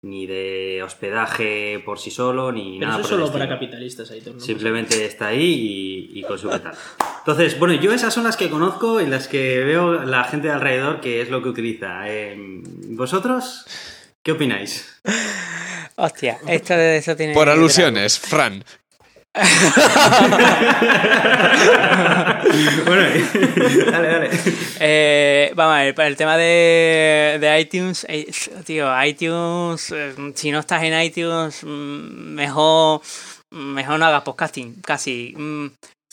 ni 0.03 0.26
de 0.26 0.82
hospedaje 0.84 1.80
por 1.84 1.98
sí 2.00 2.11
solo, 2.11 2.50
ni 2.50 2.78
Pero 2.78 2.90
nada. 2.90 3.00
eso 3.00 3.03
es 3.03 3.09
solo 3.20 3.32
para 3.32 3.48
capitalistas 3.48 4.11
ahí. 4.11 4.20
¿no? 4.26 4.40
Simplemente 4.40 5.05
está 5.05 5.28
ahí 5.28 6.11
y, 6.12 6.18
y 6.18 6.22
con 6.24 6.38
su 6.38 6.48
catálogo. 6.50 6.80
Entonces, 7.18 7.57
bueno, 7.59 7.74
yo 7.74 7.92
esas 7.92 8.12
son 8.12 8.24
las 8.24 8.36
que 8.36 8.50
conozco 8.50 9.00
y 9.00 9.07
las 9.07 9.28
que 9.28 9.61
veo 9.61 10.03
la 10.05 10.24
gente 10.24 10.48
de 10.48 10.55
alrededor 10.55 11.00
que 11.00 11.22
es 11.22 11.30
lo 11.30 11.40
que 11.42 11.48
utiliza. 11.50 12.09
Eh, 12.09 12.34
¿Vosotros 12.36 13.64
qué 14.24 14.32
opináis? 14.32 15.00
Hostia, 15.96 16.38
esto 16.48 16.74
de 16.74 16.96
eso 16.96 17.14
tiene. 17.14 17.32
Por 17.34 17.48
alusiones, 17.48 18.18
Fran. 18.18 18.64
bueno, 22.85 23.03
dale, 23.91 24.09
dale. 24.09 24.30
Eh, 24.78 25.53
vamos 25.55 25.74
a 25.74 25.85
ver, 25.85 25.95
para 25.95 26.09
el 26.09 26.18
tema 26.18 26.37
de, 26.37 27.39
de 27.41 27.61
iTunes, 27.61 28.05
eh, 28.11 28.30
tío, 28.66 28.91
iTunes, 29.03 29.91
eh, 29.91 30.14
si 30.35 30.51
no 30.51 30.59
estás 30.59 30.83
en 30.83 31.01
iTunes, 31.01 31.64
mm, 31.64 32.35
mejor, 32.35 33.01
mejor 33.51 33.99
no 33.99 34.05
hagas 34.05 34.22
podcasting, 34.22 34.83
casi. 34.83 35.35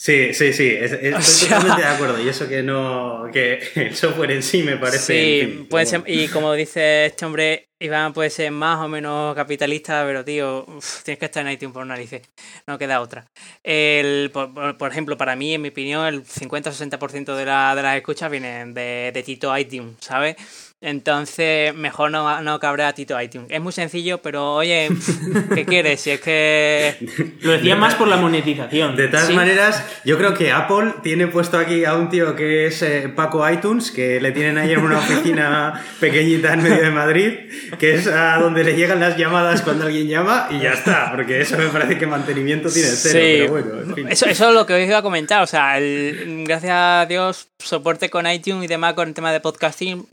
Sí, 0.02 0.32
sí, 0.32 0.54
sí, 0.54 0.66
es- 0.66 0.92
es- 0.92 1.14
O 1.14 1.18
estoy 1.18 1.22
sea- 1.22 1.58
totalmente 1.58 1.82
de 1.82 1.94
acuerdo. 1.94 2.22
Y 2.24 2.28
eso 2.30 2.48
que 2.48 2.62
no, 2.62 3.28
que 3.30 3.58
el 3.74 3.94
software 3.94 4.30
en 4.30 4.42
sí 4.42 4.62
me 4.62 4.78
parece. 4.78 4.98
Sí, 4.98 5.40
en 5.40 5.50
fin, 5.50 5.66
puede 5.68 5.84
como- 5.84 6.04
ser, 6.06 6.14
y 6.14 6.28
como 6.28 6.52
dice 6.54 7.04
este 7.04 7.26
hombre, 7.26 7.66
Iván 7.78 8.14
puede 8.14 8.30
ser 8.30 8.50
más 8.50 8.78
o 8.78 8.88
menos 8.88 9.34
capitalista, 9.34 10.02
pero 10.06 10.24
tío, 10.24 10.64
uf, 10.66 11.02
tienes 11.02 11.18
que 11.18 11.26
estar 11.26 11.46
en 11.46 11.52
iTunes 11.52 11.74
por 11.74 11.84
narices, 11.84 12.22
no 12.66 12.78
queda 12.78 13.02
otra. 13.02 13.26
El, 13.62 14.30
por, 14.32 14.76
por- 14.78 14.90
ejemplo, 14.90 15.18
para 15.18 15.36
mí, 15.36 15.52
en 15.54 15.60
mi 15.62 15.68
opinión, 15.68 16.06
el 16.06 16.24
50 16.24 16.70
o 16.70 16.72
60% 16.72 17.36
de, 17.36 17.44
la, 17.44 17.74
de 17.74 17.82
las 17.82 17.96
escuchas 17.96 18.30
vienen 18.30 18.72
de, 18.72 19.10
de 19.12 19.22
Tito 19.22 19.56
iTunes, 19.56 19.96
¿sabes? 20.00 20.36
Entonces, 20.82 21.74
mejor 21.74 22.10
no, 22.10 22.40
no 22.40 22.58
cabrea 22.58 22.88
a 22.88 22.92
Tito 22.94 23.20
iTunes. 23.20 23.48
Es 23.50 23.60
muy 23.60 23.70
sencillo, 23.72 24.18
pero 24.22 24.54
oye, 24.54 24.88
¿qué 25.54 25.66
quieres? 25.66 26.00
Si 26.00 26.10
es 26.10 26.20
que... 26.22 26.96
Lo 27.42 27.52
decía 27.52 27.76
más 27.76 27.94
por 27.96 28.08
la 28.08 28.16
monetización. 28.16 28.96
De 28.96 29.08
todas 29.08 29.26
Sí. 29.26 29.34
maneras, 29.34 29.84
yo 30.06 30.16
creo 30.16 30.32
que 30.32 30.50
Apple 30.52 30.94
tiene 31.02 31.26
puesto 31.26 31.58
aquí 31.58 31.84
a 31.84 31.94
un 31.96 32.08
tío 32.08 32.34
que 32.34 32.66
es 32.66 32.80
eh, 32.80 33.12
Paco 33.14 33.48
iTunes, 33.50 33.90
que 33.90 34.20
le 34.22 34.32
tienen 34.32 34.56
ahí 34.56 34.72
en 34.72 34.78
una 34.80 34.98
oficina 35.00 35.84
pequeñita 36.00 36.54
en 36.54 36.62
medio 36.62 36.82
de 36.82 36.90
Madrid, 36.90 37.32
que 37.78 37.96
es 37.96 38.06
a 38.06 38.38
donde 38.38 38.64
le 38.64 38.74
llegan 38.74 39.00
las 39.00 39.18
llamadas 39.18 39.60
cuando 39.60 39.84
alguien 39.84 40.08
llama 40.08 40.48
y 40.50 40.60
ya 40.60 40.72
está, 40.72 41.10
porque 41.14 41.42
eso 41.42 41.58
me 41.58 41.66
parece 41.66 41.98
que 41.98 42.06
mantenimiento 42.06 42.70
tiene 42.70 42.88
cero, 42.88 43.52
pero 43.52 43.72
bueno, 43.74 43.82
en 43.90 43.94
fin. 43.94 44.08
Eso, 44.08 44.24
eso 44.26 44.48
es 44.48 44.54
lo 44.54 44.64
que 44.64 44.72
os 44.74 44.80
iba 44.88 44.96
a 44.98 45.02
comentar. 45.02 45.42
O 45.42 45.46
sea, 45.46 45.76
el- 45.76 46.44
gracias 46.46 46.72
a 46.72 47.06
Dios, 47.06 47.48
soporte 47.58 48.08
con 48.08 48.26
iTunes 48.26 48.64
y 48.64 48.66
demás 48.66 48.94
con 48.94 49.08
el 49.08 49.14
tema 49.14 49.30
de 49.30 49.40
podcasting 49.40 50.06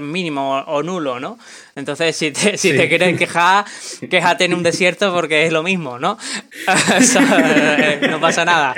mínimo 0.00 0.58
o, 0.58 0.76
o 0.76 0.82
nulo, 0.82 1.20
¿no? 1.20 1.38
Entonces, 1.78 2.16
si 2.16 2.30
te, 2.32 2.58
si 2.58 2.70
Sí. 2.72 2.76
te 2.76 2.88
quieres 2.88 3.16
quejar, 3.16 3.64
quéjate 4.10 4.44
en 4.44 4.54
un 4.54 4.62
desierto 4.62 5.12
porque 5.14 5.46
es 5.46 5.52
lo 5.52 5.62
mismo, 5.62 5.98
¿no? 5.98 6.18
Eh, 6.68 8.00
no 8.10 8.20
pasa 8.20 8.44
nada. 8.44 8.74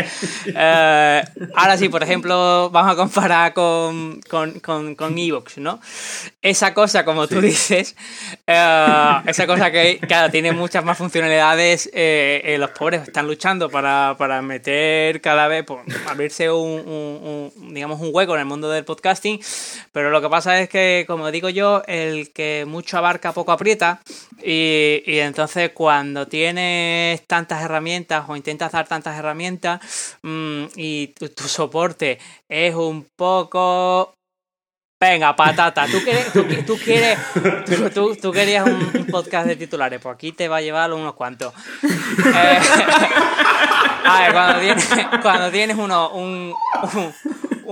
Eh, 0.47 1.23
ahora 1.55 1.77
sí, 1.77 1.89
por 1.89 2.03
ejemplo, 2.03 2.71
vamos 2.71 2.93
a 2.93 2.97
comparar 2.97 3.53
con, 3.53 4.21
con, 4.29 4.61
con, 4.61 4.95
con 4.95 5.17
Evox, 5.19 5.59
¿no? 5.59 5.81
Esa 6.43 6.75
cosa, 6.75 7.05
como 7.05 7.27
tú 7.27 7.41
dices, 7.41 7.97
eh, 8.47 9.15
esa 9.27 9.47
cosa 9.47 9.71
que, 9.71 9.99
claro, 10.07 10.31
tiene 10.31 10.53
muchas 10.53 10.85
más 10.85 10.99
funcionalidades, 10.99 11.89
eh, 11.93 12.43
eh, 12.45 12.59
los 12.59 12.71
pobres 12.71 13.03
están 13.03 13.27
luchando 13.27 13.69
para, 13.71 14.15
para 14.19 14.43
meter 14.43 15.21
cada 15.21 15.49
vez, 15.49 15.65
pues, 15.65 15.81
abrirse 16.09 16.51
un, 16.51 16.81
un- 16.87 17.51
un, 17.57 17.75
digamos, 17.75 18.01
un 18.01 18.11
hueco 18.13 18.35
en 18.35 18.41
el 18.41 18.47
mundo 18.47 18.69
del 18.71 18.85
podcasting, 18.85 19.41
pero 19.93 20.11
lo 20.11 20.21
que 20.21 20.29
pasa 20.29 20.61
es 20.61 20.69
que, 20.69 21.05
como 21.07 21.31
digo 21.31 21.49
yo, 21.49 21.83
el 21.87 22.33
que 22.33 22.65
mucho 22.91 22.99
abarca 22.99 23.33
poco 23.33 23.53
aprieta 23.53 24.01
y, 24.43 25.03
y 25.07 25.19
entonces 25.21 25.71
cuando 25.73 26.27
tienes 26.27 27.25
tantas 27.29 27.63
herramientas 27.63 28.25
o 28.27 28.35
intentas 28.35 28.73
dar 28.73 28.89
tantas 28.89 29.17
herramientas 29.17 29.81
mm, 30.23 30.65
y 30.75 31.09
tu, 31.09 31.29
soporte 31.47 32.19
es 32.49 32.75
un 32.75 33.07
poco 33.17 34.15
Venga, 35.03 35.35
patata, 35.35 35.87
tú 35.87 35.99
quieres, 36.05 36.31
tú, 36.67 36.77
quieres, 36.77 37.19
tú, 37.95 38.17
tú- 38.17 38.31
querías 38.33 38.67
un, 38.67 38.75
un 38.95 39.07
podcast 39.07 39.47
de 39.47 39.57
titulares, 39.57 39.99
pues 39.99 40.15
aquí 40.15 40.33
te 40.33 40.47
va 40.47 40.59
a 40.59 40.61
llevar 40.61 40.93
unos 40.93 41.15
cuantos. 41.15 41.55
Eh, 41.83 42.59
a 44.05 44.21
ver, 44.21 44.33
cuando 44.33 44.61
tienes, 44.61 44.89
cuando 45.23 45.51
tienes 45.51 45.79
uno, 45.79 46.11
un, 46.11 46.53
un, 46.83 47.15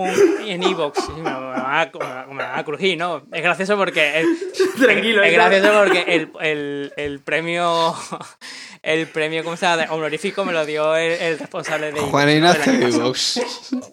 un- 0.02 0.48
en 0.48 0.62
Evox, 0.62 1.08
me, 1.16 1.22
van 1.22 1.34
a- 1.34 2.26
me 2.30 2.42
van 2.42 2.58
a 2.58 2.64
crujir, 2.64 2.96
¿no? 2.98 3.22
Es 3.32 3.42
gracioso 3.42 3.76
porque 3.76 4.20
el- 4.20 4.26
Tranquilo, 4.80 5.22
es 5.22 5.32
Edgar. 5.34 5.50
gracioso 5.50 5.78
porque 5.84 6.04
el, 6.14 6.30
el, 6.40 6.92
el 6.96 7.20
premio, 7.20 7.94
el 8.82 9.06
premio, 9.08 9.44
¿cómo 9.44 9.56
se 9.56 9.66
llama? 9.66 9.86
Honorífico 9.90 10.44
me 10.44 10.52
lo 10.52 10.64
dio 10.64 10.94
el, 10.96 11.12
el 11.12 11.38
responsable 11.38 11.92
de 11.92 12.00
Juan 12.00 12.28
Evox. 12.28 12.66
Ignacio. 12.66 12.88
Ivox. 12.88 13.40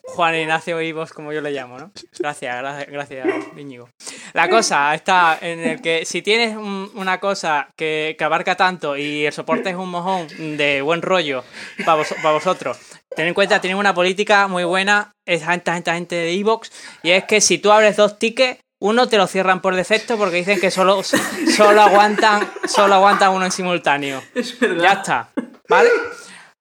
Juan 0.03 0.36
Ignacio 0.36 0.82
Ivos, 0.82 1.12
como 1.12 1.34
yo 1.34 1.41
le 1.41 1.51
llamo, 1.51 1.78
¿no? 1.78 1.91
Gracias, 2.20 2.56
gracias, 2.58 2.88
gracias, 2.89 3.28
Íñigo. 3.58 3.89
La 4.34 4.49
cosa 4.49 4.93
está 4.95 5.38
en 5.41 5.60
el 5.60 5.82
que 5.82 6.06
si 6.06 6.22
tienes 6.22 6.56
un- 6.56 6.89
una 6.95 7.20
cosa 7.20 7.68
que, 7.76 8.16
que 8.18 8.24
abarca 8.24 8.56
tanto 8.56 8.95
y 8.95 9.26
el 9.26 9.34
soporte 9.34 9.70
es 9.72 9.76
un 9.76 9.89
mojón 9.89 10.28
de 10.58 10.82
buen 10.82 11.01
rollo 11.01 11.43
para 11.86 12.32
vosotros, 12.32 12.78
ten 13.16 13.28
en 13.28 13.34
cuenta, 13.34 13.61
tienen 13.61 13.78
una 13.78 13.93
política 13.93 14.47
muy 14.47 14.63
buena 14.63 15.11
esa 15.26 15.51
gente, 15.51 15.72
esta 15.76 15.93
gente 15.95 16.16
de 16.16 16.34
Evox 16.34 16.72
y 17.03 17.11
es 17.11 17.24
que 17.26 17.41
si 17.41 17.57
tú 17.57 17.72
abres 17.72 17.95
dos 17.95 18.20
tickets, 18.20 18.59
uno 18.80 19.07
te 19.07 19.18
lo 19.18 19.26
cierran 19.28 19.61
por 19.61 19.76
defecto 19.76 20.18
porque 20.18 20.38
dicen 20.38 20.59
que 20.59 20.70
solo, 20.70 21.01
solo 21.55 21.82
aguantan 21.82 22.47
solo 22.68 22.95
aguantan 22.95 23.32
uno 23.32 23.45
en 23.45 23.51
simultáneo. 23.51 24.22
Es 24.34 24.59
verdad. 24.59 24.84
Ya 24.84 24.91
está, 24.93 25.30
¿vale? 25.68 25.89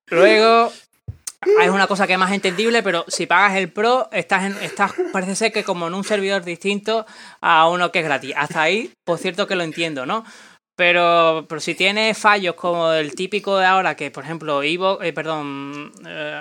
Luego, 0.07 0.73
es 1.61 1.71
una 1.71 1.87
cosa 1.87 2.07
que 2.07 2.15
es 2.15 2.19
más 2.19 2.33
entendible, 2.33 2.83
pero 2.83 3.05
si 3.09 3.27
pagas 3.27 3.57
el 3.57 3.71
Pro, 3.71 4.09
estás, 4.13 4.45
en, 4.45 4.57
estás 4.63 4.93
parece 5.13 5.35
ser 5.35 5.53
que 5.53 5.65
como 5.65 5.89
en 5.89 5.95
un 5.95 6.05
servidor 6.05 6.45
distinto 6.45 7.07
a 7.41 7.69
uno 7.69 7.91
que 7.91 8.01
es 8.01 8.05
gratis. 8.05 8.35
Hasta 8.37 8.63
ahí, 8.63 8.93
por 9.05 9.19
cierto 9.19 9.47
que 9.47 9.57
lo 9.57 9.65
entiendo, 9.65 10.07
¿no? 10.07 10.25
Pero, 10.77 11.47
pero 11.49 11.61
si 11.61 11.75
tiene 11.77 12.14
fallos 12.14 12.57
como 12.57 12.93
el 12.93 13.14
típico 13.14 13.59
de 13.59 13.66
ahora, 13.66 13.95
que 13.95 14.11
por 14.11 14.25
ejemplo, 14.25 14.64
Ivo, 14.64 15.01
eh, 15.03 15.12
perdón, 15.12 15.93
eh, 16.07 16.41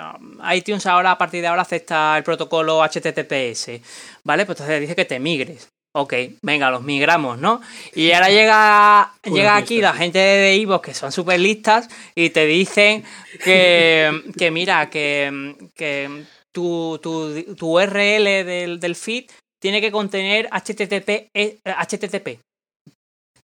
iTunes 0.54 0.86
ahora 0.86 1.12
a 1.12 1.18
partir 1.18 1.40
de 1.40 1.46
ahora 1.46 1.62
acepta 1.62 2.16
el 2.18 2.24
protocolo 2.24 2.82
HTTPS, 2.82 3.80
¿vale? 4.24 4.44
Pues 4.44 4.58
entonces 4.58 4.80
dice 4.80 4.96
que 4.96 5.04
te 5.04 5.20
migres. 5.20 5.68
Ok, 5.96 6.14
venga, 6.42 6.72
los 6.72 6.82
migramos, 6.82 7.38
¿no? 7.38 7.60
Y 7.94 8.10
ahora 8.10 8.28
llega, 8.28 9.14
llega 9.22 9.56
aquí 9.56 9.80
la 9.80 9.92
gente 9.92 10.18
de 10.18 10.56
Ivo 10.56 10.82
que 10.82 10.92
son 10.92 11.12
súper 11.12 11.38
listas 11.38 11.88
y 12.16 12.30
te 12.30 12.44
dicen 12.46 13.04
que, 13.44 14.10
que 14.36 14.50
mira, 14.50 14.90
que, 14.90 15.54
que 15.76 16.24
tu, 16.50 16.98
tu, 17.00 17.54
tu 17.54 17.78
URL 17.78 18.24
del, 18.44 18.80
del 18.80 18.96
feed 18.96 19.26
tiene 19.60 19.80
que 19.80 19.92
contener 19.92 20.48
HTTP, 20.50 21.30
eh, 21.32 21.58
HTTP. 21.64 22.40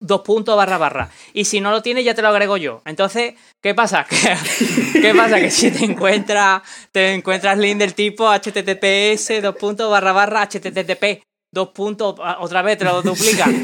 Dos 0.00 0.20
puntos 0.20 0.56
barra 0.56 0.78
barra. 0.78 1.10
Y 1.32 1.44
si 1.44 1.60
no 1.60 1.70
lo 1.72 1.82
tiene, 1.82 2.04
ya 2.04 2.14
te 2.14 2.22
lo 2.22 2.28
agrego 2.28 2.56
yo. 2.56 2.82
Entonces, 2.84 3.34
¿qué 3.60 3.74
pasa? 3.74 4.06
¿Qué 4.92 5.12
pasa? 5.16 5.40
Que 5.40 5.50
si 5.50 5.70
te 5.72 5.84
encuentras, 5.84 6.62
te 6.92 7.14
encuentras 7.14 7.58
link 7.58 7.78
del 7.78 7.94
tipo 7.94 8.28
HTTPS, 8.30 9.42
dos 9.42 9.56
puntos 9.56 9.90
barra 9.90 10.12
barra, 10.12 10.42
HTTP, 10.48 11.22
dos 11.52 11.70
puntos, 11.70 12.14
ah, 12.22 12.36
otra 12.40 12.62
vez 12.62 12.78
te 12.78 12.84
lo 12.84 13.02
duplica. 13.02 13.46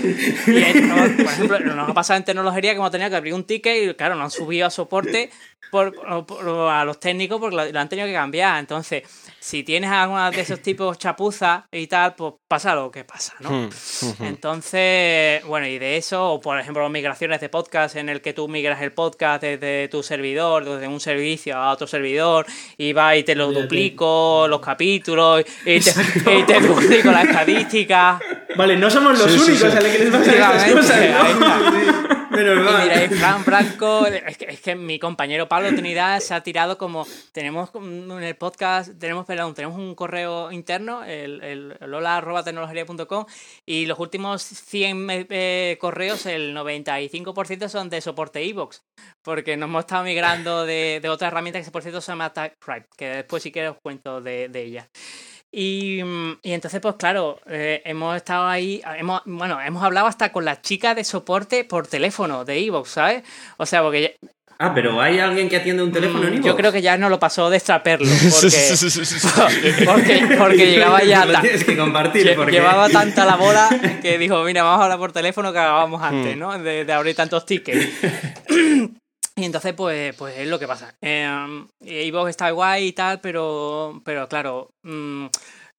Y, 0.46 0.80
no, 0.80 0.94
por 0.96 1.24
ejemplo, 1.32 1.58
nos 1.60 1.88
ha 1.90 1.94
pasado 1.94 2.18
en 2.18 2.24
tecnología 2.24 2.72
que 2.72 2.76
hemos 2.76 2.90
tenido 2.90 3.10
que 3.10 3.16
abrir 3.16 3.34
un 3.34 3.44
ticket 3.44 3.90
y, 3.90 3.94
claro, 3.94 4.14
no 4.16 4.24
han 4.24 4.30
subido 4.30 4.66
a 4.66 4.70
soporte 4.70 5.30
por, 5.70 5.94
por- 6.26 6.68
a 6.70 6.84
los 6.84 6.98
técnicos 7.00 7.40
porque 7.40 7.56
lo, 7.56 7.64
lo 7.70 7.80
han 7.80 7.88
tenido 7.88 8.06
que 8.08 8.12
cambiar. 8.14 8.58
Entonces, 8.58 9.02
si 9.46 9.62
tienes 9.62 9.90
alguna 9.90 10.30
de 10.30 10.40
esos 10.40 10.60
tipos 10.62 10.96
chapuzas 10.96 11.64
y 11.70 11.86
tal, 11.86 12.14
pues 12.14 12.32
pasa 12.48 12.74
lo 12.74 12.90
que 12.90 13.04
pasa, 13.04 13.34
¿no? 13.40 13.50
Hmm, 13.50 13.68
Entonces, 14.24 15.44
bueno, 15.44 15.66
y 15.66 15.78
de 15.78 15.98
eso, 15.98 16.32
o 16.32 16.40
por 16.40 16.58
ejemplo, 16.58 16.88
migraciones 16.88 17.42
de 17.42 17.50
podcast 17.50 17.96
en 17.96 18.08
el 18.08 18.22
que 18.22 18.32
tú 18.32 18.48
migras 18.48 18.80
el 18.80 18.92
podcast 18.92 19.42
desde 19.42 19.88
tu 19.88 20.02
servidor, 20.02 20.64
desde 20.64 20.88
un 20.88 20.98
servicio 20.98 21.58
a 21.58 21.72
otro 21.72 21.86
servidor, 21.86 22.46
y 22.78 22.94
va 22.94 23.16
y 23.16 23.22
te 23.22 23.34
lo 23.34 23.52
duplico, 23.52 24.46
los 24.48 24.60
capítulos, 24.60 25.44
y 25.66 25.78
te, 25.78 25.90
y 26.38 26.42
te 26.44 26.60
duplico 26.60 27.10
la 27.10 27.24
estadística. 27.24 28.18
Vale, 28.56 28.76
no 28.76 28.88
somos 28.88 29.18
los 29.18 29.30
Sí, 29.30 29.38
únicos 29.38 29.70
sí. 29.72 29.76
a 29.76 29.80
los 29.82 29.90
que 29.92 29.98
les 29.98 30.10
pasan 30.10 30.34
estas 30.34 30.72
cosas, 30.72 31.00
¿no? 31.38 32.13
Menos 32.34 32.58
Y 32.58 32.60
mal. 32.60 32.82
diréis, 32.88 33.18
Fran 33.18 33.44
Franco, 33.44 34.06
es 34.06 34.36
que, 34.36 34.44
es 34.46 34.60
que 34.60 34.74
mi 34.74 34.98
compañero 34.98 35.48
Pablo 35.48 35.68
Trinidad 35.68 36.20
se 36.20 36.34
ha 36.34 36.42
tirado 36.42 36.78
como, 36.78 37.06
tenemos 37.32 37.70
en 37.74 38.22
el 38.22 38.36
podcast, 38.36 38.98
tenemos, 38.98 39.24
perdón, 39.26 39.54
tenemos 39.54 39.78
un 39.78 39.94
correo 39.94 40.50
interno, 40.50 41.04
el, 41.04 41.42
el, 41.42 41.76
el 41.80 41.94
hola.tecnología.com, 41.94 43.26
y 43.66 43.86
los 43.86 43.98
últimos 43.98 44.42
100 44.42 45.06
eh, 45.30 45.78
correos, 45.80 46.26
el 46.26 46.54
95% 46.56 47.68
son 47.68 47.88
de 47.90 48.00
soporte 48.00 48.42
iVoox, 48.44 48.80
porque 49.22 49.56
nos 49.56 49.68
hemos 49.68 49.80
estado 49.80 50.04
migrando 50.04 50.64
de, 50.64 51.00
de 51.00 51.08
otra 51.08 51.28
herramienta 51.28 51.62
que 51.62 51.70
por 51.70 51.82
cierto 51.82 52.00
se 52.00 52.12
llama 52.12 52.32
TypeWrite, 52.32 52.88
que 52.96 53.06
después 53.08 53.42
si 53.42 53.52
quieres 53.52 53.72
os 53.72 53.78
cuento 53.82 54.20
de, 54.20 54.48
de 54.48 54.62
ella. 54.62 54.88
Y, 55.56 56.00
y 56.42 56.52
entonces, 56.52 56.80
pues 56.80 56.96
claro, 56.96 57.38
eh, 57.48 57.80
hemos 57.84 58.16
estado 58.16 58.48
ahí, 58.48 58.82
hemos, 58.98 59.22
bueno, 59.24 59.60
hemos 59.60 59.84
hablado 59.84 60.08
hasta 60.08 60.32
con 60.32 60.44
las 60.44 60.62
chicas 60.62 60.96
de 60.96 61.04
soporte 61.04 61.64
por 61.64 61.86
teléfono 61.86 62.44
de 62.44 62.58
Evox, 62.58 62.90
¿sabes? 62.90 63.22
O 63.56 63.64
sea, 63.64 63.80
porque 63.82 64.16
Ah, 64.58 64.72
pero 64.74 65.00
hay 65.00 65.18
alguien 65.18 65.48
que 65.48 65.56
atiende 65.56 65.82
un 65.82 65.92
teléfono 65.92 66.24
en 66.24 66.30
Mm, 66.30 66.36
iVoox? 66.36 66.46
Yo 66.46 66.56
creo 66.56 66.72
que 66.72 66.80
ya 66.80 66.96
no 66.96 67.08
lo 67.08 67.18
pasó 67.18 67.50
de 67.50 67.56
extraperlo, 67.56 68.08
porque, 68.30 69.84
porque, 69.84 70.36
porque 70.38 70.66
llegaba 70.70 71.02
ya... 71.02 71.24
Lo 71.24 71.40
tienes 71.40 71.64
que 71.64 71.76
compartir 71.76 72.34
porque... 72.36 72.52
Llevaba 72.52 72.88
tanta 72.90 73.24
la 73.24 73.36
bola 73.36 73.68
que 74.00 74.18
dijo, 74.18 74.42
mira, 74.44 74.62
vamos 74.62 74.80
a 74.80 74.84
hablar 74.84 74.98
por 74.98 75.12
teléfono 75.12 75.52
que 75.52 75.58
hablábamos 75.58 76.02
antes, 76.02 76.36
¿no? 76.36 76.56
De, 76.58 76.84
de 76.84 76.92
abrir 76.92 77.14
tantos 77.14 77.46
tickets. 77.46 77.88
Y 79.36 79.44
entonces, 79.44 79.74
pues, 79.74 80.14
pues 80.16 80.38
es 80.38 80.46
lo 80.46 80.58
que 80.58 80.68
pasa. 80.68 80.94
Eh, 81.00 81.66
Evox 81.80 82.30
está 82.30 82.50
guay 82.50 82.88
y 82.88 82.92
tal, 82.92 83.20
pero, 83.20 84.00
pero 84.04 84.28
claro, 84.28 84.70
mm, 84.82 85.26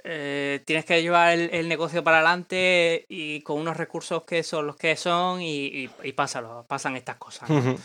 eh, 0.03 0.61
tienes 0.65 0.85
que 0.85 1.01
llevar 1.01 1.33
el, 1.33 1.49
el 1.53 1.67
negocio 1.67 2.03
para 2.03 2.17
adelante 2.17 3.05
y 3.07 3.41
con 3.41 3.57
unos 3.59 3.77
recursos 3.77 4.23
que 4.23 4.43
son 4.43 4.67
los 4.67 4.75
que 4.75 4.95
son 4.97 5.41
y, 5.41 5.65
y, 5.65 5.89
y 6.03 6.11
pásalo, 6.11 6.65
pasan 6.67 6.95
estas 6.95 7.15
cosas. 7.15 7.49
¿no? 7.49 7.75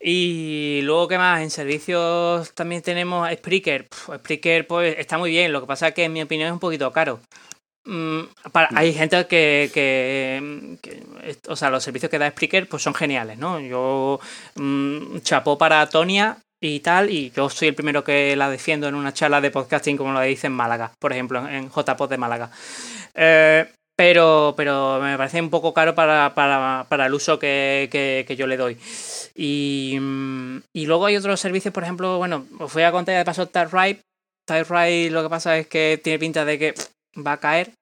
Y 0.00 0.80
luego, 0.82 1.08
¿qué 1.08 1.18
más? 1.18 1.42
En 1.42 1.50
servicios 1.50 2.54
también 2.54 2.82
tenemos 2.82 3.30
Spreaker. 3.30 3.88
Pf, 3.88 4.16
Spreaker, 4.18 4.66
pues, 4.66 4.96
está 4.98 5.18
muy 5.18 5.30
bien. 5.30 5.52
Lo 5.52 5.60
que 5.60 5.66
pasa 5.66 5.88
es 5.88 5.94
que, 5.94 6.04
en 6.04 6.12
mi 6.12 6.22
opinión, 6.22 6.48
es 6.48 6.52
un 6.52 6.58
poquito 6.58 6.90
caro. 6.90 7.20
Mm, 7.84 8.20
para- 8.52 8.68
hay 8.74 8.92
gente 8.94 9.26
que, 9.26 9.70
que, 9.74 10.76
que- 10.82 11.02
O 11.48 11.56
sea, 11.56 11.70
los 11.70 11.82
servicios 11.82 12.10
que 12.10 12.18
da 12.18 12.30
Spreaker, 12.30 12.68
pues 12.68 12.82
son 12.82 12.94
geniales, 12.94 13.38
¿no? 13.38 13.58
Yo. 13.60 14.20
mm, 14.56 15.18
chapó 15.20 15.58
para 15.58 15.86
Tonia 15.88 16.38
y 16.60 16.78
tal, 16.80 17.10
y 17.10 17.30
yo 17.32 17.50
soy 17.50 17.68
el 17.68 17.74
primero 17.74 18.04
que 18.04 18.36
la 18.36 18.48
defiendo 18.48 18.86
en 18.86 18.94
una 18.94 19.12
charla 19.12 19.40
de 19.40 19.50
podcasting, 19.50 19.96
como 19.96 20.12
lo 20.12 20.20
dice 20.20 20.46
en 20.46 20.52
Málaga, 20.52 20.92
por 21.00 21.12
ejemplo, 21.12 21.46
en, 21.48 21.70
JPod 21.70 22.08
de 22.08 22.18
Málaga. 22.18 22.50
Eh, 23.14 23.66
pero, 23.96 24.54
pero 24.56 25.00
me 25.00 25.16
parece 25.16 25.40
un 25.40 25.50
poco 25.50 25.74
caro 25.74 25.94
para, 25.94 26.34
para, 26.34 26.86
para 26.88 27.06
el 27.06 27.14
uso 27.14 27.38
que, 27.38 27.88
que- 27.90 28.24
que 28.26 28.36
yo 28.36 28.46
le 28.46 28.56
doy. 28.56 28.78
Y, 29.34 29.98
mm, 30.00 30.58
y 30.72 30.86
luego 30.86 31.06
hay 31.06 31.16
otros 31.16 31.40
servicios, 31.40 31.74
por 31.74 31.82
ejemplo, 31.82 32.18
bueno, 32.18 32.46
os 32.60 32.72
voy 32.72 32.84
a 32.84 32.92
contar 32.92 33.16
de 33.16 33.24
paso 33.24 33.46
TireRight. 33.48 34.00
TireRight 34.46 35.10
lo 35.12 35.22
que 35.24 35.28
pasa 35.30 35.58
es 35.58 35.66
que 35.66 36.00
tiene 36.02 36.18
pinta 36.20 36.44
de 36.44 36.58
que 36.58 36.74
va 37.16 37.32
a 37.32 37.40
caer. 37.40 37.72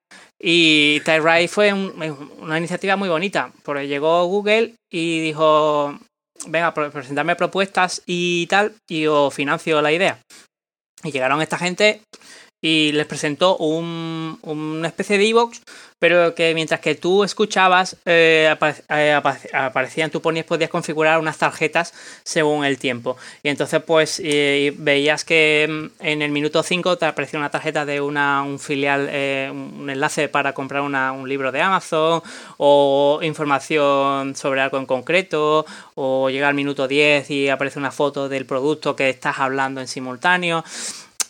Y 0.40 1.01
TireRight 1.01 1.51
fue 1.51 1.73
un- 1.73 1.94
una 2.40 2.59
iniciativa 2.59 2.97
muy 2.97 3.09
bonita, 3.09 3.52
porque 3.62 3.86
llegó 3.89 4.24
Google 4.27 4.74
y 4.90 5.20
dijo, 5.20 5.98
venga, 6.47 6.73
presentarme 6.74 7.36
propuestas 7.36 8.02
y 8.07 8.47
tal, 8.47 8.74
y 8.89 9.07
os 9.07 9.32
financio 9.32 9.81
la 9.82 9.93
idea. 9.93 10.19
Y 11.05 11.12
llegaron 11.12 11.40
esta 11.43 11.59
gente 11.59 12.02
y 12.62 12.93
les 12.93 13.07
presentó 13.07 13.57
un, 13.57 14.39
una 14.43 14.89
especie 14.89 15.16
de 15.19 15.24
iVoox, 15.24 15.61
pero 15.99 16.35
que 16.35 16.55
mientras 16.55 16.81
que 16.81 16.95
tú 16.95 17.24
escuchabas, 17.24 17.97
eh, 18.07 18.55
eh, 18.89 19.12
apa- 19.12 19.39
aparecían, 19.53 20.11
tú 20.11 20.23
ponías, 20.23 20.47
podías 20.47 20.70
configurar 20.70 21.19
unas 21.19 21.37
tarjetas 21.39 21.93
según 22.23 22.65
el 22.65 22.78
tiempo. 22.78 23.16
Y 23.43 23.49
entonces, 23.51 23.82
pues, 23.82 24.20
eh, 24.24 24.73
veías 24.78 25.24
que 25.24 25.66
mm, 26.01 26.05
en 26.07 26.23
el 26.23 26.31
minuto 26.31 26.62
5 26.62 26.97
te 26.97 27.05
aparecía 27.07 27.39
una 27.39 27.51
tarjeta 27.51 27.85
de 27.85 28.01
una, 28.01 28.43
un 28.43 28.59
filial, 28.59 29.03
un 29.53 29.89
enlace 29.91 30.28
para 30.28 30.53
comprar 30.55 30.82
una- 30.82 31.12
un 31.12 31.28
libro 31.28 31.53
de 31.53 31.61
Amazon, 31.61 32.23
o 32.57 33.20
información 33.23 34.35
sobre 34.37 34.61
algo 34.62 34.78
en 34.78 34.87
concreto, 34.87 35.66
o 35.95 36.31
llega 36.31 36.49
al 36.49 36.55
minuto 36.55 36.89
10 36.89 37.31
y 37.31 37.49
aparece 37.49 37.78
una 37.78 37.91
foto 37.91 38.28
del 38.28 38.47
producto 38.47 38.97
que 38.97 39.09
estás 39.11 39.39
hablando 39.39 39.81
en 39.81 39.89
simultáneo. 39.89 40.65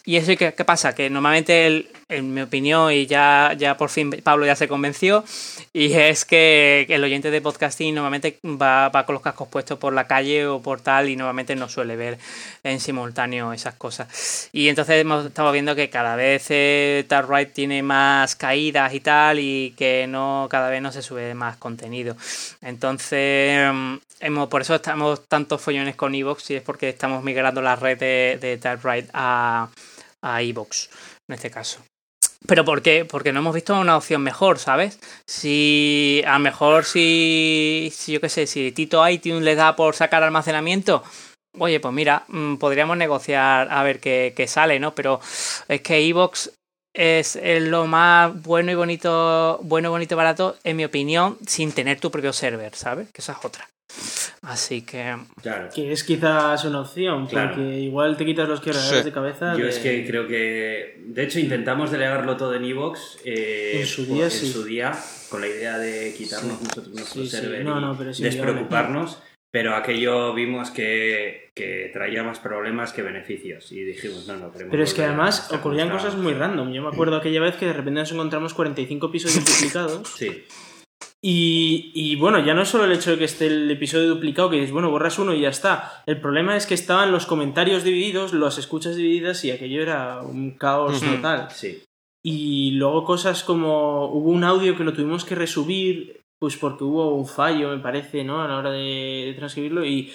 Y 0.04 0.16
eso, 0.16 0.32
¿qué, 0.36 0.52
qué 0.54 0.64
pasa? 0.64 0.94
Que 0.94 1.10
normalmente, 1.10 1.66
el- 1.66 1.88
en 2.10 2.34
mi 2.34 2.42
opinión, 2.42 2.92
y 2.92 3.06
ya, 3.06 3.54
ya 3.56 3.76
por 3.76 3.88
fin 3.88 4.10
Pablo 4.22 4.46
ya 4.46 4.56
se 4.56 4.68
convenció, 4.68 5.24
y 5.72 5.92
es 5.92 6.24
que 6.24 6.86
el 6.88 7.02
oyente 7.02 7.30
de 7.30 7.40
podcasting 7.40 7.94
normalmente 7.94 8.38
va, 8.44 8.88
va 8.88 9.06
con 9.06 9.14
los 9.14 9.22
cascos 9.22 9.48
puestos 9.48 9.78
por 9.78 9.92
la 9.92 10.06
calle 10.06 10.46
o 10.46 10.60
por 10.60 10.80
tal, 10.80 11.08
y 11.08 11.16
normalmente 11.16 11.56
no 11.56 11.68
suele 11.68 11.96
ver 11.96 12.18
en 12.64 12.80
simultáneo 12.80 13.52
esas 13.52 13.74
cosas. 13.74 14.48
Y 14.52 14.68
entonces 14.68 14.96
hemos 15.00 15.26
estado 15.26 15.52
viendo 15.52 15.74
que 15.74 15.90
cada 15.90 16.16
vez 16.16 16.46
eh, 16.50 17.06
tiene 17.54 17.82
más 17.82 18.36
caídas 18.36 18.92
y 18.94 19.00
tal, 19.00 19.38
y 19.38 19.74
que 19.76 20.06
no 20.08 20.48
cada 20.50 20.70
vez 20.70 20.82
no 20.82 20.92
se 20.92 21.02
sube 21.02 21.34
más 21.34 21.56
contenido. 21.56 22.16
Entonces, 22.62 23.72
mm, 23.72 23.96
hemos, 24.20 24.48
por 24.48 24.62
eso 24.62 24.74
estamos 24.74 25.26
tantos 25.28 25.60
follones 25.60 25.96
con 25.96 26.14
Evox, 26.14 26.50
y 26.50 26.56
es 26.56 26.62
porque 26.62 26.88
estamos 26.88 27.22
migrando 27.22 27.62
la 27.62 27.76
red 27.76 27.98
de, 27.98 28.38
de 28.40 28.60
a 29.12 29.68
a 30.22 30.42
iVoox, 30.42 30.88
en 31.28 31.34
este 31.34 31.50
caso. 31.50 31.80
¿Pero 32.46 32.64
por 32.64 32.82
qué? 32.82 33.04
Porque 33.04 33.32
no 33.32 33.40
hemos 33.40 33.54
visto 33.54 33.78
una 33.78 33.96
opción 33.96 34.22
mejor, 34.22 34.58
¿sabes? 34.58 34.98
Si 35.26 36.22
a 36.26 36.34
lo 36.34 36.38
mejor 36.40 36.84
si, 36.84 37.92
si 37.94 38.12
yo 38.12 38.20
qué 38.20 38.28
sé, 38.28 38.46
si 38.46 38.72
Tito 38.72 39.06
iTunes 39.06 39.42
le 39.42 39.54
da 39.54 39.76
por 39.76 39.94
sacar 39.94 40.22
almacenamiento, 40.22 41.02
oye, 41.58 41.80
pues 41.80 41.92
mira, 41.94 42.24
mm, 42.28 42.56
podríamos 42.56 42.96
negociar 42.96 43.68
a 43.70 43.82
ver 43.82 44.00
qué, 44.00 44.32
qué 44.34 44.48
sale, 44.48 44.80
¿no? 44.80 44.94
Pero 44.94 45.20
es 45.68 45.80
que 45.82 46.00
iVoox 46.00 46.50
es, 46.94 47.38
lo 47.42 47.86
más 47.86 48.42
bueno 48.42 48.72
y 48.72 48.74
bonito, 48.74 49.60
bueno, 49.62 49.90
bonito 49.90 50.16
barato, 50.16 50.56
en 50.64 50.76
mi 50.76 50.84
opinión, 50.84 51.38
sin 51.46 51.72
tener 51.72 52.00
tu 52.00 52.10
propio 52.10 52.32
server, 52.32 52.74
¿sabes? 52.74 53.10
Que 53.12 53.20
esa 53.22 53.32
es 53.32 53.44
otra. 53.44 53.68
Así 54.42 54.82
que... 54.82 55.16
Claro. 55.42 55.68
Que 55.74 55.92
es 55.92 56.02
quizás 56.04 56.64
una 56.64 56.80
opción, 56.80 57.26
Claro. 57.26 57.54
porque 57.56 57.78
igual 57.80 58.16
te 58.16 58.24
quitas 58.24 58.48
los 58.48 58.60
quebraderos 58.60 58.98
Sí. 58.98 59.04
de 59.04 59.12
cabeza. 59.12 59.52
Yo 59.56 59.64
de- 59.64 59.70
es 59.70 59.78
que 59.78 60.06
creo 60.06 60.26
que, 60.26 61.02
de 61.06 61.22
hecho, 61.22 61.38
intentamos 61.38 61.90
delegarlo 61.90 62.36
todo 62.36 62.54
en 62.54 62.64
Evox 62.64 63.18
eh, 63.24 63.80
En 63.80 63.86
su 63.86 64.06
día, 64.06 64.24
en 64.24 64.30
sí. 64.30 64.50
su 64.50 64.64
día, 64.64 64.92
con 65.28 65.40
la 65.40 65.48
idea 65.48 65.78
de 65.78 66.14
quitarnos 66.16 66.58
Sí. 66.58 66.64
nosotros 66.64 66.88
nuestro 66.94 67.22
Sí, 67.22 67.28
sí. 67.28 67.36
server 67.36 67.64
No, 67.64 67.78
y 67.78 67.80
no, 67.82 67.96
pero 67.98 68.10
inviable. 68.10 68.36
despreocuparnos, 68.36 69.22
pero 69.50 69.74
aquello 69.74 70.32
vimos 70.32 70.70
que, 70.70 71.50
que 71.54 71.90
traía 71.92 72.22
más 72.22 72.38
problemas 72.38 72.92
que 72.92 73.02
beneficios 73.02 73.70
y 73.72 73.82
dijimos, 73.82 74.26
no, 74.26 74.36
no, 74.36 74.52
queremos 74.52 74.70
Pero 74.70 74.82
es 74.84 74.94
que 74.94 75.02
además 75.04 75.50
ocurrían 75.52 75.90
cosas 75.90 76.14
muy 76.16 76.32
random. 76.34 76.72
Yo 76.72 76.80
me 76.82 76.88
acuerdo 76.88 77.16
aquella 77.16 77.40
vez 77.40 77.56
que 77.56 77.66
de 77.66 77.72
repente 77.72 78.00
nos 78.00 78.12
encontramos 78.12 78.54
45 78.54 79.08
episodios 79.08 79.44
duplicados. 79.44 80.08
Sí, 80.16 80.44
Y, 81.22 81.92
y 81.94 82.16
bueno, 82.16 82.38
ya 82.44 82.54
no 82.54 82.62
es 82.62 82.68
solo 82.68 82.84
el 82.84 82.92
hecho 82.92 83.10
de 83.10 83.18
que 83.18 83.24
esté 83.24 83.46
el 83.46 83.70
episodio 83.70 84.08
duplicado, 84.08 84.48
que 84.48 84.62
es 84.62 84.72
bueno, 84.72 84.90
borras 84.90 85.18
uno 85.18 85.34
y 85.34 85.40
ya 85.40 85.50
está. 85.50 86.02
El 86.06 86.20
problema 86.20 86.56
es 86.56 86.66
que 86.66 86.74
estaban 86.74 87.12
los 87.12 87.26
comentarios 87.26 87.84
divididos, 87.84 88.32
las 88.32 88.56
escuchas 88.56 88.96
divididas 88.96 89.44
y 89.44 89.50
aquello 89.50 89.82
era 89.82 90.22
un 90.22 90.52
caos 90.52 91.00
total. 91.00 91.48
sí. 91.50 91.82
Y 92.22 92.72
luego 92.72 93.04
cosas 93.04 93.44
como 93.44 94.06
hubo 94.12 94.28
un 94.30 94.44
audio 94.44 94.76
que 94.76 94.84
lo 94.84 94.92
tuvimos 94.92 95.24
que 95.24 95.34
resubir, 95.34 96.20
pues 96.38 96.56
porque 96.56 96.84
hubo 96.84 97.14
un 97.14 97.26
fallo, 97.26 97.70
me 97.70 97.78
parece, 97.82 98.24
¿no? 98.24 98.42
A 98.42 98.48
la 98.48 98.58
hora 98.58 98.70
de, 98.70 99.24
de 99.26 99.34
transcribirlo 99.38 99.86
y, 99.86 100.12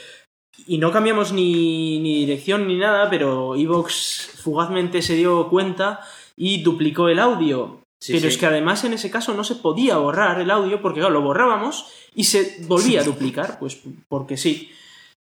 y 0.68 0.78
no 0.78 0.92
cambiamos 0.92 1.32
ni, 1.32 2.00
ni 2.00 2.20
dirección 2.20 2.68
ni 2.68 2.78
nada, 2.78 3.10
pero 3.10 3.56
Evox 3.56 4.40
fugazmente 4.44 5.02
se 5.02 5.16
dio 5.16 5.50
cuenta 5.50 6.02
y 6.36 6.62
duplicó 6.62 7.10
el 7.10 7.20
audio. 7.20 7.85
Sí, 8.06 8.14
pero 8.14 8.22
sí. 8.22 8.28
es 8.28 8.38
que 8.38 8.46
además 8.46 8.84
en 8.84 8.94
ese 8.94 9.10
caso 9.10 9.34
no 9.34 9.44
se 9.44 9.56
podía 9.56 9.98
borrar 9.98 10.40
el 10.40 10.52
audio 10.52 10.80
porque 10.80 11.00
claro, 11.00 11.16
lo 11.16 11.22
borrábamos 11.24 11.88
y 12.14 12.26
se 12.26 12.58
volvía 12.68 13.02
a 13.02 13.04
duplicar, 13.12 13.58
pues 13.58 13.80
porque 14.08 14.38
sí. 14.38 14.70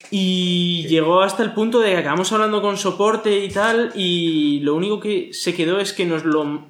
Y 0.09 0.87
llegó 0.87 1.21
hasta 1.21 1.43
el 1.43 1.53
punto 1.53 1.79
de 1.79 1.91
que 1.91 1.97
acabamos 1.97 2.31
hablando 2.31 2.59
con 2.59 2.77
soporte 2.77 3.45
y 3.45 3.49
tal, 3.49 3.91
y 3.93 4.61
lo 4.61 4.73
único 4.73 4.99
que 4.99 5.31
se 5.31 5.53
quedó 5.53 5.79
es 5.79 5.93
que 5.93 6.07
nos 6.07 6.25
lo 6.25 6.65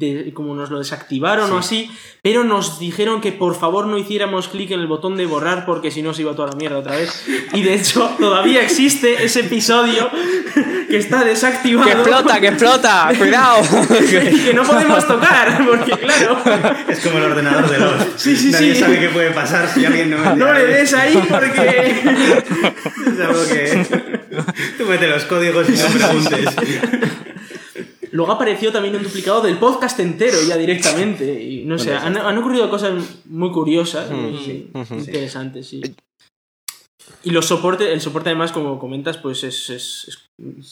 de- 0.00 0.32
como 0.34 0.54
nos 0.56 0.70
lo 0.70 0.78
desactivaron 0.78 1.52
o 1.52 1.58
así, 1.58 1.90
pero 2.22 2.42
nos 2.42 2.78
dijeron 2.80 3.20
que 3.20 3.30
por 3.32 3.54
favor 3.54 3.86
no 3.86 3.98
hiciéramos 3.98 4.48
clic 4.48 4.70
en 4.72 4.80
el 4.80 4.86
botón 4.88 5.16
de 5.16 5.26
borrar 5.26 5.64
porque 5.66 5.90
si 5.90 6.02
no 6.02 6.12
se 6.14 6.22
iba 6.22 6.34
toda 6.34 6.48
la 6.48 6.56
mierda 6.56 6.78
otra 6.78 6.96
vez. 6.96 7.24
Y 7.52 7.62
de 7.62 7.74
hecho 7.74 8.10
todavía 8.18 8.62
existe 8.62 9.22
ese 9.24 9.40
episodio 9.40 10.10
que 10.88 10.96
está 10.96 11.22
desactivado. 11.24 11.86
¡Que 11.86 11.92
explota, 11.92 12.40
que 12.40 12.48
explota! 12.48 13.12
¡Cuidado! 13.18 13.56
que 13.88 14.52
no 14.54 14.62
podemos 14.64 15.06
tocar, 15.06 15.64
porque 15.66 15.92
claro, 15.92 16.38
Es 16.88 16.98
como 17.00 17.18
el 17.18 17.24
ordenador 17.24 17.70
de 17.70 17.78
los. 17.78 17.92
Sí, 18.16 18.36
sí, 18.36 18.50
Nadie 18.50 18.74
sí. 18.74 18.80
sabe 18.80 18.98
qué 19.00 19.08
puede 19.08 19.30
pasar 19.30 19.68
si 19.72 19.84
alguien 19.84 20.10
no. 20.10 20.36
no 20.36 20.52
le 20.52 20.66
des 20.66 20.92
ahí 20.94 21.22
porque... 21.28 22.02
Es 23.10 23.20
algo 23.20 23.44
que. 23.48 23.86
Tú 24.78 24.84
mete 24.86 25.06
los 25.08 25.24
códigos 25.24 25.68
y 25.68 25.72
no 25.72 25.86
preguntes. 25.86 26.48
Luego 28.12 28.32
apareció 28.32 28.72
también 28.72 28.96
un 28.96 29.02
duplicado 29.02 29.40
del 29.42 29.58
podcast 29.58 29.98
entero 30.00 30.36
ya 30.46 30.56
directamente. 30.56 31.42
Y 31.42 31.64
no 31.64 31.78
sé, 31.78 31.94
han, 31.94 32.16
han 32.16 32.38
ocurrido 32.38 32.68
cosas 32.70 32.92
muy 33.26 33.50
curiosas 33.50 34.10
Mm, 34.10 34.34
y 34.34 34.38
sí. 34.44 34.70
interesantes, 34.98 35.68
sí. 35.68 35.80
Y 37.22 37.30
los 37.30 37.46
soportes, 37.46 37.88
el 37.88 38.00
soporte 38.00 38.30
además, 38.30 38.52
como 38.52 38.78
comentas, 38.78 39.16
pues 39.18 39.44
es, 39.44 39.70
es- 39.70 40.04
es- 40.08 40.18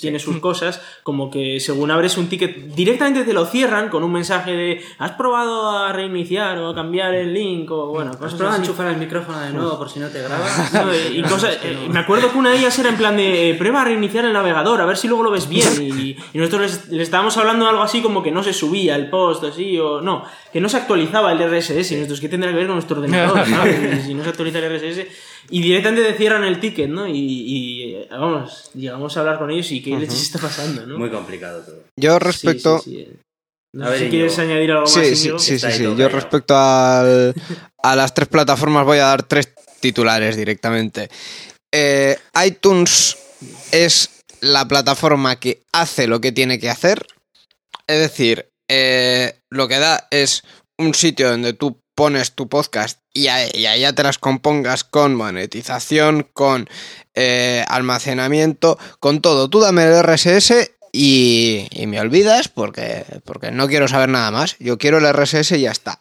tiene 0.01 0.19
sus 0.19 0.39
cosas, 0.39 0.81
como 1.03 1.31
que 1.31 1.61
según 1.61 1.91
abres 1.91 2.17
un 2.17 2.31
ticket, 2.31 2.69
directamente 2.75 3.23
te 3.25 3.35
lo 3.35 3.45
cierran 3.45 3.91
con 3.91 4.03
un 4.03 4.11
mensaje 4.11 4.53
de 4.53 4.81
¿has 4.97 5.13
probado 5.13 5.71
a 5.77 5.93
reiniciar 5.93 6.57
o 6.57 6.71
a 6.71 6.75
cambiar 6.75 7.13
el 7.15 7.35
link? 7.35 7.71
o 7.71 7.89
bueno, 7.89 8.13
¿Has 8.13 8.33
probado 8.33 8.57
a 8.57 8.61
enchufar 8.61 8.87
el 8.87 8.97
micrófono 8.97 9.39
de 9.41 9.51
nuevo 9.53 9.77
por 9.77 9.91
si 9.91 10.01
no 10.01 10.09
te 10.09 10.23
graba? 10.23 10.47
No, 10.73 10.95
y, 10.95 11.19
y 11.19 11.23
cosas, 11.23 11.59
eh, 11.63 11.87
me 11.91 11.99
acuerdo 11.99 12.33
que 12.33 12.39
una 12.39 12.49
de 12.53 12.57
ellas 12.61 12.79
era 12.79 12.89
en 12.89 12.97
plan 12.97 13.15
de 13.19 13.51
eh, 13.51 13.55
prueba 13.57 13.83
a 13.83 13.85
reiniciar 13.85 14.25
el 14.25 14.33
navegador, 14.33 14.81
a 14.81 14.87
ver 14.87 14.97
si 14.97 15.07
luego 15.07 15.23
lo 15.23 15.31
ves 15.31 15.47
bien. 15.51 15.69
Y, 15.99 16.17
y 16.33 16.39
nosotros 16.39 16.63
les, 16.63 16.89
les 16.89 17.03
estábamos 17.03 17.37
hablando 17.37 17.67
de 17.67 17.71
algo 17.73 17.83
así 17.83 18.01
como 18.01 18.23
que 18.23 18.31
no 18.31 18.43
se 18.43 18.55
subía 18.55 18.97
el 18.97 19.11
post, 19.11 19.45
así, 19.45 19.79
o 19.79 20.01
no, 20.01 20.25
que 20.51 20.63
no 20.63 20.71
se 20.71 20.79
actualizaba 20.79 21.31
el 21.33 21.41
RSS. 21.47 21.91
Y 21.93 21.97
nosotros, 21.97 22.21
¿qué 22.23 22.31
tendrá 22.31 22.51
que 22.51 22.57
ver 22.57 22.67
con 22.69 22.77
nuestro 22.77 22.97
ordenador? 23.01 23.45
Si 24.03 24.15
no 24.15 24.23
se 24.25 24.31
actualiza 24.31 24.61
el 24.61 24.79
RSS. 24.79 25.07
Y 25.51 25.63
directamente 25.63 26.11
te 26.13 26.19
cierran 26.19 26.45
el 26.45 26.61
ticket, 26.61 26.89
¿no? 26.91 27.07
Y, 27.07 27.13
y, 27.19 27.95
eh, 27.95 28.09
vamos, 28.11 28.71
llegamos 28.75 29.17
a 29.17 29.21
hablar 29.21 29.39
con 29.39 29.51
ellos 29.51 29.71
y 29.73 29.83
qué 29.83 29.91
leches 29.99 30.23
está 30.23 30.39
pasando, 30.39 30.87
¿no? 30.87 30.99
Muy 30.99 31.11
complicado 31.11 31.63
todo. 31.63 31.85
Yo 31.97 32.19
respecto... 32.19 32.79
sí, 32.81 33.07
sí. 33.07 33.17
No 33.75 33.85
A 33.85 33.89
sé 33.89 33.91
ver, 33.93 33.99
si 34.01 34.05
Íñigo. 34.07 34.11
quieres 34.19 34.39
añadir 34.39 34.71
algo 34.71 34.83
más, 34.85 34.93
Sí, 34.93 35.15
sí, 35.17 35.23
Íñigo. 35.25 35.39
sí, 35.39 35.59
sí, 35.59 35.83
Yo 35.97 36.09
respecto 36.09 36.57
al- 36.57 37.35
a 37.83 37.97
las 37.97 38.15
tres 38.15 38.29
plataformas 38.29 38.85
voy 38.87 38.99
a 38.99 39.05
dar 39.05 39.23
tres 39.25 39.53
titulares 39.81 40.37
directamente. 40.37 41.11
Eh, 41.73 42.17
iTunes 42.47 43.17
es 43.71 44.09
la 44.41 44.67
plataforma 44.67 45.37
que 45.37 45.63
hace 45.73 46.07
lo 46.07 46.21
que 46.21 46.33
tiene 46.33 46.59
que 46.59 46.71
hacer. 46.71 47.07
Es 47.87 47.99
decir, 48.01 48.49
eh, 48.71 49.35
lo 49.51 49.69
que 49.69 49.79
da 49.79 50.09
es 50.11 50.43
un 50.79 50.95
sitio 50.95 51.31
donde 51.31 51.53
tú 51.53 51.79
pones 51.99 52.31
tu 52.37 52.49
podcast 52.49 53.01
y, 53.13 53.27
a- 53.27 53.55
y 53.57 53.67
allá 53.67 53.93
te 53.93 54.05
las 54.05 54.19
compongas 54.19 54.85
con 54.85 55.17
monetización, 55.17 56.29
con 56.33 56.69
eh, 57.17 57.65
almacenamiento, 57.67 58.79
con 59.01 59.21
todo. 59.21 59.51
Tú 59.51 59.59
dame 59.59 59.83
el 59.83 60.01
RSS 60.05 60.71
y, 60.93 61.67
y 61.73 61.89
me 61.89 61.99
olvidas 62.01 62.47
porque, 62.47 63.05
porque 63.25 63.51
no 63.51 63.67
quiero 63.67 63.89
saber 63.89 64.11
nada 64.11 64.31
más. 64.31 64.55
Yo 64.61 64.79
quiero 64.79 64.99
el 64.99 65.13
RSS 65.13 65.51
y 65.57 65.63
ya 65.63 65.73
está. 65.73 65.99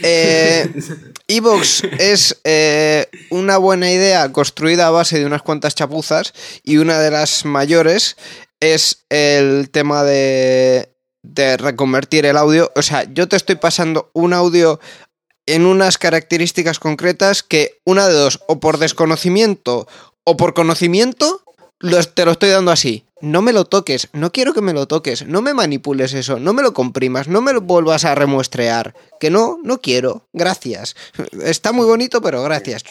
Eh, 0.00 0.72
Evox 1.26 1.82
es 1.98 2.40
eh, 2.44 3.08
una 3.30 3.56
buena 3.58 3.90
idea 3.90 4.30
construida 4.30 4.86
a 4.86 4.90
base 4.90 5.18
de 5.18 5.26
unas 5.26 5.42
cuantas 5.42 5.74
chapuzas 5.74 6.34
y 6.62 6.76
una 6.76 7.00
de 7.00 7.10
las 7.10 7.44
mayores 7.44 8.16
es 8.60 9.04
el 9.10 9.70
tema 9.70 10.04
de, 10.04 10.92
de 11.22 11.56
reconvertir 11.56 12.24
el 12.26 12.36
audio. 12.36 12.70
O 12.76 12.82
sea, 12.82 13.04
yo 13.12 13.26
te 13.28 13.34
estoy 13.36 13.56
pasando 13.56 14.10
un 14.14 14.32
audio 14.32 14.78
en 15.46 15.64
unas 15.64 15.98
características 15.98 16.78
concretas 16.78 17.42
que 17.42 17.78
una 17.84 18.06
de 18.08 18.14
dos, 18.14 18.40
o 18.48 18.60
por 18.60 18.78
desconocimiento 18.78 19.86
o 20.24 20.36
por 20.36 20.54
conocimiento, 20.54 21.42
te 21.78 22.24
lo 22.24 22.32
estoy 22.32 22.50
dando 22.50 22.72
así. 22.72 23.04
No 23.20 23.40
me 23.40 23.52
lo 23.52 23.64
toques, 23.64 24.08
no 24.12 24.30
quiero 24.30 24.52
que 24.52 24.60
me 24.60 24.74
lo 24.74 24.86
toques, 24.86 25.26
no 25.26 25.40
me 25.40 25.54
manipules 25.54 26.12
eso, 26.12 26.38
no 26.38 26.52
me 26.52 26.62
lo 26.62 26.74
comprimas, 26.74 27.28
no 27.28 27.40
me 27.40 27.54
lo 27.54 27.62
vuelvas 27.62 28.04
a 28.04 28.14
remuestrear. 28.14 28.94
Que 29.18 29.30
no, 29.30 29.58
no 29.62 29.80
quiero, 29.80 30.26
gracias. 30.34 30.96
Está 31.42 31.72
muy 31.72 31.86
bonito, 31.86 32.20
pero 32.20 32.42
gracias. 32.42 32.84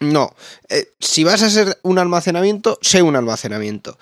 No, 0.00 0.34
Eh, 0.68 0.92
si 1.00 1.24
vas 1.24 1.42
a 1.42 1.50
ser 1.50 1.78
un 1.82 1.98
almacenamiento, 1.98 2.78
sé 2.82 3.02
un 3.02 3.16
almacenamiento. 3.16 3.98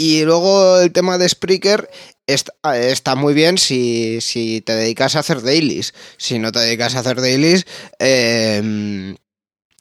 Y 0.00 0.24
luego 0.24 0.80
el 0.80 0.92
tema 0.92 1.18
de 1.18 1.28
Spreaker 1.28 1.90
está, 2.26 2.54
está 2.74 3.16
muy 3.16 3.34
bien 3.34 3.58
si, 3.58 4.22
si 4.22 4.62
te 4.62 4.74
dedicas 4.74 5.14
a 5.14 5.18
hacer 5.18 5.42
dailies. 5.42 5.92
Si 6.16 6.38
no 6.38 6.52
te 6.52 6.60
dedicas 6.60 6.94
a 6.94 7.00
hacer 7.00 7.20
dailies, 7.20 7.66
eh, 7.98 9.14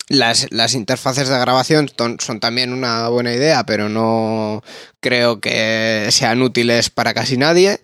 las, 0.10 0.48
las 0.52 0.74
interfaces 0.74 1.30
de 1.30 1.40
grabación 1.40 1.90
son 2.20 2.40
también 2.42 2.74
una 2.74 3.08
buena 3.08 3.34
idea, 3.34 3.66
pero 3.66 3.88
no 3.88 4.62
creo 5.00 5.40
que 5.40 6.10
sean 6.12 6.42
útiles 6.42 6.90
para 6.90 7.14
casi 7.14 7.38
nadie. 7.38 7.80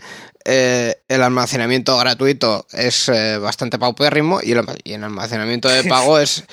Eh, 0.47 0.95
el 1.07 1.23
almacenamiento 1.23 1.97
gratuito 1.97 2.67
es 2.71 3.09
eh, 3.09 3.39
bastante 3.39 3.79
paupérrimo 3.79 4.41
y 4.43 4.51
el, 4.51 4.63
y 4.83 4.93
el 4.93 5.03
almacenamiento 5.03 5.67
de 5.69 5.83
pago 5.85 6.19
es, 6.19 6.43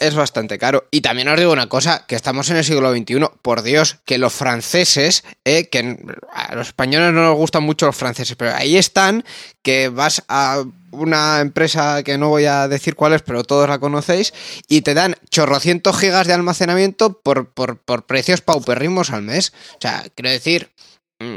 es 0.00 0.14
bastante 0.14 0.58
caro. 0.58 0.86
Y 0.90 1.02
también 1.02 1.28
os 1.28 1.38
digo 1.38 1.52
una 1.52 1.68
cosa, 1.68 2.06
que 2.06 2.14
estamos 2.14 2.48
en 2.48 2.56
el 2.56 2.64
siglo 2.64 2.90
XXI, 2.92 3.26
por 3.42 3.62
Dios, 3.62 3.98
que 4.06 4.16
los 4.16 4.32
franceses, 4.32 5.22
eh, 5.44 5.68
que 5.68 5.98
a 6.32 6.54
los 6.54 6.68
españoles 6.68 7.12
no 7.12 7.22
nos 7.22 7.36
gustan 7.36 7.62
mucho 7.62 7.84
los 7.84 7.96
franceses, 7.96 8.36
pero 8.36 8.54
ahí 8.54 8.78
están, 8.78 9.22
que 9.60 9.90
vas 9.90 10.22
a 10.28 10.64
una 10.90 11.40
empresa 11.40 12.02
que 12.02 12.16
no 12.16 12.30
voy 12.30 12.46
a 12.46 12.68
decir 12.68 12.94
cuál 12.96 13.12
es, 13.12 13.20
pero 13.20 13.44
todos 13.44 13.68
la 13.68 13.78
conocéis, 13.78 14.32
y 14.66 14.80
te 14.80 14.94
dan 14.94 15.14
chorrocientos 15.30 15.98
gigas 15.98 16.26
de 16.26 16.32
almacenamiento 16.32 17.20
por, 17.20 17.50
por, 17.50 17.76
por 17.76 18.06
precios 18.06 18.40
paupérrimos 18.40 19.10
al 19.10 19.22
mes. 19.22 19.52
O 19.74 19.80
sea, 19.80 20.04
quiero 20.14 20.30
decir... 20.30 20.70
mm, 21.22 21.36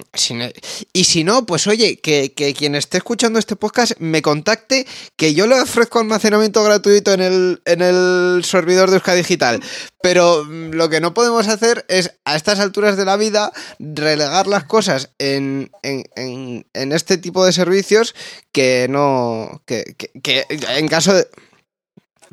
y 0.93 1.03
si 1.03 1.23
no, 1.23 1.45
pues 1.45 1.67
oye, 1.67 1.97
que, 1.99 2.33
que 2.33 2.53
quien 2.53 2.75
esté 2.75 2.97
escuchando 2.97 3.39
este 3.39 3.55
podcast 3.55 3.93
me 3.99 4.21
contacte, 4.21 4.85
que 5.15 5.33
yo 5.33 5.47
le 5.47 5.59
ofrezco 5.61 5.99
almacenamiento 5.99 6.63
gratuito 6.63 7.13
en 7.13 7.21
el, 7.21 7.61
en 7.65 7.81
el 7.81 8.43
servidor 8.43 8.89
de 8.89 8.95
Euska 8.97 9.13
Digital. 9.13 9.61
Pero 10.01 10.43
mm, 10.45 10.71
lo 10.71 10.89
que 10.89 11.01
no 11.01 11.13
podemos 11.13 11.47
hacer 11.47 11.85
es, 11.87 12.11
a 12.25 12.35
estas 12.35 12.59
alturas 12.59 12.97
de 12.97 13.05
la 13.05 13.17
vida, 13.17 13.51
relegar 13.79 14.47
las 14.47 14.63
cosas 14.65 15.09
en, 15.19 15.71
en, 15.83 16.03
en- 16.15 16.65
en 16.73 16.91
este 16.91 17.17
tipo 17.17 17.45
de 17.45 17.53
servicios 17.53 18.15
que 18.51 18.87
no. 18.89 19.61
que, 19.65 19.95
que- 19.97 20.11
que 20.21 20.45
en 20.77 20.87
caso 20.87 21.13
de. 21.13 21.27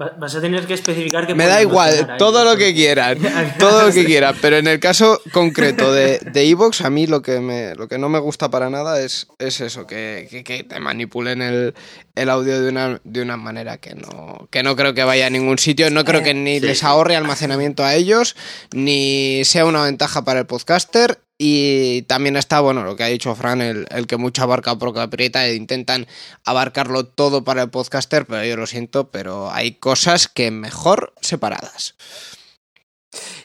Va- 0.02 0.12
Vas 0.18 0.34
a 0.34 0.40
tener 0.40 0.66
que 0.66 0.74
especificar 0.74 1.26
que 1.26 1.34
Me 1.34 1.46
da 1.46 1.60
igual, 1.62 2.16
todo 2.18 2.44
lo 2.44 2.56
que 2.56 2.74
quieran, 2.74 3.18
todo 3.58 3.86
lo 3.88 3.92
que 3.94 4.04
quieran, 4.04 4.36
pero 4.42 4.56
en 4.56 4.66
el 4.66 4.80
caso 4.80 5.20
concreto 5.32 5.92
de 5.92 6.18
de 6.18 6.48
Evox, 6.48 6.80
a 6.82 6.90
mí 6.90 7.06
lo 7.06 7.22
que, 7.22 7.40
me, 7.40 7.74
lo 7.74 7.88
que 7.88 7.98
no 7.98 8.08
me 8.08 8.18
gusta 8.18 8.50
para 8.50 8.68
nada 8.70 9.00
es, 9.00 9.28
es 9.38 9.60
eso, 9.60 9.86
que, 9.86 10.26
que- 10.30 10.42
que 10.44 10.64
te 10.64 10.80
manipulen 10.80 11.40
el, 11.42 11.74
el 12.14 12.28
audio 12.30 12.60
de 12.60 12.68
una, 12.68 13.00
de 13.04 13.22
una 13.22 13.36
manera 13.36 13.78
que 13.78 13.94
no, 13.94 14.48
que 14.50 14.62
no 14.62 14.76
creo 14.76 14.94
que 14.94 15.04
vaya 15.04 15.26
a 15.26 15.30
ningún 15.30 15.58
sitio, 15.58 15.90
no 15.90 16.04
creo 16.04 16.22
que 16.22 16.34
ni 16.34 16.58
sí, 16.60 16.66
les 16.66 16.82
ahorre 16.84 17.16
almacenamiento 17.16 17.84
a 17.84 17.94
ellos, 17.94 18.34
ni 18.72 19.42
sea 19.44 19.64
una 19.66 19.84
ventaja 19.84 20.24
para 20.24 20.40
el 20.40 20.46
podcaster. 20.46 21.18
Y 21.44 22.02
también 22.02 22.36
está, 22.36 22.60
bueno, 22.60 22.84
lo 22.84 22.94
que 22.94 23.02
ha 23.02 23.08
dicho 23.08 23.34
Fran, 23.34 23.60
el, 23.60 23.84
el 23.90 24.06
que 24.06 24.16
mucho 24.16 24.44
abarca 24.44 24.76
poco 24.78 25.00
aprieta, 25.00 25.44
e 25.44 25.56
intentan 25.56 26.06
abarcarlo 26.44 27.04
todo 27.04 27.42
para 27.42 27.62
el 27.62 27.70
podcaster, 27.70 28.26
pero 28.26 28.44
yo 28.44 28.56
lo 28.56 28.68
siento, 28.68 29.10
pero 29.10 29.50
hay 29.50 29.72
cosas 29.72 30.28
que 30.28 30.52
mejor 30.52 31.12
separadas. 31.20 31.96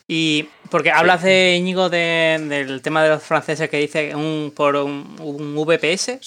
Y 0.07 0.47
porque 0.69 0.91
hablas 0.91 1.23
de 1.23 1.55
Íñigo 1.57 1.89
de- 1.89 2.37
del 2.47 2.83
tema 2.83 3.01
de 3.03 3.09
los 3.09 3.23
franceses 3.23 3.67
que 3.67 3.77
dice 3.77 4.13
un 4.15 4.53
por 4.55 4.75
un, 4.75 5.15
un 5.19 5.55
VPS. 5.55 6.19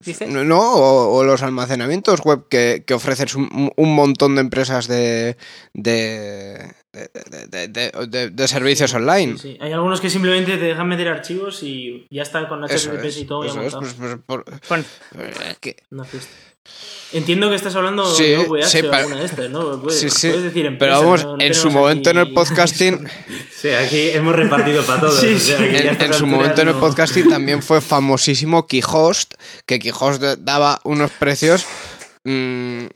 Dice. 0.00 0.26
No, 0.26 0.60
o 0.72 1.22
los 1.22 1.42
almacenamientos 1.42 2.20
web 2.22 2.48
que, 2.48 2.82
que 2.84 2.94
ofrecen 2.94 3.28
un, 3.36 3.72
un 3.76 3.94
montón 3.94 4.34
de 4.34 4.40
empresas 4.40 4.88
de, 4.88 5.36
de, 5.74 6.72
de, 6.92 7.68
de- 7.68 8.30
de- 8.30 8.48
servicios 8.48 8.92
online. 8.94 9.34
Sí, 9.38 9.52
sí. 9.52 9.58
Hay 9.60 9.72
algunos 9.72 10.00
que 10.00 10.08
simplemente 10.10 10.56
te 10.56 10.64
dejan 10.64 10.88
meter 10.88 11.08
archivos 11.08 11.62
y 11.62 12.06
ya 12.10 12.22
está 12.22 12.48
con 12.48 12.62
HTTPS 12.64 13.04
es, 13.04 13.16
y 13.18 13.24
todo 13.24 13.44
ya 13.44 13.62
es, 13.62 13.74
pues, 13.74 13.94
por- 14.26 14.44
Bueno, 14.68 14.84
eh, 15.18 15.54
que- 15.60 15.76
Una 15.90 16.04
fiesta. 16.04 16.30
Entiendo 17.14 17.48
que 17.48 17.54
estás 17.56 17.74
hablando 17.76 18.04
Sí, 18.14 18.24
de 18.24 18.38
VH 18.38 18.68
sí, 18.68 18.86
o 18.86 18.92
alguna 18.92 19.16
de 19.20 19.24
estas, 19.24 19.48
¿no? 19.48 19.80
Puedes, 19.80 20.00
puedes 20.02 20.42
decir 20.42 20.52
pero 20.52 20.68
empresas, 20.68 21.00
vamos, 21.00 21.24
no- 21.24 21.36
no 21.38 21.42
en 21.42 21.54
su 21.54 21.70
momento 21.70 22.10
en 22.10 22.18
aquí- 22.18 22.28
el 22.28 22.34
podcasting, 22.34 23.08
Sí, 23.56 23.68
aquí 23.70 24.10
hemos 24.10 24.34
repartido 24.36 24.82
para 24.84 25.00
todos. 25.00 25.14
O 25.24 25.38
sea, 25.38 25.58
en, 25.58 26.02
en 26.02 26.12
su 26.12 26.26
momento 26.26 26.60
en 26.60 26.68
el 26.68 26.74
no- 26.74 26.80
podcasting 26.80 27.28
también 27.30 27.62
fue 27.62 27.80
famosísimo 27.80 28.66
Keyhost, 28.66 29.34
que 29.64 29.78
Keyhost 29.78 30.20
daba 30.40 30.80
unos 30.84 31.10
precios 31.12 31.64
mm, 32.28 32.86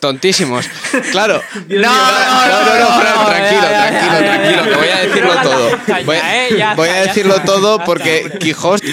tontísimos. 0.00 0.66
Claro. 1.12 1.42
No, 1.68 1.92
no, 1.92 2.46
no, 2.48 2.78
no, 2.78 3.00
Fran, 3.00 3.14
no, 3.14 3.26
tranquilo, 3.26 3.68
tranquilo, 3.68 4.18
tranquilo, 4.18 4.62
que 4.64 4.76
voy 4.76 4.88
a 4.88 4.98
decirlo 5.00 5.34
todo. 5.42 5.70
Voy, 6.06 6.16
eh, 6.16 6.62
a 6.62 6.76
ya 6.76 7.02
decirlo 7.02 7.42
todo 7.42 7.84
porque. 7.84 8.30
Keyhost, 8.40 8.84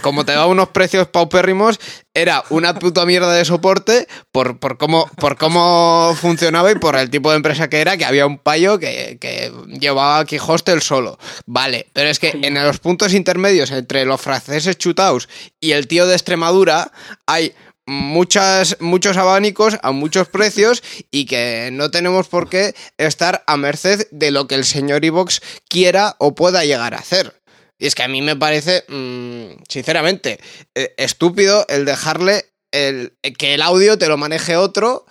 como 0.00 0.24
te 0.24 0.32
daba 0.32 0.46
unos 0.46 0.68
precios 0.68 1.06
paupérrimos, 1.08 1.78
era 2.14 2.44
una 2.50 2.78
puta 2.78 3.04
mierda 3.04 3.32
de 3.32 3.44
soporte 3.44 4.06
por, 4.32 4.58
por, 4.58 4.78
cómo, 4.78 5.10
por 5.16 5.36
cómo 5.36 6.16
funcionaba 6.20 6.70
y 6.70 6.76
por 6.76 6.96
el 6.96 7.10
tipo 7.10 7.30
de 7.30 7.36
empresa 7.36 7.68
que 7.68 7.80
era, 7.80 7.96
que 7.96 8.04
había 8.04 8.26
un 8.26 8.38
payo 8.38 8.78
que, 8.78 9.18
que 9.20 9.52
llevaba 9.80 10.24
Keyhost 10.24 10.68
el 10.68 10.80
solo. 10.80 11.18
Vale, 11.46 11.88
pero 11.92 12.08
es 12.08 12.18
que 12.18 12.38
en 12.42 12.54
los 12.54 12.78
puntos 12.78 13.14
intermedios 13.14 13.70
entre 13.70 14.04
los 14.04 14.20
franceses 14.20 14.78
chutaos 14.78 15.28
y 15.60 15.72
el 15.72 15.86
tío 15.86 16.06
de 16.06 16.14
Extremadura 16.14 16.90
hay 17.26 17.54
muchas, 17.86 18.76
muchos 18.80 19.16
abanicos 19.16 19.78
a 19.82 19.92
muchos 19.92 20.28
precios 20.28 20.82
y 21.10 21.26
que 21.26 21.70
no 21.72 21.90
tenemos 21.90 22.28
por 22.28 22.48
qué 22.48 22.74
estar 22.98 23.44
a 23.46 23.56
merced 23.56 24.06
de 24.10 24.30
lo 24.30 24.46
que 24.46 24.54
el 24.54 24.64
señor 24.64 25.04
Ivox 25.04 25.40
quiera 25.68 26.16
o 26.18 26.34
pueda 26.34 26.64
llegar 26.64 26.94
a 26.94 26.98
hacer. 26.98 27.40
Y 27.78 27.86
es 27.86 27.94
que 27.94 28.02
a 28.02 28.08
mí 28.08 28.22
me 28.22 28.36
parece, 28.36 28.84
mm, 28.88 29.62
sinceramente, 29.68 30.38
eh, 30.74 30.94
estúpido 30.96 31.66
el 31.68 31.84
dejarle 31.84 32.46
el, 32.72 33.16
que 33.38 33.54
el 33.54 33.62
audio 33.62 33.98
te 33.98 34.08
lo 34.08 34.16
maneje 34.16 34.56
otro. 34.56 35.06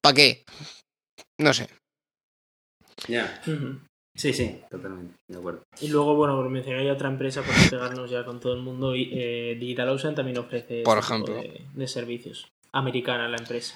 ¿Para 0.00 0.14
qué? 0.14 0.44
No 1.38 1.52
sé. 1.52 1.68
Ya. 3.08 3.42
Sí, 4.16 4.32
sí, 4.32 4.60
totalmente, 4.70 5.14
de 5.28 5.38
acuerdo. 5.38 5.62
Y 5.80 5.88
luego, 5.88 6.14
bueno, 6.14 6.36
por 6.36 6.48
mencionar 6.48 6.84
ya 6.84 6.92
otra 6.92 7.08
empresa 7.08 7.42
para 7.42 7.58
pegarnos 7.68 8.08
ya 8.10 8.24
con 8.24 8.38
todo 8.38 8.54
el 8.54 8.62
mundo, 8.62 8.94
y, 8.94 9.10
eh, 9.12 9.56
Digital 9.58 9.88
Ocean 9.88 10.14
también 10.14 10.38
ofrece 10.38 10.82
Por 10.84 11.00
tipo 11.00 11.06
ejemplo. 11.12 11.34
de, 11.34 11.62
de 11.74 11.88
servicios. 11.88 12.46
Americana 12.72 13.28
la 13.28 13.38
empresa. 13.38 13.74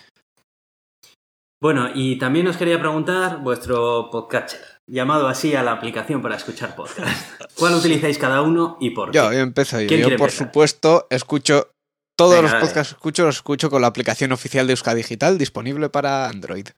Bueno, 1.61 1.91
y 1.93 2.19
también 2.19 2.47
os 2.47 2.57
quería 2.57 2.79
preguntar 2.79 3.41
vuestro 3.43 4.11
podcatcher, 4.13 4.61
llamado 4.89 5.27
así 5.27 5.57
a 5.57 5.65
la 5.65 5.73
aplicación 5.73 6.23
para 6.23 6.37
escuchar 6.37 6.77
podcast. 6.77 7.43
¿Cuál 7.57 7.75
utilizáis 7.75 8.17
cada 8.17 8.43
uno 8.43 8.77
y 8.81 8.91
por 8.91 9.11
qué? 9.11 9.19
Yo, 9.19 9.33
yo 9.33 9.41
empiezo 9.41 9.81
yo. 9.81 9.89
¿Quién 9.89 10.03
Yo, 10.03 10.07
por 10.17 10.29
empezar? 10.29 10.47
supuesto, 10.47 11.09
escucho 11.11 11.73
todos 12.17 12.31
Venga, 12.37 12.43
los 12.43 12.53
dale. 12.53 12.65
podcasts 12.65 12.93
que 12.93 12.97
escucho, 12.99 13.25
los 13.25 13.35
escucho 13.37 13.71
con 13.71 13.83
la 13.83 13.89
aplicación 13.89 14.31
oficial 14.31 14.69
de 14.69 14.75
Euskadi 14.75 14.99
Digital 14.99 15.37
disponible 15.37 15.89
para 15.91 16.29
Android. 16.29 16.69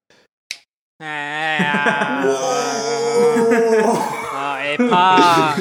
Ah, 4.42 4.62
epa. 4.72 5.56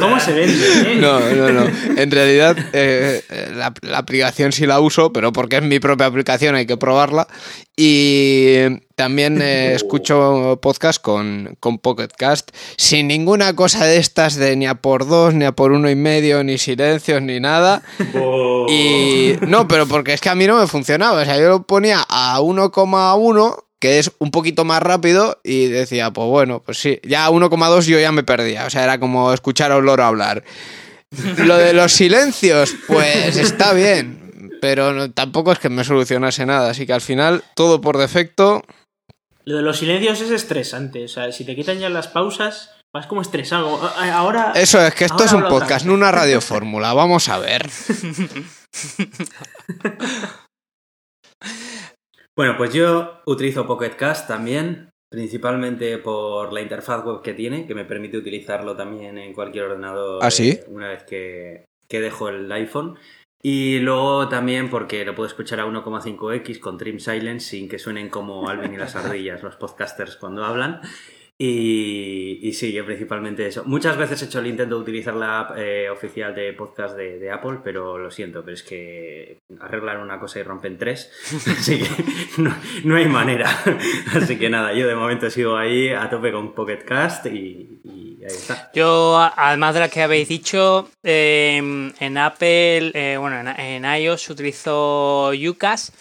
¿Cómo 0.00 0.20
se 0.20 0.32
vende? 0.32 0.92
eh? 0.92 0.98
No, 1.00 1.18
no, 1.20 1.50
no. 1.52 1.62
En 1.96 2.10
realidad, 2.10 2.56
eh, 2.72 3.22
la, 3.54 3.72
la 3.82 3.98
aplicación 3.98 4.52
sí 4.52 4.66
la 4.66 4.80
uso, 4.80 5.12
pero 5.12 5.32
porque 5.32 5.56
es 5.56 5.62
mi 5.62 5.80
propia 5.80 6.06
aplicación, 6.06 6.54
hay 6.54 6.66
que 6.66 6.76
probarla. 6.76 7.26
Y 7.76 8.80
también 8.96 9.40
eh, 9.40 9.74
escucho 9.74 10.58
podcast 10.60 11.00
con, 11.00 11.56
con 11.60 11.78
Pocket 11.78 12.08
Cast, 12.16 12.50
sin 12.76 13.06
ninguna 13.08 13.54
cosa 13.54 13.84
de 13.86 13.96
estas 13.98 14.34
de 14.36 14.56
ni 14.56 14.66
a 14.66 14.74
por 14.74 15.06
dos, 15.06 15.32
ni 15.34 15.44
a 15.44 15.52
por 15.52 15.72
uno 15.72 15.88
y 15.88 15.94
medio, 15.96 16.42
ni 16.44 16.58
silencios, 16.58 17.22
ni 17.22 17.40
nada. 17.40 17.82
Y 18.68 19.34
no, 19.46 19.66
pero 19.68 19.86
porque 19.86 20.12
es 20.12 20.20
que 20.20 20.28
a 20.28 20.34
mí 20.34 20.46
no 20.46 20.58
me 20.60 20.66
funcionaba. 20.66 21.22
O 21.22 21.24
sea, 21.24 21.38
yo 21.38 21.48
lo 21.48 21.62
ponía 21.62 22.04
a 22.08 22.40
1,1, 22.40 23.64
que 23.80 23.98
es 23.98 24.10
un 24.18 24.30
poquito 24.30 24.64
más 24.64 24.82
rápido, 24.82 25.40
y 25.44 25.66
decía, 25.66 26.10
pues 26.12 26.26
bueno, 26.28 26.62
pues 26.64 26.78
sí. 26.78 27.00
Ya 27.04 27.26
a 27.26 27.30
1,2 27.30 27.86
yo 27.86 27.98
ya 28.00 28.12
me 28.12 28.22
perdía. 28.24 28.66
O 28.66 28.70
sea, 28.70 28.84
era 28.84 28.98
como 28.98 29.32
escuchar 29.32 29.70
a 29.72 29.76
un 29.78 29.86
loro 29.86 30.04
hablar. 30.04 30.42
Lo 31.38 31.56
de 31.56 31.72
los 31.72 31.92
silencios, 31.92 32.74
pues 32.86 33.36
está 33.36 33.72
bien. 33.72 34.50
Pero 34.60 34.92
no- 34.92 35.10
tampoco 35.12 35.52
es 35.52 35.58
que 35.60 35.68
me 35.68 35.84
solucionase 35.84 36.44
nada. 36.44 36.70
Así 36.70 36.86
que 36.86 36.92
al 36.92 37.00
final, 37.00 37.44
todo 37.54 37.80
por 37.80 37.96
defecto. 37.96 38.62
Lo 39.44 39.56
de 39.56 39.62
los 39.62 39.78
silencios 39.78 40.20
es 40.20 40.30
estresante. 40.30 41.04
O 41.04 41.08
sea, 41.08 41.30
si 41.32 41.44
te 41.44 41.54
quitan 41.54 41.78
ya 41.78 41.88
las 41.88 42.08
pausas, 42.08 42.72
vas 42.92 43.06
como 43.06 43.22
estresado. 43.22 43.80
Ahora. 43.96 44.52
Eso 44.56 44.84
es 44.84 44.92
que 44.94 45.04
esto 45.04 45.24
es 45.24 45.32
un 45.32 45.46
podcast, 45.48 45.86
no 45.86 45.94
una 45.94 46.10
radiofórmula. 46.10 46.92
Vamos 46.92 47.28
a 47.28 47.38
ver. 47.38 47.70
Bueno, 52.38 52.56
pues 52.56 52.72
yo 52.72 53.20
utilizo 53.26 53.66
Pocket 53.66 53.96
Cast 53.96 54.28
también, 54.28 54.90
principalmente 55.10 55.98
por 55.98 56.52
la 56.52 56.60
interfaz 56.60 57.04
web 57.04 57.20
que 57.20 57.34
tiene, 57.34 57.66
que 57.66 57.74
me 57.74 57.84
permite 57.84 58.16
utilizarlo 58.16 58.76
también 58.76 59.18
en 59.18 59.32
cualquier 59.32 59.64
ordenador 59.64 60.20
¿Ah, 60.22 60.30
sí? 60.30 60.60
una 60.68 60.86
vez 60.86 61.02
que, 61.02 61.64
que 61.88 62.00
dejo 62.00 62.28
el 62.28 62.52
iPhone. 62.52 62.96
Y 63.42 63.80
luego 63.80 64.28
también 64.28 64.70
porque 64.70 65.04
lo 65.04 65.16
puedo 65.16 65.26
escuchar 65.26 65.58
a 65.58 65.66
1,5x 65.66 66.60
con 66.60 66.78
Trim 66.78 67.00
Silence 67.00 67.44
sin 67.44 67.68
que 67.68 67.80
suenen 67.80 68.08
como 68.08 68.48
Alvin 68.48 68.72
y 68.72 68.76
las 68.76 68.94
ardillas, 68.94 69.42
los 69.42 69.56
podcasters 69.56 70.14
cuando 70.14 70.44
hablan. 70.44 70.80
Y, 71.40 72.40
y 72.42 72.52
sí, 72.52 72.72
yo 72.72 72.84
principalmente 72.84 73.46
eso. 73.46 73.62
Muchas 73.64 73.96
veces 73.96 74.20
he 74.20 74.24
hecho 74.24 74.40
el 74.40 74.48
intento 74.48 74.74
de 74.74 74.80
utilizar 74.80 75.14
la 75.14 75.38
app 75.38 75.56
eh, 75.56 75.88
oficial 75.88 76.34
de 76.34 76.52
podcast 76.52 76.96
de, 76.96 77.30
Apple, 77.30 77.60
pero 77.62 77.96
lo 77.96 78.10
siento, 78.10 78.42
pero 78.42 78.54
es 78.54 78.64
que 78.64 79.38
arreglan 79.60 80.00
una 80.00 80.18
cosa 80.18 80.40
y 80.40 80.42
rompen 80.42 80.76
tres. 80.78 81.12
Así 81.46 81.78
que 81.78 82.42
no, 82.42 82.52
no 82.82 82.96
hay 82.96 83.06
manera. 83.06 83.48
Así 84.14 84.36
que 84.36 84.50
nada, 84.50 84.72
yo 84.72 84.88
de 84.88 84.96
momento 84.96 85.30
sigo 85.30 85.56
ahí 85.56 85.90
a 85.90 86.10
tope 86.10 86.32
con 86.32 86.54
Pocket 86.54 86.84
Cast 86.84 87.26
y, 87.26 87.78
ahí 87.84 88.26
está. 88.26 88.72
Yo, 88.74 89.16
además 89.36 89.74
de 89.74 89.80
las 89.80 89.92
que 89.92 90.02
habéis 90.02 90.26
dicho, 90.26 90.90
eh, 91.04 91.92
en 92.00 92.18
Apple, 92.18 92.90
eh, 92.94 93.16
bueno, 93.16 93.38
en, 93.38 93.48
en 93.60 94.02
iOS 94.02 94.30
utilizo 94.30 95.30
Ucas, 95.30 95.92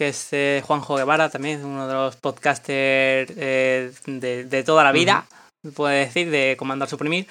que 0.00 0.08
es 0.08 0.30
de 0.30 0.62
Juanjo 0.66 0.96
Guevara, 0.96 1.28
también 1.28 1.62
uno 1.62 1.86
de 1.86 1.92
los 1.92 2.16
podcasters 2.16 3.30
eh, 3.36 3.92
de, 4.06 4.44
de 4.44 4.64
toda 4.64 4.82
la 4.82 4.92
vida, 4.92 5.26
puede 5.76 6.06
decir, 6.06 6.30
de 6.30 6.56
Comandar 6.58 6.88
Suprimir, 6.88 7.26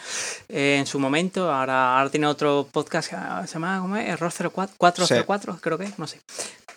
eh, 0.49 0.75
en 0.77 0.85
su 0.85 0.99
momento. 0.99 1.51
Ahora, 1.51 1.97
ahora 1.97 2.11
tiene 2.11 2.27
otro 2.27 2.69
podcast 2.71 3.09
que 3.09 3.15
ah, 3.15 3.43
se 3.47 3.55
llama, 3.55 3.79
¿cómo 3.81 3.95
es? 3.95 4.07
Error 4.07 4.31
04, 4.31 4.75
404, 4.77 5.57
creo 5.59 5.79
que, 5.79 5.89
no 5.97 6.05
sé. 6.05 6.21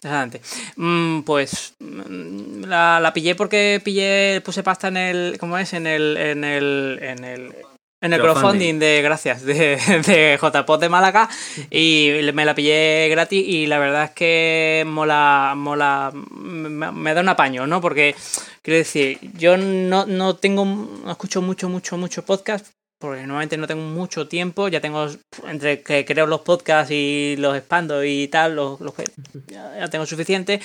Adelante. 0.02 0.40
Mm, 0.76 1.20
pues 1.24 1.74
mm, 1.78 2.64
la, 2.64 2.98
la 2.98 3.12
pillé 3.12 3.34
porque 3.34 3.78
pillé, 3.84 4.40
puse 4.42 4.62
pasta 4.62 4.88
en 4.88 4.96
el, 4.96 5.36
¿cómo 5.38 5.58
es? 5.58 5.74
En 5.74 5.86
el, 5.86 6.16
en 6.16 6.42
el, 6.42 7.00
en 7.02 7.22
el, 7.22 7.54
en 8.02 8.12
el 8.12 8.20
Crowdfunding. 8.20 8.78
de, 8.78 9.00
gracias, 9.02 9.42
de, 9.44 9.76
de 10.06 10.38
JPod 10.40 10.80
de 10.80 10.88
Málaga 10.88 11.28
y 11.70 12.10
me 12.34 12.44
la 12.44 12.54
pillé 12.54 13.08
gratis 13.08 13.42
y 13.46 13.66
la 13.66 13.78
verdad 13.78 14.04
es 14.04 14.10
que 14.10 14.84
mola, 14.86 15.54
mola, 15.56 16.12
me, 16.12 16.92
me 16.92 17.14
da 17.14 17.20
un 17.20 17.28
apaño, 17.28 17.66
¿no? 17.66 17.80
Porque, 17.80 18.14
quiero 18.60 18.78
decir, 18.78 19.18
yo 19.38 19.56
no, 19.56 20.04
no 20.06 20.36
tengo, 20.36 20.64
no 20.64 21.10
escucho 21.10 21.40
mucho, 21.40 21.68
mucho, 21.68 21.96
mucho 21.96 22.24
podcast 22.24 22.66
porque 23.02 23.20
normalmente 23.22 23.56
no 23.58 23.66
tengo 23.66 23.82
mucho 23.82 24.28
tiempo, 24.28 24.68
ya 24.68 24.80
tengo 24.80 25.06
entre 25.48 25.82
que 25.82 26.04
creo 26.04 26.26
los 26.26 26.40
podcasts 26.42 26.92
y 26.92 27.34
los 27.38 27.56
expando 27.56 28.02
y 28.04 28.28
tal, 28.28 28.56
los, 28.56 28.80
los 28.80 28.94
que 28.94 29.04
ya, 29.48 29.88
tengo 29.90 30.06
suficiente. 30.06 30.60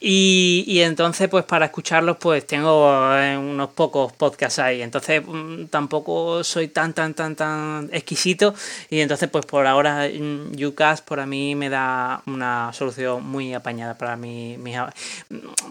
Y, 0.00 0.64
y 0.66 0.80
entonces, 0.80 1.28
pues 1.28 1.44
para 1.44 1.66
escucharlos, 1.66 2.16
pues 2.16 2.46
tengo 2.46 2.90
eh, 3.16 3.36
unos 3.36 3.68
pocos 3.70 4.12
podcasts 4.14 4.58
ahí. 4.58 4.82
Entonces, 4.82 5.22
mm, 5.26 5.66
tampoco 5.66 6.42
soy 6.42 6.68
tan, 6.68 6.92
tan, 6.94 7.14
tan, 7.14 7.36
tan 7.36 7.90
exquisito. 7.92 8.54
Y 8.90 9.00
entonces, 9.00 9.28
pues 9.30 9.44
por 9.46 9.66
ahora, 9.66 10.08
mm, 10.08 10.64
Ucast 10.64 11.06
para 11.06 11.26
mí 11.26 11.54
me 11.54 11.68
da 11.68 12.22
una 12.26 12.72
solución 12.72 13.24
muy 13.26 13.52
apañada 13.54 13.96
para 13.98 14.16
mi, 14.16 14.56
mi- 14.58 14.74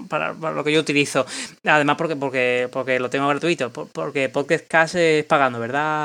para, 0.09 0.33
para 0.33 0.53
lo 0.55 0.63
que 0.63 0.71
yo 0.71 0.79
utilizo. 0.79 1.25
Además, 1.65 1.95
porque, 1.97 2.15
porque, 2.15 2.69
porque 2.71 2.99
lo 2.99 3.09
tengo 3.09 3.27
gratuito. 3.27 3.71
por- 3.71 3.87
Porque 3.87 4.29
Podcast 4.29 4.67
Cast 4.67 4.95
es 4.95 5.25
pagando, 5.25 5.59
¿verdad? 5.59 6.02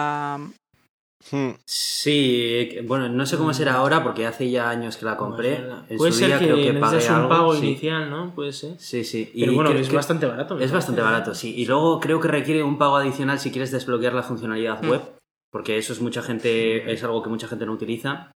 Hmm. 1.31 1.51
Sí, 1.66 2.69
que- 2.73 2.83
bueno, 2.87 3.09
no 3.09 3.27
sé 3.27 3.37
cómo 3.37 3.53
será 3.53 3.75
ahora 3.75 4.03
porque 4.03 4.25
hace 4.25 4.49
ya 4.51 4.70
años 4.70 4.97
que 4.97 5.05
la 5.05 5.16
compré. 5.16 5.57
En 5.89 5.99
Puede 5.99 6.12
su 6.12 6.19
ser 6.20 6.29
día 6.29 6.39
que, 6.39 6.45
creo 6.47 6.57
que 6.57 6.73
pagué 6.75 6.97
necesitas 6.97 7.09
un 7.11 7.16
algo, 7.16 7.29
pago 7.29 7.55
sí. 7.55 7.66
inicial, 7.66 8.09
¿no? 8.11 8.35
Puede 8.35 8.53
ser. 8.53 8.79
Sí, 8.79 9.05
sí. 9.05 9.31
Pero 9.35 9.53
bueno, 9.53 9.70
creo 9.70 9.83
es 9.83 9.89
que- 9.89 9.97
bastante 9.97 10.27
barato. 10.27 10.55
me 10.55 10.61
Es 10.65 10.70
parece. 10.70 10.75
bastante 10.75 11.03
barato, 11.03 11.35
sí. 11.35 11.55
Y 11.57 11.66
luego 11.66 11.99
creo 12.01 12.20
que 12.20 12.29
requiere 12.29 12.62
un 12.62 12.79
pago 12.79 12.97
adicional 12.97 13.39
si 13.41 13.51
quieres 13.51 13.70
desbloquear 13.73 14.15
la 14.15 14.23
funcionalidad 14.23 14.83
Mm. 14.83 14.89
web, 14.91 15.03
porque 15.51 15.77
eso 15.77 15.93
es 15.93 16.01
mucha 16.01 16.23
gente, 16.23 16.91
es 16.91 17.03
algo 17.05 17.23
que 17.23 17.29
mucha 17.31 17.49
gente 17.49 17.66
no 17.66 17.73
utiliza 17.73 18.31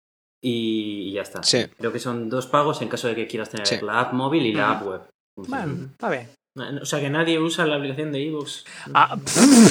y, 0.43 1.09
y 1.09 1.11
ya 1.13 1.21
está. 1.21 1.43
Sí. 1.43 1.65
Creo 1.77 1.93
que 1.93 1.99
son 1.99 2.29
dos 2.29 2.47
pagos 2.47 2.81
en 2.81 2.89
caso 2.89 3.07
de 3.07 3.15
que 3.15 3.27
quieras 3.27 3.49
tener 3.51 3.67
Sí. 3.67 3.77
la 3.83 4.01
app 4.01 4.13
móvil 4.13 4.45
y 4.45 4.53
la 4.53 4.67
Mm. 4.67 4.71
app 4.71 4.87
web. 4.87 5.01
Bueno, 5.37 5.85
está 5.91 6.09
bien. 6.09 6.27
O 6.81 6.85
sea, 6.85 6.99
que 6.99 7.09
nadie 7.09 7.39
usa 7.39 7.65
la 7.65 7.77
aplicación 7.77 8.11
de 8.11 8.19
iVoox. 8.23 8.65
Ah, 8.93 9.15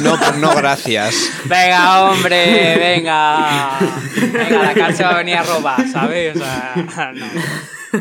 No, 0.02 0.16
pues 0.19 0.36
no, 0.39 0.55
gracias. 0.57 1.31
venga, 1.44 2.05
hombre, 2.11 2.77
venga. 2.78 3.78
Venga, 4.32 4.62
la 4.62 4.73
cárcel 4.74 5.05
va 5.07 5.11
a 5.11 5.19
venir 5.19 5.35
a 5.36 5.43
robar, 5.43 5.86
¿sabes? 5.89 6.36
O 6.36 6.39
sea, 6.39 7.12
no. 7.15 7.27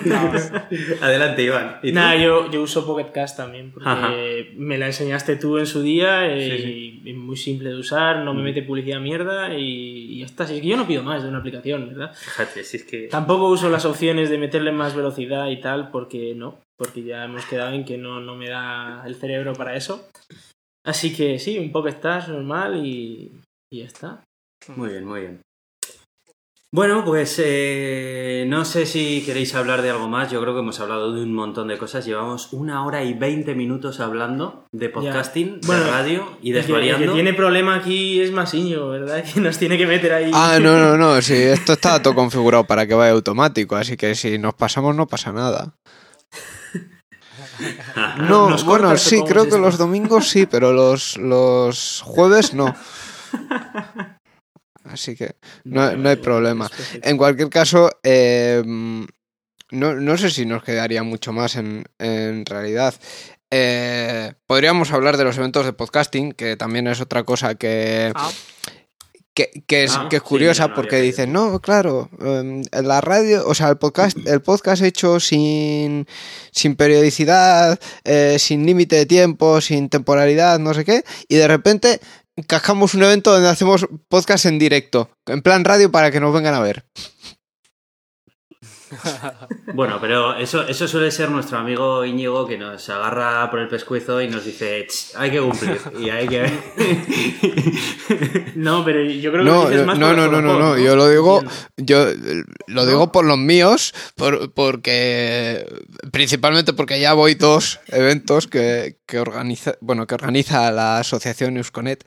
No. 0.05 0.31
Adelante, 1.01 1.43
Iván. 1.43 1.79
Nada, 1.83 2.15
yo, 2.15 2.49
yo 2.51 2.61
uso 2.61 2.85
Pocket 2.85 3.11
Cast 3.11 3.35
también, 3.35 3.71
porque 3.73 3.89
Ajá. 3.89 4.11
me 4.55 4.77
la 4.77 4.85
enseñaste 4.85 5.35
tú 5.35 5.57
en 5.57 5.65
su 5.65 5.81
día 5.81 6.27
eh, 6.27 6.61
Sí, 6.63 7.01
y 7.03 7.09
es 7.09 7.15
muy 7.17 7.35
simple 7.35 7.69
de 7.71 7.75
usar, 7.75 8.19
no 8.19 8.33
me 8.33 8.41
Mm. 8.41 8.43
mete 8.45 8.61
publicidad 8.63 8.99
mierda 9.01 9.53
y, 9.55 10.13
y 10.13 10.19
ya 10.19 10.25
está. 10.25 10.45
Si 10.47 10.55
es 10.55 10.61
que 10.61 10.67
yo 10.67 10.77
no 10.77 10.87
pido 10.87 11.03
más 11.03 11.23
de 11.23 11.27
una 11.29 11.39
aplicación, 11.39 11.87
¿verdad? 11.89 12.13
Fíjate, 12.15 12.63
si 12.63 12.77
es 12.77 12.83
que... 12.85 13.07
Tampoco 13.09 13.49
uso 13.49 13.67
las 13.69 13.83
opciones 13.83 14.29
de 14.29 14.37
meterle 14.37 14.71
más 14.71 14.95
velocidad 14.95 15.47
y 15.49 15.59
tal, 15.59 15.89
porque 15.91 16.33
no, 16.35 16.59
porque 16.79 17.03
ya 17.03 17.25
hemos 17.25 17.45
quedado 17.45 17.73
en 17.73 17.83
que 17.83 17.97
no, 17.97 18.21
no 18.21 18.35
me 18.35 18.49
da 18.49 19.03
el 19.05 19.15
cerebro 19.15 19.53
para 19.53 19.75
eso. 19.75 20.07
Así 20.85 21.13
que 21.15 21.37
sí, 21.37 21.59
un 21.59 21.71
Pocket 21.71 21.99
Cast 21.99 22.29
normal 22.29 22.83
y, 22.85 23.31
y 23.71 23.79
ya 23.79 23.85
está. 23.85 24.23
Muy 24.75 24.89
bien, 24.89 25.05
muy 25.05 25.19
bien. 25.21 25.41
Bueno, 26.71 27.03
pues 27.03 27.41
eh, 27.43 28.45
no 28.47 28.63
sé 28.63 28.85
si 28.85 29.23
queréis 29.25 29.55
hablar 29.55 29.81
de 29.81 29.89
algo 29.89 30.07
más. 30.07 30.31
Yo 30.31 30.39
creo 30.39 30.53
que 30.53 30.59
hemos 30.59 30.79
hablado 30.79 31.11
de 31.13 31.23
un 31.23 31.33
montón 31.33 31.67
de 31.67 31.79
cosas. 31.79 32.05
Llevamos 32.05 32.53
una 32.53 32.85
hora 32.85 33.03
y 33.03 33.15
veinte 33.15 33.55
minutos 33.55 33.99
hablando 33.99 34.65
de 34.71 34.89
podcasting, 34.89 35.61
Bueno, 35.65 35.83
de 35.85 35.89
radio 35.89 36.37
y 36.43 36.51
El 36.51 36.53
que, 36.53 36.59
el 36.59 36.65
que 36.67 36.71
desvariando. 36.73 37.13
tiene 37.15 37.33
problema 37.33 37.73
aquí 37.75 38.21
es 38.21 38.31
Masiño, 38.31 38.87
¿verdad? 38.89 39.23
Que 39.33 39.41
nos 39.41 39.57
tiene 39.57 39.79
que 39.79 39.87
meter 39.87 40.13
ahí. 40.13 40.29
Ah, 40.31 40.59
no, 40.61 40.77
no, 40.77 40.95
no. 40.95 41.19
Sí, 41.23 41.33
esto 41.33 41.73
está 41.73 42.03
todo 42.03 42.13
configurado 42.13 42.63
para 42.65 42.85
que 42.85 42.93
vaya 42.93 43.13
automático, 43.13 43.75
así 43.75 43.97
que 43.97 44.13
si 44.13 44.37
nos 44.37 44.53
pasamos 44.53 44.95
no 44.95 45.07
pasa 45.07 45.31
nada. 45.33 45.73
No, 48.17 48.49
¿Nos 48.49 48.63
bueno, 48.63 48.95
sí, 48.97 49.21
creo 49.27 49.47
que 49.49 49.57
los 49.57 49.77
domingos 49.77 50.27
sí, 50.29 50.45
pero 50.45 50.71
los, 50.73 51.17
los 51.17 52.01
jueves 52.05 52.53
no. 52.53 52.75
Así 54.85 55.15
que 55.15 55.35
no, 55.65 55.91
no 55.95 56.09
hay 56.09 56.15
problema. 56.15 56.69
En 57.03 57.17
cualquier 57.17 57.49
caso, 57.49 57.89
eh, 58.03 58.63
no, 58.65 59.93
no 59.95 60.17
sé 60.17 60.29
si 60.31 60.45
nos 60.45 60.63
quedaría 60.63 61.03
mucho 61.03 61.31
más 61.31 61.55
en, 61.57 61.85
en 61.99 62.45
realidad. 62.45 62.95
eh, 63.51 64.33
podríamos 64.47 64.91
hablar 64.91 65.17
de 65.17 65.25
los 65.25 65.37
eventos 65.37 65.65
de 65.65 65.73
podcasting, 65.73 66.31
que 66.31 66.55
también 66.55 66.87
es 66.87 67.01
otra 67.01 67.23
cosa 67.23 67.55
que, 67.55 68.11
Ah, 68.15 68.31
que, 69.39 69.63
que 69.67 69.85
es, 69.85 69.95
Ah, 69.95 70.07
que 70.09 70.17
es 70.17 70.21
curiosa 70.21 70.67
no 70.67 70.75
porque 70.75 70.99
dicen, 70.99 71.31
no, 71.31 71.61
claro, 71.61 72.09
em, 72.19 72.61
la 72.71 72.99
radio, 72.99 73.47
o 73.47 73.55
sea, 73.55 73.69
el 73.69 73.77
podcast, 73.77 74.17
el 74.25 74.41
podcast 74.41 74.81
hecho 74.81 75.21
sin, 75.21 76.07
sin 76.51 76.75
periodicidad, 76.75 77.79
eh, 78.03 78.35
sin 78.37 78.65
límite 78.65 78.97
de 78.97 79.05
tiempo, 79.05 79.61
sin 79.61 79.87
temporalidad, 79.87 80.59
no 80.59 80.73
sé 80.73 80.83
qué, 80.83 81.03
y 81.29 81.35
de 81.35 81.47
repente 81.47 82.01
encajamos 82.35 82.93
un 82.95 83.03
evento 83.03 83.31
donde 83.31 83.47
hacemos 83.47 83.87
podcast 84.09 84.45
en 84.45 84.59
directo, 84.59 85.09
en 85.25 85.41
plan 85.41 85.63
radio 85.63 85.89
para 85.89 86.11
que 86.11 86.19
nos 86.19 86.33
vengan 86.33 86.55
a 86.55 86.59
ver. 86.59 86.83
Bueno, 89.73 89.99
pero 90.01 90.35
eso, 90.35 90.67
eso 90.67 90.87
suele 90.87 91.11
ser 91.11 91.29
nuestro 91.29 91.57
amigo 91.57 92.03
Íñigo 92.03 92.47
que 92.47 92.57
nos 92.57 92.89
agarra 92.89 93.49
por 93.51 93.59
el 93.59 93.67
pescuezo 93.67 94.21
y 94.21 94.27
nos 94.27 94.43
dice, 94.45 94.85
"Ch, 94.87 95.15
hay 95.15 95.31
que 95.31 95.39
cumplir 95.39 95.79
y 95.99 96.09
hay 96.09 96.27
que... 96.27 96.43
No, 98.55 98.83
pero 98.83 99.03
yo 99.03 99.31
creo 99.31 99.43
que 99.43 99.49
No, 99.49 99.61
dices 99.69 99.79
no, 99.81 99.85
más 99.85 99.99
no, 99.99 100.13
no, 100.13 100.27
no, 100.27 100.41
no, 100.41 100.53
juegos, 100.55 100.81
yo 100.81 100.95
lo 100.95 101.09
digo, 101.09 101.43
yo 101.77 102.07
eh, 102.09 102.43
lo 102.67 102.85
digo 102.85 103.11
por 103.11 103.25
los 103.25 103.37
míos, 103.37 103.93
por- 104.15 104.51
porque 104.53 105.65
principalmente 106.11 106.73
porque 106.73 106.99
ya 106.99 107.13
voy 107.13 107.35
dos 107.35 107.79
eventos 107.87 108.47
que, 108.47 108.97
que 109.05 109.19
organiza, 109.19 109.75
bueno, 109.81 110.07
que 110.07 110.15
organiza 110.15 110.71
la 110.71 110.99
asociación 110.99 111.57
Eusconet. 111.57 112.03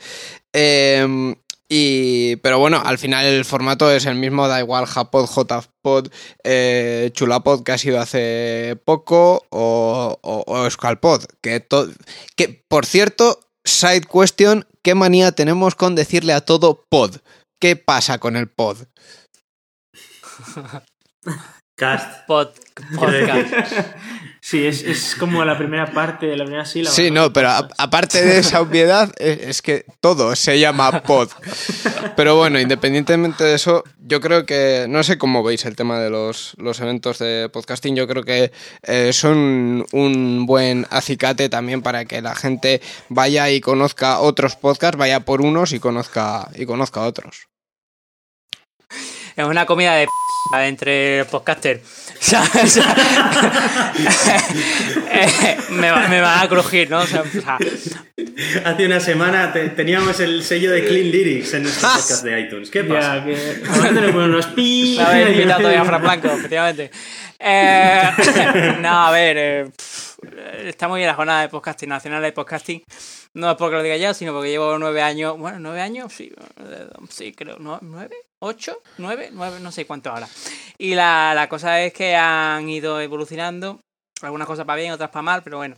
Eh, 0.53 1.35
y, 1.69 2.37
pero 2.37 2.59
bueno, 2.59 2.83
al 2.85 2.99
final 2.99 3.25
el 3.25 3.45
formato 3.45 3.91
es 3.91 4.05
el 4.07 4.15
mismo, 4.17 4.49
da 4.49 4.61
igual 4.61 4.87
Japod, 4.87 5.27
JPod, 5.29 6.09
eh, 6.45 7.11
Chulapod 7.15 7.63
que 7.63 7.73
ha 7.73 7.79
sido 7.79 8.01
hace 8.01 8.79
poco 8.85 9.47
o, 9.51 10.19
o, 10.23 10.45
o 10.47 10.65
Euskalpod, 10.65 11.25
que, 11.41 11.61
to- 11.61 11.89
que 12.37 12.63
por 12.69 12.85
cierto, 12.87 13.41
side 13.65 14.03
question, 14.03 14.67
¿qué 14.83 14.95
manía 14.95 15.33
tenemos 15.33 15.75
con 15.75 15.95
decirle 15.95 16.33
a 16.35 16.43
todo 16.45 16.85
pod? 16.91 17.17
¿Qué 17.61 17.77
pasa 17.77 18.19
con 18.19 18.37
el 18.37 18.49
pod? 18.49 18.79
Cast. 21.77 22.27
pod- 22.29 22.53
podcast. 22.97 23.53
Sí, 24.53 24.67
es, 24.67 24.83
es 24.83 25.15
como 25.15 25.43
la 25.47 25.57
primera 25.57 25.91
parte 25.93 26.27
de 26.27 26.37
la 26.37 26.45
primera 26.45 26.67
sílaba. 26.67 26.95
Sí, 26.95 27.11
no, 27.11 27.33
pero 27.33 27.49
a- 27.49 27.67
aparte 27.79 28.23
de 28.23 28.37
esa 28.41 28.61
obviedad, 28.61 29.11
es, 29.17 29.39
es 29.49 29.63
que 29.63 29.87
todo 30.01 30.37
se 30.37 30.59
llama 30.61 31.03
pod. 31.05 31.31
Pero 32.17 32.37
bueno, 32.37 32.61
independientemente 32.61 33.45
de 33.45 33.55
eso, 33.55 33.83
yo 33.99 34.21
creo 34.21 34.45
que, 34.45 34.85
no 34.91 35.03
sé 35.05 35.17
cómo 35.17 35.43
veis 35.43 35.65
el 35.65 35.75
tema 35.75 35.99
de 36.01 36.11
los, 36.11 36.53
los 36.59 36.81
eventos 36.81 37.19
de 37.19 37.49
podcasting, 37.51 37.97
yo 37.97 38.07
creo 38.07 38.25
que 38.25 38.53
eh, 38.83 39.15
son 39.15 39.87
un 39.93 40.45
buen 40.45 40.87
acicate 40.91 41.49
también 41.49 41.81
para 41.81 42.05
que 42.05 42.21
la 42.21 42.35
gente 42.35 42.83
vaya 43.09 43.49
y 43.49 43.63
conozca 43.63 44.21
otros 44.21 44.57
podcasts, 44.57 44.99
vaya 44.99 45.21
por 45.21 45.41
unos 45.41 45.73
y 45.73 45.81
conozca, 45.81 46.51
y 46.57 46.67
conozca 46.67 47.01
otros. 47.01 47.49
Es 49.35 49.47
una 49.47 49.65
comida 49.65 49.95
de 49.95 50.07
p 50.53 50.67
entre 50.67 51.25
podcasters. 51.25 52.02
O 52.23 52.25
sea, 52.25 52.43
o 52.43 52.67
sea, 52.69 53.93
eh, 55.11 55.57
me, 55.71 55.91
va- 55.91 56.07
me 56.09 56.21
a 56.21 56.47
crujir, 56.49 56.89
¿no? 56.89 57.01
O 57.01 57.07
sea, 57.07 57.25
Hace 58.65 58.87
una 58.87 59.01
semana 59.01 59.53
te- 59.53 59.71
teníamos 59.71 60.21
el 60.21 60.45
sello 60.45 60.71
de 60.71 60.87
Clean 60.87 61.11
Lyrics 61.11 61.55
en 61.55 61.65
nuestro 61.65 61.89
podcast 61.93 62.23
de 62.23 62.41
iTunes. 62.41 62.71
¿Qué 62.71 62.85
pasa? 62.85 63.17
Ya, 63.17 63.25
que 63.25 64.11
unos 64.17 64.47
pi. 64.55 64.99
habéis 65.01 65.31
invitado 65.31 65.61
todavía 65.63 65.83
a 65.83 65.85
Fran 65.85 66.03
Blanco, 66.03 66.29
efectivamente. 66.29 66.91
Eh, 67.41 68.03
no, 68.81 69.07
a 69.07 69.11
ver, 69.11 69.37
eh, 69.39 69.71
está 70.65 70.87
muy 70.87 71.01
bien 71.01 71.09
la 71.09 71.15
jornada 71.15 71.43
de 71.43 71.49
podcasting, 71.49 71.89
nacional 71.89 72.23
de 72.23 72.31
podcasting. 72.33 72.83
No 73.35 73.51
es 73.51 73.57
porque 73.57 73.77
lo 73.77 73.83
diga 73.83 73.97
yo, 73.97 74.15
sino 74.15 74.33
porque 74.33 74.51
llevo 74.51 74.79
nueve 74.79 75.03
años. 75.03 75.37
Bueno, 75.39 75.59
nueve 75.59 75.81
años, 75.81 76.13
sí, 76.13 76.33
eh, 76.61 76.87
sí, 77.11 77.33
creo. 77.33 77.57
¿Nueve? 77.59 78.15
¿Ocho? 78.45 78.83
¿Nueve? 78.99 79.31
Nueve, 79.33 79.61
no 79.61 79.71
sé 79.71 79.87
cuánto 79.87 80.11
ahora. 80.11 80.27
Y 80.77 80.97
la, 80.97 81.33
la 81.33 81.49
cosa 81.49 81.81
es 81.81 81.93
que 81.93 82.17
han 82.17 82.69
ido 82.69 83.01
evolucionando. 83.01 83.79
Algunas 84.21 84.49
cosas 84.49 84.65
para 84.65 84.81
bien, 84.81 84.93
otras 84.93 85.11
para 85.11 85.23
mal, 85.23 85.43
pero 85.45 85.59
bueno. 85.59 85.77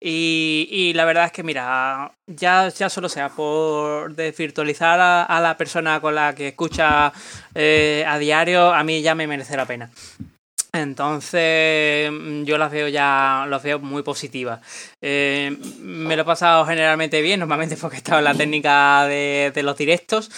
Y, 0.00 0.68
y 0.70 0.92
la 0.92 1.06
verdad 1.06 1.24
es 1.24 1.32
que, 1.32 1.42
mira, 1.42 2.12
ya, 2.26 2.68
ya 2.68 2.88
solo 2.88 3.08
sea 3.08 3.30
por 3.30 4.14
desvirtualizar 4.14 5.00
a, 5.00 5.24
a 5.24 5.40
la 5.40 5.56
persona 5.56 6.00
con 6.00 6.14
la 6.14 6.36
que 6.36 6.48
escucha 6.48 7.12
eh, 7.52 8.04
a 8.06 8.16
diario, 8.18 8.72
a 8.72 8.84
mí 8.84 9.02
ya 9.02 9.16
me 9.16 9.26
merece 9.26 9.56
la 9.56 9.66
pena. 9.66 9.90
Entonces, 10.74 12.10
mm, 12.10 12.42
yo 12.42 12.58
las 12.58 12.72
veo 12.72 12.88
ya, 12.88 13.46
las 13.48 13.62
veo 13.62 13.78
muy 13.78 14.02
positivas. 14.02 14.60
Eh, 15.00 15.56
me 15.78 16.16
lo 16.16 16.22
he 16.22 16.24
pasado 16.24 16.66
generalmente 16.66 17.22
bien, 17.22 17.38
normalmente 17.38 17.76
porque 17.76 17.96
he 17.96 17.98
estado 17.98 18.18
en 18.18 18.24
la 18.24 18.34
técnica 18.34 19.06
de, 19.06 19.52
de 19.54 19.62
los 19.62 19.76
directos. 19.76 20.30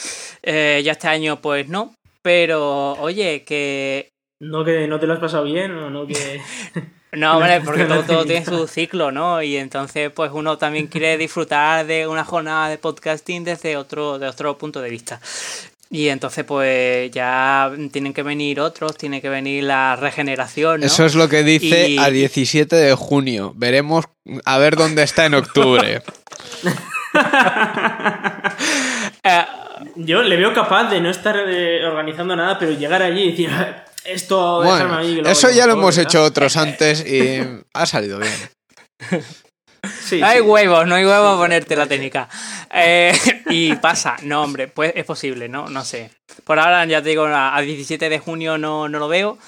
Eh, 0.42 0.82
ya 0.84 0.92
este 0.92 1.08
año, 1.08 1.40
pues 1.40 1.68
no. 1.68 1.94
Pero, 2.20 2.92
oye, 3.00 3.44
que 3.44 4.10
No 4.38 4.62
que 4.62 4.86
no 4.86 5.00
te 5.00 5.06
lo 5.06 5.14
has 5.14 5.20
pasado 5.20 5.44
bien 5.44 5.72
o 5.72 5.88
no 5.88 6.06
que. 6.06 6.42
no, 7.12 7.38
hombre, 7.38 7.60
porque 7.64 7.86
todo, 7.86 8.02
todo 8.02 8.26
tiene 8.26 8.44
su 8.44 8.66
ciclo, 8.66 9.10
¿no? 9.10 9.40
Y 9.40 9.56
entonces, 9.56 10.10
pues 10.10 10.32
uno 10.34 10.58
también 10.58 10.88
quiere 10.88 11.16
disfrutar 11.16 11.86
de 11.86 12.06
una 12.06 12.24
jornada 12.24 12.68
de 12.68 12.76
podcasting 12.76 13.42
desde 13.42 13.78
otro, 13.78 14.18
de 14.18 14.28
otro 14.28 14.58
punto 14.58 14.82
de 14.82 14.90
vista. 14.90 15.18
Y 15.88 16.08
entonces, 16.08 16.44
pues 16.44 17.10
ya 17.12 17.70
tienen 17.92 18.12
que 18.12 18.22
venir 18.24 18.58
otros, 18.60 18.96
tiene 18.96 19.20
que 19.22 19.28
venir 19.28 19.62
la 19.64 19.94
regeneración, 19.96 20.80
¿no? 20.80 20.86
Eso 20.86 21.06
es 21.06 21.14
lo 21.14 21.28
que 21.28 21.44
dice 21.44 21.88
Y- 21.90 21.98
a 21.98 22.10
17 22.10 22.74
de 22.74 22.94
junio. 22.94 23.52
Veremos 23.54 24.04
a 24.44 24.58
ver 24.58 24.74
dónde 24.76 25.02
está 25.04 25.26
en 25.26 25.34
octubre. 25.34 26.02
Eh, 29.22 29.44
Yo 29.96 30.22
le 30.22 30.36
veo 30.36 30.52
capaz 30.54 30.84
de 30.90 31.00
no 31.00 31.10
estar 31.10 31.36
eh, 31.48 31.84
organizando 31.84 32.34
nada, 32.36 32.58
pero 32.58 32.72
llegar 32.72 33.02
allí 33.02 33.22
y 33.24 33.30
decir, 33.32 33.50
"Ah, 33.52 33.84
esto, 34.04 34.60
déjame 34.62 34.84
Bueno, 34.84 34.96
ahí. 34.98 35.22
eso 35.26 35.50
ya 35.50 35.66
lo 35.66 35.76
mejor", 35.76 35.92
hemos 35.94 35.98
hecho 35.98 36.22
otros 36.22 36.56
antes 36.56 37.04
y 37.06 37.42
ha 37.72 37.86
salido 37.86 38.18
bien. 38.18 38.32
Sí, 40.00 40.20
no 40.20 40.26
hay 40.26 40.38
sí. 40.38 40.42
huevos, 40.42 40.86
no 40.86 40.94
hay 40.94 41.04
huevos 41.04 41.34
a 41.36 41.38
ponerte 41.38 41.76
la 41.76 41.86
técnica. 41.86 42.28
Eh, 42.72 43.12
y 43.50 43.74
pasa, 43.76 44.16
no, 44.22 44.42
hombre, 44.42 44.68
pues 44.68 44.92
es 44.94 45.04
posible, 45.04 45.48
¿no? 45.48 45.68
No 45.68 45.84
sé. 45.84 46.10
Por 46.44 46.58
ahora, 46.58 46.84
ya 46.86 47.02
te 47.02 47.10
digo, 47.10 47.24
a 47.26 47.56
a 47.56 47.60
17 47.60 48.08
de 48.08 48.18
junio 48.18 48.58
no, 48.58 48.88
no 48.88 48.98
lo 48.98 49.08
veo 49.08 49.38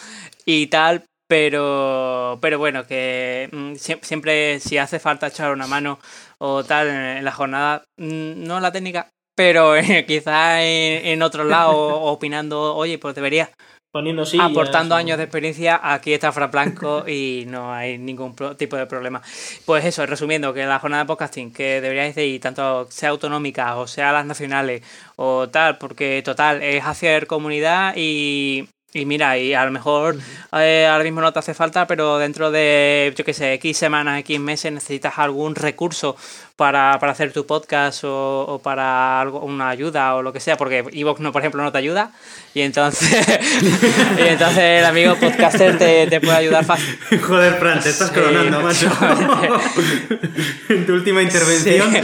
y 0.44 0.66
tal, 0.68 1.04
pero, 1.28 2.38
pero 2.40 2.58
bueno, 2.58 2.86
que 2.86 3.48
mm, 3.52 3.72
sie- 3.74 3.98
siempre 4.02 4.60
si 4.60 4.78
hace 4.78 4.98
falta 4.98 5.26
echar 5.28 5.52
una 5.52 5.66
mano 5.66 5.98
o 6.38 6.64
tal 6.64 6.88
en, 6.88 7.24
la 7.24 7.32
jornada, 7.32 7.84
mm, 7.98 8.44
no 8.46 8.60
la 8.60 8.72
técnica, 8.72 9.08
pero 9.36 9.76
eh, 9.76 10.04
quizás 10.06 10.60
en, 10.62 11.06
en 11.06 11.22
otro 11.22 11.44
lado 11.44 11.72
opinando, 12.02 12.74
oye, 12.76 12.98
pues 12.98 13.14
debería 13.14 13.50
Poniendo 13.90 14.26
sillas, 14.26 14.46
aportando 14.50 14.94
o- 14.94 14.98
años 14.98 15.16
de 15.16 15.24
experiencia, 15.24 15.80
aquí 15.82 16.12
está 16.12 16.30
Fran 16.30 16.50
Blanco 16.50 17.04
y 17.08 17.44
no 17.46 17.72
hay 17.72 17.96
ningún 17.98 18.34
tipo 18.56 18.76
de 18.76 18.86
problema. 18.86 19.22
Pues 19.64 19.84
eso, 19.84 20.04
resumiendo, 20.04 20.52
que 20.52 20.66
la 20.66 20.78
jornada 20.78 21.04
de 21.04 21.06
podcasting 21.08 21.52
que 21.52 21.80
deberíais 21.80 22.14
de 22.14 22.26
ir, 22.26 22.40
tanto 22.40 22.86
sea 22.90 23.08
autonómica 23.10 23.76
o 23.76 23.86
sea 23.86 24.12
las 24.12 24.26
nacionales 24.26 24.82
o 25.16 25.48
tal, 25.48 25.78
porque 25.78 26.22
total, 26.24 26.62
es 26.62 26.84
hacer 26.84 27.26
comunidad 27.26 27.94
y, 27.96 28.68
y 28.92 29.04
mira, 29.06 29.38
y 29.38 29.54
a 29.54 29.64
lo 29.64 29.70
mejor 29.70 30.16
eh, 30.52 30.86
ahora 30.90 31.04
mismo 31.04 31.20
no 31.22 31.32
te 31.32 31.38
hace 31.38 31.54
falta, 31.54 31.86
pero 31.86 32.18
dentro 32.18 32.50
de, 32.50 33.12
yo 33.16 33.24
qué 33.24 33.32
sé, 33.34 33.54
X 33.54 33.76
semanas, 33.78 34.20
X 34.20 34.38
meses 34.38 34.70
necesitas 34.72 35.18
algún 35.18 35.54
recurso 35.54 36.14
para, 36.58 36.98
para 36.98 37.12
hacer 37.12 37.32
tu 37.32 37.46
podcast 37.46 38.02
o, 38.02 38.40
o 38.48 38.58
para 38.58 39.20
algo, 39.20 39.38
una 39.42 39.68
ayuda 39.68 40.16
o 40.16 40.22
lo 40.22 40.32
que 40.32 40.40
sea, 40.40 40.56
porque 40.56 40.84
Evox, 40.92 41.20
no, 41.20 41.30
por 41.30 41.40
ejemplo, 41.40 41.62
no 41.62 41.70
te 41.70 41.78
ayuda 41.78 42.10
y 42.52 42.62
entonces, 42.62 43.24
y 44.18 44.22
entonces 44.26 44.58
el 44.80 44.84
amigo 44.84 45.14
podcaster 45.14 45.78
te, 45.78 46.08
te 46.08 46.20
puede 46.20 46.36
ayudar 46.36 46.64
fácil. 46.64 46.98
Joder, 47.22 47.54
Fran, 47.54 47.78
te 47.80 47.90
estás 47.90 48.08
Sí, 48.08 48.14
coronando, 48.16 48.60
macho. 48.62 48.90
en 50.68 50.84
tu 50.84 50.94
última 50.94 51.22
intervención. 51.22 51.94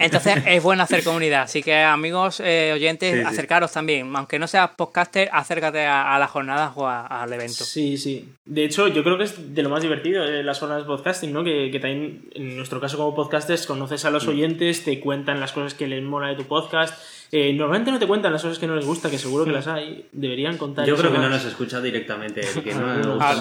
Entonces 0.00 0.36
es 0.46 0.62
bueno 0.62 0.82
hacer 0.82 1.02
comunidad, 1.02 1.42
así 1.42 1.62
que 1.62 1.74
amigos 1.82 2.40
eh, 2.44 2.72
oyentes, 2.74 3.12
Sí, 3.14 3.20
sí. 3.20 3.24
acercaros 3.26 3.72
también, 3.72 4.14
aunque 4.14 4.38
no 4.38 4.46
seas 4.46 4.70
podcaster, 4.76 5.28
acércate 5.32 5.86
a, 5.86 6.14
a 6.14 6.18
las 6.18 6.30
jornadas 6.30 6.72
o 6.74 6.86
a- 6.86 7.06
al 7.06 7.32
evento. 7.32 7.64
Sí, 7.64 7.96
sí. 7.96 8.28
De 8.44 8.64
hecho, 8.64 8.88
yo 8.88 9.02
creo 9.02 9.16
que 9.18 9.24
es 9.24 9.54
de 9.54 9.62
lo 9.62 9.70
más 9.70 9.80
divertido 9.82 10.24
eh, 10.24 10.42
las 10.42 10.58
jornadas 10.58 10.84
de 10.84 10.88
podcasting, 10.88 11.32
¿no? 11.32 11.42
Que, 11.42 11.70
que 11.72 11.80
también, 11.80 12.20
en 12.34 12.60
nuestro 12.66 12.80
caso 12.80 12.96
como 12.96 13.14
podcasters, 13.14 13.64
conoces 13.64 14.04
a 14.06 14.10
los 14.10 14.26
oyentes, 14.26 14.82
te 14.84 14.98
cuentan 14.98 15.38
las 15.38 15.52
cosas 15.52 15.74
que 15.74 15.86
les 15.86 16.02
mola 16.02 16.28
de 16.28 16.34
tu 16.34 16.44
podcast. 16.44 17.00
Eh, 17.30 17.52
normalmente 17.52 17.92
no 17.92 17.98
te 18.00 18.06
cuentan 18.08 18.32
las 18.32 18.42
cosas 18.42 18.58
que 18.58 18.66
no 18.66 18.74
les 18.74 18.84
gusta, 18.84 19.08
que 19.08 19.18
seguro 19.18 19.44
que 19.44 19.52
las 19.52 19.66
hay. 19.68 20.06
Deberían 20.12 20.58
contar 20.58 20.84
Yo 20.86 20.96
creo 20.96 21.12
que 21.12 21.18
no 21.18 21.24
más. 21.28 21.42
nos 21.42 21.44
escucha 21.44 21.80
directamente. 21.80 22.40
Que 22.64 22.74
no 22.74 22.94
nos 22.96 23.18
Ah, 23.20 23.34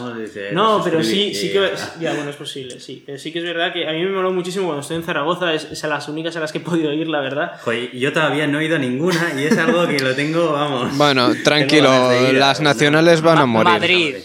No, 0.54 0.78
nos 0.78 0.84
pero 0.88 1.04
sí, 1.04 1.34
sí 1.34 1.52
que. 1.52 1.72
ya 2.00 2.14
bueno, 2.14 2.30
es 2.30 2.36
posible, 2.36 2.80
sí. 2.80 3.02
Pero 3.04 3.18
sí 3.18 3.32
que 3.32 3.40
es 3.40 3.46
verdad 3.46 3.74
que 3.74 3.88
a 3.88 3.92
mí 3.94 4.04
me 4.04 4.12
moló 4.12 4.32
muchísimo 4.32 4.66
cuando 4.66 4.82
estoy 4.82 4.98
en 4.98 5.04
Zaragoza, 5.04 5.54
es, 5.54 5.66
es 5.72 5.84
a 5.84 5.88
las 5.88 6.08
únicas 6.08 6.36
a 6.36 6.40
las 6.40 6.52
que 6.52 6.60
he 6.60 6.62
podido 6.62 6.94
ir, 6.94 7.08
la 7.08 7.20
verdad. 7.22 7.60
Joder, 7.64 7.96
yo 7.98 8.14
todavía 8.14 8.46
no 8.46 8.60
he 8.60 8.66
ido 8.66 8.76
a 8.76 8.80
ninguna 8.80 9.34
y 9.40 9.46
es 9.46 9.58
algo 9.58 9.88
que 9.88 10.00
lo 10.00 10.14
tengo, 10.16 10.52
vamos. 10.54 10.96
Bueno, 10.98 11.32
tranquilo, 11.44 11.90
a 11.92 12.14
las 12.32 12.62
nacionales 12.62 13.22
van 13.22 13.40
a 13.40 13.46
morir. 13.48 13.72
Madrid. 13.72 14.16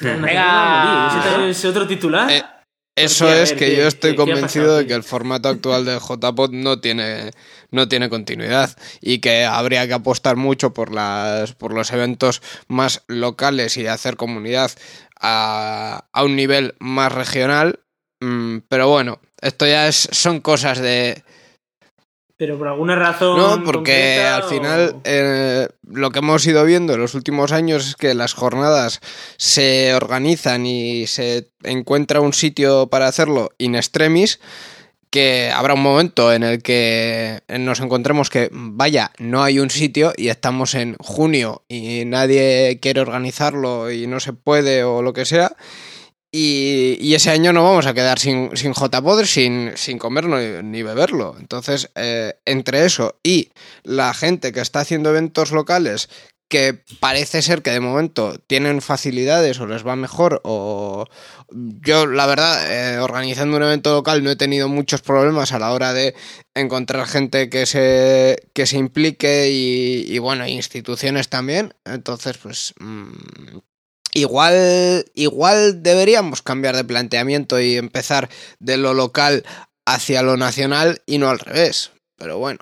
Venga. 0.00 1.48
¿Ese 1.48 1.68
otro 1.68 1.86
titular? 1.86 2.30
Eh, 2.30 2.42
eso 2.96 3.30
es 3.30 3.52
que 3.52 3.76
yo 3.76 3.86
estoy 3.86 4.16
convencido 4.16 4.78
de 4.78 4.86
que 4.86 4.94
el 4.94 5.02
formato 5.02 5.50
actual 5.50 5.84
de 5.84 5.98
JPod 5.98 6.52
no 6.52 6.80
tiene, 6.80 7.30
no 7.70 7.88
tiene 7.88 8.08
continuidad 8.08 8.74
y 9.02 9.18
que 9.18 9.44
habría 9.44 9.86
que 9.86 9.92
apostar 9.92 10.36
mucho 10.36 10.72
por, 10.72 10.94
las, 10.94 11.52
por 11.52 11.74
los 11.74 11.92
eventos 11.92 12.40
más 12.68 13.02
locales 13.06 13.76
y 13.76 13.86
hacer 13.86 14.16
comunidad 14.16 14.72
a, 15.20 16.06
a 16.10 16.24
un 16.24 16.36
nivel 16.36 16.74
más 16.78 17.12
regional. 17.12 17.80
Mm, 18.20 18.58
pero 18.68 18.88
bueno, 18.88 19.20
esto 19.42 19.66
ya 19.66 19.88
es, 19.88 20.08
son 20.12 20.40
cosas 20.40 20.78
de, 20.78 21.22
pero 22.36 22.58
por 22.58 22.68
alguna 22.68 22.96
razón. 22.96 23.38
No, 23.38 23.64
porque 23.64 24.20
al 24.20 24.42
final 24.44 24.96
eh, 25.04 25.68
lo 25.90 26.10
que 26.10 26.18
hemos 26.18 26.46
ido 26.46 26.64
viendo 26.64 26.94
en 26.94 27.00
los 27.00 27.14
últimos 27.14 27.52
años 27.52 27.88
es 27.88 27.96
que 27.96 28.14
las 28.14 28.34
jornadas 28.34 29.00
se 29.38 29.94
organizan 29.94 30.66
y 30.66 31.06
se 31.06 31.48
encuentra 31.62 32.20
un 32.20 32.34
sitio 32.34 32.88
para 32.88 33.08
hacerlo 33.08 33.52
in 33.58 33.74
extremis. 33.74 34.40
Que 35.08 35.50
habrá 35.54 35.74
un 35.74 35.82
momento 35.82 36.32
en 36.32 36.42
el 36.42 36.62
que 36.62 37.40
nos 37.48 37.80
encontremos 37.80 38.28
que, 38.28 38.50
vaya, 38.52 39.12
no 39.18 39.42
hay 39.42 39.60
un 39.60 39.70
sitio 39.70 40.12
y 40.14 40.28
estamos 40.28 40.74
en 40.74 40.96
junio 40.98 41.62
y 41.68 42.02
nadie 42.04 42.80
quiere 42.82 43.00
organizarlo 43.00 43.90
y 43.90 44.06
no 44.08 44.20
se 44.20 44.34
puede 44.34 44.84
o 44.84 45.00
lo 45.00 45.14
que 45.14 45.24
sea. 45.24 45.56
Y, 46.32 47.14
ese 47.14 47.30
año 47.30 47.52
no 47.52 47.64
vamos 47.64 47.86
a 47.86 47.94
quedar 47.94 48.18
sin, 48.18 48.54
sin 48.56 48.74
j 48.74 49.24
sin, 49.24 49.72
sin 49.74 49.98
comerlo 49.98 50.62
ni, 50.62 50.82
beberlo. 50.82 51.36
Entonces, 51.38 51.90
eh, 51.94 52.34
entre 52.44 52.84
eso 52.84 53.18
y 53.22 53.50
la 53.84 54.12
gente 54.12 54.52
que 54.52 54.60
está 54.60 54.80
haciendo 54.80 55.10
eventos 55.10 55.52
locales 55.52 56.08
que 56.48 56.80
parece 57.00 57.42
ser 57.42 57.62
que 57.62 57.72
de 57.72 57.80
momento 57.80 58.38
tienen 58.46 58.80
facilidades 58.80 59.58
o 59.58 59.66
les 59.66 59.84
va 59.84 59.96
mejor 59.96 60.40
o 60.44 61.06
yo 61.50 62.06
la 62.06 62.26
verdad 62.26 62.70
eh, 62.70 62.98
organizando 62.98 63.56
un 63.56 63.64
evento 63.64 63.92
local 63.92 64.22
no 64.22 64.30
he 64.30 64.36
tenido 64.36 64.68
muchos 64.68 65.02
problemas 65.02 65.52
a 65.52 65.58
la 65.58 65.72
hora 65.72 65.92
de 65.92 66.14
encontrar 66.54 67.06
gente 67.06 67.50
que 67.50 67.66
se 67.66 68.48
que 68.52 68.66
se 68.66 68.78
implique 68.78 69.48
y, 69.50 70.18
bueno 70.18 70.46
instituciones 70.46 71.28
también 71.28 71.74
entonces 71.84 72.38
pues 72.38 72.74
mm, 72.78 73.58
Igual, 74.16 75.04
igual 75.12 75.82
deberíamos 75.82 76.40
cambiar 76.40 76.74
de 76.74 76.84
planteamiento 76.84 77.60
y 77.60 77.76
empezar 77.76 78.30
de 78.58 78.78
lo 78.78 78.94
local 78.94 79.44
hacia 79.86 80.22
lo 80.22 80.38
nacional 80.38 81.02
y 81.04 81.18
no 81.18 81.28
al 81.28 81.38
revés. 81.38 81.92
Pero 82.16 82.38
bueno. 82.38 82.60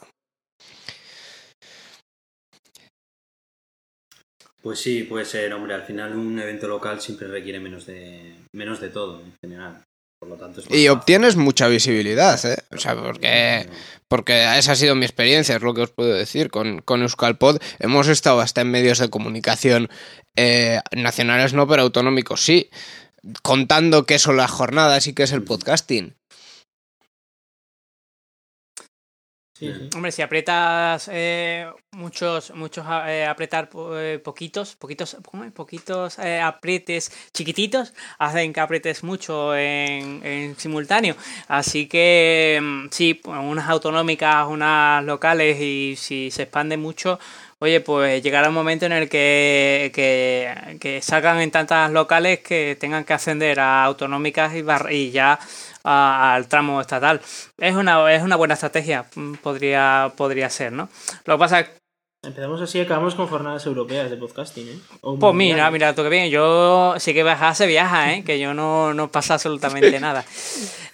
Pues 4.63 4.81
sí, 4.81 5.05
puede 5.05 5.27
ser, 5.27 5.55
hombre. 5.55 5.75
Al 5.75 5.85
final 5.85 6.17
un 6.17 6.37
evento 6.41 6.67
local 6.67 7.01
siempre 7.01 7.29
requiere 7.29 7.61
menos 7.61 7.87
de, 7.87 8.35
menos 8.53 8.81
de 8.81 8.89
todo 8.89 9.21
en 9.21 9.37
general 9.41 9.85
y 10.71 10.89
obtienes 10.89 11.37
mucha 11.37 11.69
visibilidad, 11.69 12.45
¿eh? 12.45 12.59
O 12.73 12.79
sea, 12.79 12.97
porque, 12.97 13.69
porque 14.09 14.45
esa 14.59 14.73
ha 14.73 14.77
sido 14.77 14.95
mi 14.95 15.05
experiencia, 15.05 15.57
es 15.57 15.63
lo 15.63 15.75
que 15.75 15.83
os 15.83 15.91
puedo 15.91 16.15
decir. 16.15 16.51
Con, 16.51 16.81
con 16.81 17.03
Euskalpod 17.03 17.59
hemos 17.79 18.09
estado 18.09 18.41
hasta 18.41 18.61
en 18.61 18.71
medios 18.71 18.99
de 18.99 19.11
comunicación 19.11 19.89
eh, 20.37 20.81
nacionales, 20.93 21.55
no, 21.55 21.67
pero 21.67 21.83
autonómicos 21.83 22.45
sí, 22.45 22.71
contando 23.43 24.07
qué 24.07 24.19
son 24.19 24.37
las 24.37 24.51
jornadas 24.51 25.07
y 25.07 25.15
qué 25.15 25.25
es 25.25 25.33
el 25.33 25.43
podcasting. 25.43 26.15
Hombre, 29.95 30.13
si 30.13 30.23
aprietas 30.23 31.09
eh, 31.13 31.67
muchos, 31.93 32.53
muchos 32.55 32.85
eh, 33.07 33.25
apretar 33.25 33.69
eh, 33.95 34.21
poquitos, 34.23 34.75
poquitos, 34.77 35.17
poquitos 35.55 36.19
aprietes 36.19 37.13
chiquititos, 37.33 37.95
hacen 38.19 38.53
que 38.53 38.61
aprietes 38.61 39.03
mucho 39.05 39.55
en, 39.57 40.55
simultáneo. 40.57 41.17
Así 41.49 41.87
que 41.87 42.59
mm, 42.63 42.87
sí, 42.91 43.21
unas 43.25 43.69
autonómicas, 43.69 44.47
unas 44.49 45.05
locales 45.05 45.61
y 45.61 45.97
si 45.97 46.31
se 46.31 46.43
expande 46.43 46.77
mucho, 46.77 47.19
oye, 47.59 47.81
pues 47.81 48.23
llegará 48.23 48.49
un 48.49 48.55
momento 48.55 48.87
en 48.87 48.93
el 48.93 49.09
que, 49.09 49.91
que, 49.95 50.79
que 50.81 51.01
salgan 51.03 51.41
en 51.41 51.51
tantas 51.51 51.91
locales 51.91 52.41
que 52.41 52.77
tengan 52.79 53.05
que 53.05 53.15
ascender 53.15 53.61
a 53.61 53.85
autonómicas 53.85 54.53
y, 54.55 54.65
y 54.95 55.11
ya 55.11 55.39
al 55.85 56.49
tramo 56.49 56.81
estatal. 56.81 57.21
Es 57.59 57.77
una, 57.77 58.13
es 58.13 58.23
una 58.23 58.37
buena 58.37 58.55
estrategia, 58.55 59.05
mm, 59.15 59.35
podría, 59.35 60.13
podría 60.17 60.51
ser, 60.51 60.73
¿no? 60.73 60.89
Lo 61.27 61.35
que 61.35 61.39
pasa 61.39 61.61
es 61.61 61.69
Empezamos 62.25 62.61
así 62.63 62.79
y 62.79 62.81
acabamos 62.81 63.15
con 63.15 63.27
jornadas 63.27 63.67
europeas 63.67 64.09
de 64.09 64.17
podcasting, 64.17 64.69
¿eh? 64.69 64.79
pues 65.21 65.35
mira, 65.35 65.71
mira, 65.71 65.95
tú 65.95 66.03
que 66.03 66.09
bien. 66.09 66.31
Yo 66.31 66.95
sí 66.99 67.13
que 67.13 67.23
viajar 67.23 67.55
se 67.55 67.67
viaja, 67.67 68.15
¿eh? 68.15 68.25
Que 68.25 68.39
yo 68.39 68.55
no, 68.55 68.95
no 68.95 69.11
pasa 69.11 69.35
absolutamente 69.35 70.01
nada. 70.01 70.25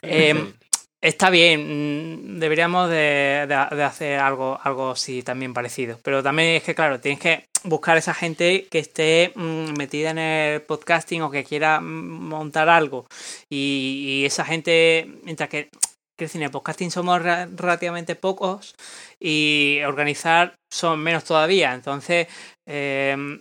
Eh, 0.03 0.55
está 1.01 1.31
bien, 1.31 2.37
mm, 2.37 2.39
deberíamos 2.39 2.91
de, 2.91 3.47
hacer 3.85 4.19
algo, 4.21 4.59
algo 4.63 4.91
así 4.91 5.23
también 5.23 5.55
parecido. 5.55 5.99
Pero 6.03 6.23
también 6.23 6.57
es 6.57 6.63
que, 6.63 6.75
claro, 6.75 7.01
tienes 7.01 7.21
que 7.21 7.47
buscar 7.65 7.97
esa 7.97 8.15
gente 8.15 8.67
que 8.71 8.79
esté 8.79 9.33
mm, 9.35 9.77
metida 9.77 10.11
en 10.11 10.19
el 10.19 10.63
podcasting 10.63 11.23
o 11.23 11.31
que 11.31 11.45
quiera 11.45 11.81
mm, 11.81 11.85
montar 12.29 12.69
algo. 12.69 13.07
Y, 13.49 14.23
esa 14.27 14.45
gente, 14.45 15.09
mientras 15.25 15.49
que 15.49 15.71
en 16.19 16.43
el 16.43 16.51
podcasting 16.51 16.91
somos 16.91 17.23
relativamente 17.23 18.15
pocos 18.15 18.75
y 19.19 19.81
organizar 19.87 20.55
son 20.71 21.01
menos 21.01 21.25
todavía. 21.25 21.73
Entonces, 21.75 22.29
em, 22.67 23.41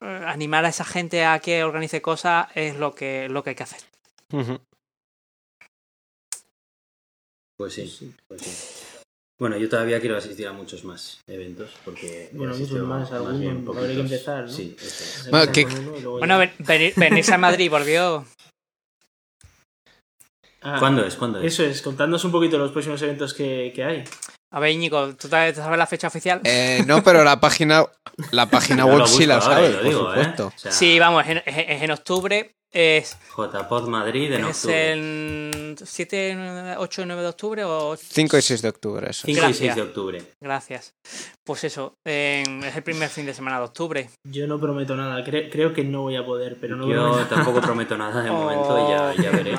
animar 0.00 0.64
a 0.64 0.68
esa 0.68 0.84
gente 0.84 1.24
a 1.24 1.40
que 1.40 1.64
organice 1.64 2.00
cosas 2.00 2.46
es 2.54 2.76
lo 2.76 2.94
que, 2.94 3.28
lo 3.28 3.42
que 3.42 3.50
hay 3.50 3.56
que 3.56 3.64
hacer. 3.64 3.80
Pues 7.60 7.74
sí, 7.74 8.14
pues 8.26 8.40
sí. 8.40 9.04
Bueno, 9.38 9.58
yo 9.58 9.68
todavía 9.68 10.00
quiero 10.00 10.16
asistir 10.16 10.46
a 10.46 10.52
muchos 10.54 10.82
más 10.82 11.20
eventos 11.26 11.68
porque... 11.84 12.30
Bueno, 12.32 12.56
muchos 12.56 12.80
más, 12.88 13.12
algunos, 13.12 13.76
habría 13.76 13.96
que 13.96 14.00
empezar, 14.00 14.44
¿no? 14.44 14.48
Sí, 14.48 14.74
eso 14.80 15.30
Bueno, 15.30 15.52
bueno 16.08 16.38
venís 16.96 17.28
a 17.28 17.36
Madrid, 17.36 17.68
por 17.68 17.84
Dios. 17.84 18.24
Ah, 20.62 20.76
¿Cuándo 20.78 21.04
es? 21.04 21.16
¿Cuándo 21.16 21.38
es? 21.38 21.52
Eso 21.52 21.64
es, 21.64 21.82
contadnos 21.82 22.24
un 22.24 22.32
poquito 22.32 22.56
los 22.56 22.72
próximos 22.72 23.02
eventos 23.02 23.34
que, 23.34 23.72
que 23.74 23.84
hay. 23.84 24.04
A 24.52 24.58
ver, 24.58 24.70
Íñigo, 24.70 25.14
¿tú 25.16 25.28
sabes 25.28 25.58
la 25.58 25.86
fecha 25.86 26.06
oficial? 26.06 26.40
Eh, 26.44 26.82
no, 26.86 27.04
pero 27.04 27.22
la 27.24 27.40
página, 27.40 27.84
la 28.30 28.46
página 28.50 28.86
web 28.86 29.06
sí 29.06 29.26
la 29.26 29.42
sabes, 29.42 29.76
por 29.76 29.86
¿eh? 29.86 29.92
supuesto. 29.92 30.52
sí, 30.56 30.98
vamos, 30.98 31.26
es 31.26 31.82
en 31.82 31.90
octubre 31.90 32.54
es. 32.72 33.16
JPod 33.36 33.88
Madrid 33.88 34.32
en 34.32 34.44
¿Es 34.44 34.64
el 34.64 35.76
7, 35.82 36.76
8 36.78 37.02
y 37.02 37.06
9 37.06 37.22
de 37.22 37.28
octubre 37.28 37.64
o. 37.64 37.96
5 37.96 38.38
y 38.38 38.42
6 38.42 38.62
de 38.62 38.68
octubre, 38.68 39.10
eso. 39.10 39.22
5 39.26 39.48
y 39.48 39.54
6 39.54 39.74
de 39.74 39.82
octubre. 39.82 40.22
Gracias. 40.40 40.94
Pues 41.44 41.64
eso, 41.64 41.96
es 42.04 42.46
el 42.76 42.82
primer 42.82 43.08
fin 43.08 43.26
de 43.26 43.34
semana 43.34 43.58
de 43.58 43.64
octubre. 43.64 44.10
Yo 44.24 44.46
no 44.46 44.60
prometo 44.60 44.94
nada, 44.94 45.24
creo 45.24 45.72
que 45.72 45.82
no 45.82 46.02
voy 46.02 46.16
a 46.16 46.24
poder, 46.24 46.56
pero 46.60 46.76
no 46.76 46.86
Yo 46.88 47.26
tampoco 47.26 47.60
prometo 47.60 47.96
nada 47.98 48.22
de 48.22 48.30
momento, 48.30 48.88
ya, 48.88 49.20
ya 49.20 49.30
veré. 49.30 49.58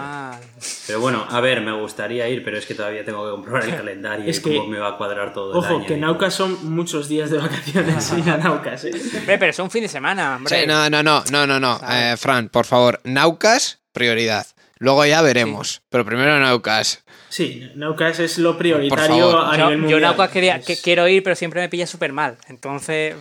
Pero 0.88 1.00
bueno, 1.00 1.26
a 1.30 1.42
ver, 1.42 1.62
me 1.62 1.74
gustaría 1.80 2.30
ir, 2.30 2.44
pero 2.46 2.58
es 2.58 2.66
que 2.66 2.76
todavía 2.76 3.04
tengo 3.04 3.26
que 3.26 3.32
comprobar 3.32 3.66
el 3.66 3.76
calendario 3.76 4.30
y 4.30 4.40
cómo 4.40 4.68
me 4.68 4.80
va 4.80 4.90
a 4.90 4.98
cuadrar 4.98 5.34
todo 5.34 5.58
Ojo, 5.58 5.68
el 5.68 5.76
año. 5.78 5.86
que 5.88 5.98
Naucas 5.98 6.34
son 6.34 6.74
muchos 6.74 7.10
días 7.10 7.30
de 7.30 7.40
vacaciones 7.40 8.14
ir 8.14 8.30
a 8.30 8.38
Naucas, 8.38 8.86
¿eh? 8.86 8.94
pero 9.26 9.48
es 9.48 9.60
un 9.60 9.70
fin 9.70 9.82
de 9.84 9.90
semana, 9.90 10.36
hombre. 10.38 10.62
Sí, 10.62 10.68
no, 10.68 10.90
no, 10.90 11.04
no, 11.04 11.24
no, 11.32 11.48
no, 11.48 11.60
no. 11.60 11.80
Eh, 11.90 12.16
Fran, 12.18 12.50
por 12.50 12.66
favor, 12.66 13.01
Naucas, 13.04 13.82
prioridad. 13.92 14.48
Luego 14.78 15.06
ya 15.06 15.22
veremos. 15.22 15.84
Pero 15.90 16.06
primero 16.06 16.40
Naucas. 16.40 17.04
Sí, 17.30 17.70
Naucas 17.76 18.20
es 18.20 18.40
lo 18.40 18.58
prioritario 18.58 19.40
a 19.40 19.56
yo, 19.56 19.64
nivel 19.66 19.78
mundial. 19.78 20.02
Yo 20.02 20.08
Naucas 20.08 20.32
quería, 20.32 20.60
que, 20.60 20.76
quiero 20.76 21.08
ir, 21.08 21.22
pero 21.24 21.36
siempre 21.36 21.62
me 21.62 21.70
pilla 21.70 21.86
súper 21.86 22.14
mal. 22.14 22.38
Entonces, 22.48 23.16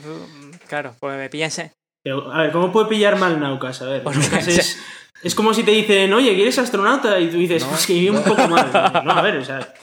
claro, 0.69 0.97
pues 0.99 1.17
me 1.19 1.29
pilla 1.29 1.47
ese. 1.47 1.73
a 2.33 2.43
ver, 2.43 2.53
¿cómo 2.53 2.73
puede 2.73 2.89
pillar 2.89 3.19
mal 3.19 3.39
Naucas? 3.39 3.83
A 3.83 3.87
ver, 3.87 4.05
Naucas 4.05 4.49
es, 4.49 4.79
es, 5.23 5.35
como 5.35 5.53
si 5.53 5.63
te 5.63 5.71
dicen, 5.73 6.13
oye, 6.13 6.35
¿quieres 6.35 6.59
astronauta? 6.59 7.21
Y 7.21 7.29
tú 7.29 7.37
dices, 7.37 7.63
pues 7.65 7.87
que 7.87 8.11
un 8.11 8.23
poco 8.25 8.49
mal. 8.49 8.71
No, 9.05 9.13
a 9.13 9.23
ver, 9.23 9.37
o 9.37 9.45
sea... 9.45 9.75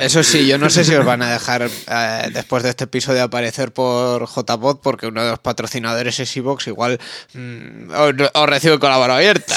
Eso 0.00 0.22
sí, 0.22 0.46
yo 0.46 0.58
no 0.58 0.68
sé 0.68 0.84
si 0.84 0.94
os 0.94 1.04
van 1.04 1.22
a 1.22 1.32
dejar 1.32 1.62
eh, 1.62 2.28
después 2.32 2.62
de 2.62 2.70
este 2.70 2.84
episodio 2.84 3.22
aparecer 3.22 3.72
por 3.72 4.28
JBot 4.28 4.80
porque 4.82 5.06
uno 5.06 5.24
de 5.24 5.30
los 5.30 5.38
patrocinadores 5.38 6.18
es 6.20 6.36
Evox, 6.36 6.66
igual 6.66 6.98
mm, 7.34 7.90
os, 8.34 8.46
recibe 8.46 8.78
con 8.78 8.90
la 8.90 8.98
mano 8.98 9.14
abierta. 9.14 9.54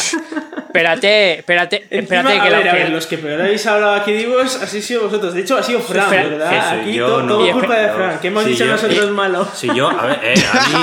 Espérate, 0.68 1.39
espérate, 1.39 1.88
espérate 1.89 2.34
que, 2.34 2.69
a 2.69 2.73
ver, 2.73 2.89
los 2.89 3.07
que 3.07 3.18
peor 3.18 3.41
habéis 3.41 3.65
hablado 3.65 3.93
aquí 3.95 4.11
divos, 4.11 4.61
así 4.61 4.81
sido 4.81 5.03
vosotros. 5.03 5.34
De 5.34 5.39
hecho, 5.39 5.57
ha 5.57 5.64
sido 5.64 5.80
Fran, 5.80 6.10
¿verdad? 6.10 6.80
Aquí 6.81 6.97
todo, 6.97 7.23
no. 7.23 7.49
culpa 7.53 7.77
de 7.77 7.89
Fran. 7.93 8.19
¿Qué 8.19 8.27
hemos 8.27 8.45
dicho 8.45 8.65
nosotros 8.65 9.10
malo? 9.11 9.47
Si 9.53 9.73
yo, 9.73 9.89
a 9.89 10.06
ver, 10.06 10.19
eh, 10.22 10.34
a 10.52 10.68
mí, 10.68 10.73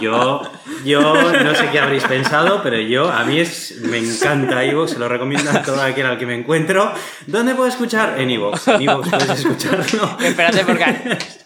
yo, 0.00 0.10
yo, 0.10 0.42
yo, 0.42 0.42
yo 0.84 1.14
no 1.42 1.54
sé 1.54 1.68
qué 1.70 1.78
habréis 1.78 2.04
pensado, 2.04 2.62
pero 2.62 2.78
yo, 2.78 3.10
a 3.10 3.24
mí 3.24 3.40
es, 3.40 3.76
me 3.82 3.98
encanta 3.98 4.64
iVoox, 4.64 4.92
se 4.92 4.98
lo 4.98 5.08
recomiendo 5.08 5.50
a 5.50 5.62
todo 5.62 5.80
aquel 5.82 6.06
al 6.06 6.18
que 6.18 6.26
me 6.26 6.34
encuentro. 6.34 6.92
¿Dónde 7.26 7.54
puedo 7.54 7.68
escuchar? 7.68 8.18
En 8.20 8.30
iVoox. 8.30 8.68
En 8.68 8.82
iVoox 8.82 9.08
puedes 9.10 9.30
escucharlo. 9.30 10.16
Espérate, 10.20 10.64
porque 10.64 10.84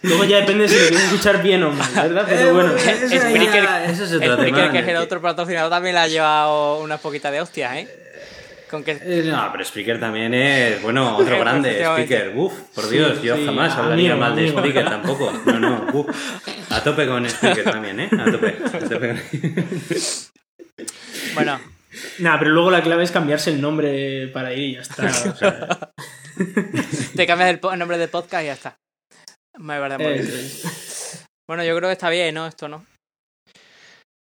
Luego 0.02 0.24
ya 0.24 0.38
depende 0.38 0.68
si 0.68 0.74
lo 0.76 0.80
quieres 0.88 1.04
escuchar 1.04 1.42
bien 1.42 1.62
o 1.62 1.70
mal, 1.72 1.88
¿verdad? 1.94 2.24
Pero 2.28 2.54
bueno. 2.54 2.72
Eh, 2.72 2.98
eso 3.02 3.14
ya- 3.14 3.20
Spreaker, 3.28 3.64
eso 3.90 4.04
es 4.04 4.12
otro 4.14 4.32
Spreaker, 4.34 4.54
tema. 4.54 4.72
que 4.72 4.78
es 4.78 4.88
el 4.88 4.96
otro 4.96 5.20
patrocinador, 5.20 5.70
también 5.70 5.94
le 5.94 6.00
ha 6.00 6.08
llevado 6.08 6.78
unas 6.80 7.00
poquitas 7.00 7.30
de 7.32 7.40
hostias, 7.40 7.76
¿eh? 7.76 7.88
Con 8.70 8.84
que... 8.84 8.92
Eh, 8.92 9.24
No, 9.26 9.48
pero 9.50 9.64
Spreaker 9.64 9.98
también 9.98 10.32
es, 10.32 10.80
bueno, 10.82 11.16
otro 11.18 11.38
grande. 11.38 11.84
Spreaker, 11.84 12.32
uff, 12.36 12.52
por 12.74 12.88
Dios, 12.88 13.20
yo 13.22 13.36
sí, 13.36 13.44
jamás 13.44 13.76
hablaría 13.76 14.14
mal 14.16 14.36
de. 14.36 14.50
Spreaker 14.50 14.84
tampoco. 14.84 15.32
No, 15.46 15.58
no, 15.58 15.86
uf. 15.92 16.06
A 16.70 16.82
tope 16.82 17.06
con 17.06 17.28
Spreaker 17.28 17.64
también, 17.64 18.00
¿eh? 18.00 18.10
A 18.12 18.30
tope. 18.30 18.56
A 18.72 18.78
tope. 18.78 19.22
Bueno, 21.34 21.60
Nada, 22.18 22.38
pero 22.38 22.52
luego 22.52 22.70
la 22.70 22.82
clave 22.82 23.02
es 23.02 23.10
cambiarse 23.10 23.50
el 23.50 23.60
nombre 23.60 24.28
para 24.28 24.52
ir 24.52 24.70
y 24.70 24.74
ya 24.74 24.80
está. 24.80 25.06
o 25.06 25.36
sea, 25.36 25.92
te 27.16 27.26
cambias 27.26 27.50
el, 27.50 27.78
nombre 27.78 27.98
del 27.98 28.08
podcast 28.08 28.42
y 28.44 28.46
ya 28.46 28.52
está. 28.52 28.78
Me 29.58 29.78
muy 29.80 29.98
bien. 29.98 30.20
es. 30.20 31.26
Bueno, 31.48 31.64
yo 31.64 31.76
creo 31.76 31.88
que 31.88 31.94
está 31.94 32.10
bien, 32.10 32.34
¿no? 32.34 32.46
Esto, 32.46 32.68
¿no? 32.68 32.86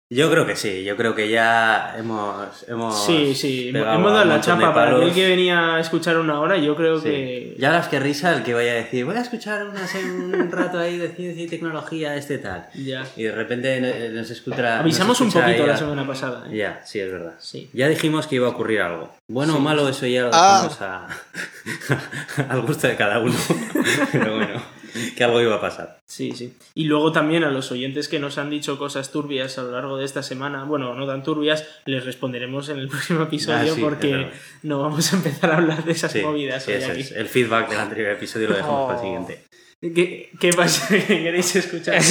Yo 0.09 0.31
creo 0.31 0.45
que 0.45 0.55
sí, 0.55 0.85
yo 0.85 0.95
creo 0.95 1.13
que 1.15 1.27
ya 1.27 1.95
hemos. 1.97 2.63
hemos 2.69 3.05
Sí, 3.05 3.35
sí, 3.35 3.69
hemos 3.75 4.13
dado 4.13 4.23
la 4.23 4.39
chapa 4.39 4.73
para 4.73 4.95
aquel 4.95 5.11
que 5.13 5.27
venía 5.27 5.75
a 5.75 5.79
escuchar 5.81 6.17
una 6.17 6.39
hora. 6.39 6.55
Yo 6.57 6.77
creo 6.77 6.97
Sí. 6.99 7.09
que. 7.09 7.55
Ya 7.59 7.71
las 7.71 7.89
que 7.89 7.99
risa 7.99 8.33
el 8.33 8.43
que 8.43 8.53
vaya 8.53 8.71
a 8.71 8.75
decir, 8.75 9.03
voy 9.03 9.17
a 9.17 9.19
escuchar 9.21 9.67
unas 9.67 9.93
en 9.95 10.09
un 10.33 10.49
rato 10.49 10.79
ahí 10.79 10.97
de 10.97 11.09
ciencia 11.09 11.43
y 11.43 11.47
tecnología, 11.47 12.15
este 12.15 12.37
tal. 12.37 12.69
Ya. 12.73 13.05
Y 13.17 13.23
de 13.23 13.33
repente 13.33 13.77
eh, 13.79 14.09
nos 14.13 14.29
escucha. 14.29 14.79
Avisamos 14.79 15.19
nos 15.19 15.35
un 15.35 15.41
poquito 15.41 15.65
ya- 15.65 15.73
la 15.73 15.77
semana 15.77 16.07
pasada. 16.07 16.45
¿eh? 16.49 16.55
Ya, 16.55 16.81
sí, 16.85 17.01
es 17.01 17.11
verdad. 17.11 17.33
Sí. 17.39 17.69
Ya 17.73 17.89
dijimos 17.89 18.27
que 18.27 18.35
iba 18.35 18.47
a 18.47 18.51
ocurrir 18.51 18.79
algo. 18.79 19.11
Bueno 19.27 19.55
o 19.55 19.57
Sí. 19.57 19.61
malo, 19.63 19.89
eso 19.89 20.05
ya 20.07 20.21
lo 20.21 20.29
Ah. 20.31 20.69
dejamos 20.71 20.81
a... 20.83 22.47
al 22.49 22.61
gusto 22.61 22.87
de 22.87 22.95
cada 22.95 23.19
uno. 23.19 23.35
Pero 24.13 24.35
bueno, 24.37 24.61
que 25.17 25.23
algo 25.23 25.41
iba 25.41 25.55
a 25.55 25.61
pasar. 25.61 25.99
Sí, 26.05 26.31
sí. 26.35 26.53
Y 26.75 26.85
luego 26.85 27.11
también 27.11 27.43
a 27.43 27.49
los 27.51 27.71
oyentes 27.71 28.07
que 28.07 28.19
nos 28.19 28.37
han 28.37 28.49
dicho 28.49 28.77
cosas 28.77 29.11
turbias 29.11 29.57
a 29.57 29.63
lo 29.63 29.71
largo 29.71 29.97
de 29.97 30.05
esta 30.05 30.23
semana, 30.23 30.63
bueno, 30.63 30.93
no 30.95 31.05
tan 31.07 31.23
turbias, 31.23 31.65
les 31.85 32.05
responderemos 32.05 32.69
en 32.69 32.79
el 32.79 32.87
próximo 32.89 33.23
episodio 33.23 33.71
Ah, 33.73 33.75
sí, 33.75 33.81
porque 33.81 34.29
no 34.63 34.81
vamos 34.81 35.11
a 35.13 35.17
empezar 35.17 35.51
a 35.51 35.57
hablar 35.57 35.83
de 35.83 35.91
esas 35.91 36.11
Sí, 36.11 36.21
movidas 36.21 36.63
sí, 36.63 36.71
hoy 36.71 36.77
eso 36.77 36.91
aquí. 36.91 37.01
es. 37.01 37.11
El 37.11 37.27
feedback 37.27 37.69
del 37.69 37.79
anterior 37.79 38.11
episodio 38.11 38.49
lo 38.49 38.55
dejamos 38.55 38.87
para 38.87 38.99
el 38.99 38.99
Oh. 38.99 39.03
siguiente. 39.25 39.43
¿Qué, 39.79 40.31
qué 40.39 40.49
pasa? 40.53 40.87
¿Que 40.89 41.05
queréis 41.05 41.55
escuchar? 41.55 42.01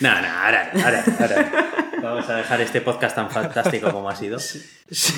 No, 0.00 0.10
no, 0.22 0.28
ahora, 0.28 0.70
ahora, 0.82 1.04
ahora. 1.18 1.66
Vamos 2.02 2.26
a 2.30 2.36
dejar 2.36 2.60
este 2.62 2.80
podcast 2.80 3.14
tan 3.16 3.30
fantástico 3.30 3.92
como 3.92 4.08
ha 4.08 4.16
sido. 4.16 4.38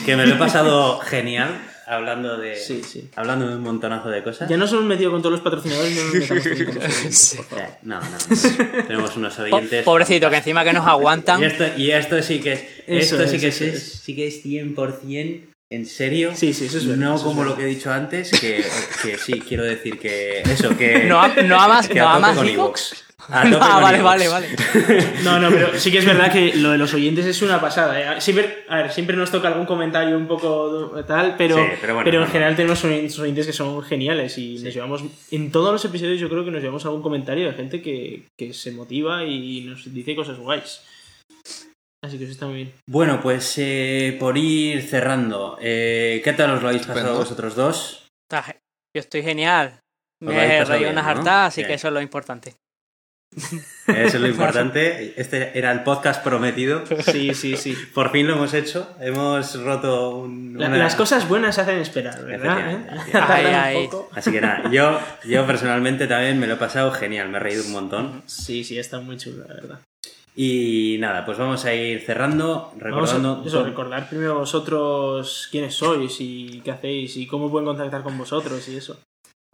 Que 0.04 0.16
me 0.16 0.26
lo 0.26 0.34
he 0.34 0.38
pasado 0.38 0.98
genial 0.98 1.50
hablando 1.92 2.36
de, 2.38 2.56
Sí, 2.56 2.82
sí. 2.82 3.08
hablando 3.16 3.48
de 3.48 3.56
un 3.56 3.62
montonazo 3.62 4.08
de 4.08 4.22
cosas. 4.22 4.48
Ya 4.48 4.56
nos 4.56 4.72
hemos 4.72 4.84
metido 4.84 5.10
con 5.10 5.20
todos 5.22 5.32
los 5.34 5.40
patrocinadores 5.42 5.94
no 5.96 6.04
nos 6.04 6.28
por 7.36 7.44
favor. 7.46 7.68
No, 7.82 8.00
no, 8.00 8.06
no. 8.10 8.82
Tenemos 8.86 9.16
unos 9.16 9.38
oyentes. 9.38 9.84
pobrecito, 9.84 10.30
que 10.30 10.36
encima 10.36 10.64
que 10.64 10.72
nos 10.72 10.86
aguantan. 10.86 11.40
Y 11.42 11.44
esto, 11.46 11.64
y 11.76 11.90
esto 11.90 12.22
sí 12.22 12.40
que 12.40 12.52
es, 12.52 12.62
Eso 12.86 13.16
esto 13.16 13.28
sí 13.30 13.38
que 13.40 13.48
es. 13.48 13.82
sí 14.02 14.14
que 14.16 14.26
es 14.26 14.44
100% 14.44 15.40
en 15.74 15.86
serio. 15.86 16.32
Sí, 16.34 16.52
sí, 16.52 16.66
eso 16.66 16.78
es 16.78 16.86
verdad, 16.86 17.04
No 17.04 17.14
eso 17.16 17.24
como 17.24 17.40
verdad. 17.40 17.50
lo 17.52 17.56
que 17.58 17.64
he 17.64 17.66
dicho 17.66 17.92
antes, 17.92 18.30
que, 18.30 18.64
que 19.02 19.18
sí, 19.18 19.40
quiero 19.40 19.64
decir 19.64 19.98
que 19.98 20.40
eso, 20.42 20.76
que... 20.76 21.04
No, 21.08 21.26
no 21.42 21.60
amas, 21.60 21.88
que 21.88 21.98
no 22.00 22.08
amas 22.08 22.36
con 22.36 22.46
tope 22.54 22.80
Ah, 23.28 23.42
con 23.42 23.60
vale, 23.60 24.02
vale, 24.02 24.28
vale. 24.28 24.48
No, 25.22 25.38
no, 25.38 25.48
pero 25.50 25.78
sí 25.78 25.92
que 25.92 25.98
es 25.98 26.04
verdad 26.04 26.32
que 26.32 26.54
lo 26.56 26.72
de 26.72 26.78
los 26.78 26.92
oyentes 26.92 27.24
es 27.24 27.40
una 27.40 27.60
pasada. 27.60 28.16
¿eh? 28.16 28.20
Siempre, 28.20 28.64
a 28.68 28.78
ver, 28.78 28.92
siempre 28.92 29.16
nos 29.16 29.30
toca 29.30 29.46
algún 29.46 29.64
comentario 29.64 30.16
un 30.16 30.26
poco 30.26 30.90
tal, 31.06 31.36
pero, 31.38 31.54
Sí, 31.56 31.62
pero 31.80 31.94
bueno, 31.94 32.10
en 32.10 32.20
no, 32.20 32.26
general 32.26 32.56
tenemos 32.56 32.84
oyentes 32.84 33.16
oyentes 33.20 33.46
que 33.46 33.52
son 33.52 33.80
geniales 33.84 34.36
y 34.38 34.58
nos 34.58 34.74
llevamos, 34.74 35.04
en 35.30 35.52
todos 35.52 35.72
los 35.72 35.84
episodios 35.84 36.18
yo 36.18 36.28
creo 36.28 36.44
que 36.44 36.50
nos 36.50 36.60
llevamos 36.60 36.84
algún 36.84 37.00
comentario 37.02 37.46
de 37.46 37.54
gente 37.54 37.80
que, 37.80 38.24
que 38.36 38.52
se 38.52 38.72
motiva 38.72 39.24
y 39.24 39.60
nos 39.62 39.92
dice 39.94 40.16
cosas 40.16 40.38
guays. 40.38 40.80
Así 42.02 42.18
que 42.18 42.24
eso 42.24 42.32
está 42.32 42.46
muy 42.46 42.56
bien. 42.56 42.72
Bueno, 42.88 43.20
pues 43.22 43.54
eh, 43.58 44.16
por 44.18 44.36
ir 44.36 44.82
cerrando, 44.82 45.56
eh, 45.60 46.20
¿qué 46.24 46.32
tal 46.32 46.50
os 46.50 46.62
lo 46.62 46.68
habéis 46.68 46.86
pasado 46.86 47.16
vosotros 47.16 47.54
dos? 47.54 48.08
Yo 48.30 49.00
estoy 49.00 49.22
genial. 49.22 49.78
Me 50.20 50.58
he 50.58 50.64
reído 50.64 50.90
unas 50.90 51.06
hartas, 51.06 51.48
así 51.48 51.60
Bien. 51.60 51.68
que 51.68 51.74
eso 51.74 51.88
es 51.88 51.94
lo 51.94 52.00
importante. 52.00 52.54
Eso 53.86 54.16
es 54.16 54.20
lo 54.20 54.28
importante. 54.28 55.14
Este 55.20 55.58
era 55.58 55.72
el 55.72 55.82
podcast 55.84 56.22
prometido. 56.22 56.84
Sí, 57.02 57.32
sí, 57.34 57.56
sí. 57.56 57.74
Por 57.94 58.12
fin 58.12 58.26
lo 58.26 58.34
hemos 58.34 58.52
hecho. 58.52 58.94
Hemos 59.00 59.58
roto 59.64 60.18
un, 60.18 60.54
una- 60.56 60.68
Las 60.76 60.94
cosas 60.96 61.26
buenas 61.26 61.54
se 61.54 61.62
hacen 61.62 61.78
esperar, 61.78 62.22
¿verdad? 62.26 62.70
¿Eh? 62.72 62.86
Ay, 63.14 63.46
ay. 63.46 63.88
Así 64.12 64.30
que 64.30 64.40
nada, 64.42 64.70
yo, 64.70 65.00
yo 65.24 65.46
personalmente 65.46 66.06
también 66.06 66.38
me 66.38 66.46
lo 66.46 66.54
he 66.54 66.58
pasado 66.58 66.90
genial, 66.92 67.30
me 67.30 67.38
he 67.38 67.40
reído 67.40 67.64
un 67.64 67.72
montón. 67.72 68.22
Sí, 68.26 68.64
sí, 68.64 68.78
está 68.78 69.00
muy 69.00 69.16
chulo, 69.16 69.44
la 69.48 69.54
verdad. 69.54 69.80
Y 70.34 70.96
nada, 70.98 71.24
pues 71.26 71.36
vamos 71.36 71.64
a 71.64 71.74
ir 71.74 72.00
cerrando, 72.00 72.72
recordando. 72.78 73.42
a 73.42 73.46
eso, 73.46 73.64
recordar 73.64 74.08
primero 74.08 74.38
vosotros 74.38 75.48
quiénes 75.50 75.74
sois 75.74 76.16
y 76.20 76.60
qué 76.64 76.70
hacéis 76.70 77.16
y 77.18 77.26
cómo 77.26 77.50
pueden 77.50 77.66
contactar 77.66 78.02
con 78.02 78.16
vosotros 78.16 78.66
y 78.68 78.76
eso. 78.76 78.98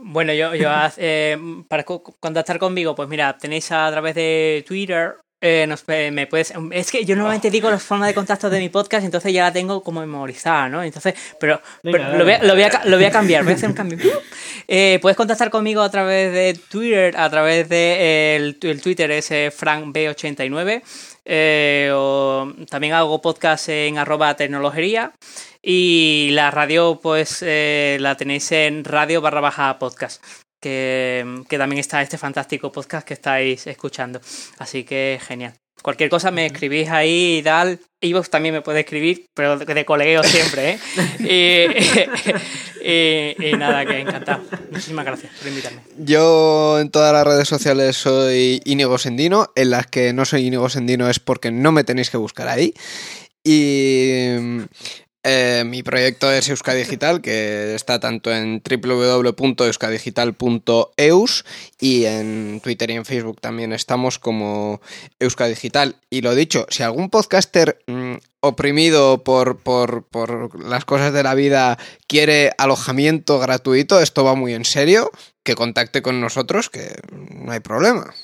Bueno, 0.01 0.33
yo, 0.33 0.55
yo 0.55 0.71
eh, 0.99 1.37
para 1.69 1.83
co- 1.85 2.03
contactar 2.21 2.59
conmigo, 2.61 2.95
pues 2.95 3.09
mira, 3.09 3.37
tenéis 3.37 3.73
a 3.73 3.91
través 3.91 4.15
de 4.15 4.65
Twitter. 4.67 5.17
Eh, 5.41 5.67
nos- 5.69 5.85
eh, 5.89 6.11
me 6.11 6.27
puedes, 6.27 6.53
es 6.73 6.91
que 6.91 7.05
yo 7.05 7.15
normalmente 7.15 7.51
digo 7.51 7.71
las 7.71 7.83
formas 7.83 8.09
de 8.09 8.15
contacto 8.15 8.51
de 8.51 8.59
mi 8.59 8.69
podcast, 8.69 9.05
entonces 9.05 9.33
ya 9.33 9.45
la 9.45 9.53
tengo 9.53 9.83
como 9.83 10.01
memorizada, 10.01 10.69
¿no? 10.69 10.83
Entonces, 10.83 11.15
pero, 11.39 11.61
lo, 11.83 11.93
voy 12.25 12.33
a, 12.33 12.43
lo 12.43 12.55
voy 12.55 12.63
a 12.65 12.71
ca- 12.71 12.83
lo 12.85 12.97
voy 12.97 13.05
a 13.07 13.11
cambiar, 13.11 13.45
voy 13.45 13.53
a 13.53 13.57
hacer 13.57 13.69
un 13.69 13.75
cambio. 13.75 13.99
Eh, 14.71 14.99
puedes 15.01 15.17
contactar 15.17 15.49
conmigo 15.49 15.81
a 15.81 15.91
través 15.91 16.31
de 16.31 16.53
Twitter, 16.71 17.17
a 17.17 17.31
través 17.31 17.71
de 17.71 17.77
eh, 18.01 18.37
el, 18.37 18.59
el 18.61 18.83
Twitter 18.83 19.11
es 19.13 19.31
eh, 19.31 19.51
frankb89. 19.51 20.83
eh, 21.25 21.91
o 21.95 22.53
también 22.69 22.93
hago 22.93 23.23
podcast 23.23 23.71
en 23.71 23.97
arroba 23.97 24.37
tecnologería. 24.37 25.13
Y 25.63 26.29
la 26.33 26.51
radio, 26.51 27.01
pues 27.03 27.41
la 27.43 28.15
tenéis 28.19 28.53
en 28.53 28.85
radio 28.85 29.23
barra 29.23 29.41
baja 29.41 29.79
podcast. 29.79 30.23
Que, 30.61 31.43
que 31.49 31.59
también 31.59 31.79
está 31.79 32.03
este 32.03 32.19
fantástico 32.19 32.73
podcast 32.73 33.07
que 33.07 33.15
estáis 33.15 33.67
escuchando. 33.67 34.21
Así 34.59 34.85
que 34.85 35.19
genial. 35.27 35.55
Cualquier 35.81 36.11
cosa 36.11 36.33
me 36.33 36.45
escribís 36.47 36.89
ahí 36.89 37.39
y 37.39 37.43
tal. 37.43 37.79
Ivox 38.01 38.31
también 38.31 38.53
me 38.55 38.63
puede 38.63 38.81
escribir, 38.81 39.27
pero 39.35 39.57
de, 39.59 39.85
colegueo 39.85 40.25
siempre, 40.25 40.71
¿eh? 40.73 40.79
y, 42.81 42.89
y- 43.45 43.51
y 43.51 43.53
nada, 43.57 43.87
que 43.87 44.01
encantado. 44.01 44.43
Muchísimas 44.73 45.05
gracias 45.05 45.33
por 45.39 45.47
invitarme. 45.49 45.83
Yo 45.99 46.81
en 46.81 46.91
todas 46.91 47.13
las 47.13 47.25
redes 47.25 47.47
sociales 47.47 47.97
soy 47.97 48.61
Íñigo 48.65 48.99
Sendino. 48.99 49.53
En 49.55 49.71
las 49.71 49.87
que 49.87 50.13
no 50.13 50.25
soy 50.25 50.47
Íñigo 50.47 50.69
Sendino 50.69 51.09
es 51.09 51.21
porque 51.21 51.53
no 51.53 51.71
me 51.71 51.85
tenéis 51.85 52.11
que 52.11 52.17
buscar 52.17 52.49
ahí. 52.49 52.75
Y 53.45 54.37
eh, 55.25 55.65
mi 55.67 55.83
proyecto 55.83 56.31
es 56.31 56.49
Euskadi 56.49 56.79
Digital, 56.79 57.21
que 57.21 57.75
está 57.75 57.99
tanto 57.99 58.33
en 58.33 58.63
www.euskadigital.eus 58.63 61.45
y 61.81 62.05
en 62.05 62.61
Twitter 62.63 62.91
y 62.91 62.95
en 62.95 63.05
Facebook 63.05 63.41
también 63.41 63.73
estamos 63.73 64.19
como 64.19 64.81
Euskadi 65.19 65.51
Digital. 65.51 65.97
Y 66.09 66.23
lo 66.23 66.35
dicho, 66.35 66.67
si 66.71 66.83
algún 66.83 67.11
podcaster 67.11 67.79
mm, 67.87 68.15
oprimido 68.41 69.25
por, 69.25 69.59
por, 69.59 70.07
por 70.07 70.65
las 70.65 70.85
cosas 70.85 71.13
de 71.13 71.25
la 71.25 71.35
vida 71.35 71.79
quiere 72.07 72.53
alojamiento 72.57 73.39
gratuito, 73.39 74.01
esto 74.01 74.25
va 74.25 74.35
muy 74.35 74.55
en 74.55 74.65
serio, 74.65 75.11
que 75.43 75.57
contacte 75.57 76.01
con 76.01 76.21
nosotros, 76.21 76.71
que 76.71 76.95
no 77.13 77.53
hay 77.53 77.61
problema. 77.61 78.15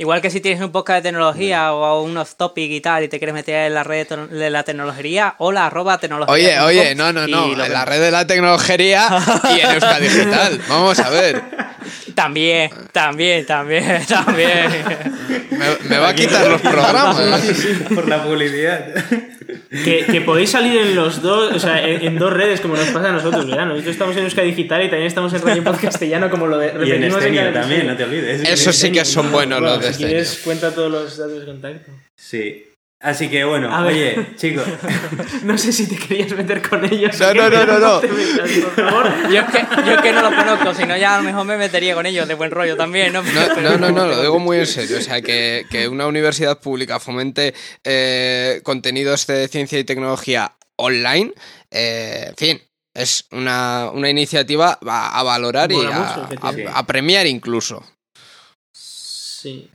Igual 0.00 0.22
que 0.22 0.30
si 0.30 0.40
tienes 0.40 0.62
un 0.62 0.72
podcast 0.72 1.02
de 1.04 1.10
tecnología 1.10 1.74
o 1.74 2.02
un 2.02 2.16
off 2.16 2.34
topic 2.34 2.70
y 2.70 2.80
tal 2.80 3.04
y 3.04 3.08
te 3.08 3.18
quieres 3.18 3.34
meter 3.34 3.66
en 3.66 3.74
la 3.74 3.82
red 3.84 4.08
de 4.08 4.48
la 4.48 4.62
tecnología, 4.62 5.34
hola 5.36 5.66
arroba 5.66 5.98
tecnología. 5.98 6.32
Oye, 6.32 6.58
oye, 6.60 6.94
no, 6.94 7.12
no, 7.12 7.28
y 7.28 7.30
no, 7.30 7.52
en 7.62 7.70
la 7.70 7.84
red 7.84 8.00
de 8.00 8.10
la 8.10 8.26
tecnología 8.26 9.06
y 9.54 9.60
en 9.60 9.70
Euskadi 9.72 10.08
Digital. 10.08 10.58
Vamos 10.70 10.98
a 11.00 11.10
ver, 11.10 11.42
También, 12.14 12.70
también, 12.92 13.44
también, 13.44 14.06
también. 14.08 14.70
me, 15.50 15.66
me 15.90 15.98
va 15.98 16.08
a 16.08 16.14
quitar 16.14 16.46
los 16.48 16.62
programas. 16.62 17.18
por 17.94 18.08
la 18.08 18.24
publicidad. 18.24 18.86
Que, 19.70 20.04
que 20.04 20.20
podéis 20.20 20.50
salir 20.50 20.76
en 20.80 20.96
los 20.96 21.22
dos, 21.22 21.52
o 21.52 21.58
sea, 21.60 21.86
en, 21.86 22.04
en 22.04 22.18
dos 22.18 22.32
redes 22.32 22.60
como 22.60 22.74
nos 22.74 22.88
pasa 22.88 23.10
a 23.10 23.12
nosotros, 23.12 23.46
¿verdad? 23.46 23.66
Nosotros 23.66 23.92
estamos 23.92 24.16
en 24.16 24.24
Euskadi 24.24 24.48
Digital 24.48 24.82
y 24.82 24.90
también 24.90 25.06
estamos 25.06 25.32
en 25.32 25.42
Radio 25.42 25.62
Podcast 25.62 25.84
Castellano 25.84 26.28
como 26.28 26.48
lo 26.48 26.58
de 26.58 26.66
Y 26.66 26.70
en 26.70 26.78
repetimos 26.78 27.18
Estenia 27.18 27.42
cada 27.42 27.60
también, 27.60 27.86
no 27.86 27.96
te 27.96 28.02
olvides. 28.02 28.42
Eso 28.42 28.72
sí 28.72 28.90
que 28.90 29.04
son 29.04 29.30
buenos 29.30 29.60
Bueno, 29.60 29.76
los 29.76 29.84
de 29.84 29.92
Si 29.92 30.04
quieres, 30.04 30.40
cuenta 30.42 30.74
todos 30.74 30.90
los 30.90 31.16
datos 31.16 31.38
de 31.38 31.46
contacto. 31.46 31.92
Sí. 32.16 32.64
Así 33.02 33.30
que 33.30 33.44
bueno, 33.44 33.74
A 33.74 33.82
ver. 33.82 33.92
oye, 33.94 34.36
chicos. 34.36 34.64
No 35.42 35.56
sé 35.56 35.72
si 35.72 35.86
te 35.88 35.96
querías 35.96 36.32
meter 36.32 36.60
con 36.68 36.84
ellos. 36.84 37.18
No, 37.18 37.32
no, 37.32 37.48
no, 37.48 37.64
no, 37.64 37.78
no. 37.78 38.00
metas, 38.02 38.50
por 38.50 38.74
favor. 38.90 39.06
Yo 39.32 39.40
es, 39.40 39.46
que, 39.46 39.66
yo 39.86 39.92
es 39.94 40.02
que 40.02 40.12
no 40.12 40.22
los 40.30 40.34
conozco, 40.34 40.74
si 40.74 40.84
no 40.84 40.96
ya 40.98 41.14
a 41.14 41.18
lo 41.18 41.24
mejor 41.24 41.46
me 41.46 41.56
metería 41.56 41.94
con 41.94 42.04
ellos 42.04 42.28
de 42.28 42.34
buen 42.34 42.50
rollo 42.50 42.76
también, 42.76 43.12
¿no? 43.14 43.22
No, 43.22 43.56
no, 43.62 43.78
no, 43.78 43.90
no, 43.90 44.06
lo 44.06 44.20
digo 44.20 44.38
muy 44.38 44.58
en 44.58 44.66
serio. 44.66 44.98
O 44.98 45.00
sea, 45.00 45.22
que, 45.22 45.64
que 45.70 45.88
una 45.88 46.06
universidad 46.06 46.60
pública 46.60 47.00
fomente 47.00 47.54
eh, 47.84 48.60
contenidos 48.64 49.26
de 49.26 49.48
ciencia 49.48 49.78
y 49.78 49.84
tecnología 49.84 50.54
online, 50.76 51.32
eh, 51.70 52.26
en 52.28 52.36
fin, 52.36 52.62
es 52.92 53.24
una, 53.30 53.90
una 53.94 54.10
iniciativa 54.10 54.78
a, 54.86 55.18
a 55.18 55.22
valorar 55.22 55.72
y 55.72 55.76
mucho, 55.76 55.90
a- 55.92 56.78
a 56.78 56.86
premiar 56.86 57.26
incluso. 57.26 57.82
Sí. 58.72 59.70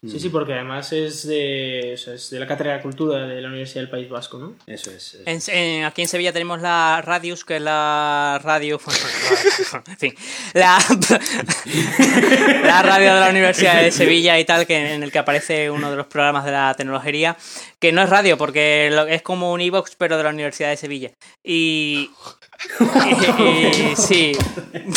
Mm. 0.00 0.10
Sí, 0.10 0.20
sí, 0.20 0.28
porque 0.28 0.52
además 0.52 0.92
es 0.92 1.26
de, 1.26 1.90
o 1.94 1.96
sea, 1.96 2.14
es 2.14 2.30
de 2.30 2.38
la 2.38 2.46
Cátedra 2.46 2.74
de 2.76 2.82
Cultura 2.82 3.26
de 3.26 3.40
la 3.40 3.48
Universidad 3.48 3.80
del 3.82 3.90
País 3.90 4.08
Vasco, 4.08 4.38
¿no? 4.38 4.54
Eso 4.66 4.92
es. 4.92 5.14
eso. 5.14 5.22
En- 5.26 5.40
en- 5.56 5.84
aquí 5.84 6.02
en 6.02 6.08
Sevilla 6.08 6.32
tenemos 6.32 6.60
la 6.62 7.02
Radius, 7.04 7.44
que 7.44 7.56
es 7.56 7.62
la 7.62 8.40
radio. 8.44 8.78
en 9.88 9.96
fin. 9.98 10.14
La, 10.54 10.78
la 12.64 12.82
radio 12.82 13.14
de 13.14 13.20
la 13.20 13.30
Universidad 13.30 13.82
de 13.82 13.90
Sevilla 13.90 14.38
y 14.38 14.44
tal, 14.44 14.66
que 14.66 14.94
en 14.94 15.02
el 15.02 15.10
que 15.10 15.18
aparece 15.18 15.70
uno 15.70 15.90
de 15.90 15.96
los 15.96 16.06
programas 16.06 16.44
de 16.44 16.52
la 16.52 16.74
tecnología. 16.76 17.36
Que 17.80 17.90
no 17.92 18.02
es 18.02 18.08
radio, 18.08 18.36
porque 18.38 18.90
lo- 18.92 19.06
es 19.06 19.22
como 19.22 19.52
un 19.52 19.60
iVox, 19.60 19.96
pero 19.96 20.16
de 20.16 20.22
la 20.24 20.30
Universidad 20.30 20.70
de 20.70 20.76
Sevilla. 20.76 21.10
Y. 21.42 22.10
y- 23.38 23.42
y- 23.44 23.96
sí. 23.96 24.32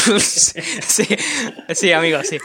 sí. 0.07 1.05
Sí, 1.73 1.91
amigos, 1.91 2.27
sí. 2.27 2.37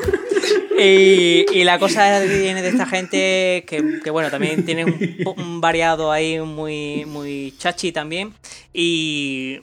Y, 0.78 1.65
la 1.65 1.78
cosa 1.78 2.20
viene 2.20 2.61
de 2.62 2.69
esta 2.69 2.86
gente, 2.86 3.65
que, 3.66 4.01
que, 4.03 4.11
bueno, 4.11 4.31
también 4.31 4.65
tiene 4.65 4.85
un, 4.85 5.61
variado 5.61 6.12
ahí 6.12 6.39
muy, 6.40 7.05
muy 7.07 7.55
chachi 7.59 7.93
también. 7.93 8.35
Y, 8.74 9.61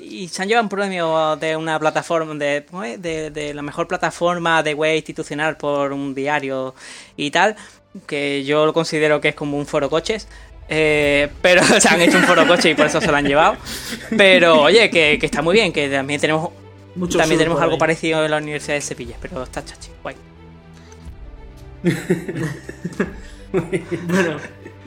y 0.00 0.28
se 0.28 0.42
han 0.42 0.48
llevado 0.48 0.64
un 0.64 0.68
premio 0.68 1.36
de 1.36 1.56
una 1.56 1.78
plataforma, 1.78 2.34
de, 2.34 2.64
de, 2.98 3.30
de 3.30 3.54
la 3.54 3.62
mejor 3.62 3.88
plataforma 3.88 4.62
de 4.62 4.74
web 4.74 4.96
institucional 4.96 5.56
por 5.56 5.92
un 5.92 6.14
diario 6.14 6.74
y 7.16 7.30
tal, 7.30 7.56
que 8.06 8.44
yo 8.44 8.66
lo 8.66 8.72
considero 8.72 9.20
que 9.20 9.28
es 9.28 9.34
como 9.34 9.56
un 9.56 9.66
foro 9.66 9.88
coches. 9.88 10.28
Eh, 10.68 11.28
pero 11.40 11.62
se 11.80 11.88
han 11.88 12.00
hecho 12.02 12.18
un 12.18 12.24
foro 12.24 12.46
coche 12.46 12.70
y 12.70 12.74
por 12.74 12.86
eso 12.86 13.00
se 13.00 13.06
lo 13.06 13.16
han 13.16 13.26
llevado. 13.26 13.56
Pero 14.16 14.62
oye, 14.62 14.90
que 14.90 15.18
está 15.22 15.40
muy 15.40 15.54
bien, 15.54 15.72
que 15.72 15.88
también 15.88 16.20
tenemos 16.20 16.50
Mucho 16.94 17.18
también 17.18 17.38
tenemos 17.38 17.60
algo 17.60 17.74
ahí. 17.74 17.78
parecido 17.78 18.24
en 18.24 18.30
la 18.30 18.38
Universidad 18.38 18.74
de 18.74 18.80
Sevilla, 18.80 19.16
pero 19.20 19.42
está 19.42 19.64
chachi, 19.64 19.90
guay. 20.02 20.16
Bueno, 23.52 24.38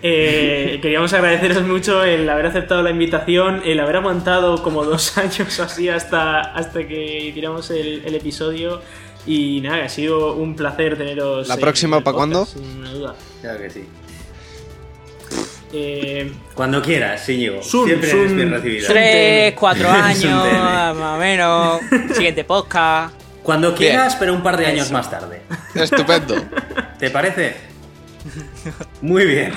eh, 0.01 0.79
queríamos 0.81 1.13
agradeceros 1.13 1.63
mucho 1.67 2.03
el 2.03 2.27
haber 2.27 2.47
aceptado 2.47 2.81
la 2.81 2.89
invitación, 2.89 3.61
el 3.63 3.79
haber 3.79 3.97
aguantado 3.97 4.63
como 4.63 4.83
dos 4.83 5.17
años 5.19 5.59
o 5.59 5.63
así 5.63 5.89
hasta, 5.89 6.41
hasta 6.41 6.87
que 6.87 7.25
hiciéramos 7.27 7.69
el, 7.69 8.03
el 8.05 8.15
episodio. 8.15 8.81
Y 9.27 9.61
nada, 9.61 9.85
ha 9.85 9.89
sido 9.89 10.35
un 10.35 10.55
placer 10.55 10.97
teneros. 10.97 11.47
¿La 11.47 11.57
próxima 11.57 11.97
el 11.97 12.03
pa' 12.03 12.13
cuándo? 12.13 12.45
Sin 12.45 12.83
duda. 12.83 13.15
Claro 13.41 13.59
que 13.59 13.69
sí. 13.69 13.85
Eh, 15.77 16.31
Cuando 16.53 16.81
quieras, 16.81 17.27
Íñigo. 17.27 17.61
Sun, 17.61 17.85
Siempre 17.87 18.09
sun, 18.09 18.19
eres 18.21 18.35
bien 18.35 18.51
recibido. 18.51 18.85
sun. 18.87 18.95
Tres, 18.95 19.53
cuatro 19.53 19.89
años, 19.91 20.53
más 20.53 20.95
o 20.95 21.17
menos. 21.17 21.81
Siguiente 22.15 22.43
podcast. 22.45 23.13
Cuando 23.43 23.75
quieras, 23.75 24.13
Bien. 24.13 24.19
pero 24.19 24.33
un 24.33 24.41
par 24.43 24.57
de 24.57 24.65
años 24.67 24.85
Eso. 24.85 24.93
más 24.93 25.11
tarde. 25.11 25.41
Estupendo. 25.75 26.35
¿Te 26.99 27.09
parece? 27.11 27.55
Muy 29.01 29.25
bien. 29.25 29.51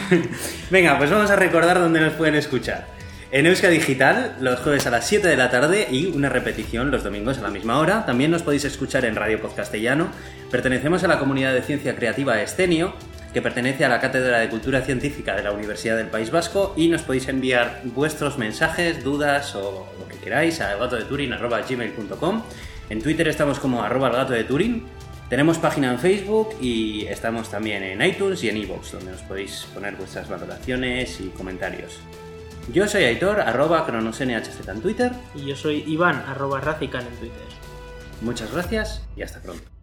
Venga, 0.71 0.99
pues 0.99 1.09
vamos 1.11 1.31
a 1.31 1.37
recordar 1.37 1.79
dónde 1.79 2.01
nos 2.01 2.13
pueden 2.15 2.35
escuchar. 2.35 2.87
En 3.31 3.47
Euska 3.47 3.69
Digital, 3.69 4.37
los 4.41 4.61
jueves 4.61 4.87
a 4.87 4.91
las 4.91 5.07
7 5.07 5.27
de 5.29 5.37
la 5.37 5.51
tarde 5.51 5.87
y 5.91 6.07
una 6.07 6.29
repetición 6.29 6.91
los 6.91 7.05
domingos 7.05 7.39
a 7.39 7.43
la 7.43 7.51
misma 7.51 7.79
hora. 7.79 8.05
También 8.07 8.31
nos 8.31 8.43
podéis 8.43 8.65
escuchar 8.65 9.05
en 9.05 9.17
Radio 9.17 9.41
Podcastellano. 9.41 10.09
Pertenecemos 10.51 11.05
a 11.05 11.09
la 11.09 11.19
comunidad 11.19 11.55
de 11.55 11.63
ciencia 11.63 11.95
creativa 11.95 12.41
Estenio, 12.43 12.95
que 13.33 13.43
pertenece 13.43 13.85
a 13.85 13.89
la 13.89 14.01
Cátedra 14.01 14.39
de 14.39 14.49
Cultura 14.49 14.83
Científica 14.83 15.37
de 15.37 15.43
la 15.43 15.53
Universidad 15.53 15.97
del 15.97 16.07
País 16.07 16.31
Vasco 16.31 16.75
y 16.77 16.89
nos 16.89 17.03
podéis 17.03 17.29
enviar 17.29 17.83
vuestros 17.85 18.39
mensajes, 18.39 19.05
dudas 19.05 19.55
o 19.55 19.87
lo 19.99 20.09
que 20.09 20.17
queráis 20.17 20.61
a 20.61 20.73
elgatodeturin.gmail.com 20.73 22.43
En 22.91 23.03
Twitter 23.03 23.29
estamos 23.29 23.59
como 23.59 23.83
arroba 23.83 24.09
elgato 24.09 24.33
de 24.33 24.45
Turín. 24.45 24.87
Tenemos 25.29 25.59
página 25.59 25.93
en 25.93 25.99
Facebook 25.99 26.57
y 26.61 27.05
estamos 27.07 27.51
también 27.51 27.83
en 27.83 28.01
iTunes 28.01 28.43
y 28.45 28.49
en 28.49 28.57
iVoox, 28.57 28.93
donde 28.93 29.11
nos 29.13 29.21
podéis 29.23 29.67
poner 29.75 29.95
vuestras 29.97 30.27
valoraciones 30.29 31.21
y 31.21 31.29
comentarios. 31.29 32.01
Yo 32.73 32.87
soy 32.87 33.05
Aitor, 33.05 33.41
arroba 33.41 33.87
cronosnhz 33.87 34.69
en 34.69 34.81
Twitter. 34.81 35.13
y 35.35 35.47
yo 35.47 35.57
soy 35.57 35.85
Iván, 35.87 36.25
arroba 36.27 36.61
Racican 36.61 37.07
en 37.07 37.15
Twitter. 37.17 37.49
Muchas 38.23 38.53
gracias 38.53 39.03
y 39.17 39.23
hasta 39.23 39.41
pronto. 39.41 39.78